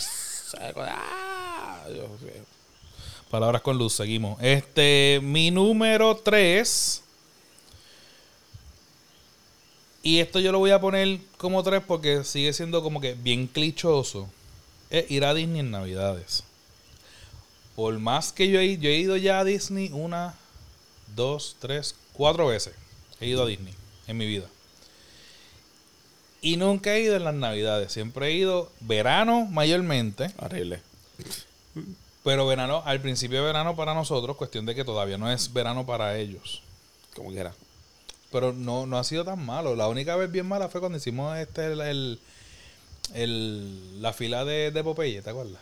¡Ah! 0.77 1.85
Palabras 3.31 3.63
con 3.63 3.79
luz, 3.79 3.93
seguimos. 3.93 4.39
Este, 4.43 5.21
mi 5.23 5.51
número 5.51 6.17
3. 6.17 7.03
Y 10.03 10.19
esto 10.19 10.41
yo 10.41 10.51
lo 10.51 10.59
voy 10.59 10.71
a 10.71 10.81
poner 10.81 11.21
como 11.37 11.63
3 11.63 11.83
porque 11.87 12.25
sigue 12.25 12.53
siendo 12.53 12.83
como 12.83 13.01
que 13.01 13.15
bien 13.15 13.47
clichoso. 13.47 14.29
Es 14.89 15.09
ir 15.11 15.25
a 15.25 15.35
Disney 15.35 15.61
en 15.61 15.71
Navidades. 15.71 16.43
Por 17.77 17.99
más 17.99 18.33
que 18.33 18.49
yo 18.49 18.59
he, 18.59 18.79
yo 18.79 18.91
he 18.91 18.97
ido 18.97 19.17
ya 19.17 19.39
a 19.39 19.45
Disney 19.45 19.91
una, 19.93 20.35
dos, 21.15 21.57
tres, 21.59 21.95
cuatro 22.13 22.47
veces. 22.47 22.75
He 23.21 23.27
ido 23.29 23.43
a 23.43 23.47
Disney 23.47 23.75
en 24.07 24.17
mi 24.17 24.27
vida. 24.27 24.47
Y 26.43 26.57
nunca 26.57 26.95
he 26.95 27.01
ido 27.03 27.17
en 27.17 27.25
las 27.25 27.35
Navidades. 27.35 27.93
Siempre 27.93 28.29
he 28.29 28.33
ido 28.33 28.71
verano 28.81 29.47
mayormente. 29.47 30.33
Horrible. 30.39 30.81
Pero 32.25 32.47
verano, 32.47 32.83
al 32.87 33.01
principio 33.01 33.39
de 33.41 33.45
verano 33.47 33.77
para 33.77 33.95
nosotros, 33.95 34.37
cuestión 34.37 34.67
de 34.67 34.75
que 34.75 34.85
todavía 34.85 35.19
no 35.19 35.31
es 35.31 35.53
verano 35.53 35.85
para 35.87 36.17
ellos. 36.17 36.63
Como 37.15 37.31
quiera. 37.31 37.53
Pero 38.33 38.53
no, 38.53 38.87
no 38.87 38.99
ha 38.99 39.05
sido 39.05 39.25
tan 39.25 39.45
malo. 39.45 39.77
La 39.77 39.89
única 39.89 40.17
vez 40.17 40.31
bien 40.31 40.47
mala 40.47 40.69
fue 40.69 40.81
cuando 40.81 40.99
hicimos 40.99 41.37
este 41.39 41.67
el, 41.73 41.81
el- 41.81 42.21
el- 43.15 44.01
la 44.03 44.13
fila 44.13 44.45
de, 44.45 44.71
de 44.71 44.85
Popeye, 44.85 45.21
¿te 45.21 45.31
acuerdas? 45.31 45.61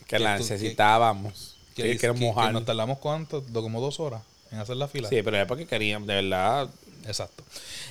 Que 0.00 0.16
Que 0.16 0.18
la 0.18 0.36
tú- 0.36 0.42
necesitábamos. 0.42 1.56
Que, 1.74 1.82
Que, 1.84 1.88
que, 1.98 2.12
que- 2.12 2.52
nos 2.52 2.64
tardamos 2.64 2.98
cuánto, 2.98 3.44
como 3.52 3.80
dos 3.80 4.00
horas 4.00 4.22
en 4.50 4.58
hacer 4.58 4.76
la 4.76 4.88
fila. 4.88 5.08
Sí, 5.08 5.22
pero 5.22 5.36
es 5.38 5.46
porque 5.46 5.66
querían, 5.66 6.06
de 6.06 6.14
verdad. 6.14 6.68
Exacto. 7.06 7.42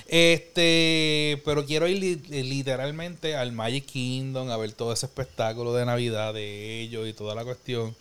Este, 0.07 1.41
pero 1.45 1.65
quiero 1.65 1.87
ir 1.87 1.97
li- 1.99 2.21
eh, 2.31 2.43
literalmente 2.43 3.35
al 3.35 3.51
Magic 3.51 3.85
Kingdom 3.85 4.49
a 4.51 4.57
ver 4.57 4.71
todo 4.73 4.93
ese 4.93 5.05
espectáculo 5.05 5.73
de 5.73 5.85
Navidad 5.85 6.33
de 6.33 6.81
ellos 6.81 7.07
y 7.07 7.13
toda 7.13 7.33
la 7.35 7.43
cuestión. 7.43 7.95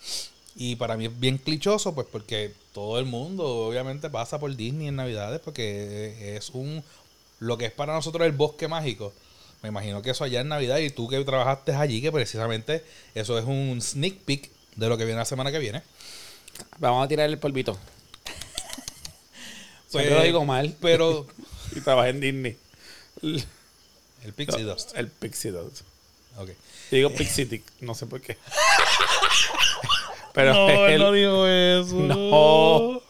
Y 0.56 0.76
para 0.76 0.96
mí 0.96 1.06
es 1.06 1.20
bien 1.20 1.38
clichoso, 1.38 1.94
pues 1.94 2.06
porque 2.10 2.52
todo 2.72 2.98
el 2.98 3.04
mundo 3.06 3.44
obviamente 3.68 4.08
pasa 4.10 4.38
por 4.38 4.54
Disney 4.56 4.88
en 4.88 4.96
Navidades 4.96 5.40
porque 5.44 6.36
es 6.36 6.50
un 6.50 6.82
lo 7.38 7.58
que 7.58 7.66
es 7.66 7.72
para 7.72 7.92
nosotros 7.94 8.26
el 8.26 8.32
bosque 8.32 8.66
mágico. 8.68 9.12
Me 9.62 9.68
imagino 9.68 10.00
que 10.02 10.10
eso 10.10 10.24
allá 10.24 10.40
en 10.40 10.48
Navidad 10.48 10.78
y 10.78 10.90
tú 10.90 11.08
que 11.08 11.22
trabajaste 11.24 11.72
allí, 11.74 12.00
que 12.00 12.12
precisamente 12.12 12.82
eso 13.14 13.38
es 13.38 13.44
un 13.44 13.80
sneak 13.80 14.14
peek 14.24 14.50
de 14.76 14.88
lo 14.88 14.96
que 14.96 15.04
viene 15.04 15.18
la 15.18 15.24
semana 15.24 15.50
que 15.52 15.58
viene. 15.58 15.82
Vamos 16.78 17.04
a 17.04 17.08
tirar 17.08 17.28
el 17.28 17.38
polvito. 17.38 17.76
Pues, 19.92 20.04
Siempre 20.04 20.14
lo 20.14 20.22
digo 20.24 20.44
mal. 20.44 20.76
Pero 20.80 21.26
Y 21.74 21.80
trabajé 21.80 22.10
en 22.10 22.20
Disney. 22.20 22.56
El, 23.22 24.32
Pixie 24.34 24.62
Dust. 24.62 24.96
el 24.96 25.08
Pixie 25.08 25.50
Dust. 25.50 25.82
Ok. 26.36 26.48
Yo 26.48 26.96
digo 26.96 27.10
Pixie 27.10 27.62
no 27.80 27.94
sé 27.94 28.06
por 28.06 28.20
qué. 28.20 28.36
Pero 30.34 30.52
no, 30.52 30.86
él 30.86 31.00
no 31.00 31.12
dijo 31.12 31.46
eso. 31.46 31.94
No. 31.94 33.02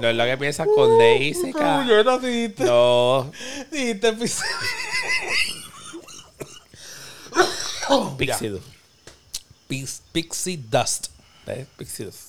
no 0.00 0.08
es 0.08 0.16
lo 0.16 0.24
que 0.24 0.38
piensas 0.38 0.66
con 0.74 0.98
D 0.98 1.16
y 1.18 1.34
C, 1.34 1.52
K. 1.52 1.86
Yo 1.86 2.02
no 2.02 2.18
dijiste. 2.18 2.64
No, 2.64 3.30
Dijiste 3.70 4.12
Pixie. 4.14 4.46
Pixie 8.16 8.48
Dust. 8.50 8.69
Pix- 9.70 10.02
Pixie 10.12 10.58
Dust. 10.70 11.06
¿Ves? 11.46 11.66
Pixie 11.78 12.04
Dust. 12.06 12.20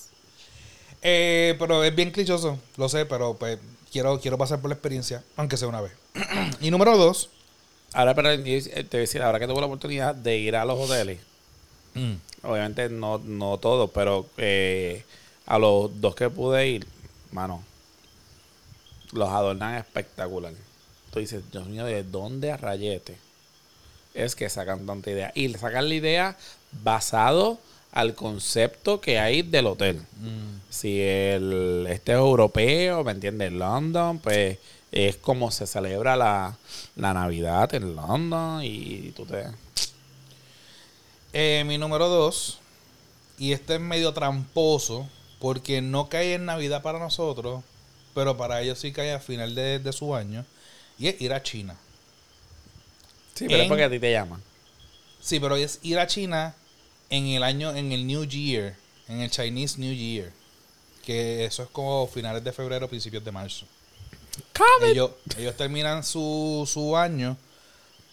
Eh, 1.02 1.56
pero 1.58 1.82
es 1.84 1.94
bien 1.94 2.10
clichoso, 2.12 2.58
lo 2.76 2.88
sé, 2.88 3.04
pero 3.06 3.34
pues 3.34 3.58
quiero, 3.90 4.20
quiero 4.20 4.38
pasar 4.38 4.60
por 4.60 4.70
la 4.70 4.74
experiencia, 4.74 5.22
aunque 5.36 5.56
sea 5.56 5.68
una 5.68 5.80
vez. 5.80 5.92
y 6.60 6.70
número 6.70 6.96
dos. 6.96 7.28
Ahora, 7.92 8.14
pero 8.14 8.30
eh, 8.30 8.38
te 8.40 8.82
voy 8.82 8.86
a 8.92 8.98
decir, 9.00 9.20
ahora 9.20 9.38
que 9.38 9.46
tuve 9.46 9.60
la 9.60 9.66
oportunidad 9.66 10.14
de 10.14 10.38
ir 10.38 10.56
a 10.56 10.64
los 10.64 10.78
hoteles, 10.78 11.18
obviamente 12.42 12.88
no, 12.88 13.18
no 13.18 13.58
todos, 13.58 13.90
pero 13.90 14.26
eh, 14.38 15.04
a 15.44 15.58
los 15.58 16.00
dos 16.00 16.14
que 16.14 16.30
pude 16.30 16.66
ir, 16.68 16.86
mano, 17.32 17.62
los 19.12 19.28
adornan 19.28 19.74
espectacular. 19.74 20.54
Tú 21.12 21.18
dices, 21.18 21.42
Dios 21.52 21.66
mío, 21.66 21.84
¿de 21.84 22.02
dónde 22.02 22.50
a 22.52 22.56
rayete 22.56 23.18
es 24.14 24.34
que 24.34 24.48
sacan 24.48 24.86
tanta 24.86 25.10
idea? 25.10 25.30
Y 25.34 25.52
sacan 25.54 25.88
la 25.88 25.94
idea 25.94 26.38
basado 26.82 27.58
al 27.92 28.14
concepto 28.14 29.00
que 29.00 29.18
hay 29.18 29.42
del 29.42 29.66
hotel. 29.66 30.00
Si 30.70 31.00
el 31.00 31.86
este 31.90 32.12
es 32.12 32.18
europeo, 32.18 33.04
¿me 33.04 33.12
entiendes? 33.12 33.52
London, 33.52 34.18
pues 34.18 34.58
es 34.90 35.16
como 35.16 35.50
se 35.50 35.66
celebra 35.66 36.16
la, 36.16 36.56
la 36.96 37.14
Navidad 37.14 37.74
en 37.74 37.94
London 37.94 38.62
y 38.62 39.12
tú 39.16 39.26
te... 39.26 39.44
Eh, 41.34 41.64
mi 41.66 41.78
número 41.78 42.08
dos, 42.08 42.58
y 43.38 43.52
este 43.52 43.74
es 43.76 43.80
medio 43.80 44.12
tramposo, 44.12 45.08
porque 45.38 45.80
no 45.80 46.10
cae 46.10 46.34
en 46.34 46.44
Navidad 46.44 46.82
para 46.82 46.98
nosotros, 46.98 47.64
pero 48.14 48.36
para 48.36 48.60
ellos 48.60 48.78
sí 48.78 48.92
cae 48.92 49.14
a 49.14 49.18
final 49.18 49.54
de, 49.54 49.78
de 49.78 49.92
su 49.94 50.14
año, 50.14 50.44
y 50.98 51.08
es 51.08 51.18
ir 51.22 51.32
a 51.32 51.42
China. 51.42 51.76
Sí, 53.34 53.46
pero 53.48 53.62
es 53.62 53.68
porque 53.68 53.84
a 53.84 53.90
ti 53.90 53.98
te 53.98 54.12
llaman. 54.12 54.42
Sí, 55.22 55.40
pero 55.40 55.56
es 55.56 55.78
ir 55.82 55.98
a 55.98 56.06
China 56.06 56.54
en 57.12 57.26
el 57.26 57.42
año, 57.42 57.76
en 57.76 57.92
el 57.92 58.06
New 58.06 58.24
Year, 58.24 58.74
en 59.06 59.20
el 59.20 59.30
Chinese 59.30 59.78
New 59.78 59.92
Year, 59.92 60.32
que 61.04 61.44
eso 61.44 61.62
es 61.62 61.68
como 61.68 62.06
finales 62.06 62.42
de 62.42 62.52
febrero, 62.52 62.88
principios 62.88 63.22
de 63.22 63.30
marzo. 63.30 63.66
Ellos, 64.82 65.10
ellos 65.36 65.54
terminan 65.54 66.02
su, 66.02 66.66
su 66.66 66.96
año. 66.96 67.36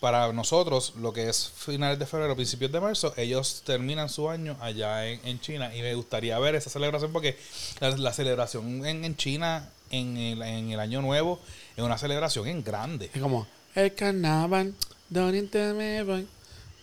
Para 0.01 0.31
nosotros, 0.31 0.93
lo 0.97 1.11
que 1.11 1.27
es 1.27 1.51
finales 1.55 1.97
de 1.99 2.05
febrero, 2.05 2.35
principios 2.35 2.71
de 2.71 2.79
marzo, 2.79 3.13
ellos 3.17 3.63
terminan 3.65 4.09
su 4.09 4.29
año 4.29 4.57
allá 4.59 5.07
en, 5.07 5.19
en 5.25 5.39
China. 5.39 5.73
Y 5.75 5.81
me 5.81 5.93
gustaría 5.95 6.37
ver 6.39 6.55
esa 6.55 6.69
celebración 6.69 7.11
porque 7.13 7.37
la, 7.79 7.91
la 7.91 8.13
celebración 8.13 8.85
en, 8.85 9.05
en 9.05 9.15
China 9.15 9.69
en 9.91 10.17
el, 10.17 10.41
en 10.41 10.71
el 10.71 10.79
año 10.79 11.01
nuevo 11.01 11.39
es 11.75 11.83
una 11.83 11.97
celebración 11.97 12.47
en 12.47 12.63
grande. 12.63 13.09
Es 13.13 13.21
como, 13.21 13.47
el 13.75 13.93
carnaval, 13.93 14.73
donde 15.09 15.73
me 15.73 16.03
voy. 16.03 16.27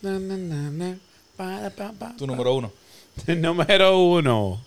Na, 0.03 0.19
na, 0.19 0.37
na, 0.37 0.99
pa, 1.37 1.71
pa, 1.99 2.15
Tu 2.17 2.27
número 2.27 2.55
uno. 2.55 2.73
Número 3.27 3.99
uno. 3.99 4.61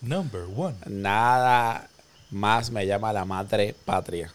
Number 0.00 0.42
one. 0.56 0.76
Nada 0.86 1.88
más 2.30 2.70
me 2.70 2.86
llama 2.86 3.12
la 3.12 3.24
madre 3.24 3.74
patria. 3.84 4.32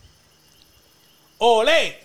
¡Ole! 1.39 1.97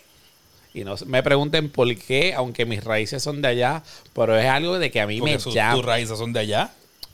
Y 0.75 0.85
no 0.85 0.95
me 1.07 1.23
pregunten 1.23 1.71
por 1.71 1.95
qué, 1.97 2.33
aunque 2.35 2.65
mis 2.65 2.83
raíces 2.83 3.23
son 3.23 3.43
de 3.43 3.49
allá, 3.49 3.83
pero 4.15 4.37
es 4.39 4.47
algo 4.47 4.79
de 4.79 4.91
que 4.91 5.01
a 5.01 5.07
mí 5.07 5.19
Porque 5.21 5.35
me 5.35 5.41
sus- 5.41 5.55
llama. 5.55 5.75
tus 5.77 5.85
raíces 5.85 6.19
son 6.19 6.33
de 6.33 6.41
allá. 6.41 6.71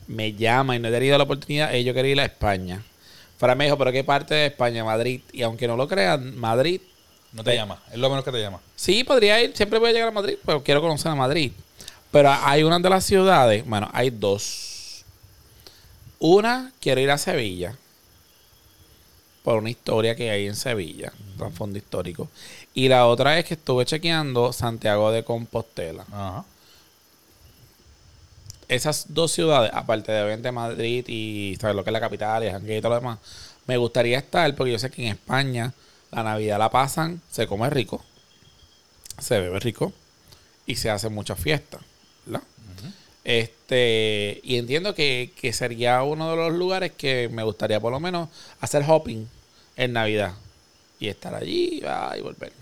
me 0.07 0.33
llama 0.33 0.75
y 0.75 0.79
no 0.79 0.89
he 0.89 0.91
tenido 0.93 1.19
la 1.19 1.25
oportunidad, 1.25 1.75
eh, 1.75 1.85
yo 1.85 1.93
quería 1.93 2.13
ir 2.13 2.21
a 2.21 2.25
España. 2.25 2.83
Fran 3.37 3.59
me 3.59 3.65
dijo, 3.65 3.77
pero 3.77 3.93
¿qué 3.93 4.05
parte 4.05 4.35
de 4.35 4.47
España? 4.47 4.83
Madrid. 4.85 5.21
Y 5.33 5.43
aunque 5.43 5.67
no 5.69 5.77
lo 5.77 5.87
crean, 5.87 6.35
Madrid, 6.39 6.81
No 7.33 7.45
te 7.45 7.55
llama. 7.55 7.79
Es 7.93 7.99
lo 7.99 8.09
menos 8.09 8.25
que 8.25 8.33
te 8.33 8.41
llama. 8.41 8.61
sí, 8.75 9.05
podría 9.05 9.43
ir, 9.43 9.57
siempre 9.57 9.79
voy 9.79 9.91
a 9.91 9.93
llegar 9.93 10.09
a 10.09 10.13
Madrid, 10.13 10.37
pero 10.45 10.63
quiero 10.63 10.81
conocer 10.81 11.13
a 11.13 11.15
Madrid. 11.15 11.53
Pero 12.11 12.31
hay 12.31 12.63
una 12.63 12.79
de 12.79 12.89
las 12.89 13.05
ciudades, 13.05 13.67
bueno, 13.67 13.89
hay 13.93 14.11
dos. 14.11 15.05
Una, 16.19 16.73
quiero 16.81 17.01
ir 17.01 17.11
a 17.11 17.19
Sevilla. 17.19 17.77
Por 19.43 19.59
una 19.59 19.71
historia 19.71 20.15
que 20.15 20.31
hay 20.31 20.47
en 20.47 20.57
Sevilla, 20.57 21.13
trasfondo 21.37 21.79
histórico. 21.79 22.29
Y 22.75 22.89
la 22.89 23.07
otra 23.07 23.39
es 23.39 23.45
que 23.45 23.55
estuve 23.55 23.85
chequeando 23.85 24.53
Santiago 24.53 25.11
de 25.11 25.25
Compostela. 25.25 26.05
Ajá. 26.13 26.45
esas 28.69 29.07
dos 29.15 29.33
ciudades, 29.33 29.71
aparte 29.73 30.13
de 30.13 30.23
obviamente 30.23 30.53
Madrid 30.53 31.05
y 31.09 31.57
¿sabes? 31.61 31.75
lo 31.75 31.85
que 31.85 31.91
es 31.91 31.93
la 31.93 32.01
capital 32.01 32.45
y 32.45 32.81
todo 32.81 32.91
lo 32.91 32.97
demás, 32.97 33.19
me 33.67 33.77
gustaría 33.77 34.19
estar 34.19 34.55
porque 34.55 34.73
yo 34.73 34.79
sé 34.79 34.91
que 34.91 35.03
en 35.07 35.13
España 35.13 35.73
la 36.11 36.23
Navidad 36.23 36.59
la 36.59 36.71
pasan, 36.71 37.23
se 37.31 37.47
come 37.47 37.71
rico, 37.71 38.05
se 39.19 39.41
bebe 39.41 39.61
rico 39.61 39.93
y 40.67 40.77
se 40.77 40.91
hacen 40.91 41.13
muchas 41.13 41.39
fiestas, 41.39 41.81
¿verdad? 42.27 42.43
Este, 43.25 44.41
y 44.43 44.57
entiendo 44.57 44.95
que, 44.95 45.33
que 45.39 45.53
sería 45.53 46.03
uno 46.03 46.31
de 46.31 46.37
los 46.37 46.53
lugares 46.55 46.93
que 46.93 47.29
me 47.29 47.43
gustaría 47.43 47.79
por 47.79 47.93
lo 47.93 48.01
menos 48.01 48.31
hacer 48.61 48.85
hopping 48.89 49.29
en 49.77 49.93
Navidad 49.93 50.35
y 50.99 51.09
estar 51.09 51.35
allí 51.35 51.83
ah, 51.87 52.15
y 52.17 52.23
volver. 52.23 52.53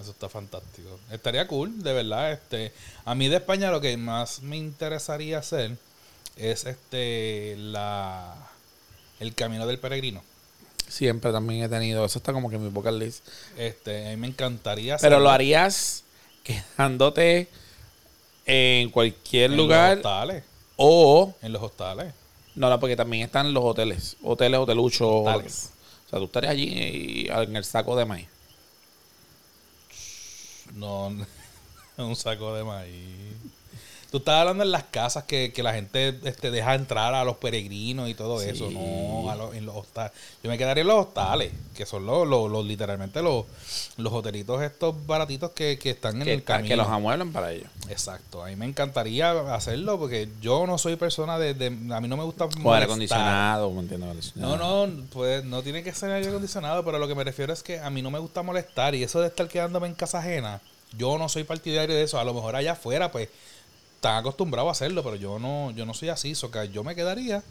Eso 0.00 0.10
está 0.10 0.28
fantástico. 0.28 0.98
Estaría 1.10 1.46
cool, 1.46 1.82
de 1.82 1.92
verdad. 1.92 2.32
Este, 2.32 2.72
a 3.04 3.14
mí 3.14 3.28
de 3.28 3.36
España 3.36 3.70
lo 3.70 3.80
que 3.80 3.96
más 3.96 4.42
me 4.42 4.56
interesaría 4.56 5.38
hacer 5.38 5.76
es 6.36 6.64
este 6.64 7.54
la 7.58 8.34
el 9.20 9.34
camino 9.34 9.66
del 9.66 9.78
peregrino. 9.78 10.22
Siempre 10.92 11.32
también 11.32 11.62
he 11.62 11.68
tenido, 11.70 12.04
eso 12.04 12.18
está 12.18 12.34
como 12.34 12.50
que 12.50 12.56
en 12.56 12.64
mi 12.64 12.68
bucket 12.68 12.92
list. 12.92 13.26
Este, 13.56 14.06
a 14.08 14.10
mí 14.10 14.16
me 14.18 14.26
encantaría 14.26 14.98
Pero 14.98 15.20
lo 15.20 15.30
harías 15.30 16.04
quedándote 16.44 17.48
en 18.44 18.90
cualquier 18.90 19.52
en 19.52 19.56
lugar 19.56 19.96
los 19.96 20.04
hostales. 20.04 20.44
o... 20.76 21.34
En 21.40 21.50
los 21.54 21.62
hostales. 21.62 22.12
No, 22.54 22.68
no, 22.68 22.78
porque 22.78 22.94
también 22.94 23.22
están 23.24 23.54
los 23.54 23.64
hoteles. 23.64 24.16
Hoteles, 24.22 24.60
hoteluchos. 24.60 25.08
Hostales. 25.10 25.70
O 26.06 26.10
sea, 26.10 26.18
tú 26.18 26.26
estarías 26.26 26.52
allí 26.52 26.64
y- 26.64 27.28
en 27.30 27.56
el 27.56 27.64
saco 27.64 27.96
de 27.96 28.04
maíz. 28.04 28.28
No, 30.74 31.06
un 31.96 32.16
saco 32.16 32.54
de 32.54 32.64
maíz. 32.64 33.32
Tú 34.12 34.18
estás 34.18 34.34
hablando 34.34 34.62
en 34.62 34.70
las 34.70 34.84
casas 34.84 35.24
que, 35.24 35.52
que 35.54 35.62
la 35.62 35.72
gente 35.72 36.16
este, 36.24 36.50
deja 36.50 36.74
entrar 36.74 37.14
a 37.14 37.24
los 37.24 37.38
peregrinos 37.38 38.08
y 38.10 38.14
todo 38.14 38.38
Sí. 38.40 38.50
eso, 38.50 38.70
no 38.70 39.30
a 39.30 39.34
los, 39.36 39.54
en 39.54 39.64
los 39.66 39.74
hostales. 39.74 40.12
Yo 40.44 40.50
me 40.50 40.58
quedaría 40.58 40.82
en 40.82 40.86
los 40.88 41.06
hostales, 41.06 41.50
que 41.74 41.86
son 41.86 42.04
los, 42.04 42.28
los, 42.28 42.50
los- 42.50 42.64
literalmente 42.64 43.22
los, 43.22 43.46
los 43.96 44.12
hotelitos 44.12 44.60
estos 44.62 44.94
baratitos 45.06 45.52
que, 45.52 45.78
que 45.78 45.90
están 45.90 46.20
en 46.20 46.28
el 46.28 46.44
camino. 46.44 46.68
que 46.68 46.76
los 46.76 46.86
amueblen 46.88 47.32
para 47.32 47.52
ellos. 47.52 47.68
Exacto, 47.88 48.44
a 48.44 48.48
mí 48.48 48.56
me 48.56 48.66
encantaría 48.66 49.30
hacerlo 49.54 49.98
porque 49.98 50.28
yo 50.42 50.66
no 50.66 50.76
soy 50.76 50.96
persona 50.96 51.38
de... 51.38 51.54
de- 51.54 51.94
a 51.94 52.00
mí 52.02 52.06
no 52.06 52.16
me 52.18 52.24
gusta 52.24 52.44
O 52.62 52.72
aire 52.74 52.84
acondicionado, 52.84 53.70
¿me 53.72 53.80
entiendes? 53.80 54.36
No, 54.36 54.56
no, 54.58 54.92
pues 55.10 55.42
no 55.44 55.62
tiene 55.62 55.82
que 55.82 55.94
ser 55.94 56.10
aire 56.10 56.28
acondicionado, 56.28 56.84
pero 56.84 56.98
lo 56.98 57.08
que 57.08 57.14
me 57.14 57.24
refiero 57.24 57.52
es 57.54 57.62
que 57.62 57.80
a 57.80 57.88
mí 57.88 58.02
no 58.02 58.10
me 58.10 58.18
gusta 58.18 58.42
molestar 58.42 58.94
y 58.94 59.02
eso 59.02 59.22
de 59.22 59.28
estar 59.28 59.48
quedándome 59.48 59.86
en 59.88 59.94
casa 59.94 60.18
ajena, 60.18 60.60
yo 60.98 61.16
no 61.16 61.30
soy 61.30 61.44
partidario 61.44 61.94
de 61.94 62.02
eso. 62.02 62.18
A 62.20 62.24
lo 62.24 62.34
mejor 62.34 62.54
allá 62.56 62.72
afuera, 62.72 63.10
pues, 63.10 63.30
están 64.02 64.16
acostumbrados 64.16 64.68
a 64.68 64.72
hacerlo, 64.72 65.04
pero 65.04 65.14
yo 65.14 65.38
no, 65.38 65.70
yo 65.70 65.86
no 65.86 65.94
soy 65.94 66.08
así. 66.08 66.34
So 66.34 66.50
que 66.50 66.68
yo 66.70 66.82
me 66.82 66.96
quedaría, 66.96 67.44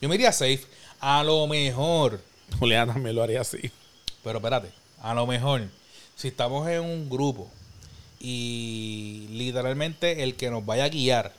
yo 0.00 0.08
me 0.08 0.14
iría 0.14 0.32
safe. 0.32 0.62
A 1.00 1.22
lo 1.22 1.46
mejor, 1.46 2.20
Juliana 2.58 2.94
también 2.94 3.14
lo 3.14 3.22
haría 3.22 3.42
así. 3.42 3.70
pero 4.24 4.38
espérate, 4.38 4.70
a 5.02 5.12
lo 5.12 5.26
mejor, 5.26 5.68
si 6.16 6.28
estamos 6.28 6.66
en 6.68 6.80
un 6.80 7.10
grupo 7.10 7.50
y 8.20 9.26
literalmente 9.30 10.22
el 10.22 10.34
que 10.34 10.50
nos 10.50 10.64
vaya 10.64 10.84
a 10.84 10.88
guiar 10.88 11.34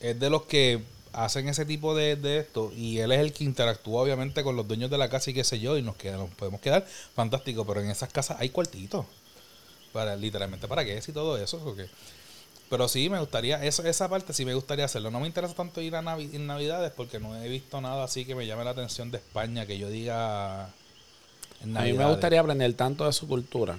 es 0.00 0.20
de 0.20 0.28
los 0.30 0.42
que 0.42 0.82
hacen 1.14 1.48
ese 1.48 1.64
tipo 1.64 1.94
de, 1.96 2.16
de 2.16 2.38
esto 2.40 2.72
y 2.76 2.98
él 2.98 3.10
es 3.12 3.20
el 3.20 3.32
que 3.32 3.44
interactúa 3.44 4.02
obviamente 4.02 4.42
con 4.44 4.56
los 4.56 4.68
dueños 4.68 4.90
de 4.90 4.98
la 4.98 5.08
casa 5.08 5.30
y 5.30 5.34
qué 5.34 5.42
sé 5.42 5.58
yo 5.58 5.78
y 5.78 5.82
nos, 5.82 5.96
queda, 5.96 6.18
nos 6.18 6.28
podemos 6.34 6.60
quedar 6.60 6.86
fantástico, 7.14 7.64
pero 7.66 7.80
en 7.80 7.90
esas 7.90 8.10
casas 8.12 8.36
hay 8.40 8.50
cuartitos. 8.50 9.06
Para, 9.92 10.14
literalmente 10.16 10.68
para 10.68 10.84
qué 10.84 10.98
es 10.98 11.08
y 11.08 11.12
todo 11.12 11.38
eso. 11.38 11.58
porque- 11.60 11.88
Pero 12.68 12.88
sí, 12.88 13.08
me 13.08 13.20
gustaría, 13.20 13.62
eso, 13.64 13.84
esa 13.84 14.08
parte 14.08 14.32
sí 14.32 14.44
me 14.44 14.54
gustaría 14.54 14.84
hacerlo. 14.86 15.10
No 15.12 15.20
me 15.20 15.26
interesa 15.28 15.54
tanto 15.54 15.80
ir 15.80 15.94
a 15.94 16.02
Navi- 16.02 16.34
en 16.34 16.46
Navidades 16.48 16.90
porque 16.96 17.20
no 17.20 17.36
he 17.40 17.48
visto 17.48 17.80
nada 17.80 18.02
así 18.04 18.24
que 18.24 18.34
me 18.34 18.46
llame 18.46 18.64
la 18.64 18.70
atención 18.70 19.10
de 19.12 19.18
España, 19.18 19.66
que 19.66 19.78
yo 19.78 19.88
diga 19.88 20.70
en 21.62 21.76
A 21.76 21.82
mí 21.82 21.92
me 21.92 22.06
gustaría 22.06 22.40
aprender 22.40 22.72
tanto 22.74 23.06
de 23.06 23.12
su 23.12 23.28
cultura. 23.28 23.78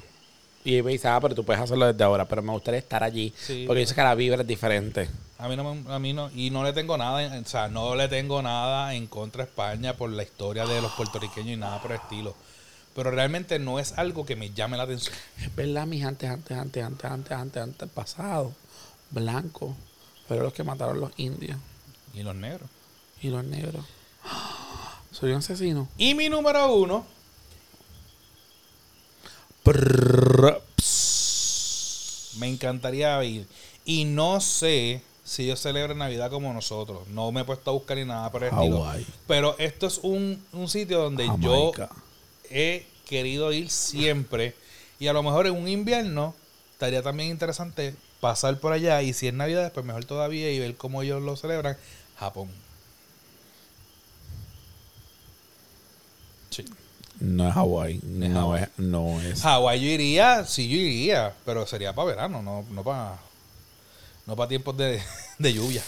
Y 0.64 0.82
me 0.82 0.92
dice, 0.92 1.08
ah, 1.08 1.20
pero 1.22 1.34
tú 1.36 1.46
puedes 1.46 1.62
hacerlo 1.62 1.86
desde 1.86 2.04
ahora, 2.04 2.26
pero 2.28 2.42
me 2.42 2.52
gustaría 2.52 2.80
estar 2.80 3.04
allí. 3.04 3.34
Sí. 3.38 3.64
porque 3.68 3.86
sé 3.86 3.94
que 3.96 4.02
la 4.02 4.16
vibra 4.16 4.42
es 4.42 4.48
diferente. 4.48 5.10
A 5.38 5.48
mí 5.48 5.56
no, 5.56 5.74
me- 5.76 5.94
a 5.94 6.00
mí 6.00 6.14
no, 6.14 6.30
y 6.34 6.50
no 6.50 6.64
le 6.64 6.72
tengo 6.74 6.98
nada, 6.98 7.40
o 7.42 7.46
sea, 7.46 7.68
no 7.68 7.96
le 7.96 8.08
tengo 8.08 8.42
nada 8.42 8.94
en 8.96 9.08
contra 9.08 9.44
de 9.44 9.50
España 9.50 9.96
por 9.96 10.10
la 10.10 10.24
historia 10.24 10.66
de 10.66 10.82
los 10.82 10.92
puertorriqueños 10.94 11.52
y 11.54 11.58
nada 11.58 11.82
por 11.82 11.92
el 11.92 11.98
estilo. 12.00 12.36
Pero 12.96 13.12
realmente 13.12 13.60
no 13.60 13.80
es 13.80 13.94
algo 13.98 14.26
que 14.26 14.36
me 14.36 14.50
llame 14.52 14.76
la 14.78 14.84
atención. 14.84 15.14
Es 15.40 15.56
verdad, 15.56 15.86
mis 15.86 16.04
antes, 16.04 16.30
antes, 16.30 16.58
antes, 16.58 16.84
antes, 16.84 17.06
antes, 17.12 17.32
antes, 17.32 17.64
antes, 17.64 17.90
pasado. 17.90 18.54
Blancos. 19.12 19.72
Pero 20.28 20.44
los 20.44 20.54
que 20.54 20.64
mataron 20.64 21.00
los 21.00 21.12
indios 21.18 21.58
Y 22.14 22.24
los 22.24 22.36
negros. 22.36 22.70
y 23.22 23.30
los 23.30 23.44
negros. 23.44 23.86
Soy 25.12 25.32
un 25.32 25.38
asesino. 25.38 25.88
Y 25.98 26.14
mi 26.16 26.30
número 26.30 26.74
uno, 26.74 27.06
me 32.38 32.48
encantaría 32.48 33.24
ir. 33.24 33.48
Y 33.86 34.06
no 34.06 34.42
sé 34.42 35.02
si 35.24 35.44
ellos 35.44 35.60
celebran 35.60 35.98
Navidad 35.98 36.30
como 36.30 36.54
nosotros. 36.54 37.08
No 37.08 37.32
me 37.32 37.42
he 37.42 37.44
puesto 37.46 37.72
a 37.72 37.74
buscar 37.74 37.98
ni 37.98 38.06
nada 38.06 38.32
por 38.32 38.44
el 38.44 38.54
estilo. 38.54 38.86
Pero 39.28 39.56
esto 39.60 39.88
es 39.88 40.00
un, 40.04 40.44
un 40.54 40.70
sitio 40.70 41.00
donde 41.02 41.30
yo 41.40 41.72
he 42.50 42.86
querido 43.08 43.52
ir 43.52 43.70
siempre. 43.70 44.56
Y 45.00 45.08
a 45.08 45.14
lo 45.14 45.24
mejor 45.24 45.48
en 45.48 45.54
un 45.56 45.68
invierno 45.68 46.34
estaría 46.74 47.02
también 47.02 47.30
interesante 47.30 47.96
pasar 48.20 48.60
por 48.60 48.74
allá. 48.74 49.02
Y 49.02 49.14
si 49.14 49.28
es 49.28 49.34
Navidad, 49.34 49.72
pues 49.74 49.86
mejor 49.86 50.06
todavía 50.06 50.52
y 50.52 50.60
ver 50.60 50.76
cómo 50.76 51.02
ellos 51.02 51.22
lo 51.22 51.36
celebran. 51.36 51.78
Japón. 52.18 52.50
Sí. 56.50 56.66
No 57.20 57.48
es 57.48 57.54
Hawái. 57.54 58.00
No 58.04 58.56
es. 58.56 58.70
No 58.78 59.22
es. 59.22 59.42
Hawái 59.42 59.80
yo 59.82 59.88
iría, 59.88 60.46
sí 60.46 60.68
yo 60.68 60.78
iría, 60.78 61.34
pero 61.46 61.66
sería 61.66 61.94
para 61.94 62.08
verano, 62.08 62.42
no, 62.42 62.66
no 62.72 62.84
para 62.84 63.18
no 64.26 64.36
para 64.36 64.50
tiempos 64.50 64.78
de, 64.78 65.02
de 65.40 65.54
lluvia. 65.54 65.84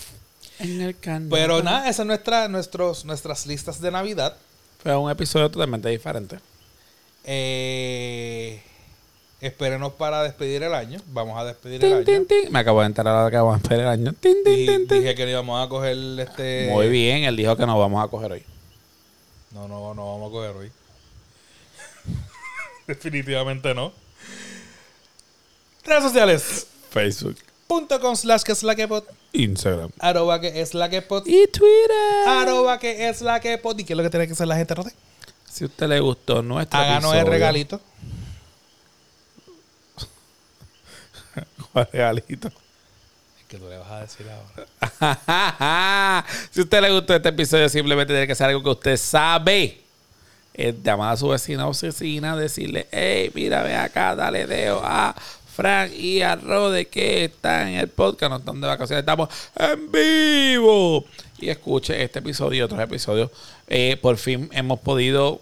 En 0.60 0.82
el 0.82 0.98
canal. 0.98 1.30
Pero 1.30 1.62
nada, 1.62 1.84
esas 1.84 1.98
son 1.98 2.08
nuestra, 2.08 2.48
nuestros, 2.48 3.06
nuestras 3.06 3.46
listas 3.46 3.80
de 3.80 3.92
Navidad. 3.92 4.36
Fue 4.82 4.96
un 4.96 5.12
episodio 5.12 5.50
totalmente 5.52 5.90
diferente. 5.90 6.40
Eh, 7.24 8.62
espérenos 9.42 9.94
para 9.94 10.24
despedir 10.24 10.64
el 10.64 10.74
año. 10.74 11.00
Vamos 11.08 11.40
a 11.40 11.46
despedir 11.46 11.84
el 11.84 11.94
año. 11.94 12.26
Me 12.52 12.60
acabo 12.60 12.82
de 12.82 12.88
enterar 12.88 13.16
ahora 13.16 13.32
que 13.32 13.38
vamos 13.38 13.56
a 13.56 13.58
esperar 13.58 13.82
el 13.82 13.88
año. 13.88 14.16
Y 14.24 14.86
dije 14.86 15.16
que 15.16 15.30
íbamos 15.30 15.66
a 15.66 15.70
coger 15.70 15.98
este. 16.20 16.70
Muy 16.72 16.90
bien, 16.90 17.24
él 17.24 17.36
dijo 17.36 17.56
que 17.56 17.66
nos 17.66 17.78
vamos 17.78 18.04
a 18.04 18.08
coger 18.08 18.34
hoy. 18.34 18.44
No, 19.52 19.68
no, 19.68 19.94
no 19.94 20.12
vamos 20.14 20.30
a 20.30 20.32
coger 20.32 20.56
hoy. 20.56 20.72
Definitivamente 22.88 23.74
no. 23.74 23.94
Redes 25.84 26.04
sociales. 26.04 26.68
Facebook, 26.92 27.38
Punto 27.68 28.00
com 28.00 28.16
slash 28.16 28.42
que 28.42 28.52
es 28.52 28.64
la 28.64 28.76
que 28.76 28.88
pot. 28.88 29.08
Instagram 29.32 29.92
Arroba 30.00 30.42
que 30.42 30.60
es 30.60 30.74
la 30.74 30.90
que 30.90 31.04
pot. 31.04 31.28
y 31.28 31.46
Twitter. 31.48 32.28
Arroba 32.28 32.80
que 32.80 33.10
es 33.10 33.22
la 33.22 33.40
que 33.40 33.58
pot. 33.60 33.80
¿Y 33.80 33.84
qué 33.84 33.94
es 33.94 33.98
lo 33.98 34.04
que 34.04 34.10
tiene 34.10 34.26
que 34.28 34.34
hacer 34.34 34.48
la 34.48 34.56
gente, 34.56 34.74
Rote? 34.74 34.92
Si 35.48 35.64
a 35.64 35.68
usted 35.68 35.88
le 35.88 36.00
gustó 36.00 36.42
nuestro 36.42 36.80
Háganos 36.80 37.14
el 37.16 37.28
regalito. 37.28 37.80
Regalito? 41.74 42.48
Es 42.48 43.46
que 43.48 43.58
tú 43.58 43.70
le 43.70 43.78
vas 43.78 43.92
a 43.92 44.02
decir 44.02 44.26
ahora. 44.30 44.66
si 46.52 46.60
a 46.60 46.64
usted 46.64 46.82
le 46.82 46.92
gustó 46.92 47.16
este 47.16 47.30
episodio, 47.30 47.70
simplemente 47.70 48.14
tiene 48.14 48.28
que 48.28 48.34
hacer 48.34 48.48
algo 48.48 48.64
que 48.64 48.70
usted 48.70 48.98
sabe. 48.98 49.82
Es 50.54 50.76
llamar 50.84 51.14
a 51.14 51.18
su 51.18 51.30
vecina 51.30 51.68
o 51.68 51.74
vecina, 51.74 52.36
decirle, 52.36 52.88
hey, 52.92 53.32
mira, 53.34 53.64
ve 53.64 53.76
acá, 53.76 54.16
dale 54.16 54.46
dedo 54.46 54.82
a 54.84 55.16
Frank 55.60 55.92
y 55.94 56.22
a 56.22 56.38
Rode 56.38 56.88
que 56.88 57.26
están 57.26 57.68
en 57.68 57.80
el 57.80 57.90
podcast, 57.90 58.30
no 58.30 58.38
están 58.38 58.62
de 58.62 58.68
vacaciones, 58.68 59.02
estamos 59.02 59.28
en 59.58 59.92
vivo. 59.92 61.06
Y 61.38 61.50
escuche 61.50 62.02
este 62.02 62.20
episodio 62.20 62.60
y 62.60 62.62
otros 62.62 62.80
episodios. 62.80 63.30
Eh, 63.68 63.98
por 64.02 64.16
fin 64.16 64.50
hemos 64.54 64.80
podido, 64.80 65.42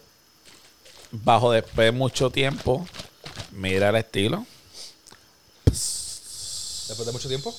bajo 1.11 1.51
después 1.51 1.85
de 1.85 1.91
mucho 1.91 2.29
tiempo, 2.29 2.87
mira 3.51 3.89
el 3.89 3.95
estilo. 3.95 4.45
Después 6.87 7.05
de 7.05 7.11
mucho 7.11 7.27
tiempo. 7.27 7.53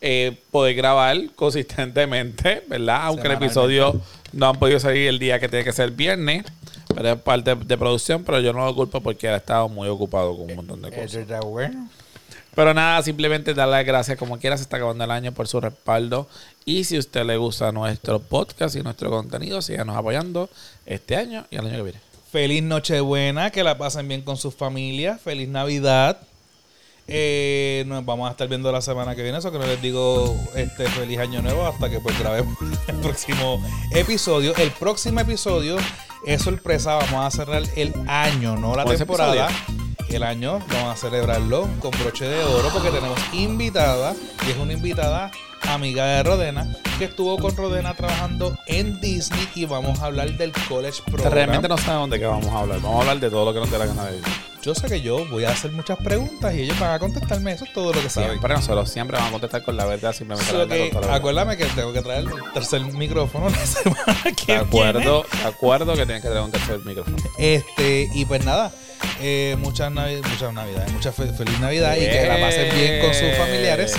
eh, 0.00 0.36
poder 0.50 0.74
grabar 0.74 1.16
consistentemente, 1.34 2.64
¿verdad? 2.68 3.00
Aunque 3.04 3.26
el 3.26 3.34
episodio 3.34 4.00
no 4.32 4.48
han 4.48 4.58
podido 4.58 4.78
salir 4.78 5.08
el 5.08 5.18
día 5.18 5.40
que 5.40 5.48
tiene 5.48 5.64
que 5.64 5.72
ser 5.72 5.90
viernes, 5.90 6.44
pero 6.94 7.12
es 7.12 7.20
parte 7.20 7.54
de 7.54 7.78
producción, 7.78 8.24
pero 8.24 8.40
yo 8.40 8.52
no 8.52 8.64
lo 8.64 8.74
culpo 8.74 9.00
porque 9.00 9.28
ha 9.28 9.36
estado 9.36 9.68
muy 9.68 9.88
ocupado 9.88 10.36
con 10.36 10.50
un 10.50 10.56
montón 10.56 10.82
de 10.82 10.90
cosas. 10.90 11.04
Eso 11.04 11.20
está 11.20 11.40
bueno. 11.40 11.88
Pero 12.54 12.74
nada, 12.74 13.00
simplemente 13.02 13.54
darle 13.54 13.76
las 13.76 13.86
gracias 13.86 14.18
como 14.18 14.38
quiera, 14.38 14.56
se 14.56 14.64
está 14.64 14.78
acabando 14.78 15.04
el 15.04 15.10
año 15.12 15.30
por 15.32 15.46
su 15.46 15.60
respaldo. 15.60 16.28
Y 16.64 16.84
si 16.84 16.96
a 16.96 16.98
usted 16.98 17.24
le 17.24 17.36
gusta 17.36 17.70
nuestro 17.70 18.18
podcast 18.18 18.74
y 18.74 18.82
nuestro 18.82 19.10
contenido, 19.10 19.62
síganos 19.62 19.96
apoyando 19.96 20.50
este 20.84 21.14
año 21.16 21.46
y 21.50 21.56
el 21.56 21.66
año 21.66 21.76
que 21.76 21.82
viene. 21.82 22.00
Feliz 22.32 22.62
Nochebuena, 22.64 23.50
que 23.50 23.62
la 23.62 23.78
pasen 23.78 24.08
bien 24.08 24.22
con 24.22 24.36
sus 24.36 24.54
familias. 24.54 25.20
Feliz 25.20 25.48
Navidad. 25.48 26.18
Eh, 27.10 27.84
nos 27.86 28.04
vamos 28.04 28.28
a 28.28 28.32
estar 28.32 28.46
viendo 28.48 28.70
la 28.70 28.82
semana 28.82 29.16
que 29.16 29.22
viene, 29.22 29.38
eso 29.38 29.50
que 29.50 29.58
no 29.58 29.66
les 29.66 29.80
digo 29.80 30.38
este 30.54 30.86
feliz 30.88 31.18
año 31.18 31.40
nuevo 31.40 31.66
hasta 31.66 31.88
que 31.88 32.00
pues 32.00 32.18
grabemos 32.18 32.54
el 32.86 32.96
próximo 32.96 33.62
episodio. 33.92 34.54
El 34.56 34.70
próximo 34.72 35.20
episodio 35.20 35.78
es 36.26 36.42
sorpresa, 36.42 36.96
vamos 36.96 37.24
a 37.24 37.30
cerrar 37.30 37.62
el 37.76 37.94
año, 38.06 38.56
no 38.56 38.76
la 38.76 38.84
¿Con 38.84 38.92
ese 38.92 39.06
temporada. 39.06 39.48
El 40.10 40.22
año 40.22 40.58
vamos 40.70 40.92
a 40.92 40.96
celebrarlo 40.96 41.68
con 41.80 41.90
broche 41.92 42.26
de 42.26 42.42
oro 42.44 42.68
porque 42.72 42.90
tenemos 42.90 43.18
invitada 43.32 44.14
y 44.46 44.50
es 44.50 44.56
una 44.58 44.74
invitada 44.74 45.30
amiga 45.68 46.04
de 46.06 46.22
Rodena 46.22 46.66
que 46.98 47.06
estuvo 47.06 47.38
con 47.38 47.56
Rodena 47.56 47.94
trabajando 47.94 48.56
en 48.66 49.00
Disney 49.00 49.48
y 49.54 49.64
vamos 49.64 50.00
a 50.00 50.06
hablar 50.06 50.30
del 50.36 50.52
college 50.68 51.02
program. 51.06 51.32
Realmente 51.32 51.68
no 51.68 51.78
sabemos 51.78 52.10
de 52.10 52.18
qué 52.18 52.26
vamos 52.26 52.46
a 52.46 52.60
hablar. 52.60 52.80
Vamos 52.80 52.96
a 52.96 53.00
hablar 53.00 53.20
de 53.20 53.30
todo 53.30 53.44
lo 53.46 53.54
que 53.54 53.60
nos 53.60 53.70
dé 53.70 53.78
la 53.78 53.86
gana 53.86 54.04
de 54.06 54.16
decir. 54.16 54.34
Yo 54.68 54.74
sé 54.74 54.86
que 54.86 55.00
yo 55.00 55.24
voy 55.30 55.44
a 55.46 55.50
hacer 55.50 55.72
muchas 55.72 55.96
preguntas 55.96 56.54
y 56.54 56.60
ellos 56.60 56.78
van 56.78 56.90
a 56.92 56.98
contestarme. 56.98 57.52
Eso 57.52 57.64
es 57.64 57.72
todo 57.72 57.90
lo 57.90 58.02
que 58.02 58.10
saben. 58.10 58.28
Siempre 58.32 58.54
nosotros 58.54 58.90
siempre 58.90 59.16
vamos 59.16 59.30
a 59.30 59.32
contestar 59.32 59.62
con 59.64 59.78
la 59.78 59.86
verdad, 59.86 60.12
simplemente 60.12 60.52
la 60.52 60.58
verdad 60.58 60.76
que, 60.76 60.80
con 60.82 60.90
toda 60.90 61.00
la 61.00 61.06
verdad. 61.06 61.16
acuérdame 61.16 61.56
que 61.56 61.64
tengo 61.64 61.92
que 61.94 62.02
traer 62.02 62.24
el 62.24 62.52
tercer 62.52 62.82
micrófono 62.82 63.48
la 63.48 63.56
semana 63.66 64.22
que 64.36 64.52
De 64.52 64.58
acuerdo, 64.58 65.24
de 65.42 65.48
acuerdo 65.48 65.94
que 65.94 66.04
tienes 66.04 66.20
que 66.20 66.28
tener 66.28 66.42
un 66.42 66.50
tercer 66.50 66.80
micrófono. 66.84 67.16
Este, 67.38 68.10
y 68.12 68.26
pues 68.26 68.44
nada, 68.44 68.70
eh, 69.22 69.56
muchas, 69.58 69.90
navi- 69.90 70.22
muchas 70.28 70.52
navidades, 70.52 70.92
muchas 70.92 71.14
fe- 71.14 71.32
feliz 71.32 71.58
Navidad 71.60 71.96
y 71.96 72.00
que 72.00 72.26
la 72.28 72.38
pasen 72.38 72.74
bien 72.76 73.00
con 73.00 73.14
sus 73.14 73.38
familiares. 73.38 73.96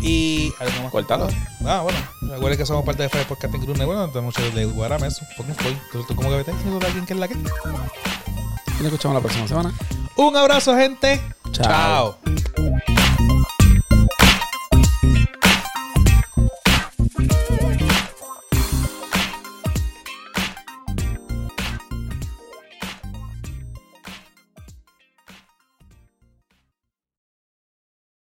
Y 0.00 0.52
algo 0.58 0.82
más. 0.82 0.90
Cuéntalo. 0.90 1.28
Ah, 1.64 1.82
bueno, 1.84 1.98
recuerden 2.22 2.58
que 2.58 2.66
somos 2.66 2.84
parte 2.84 3.04
de 3.04 3.08
Fire 3.08 3.24
Podcasting 3.28 3.60
Group 3.60 3.78
Network, 3.78 3.98
donde 4.00 4.20
muchos 4.20 4.52
de 4.52 4.64
Guarames, 4.64 5.20
fucking 5.36 5.54
Floyd. 5.54 5.76
¿Tú, 5.92 6.04
tú 6.08 6.16
cómo 6.16 6.28
que 6.30 6.36
vete? 6.38 6.50
¿Tú 6.64 6.80
alguien 6.84 7.06
que 7.06 7.12
es 7.12 7.18
la 7.20 7.28
que? 7.28 7.36
Nos 7.36 8.84
escuchamos 8.84 9.14
la 9.16 9.20
próxima 9.20 9.46
semana. 9.48 9.72
Un 10.18 10.36
abrazo, 10.36 10.74
gente. 10.76 11.20
Chao. 11.52 12.18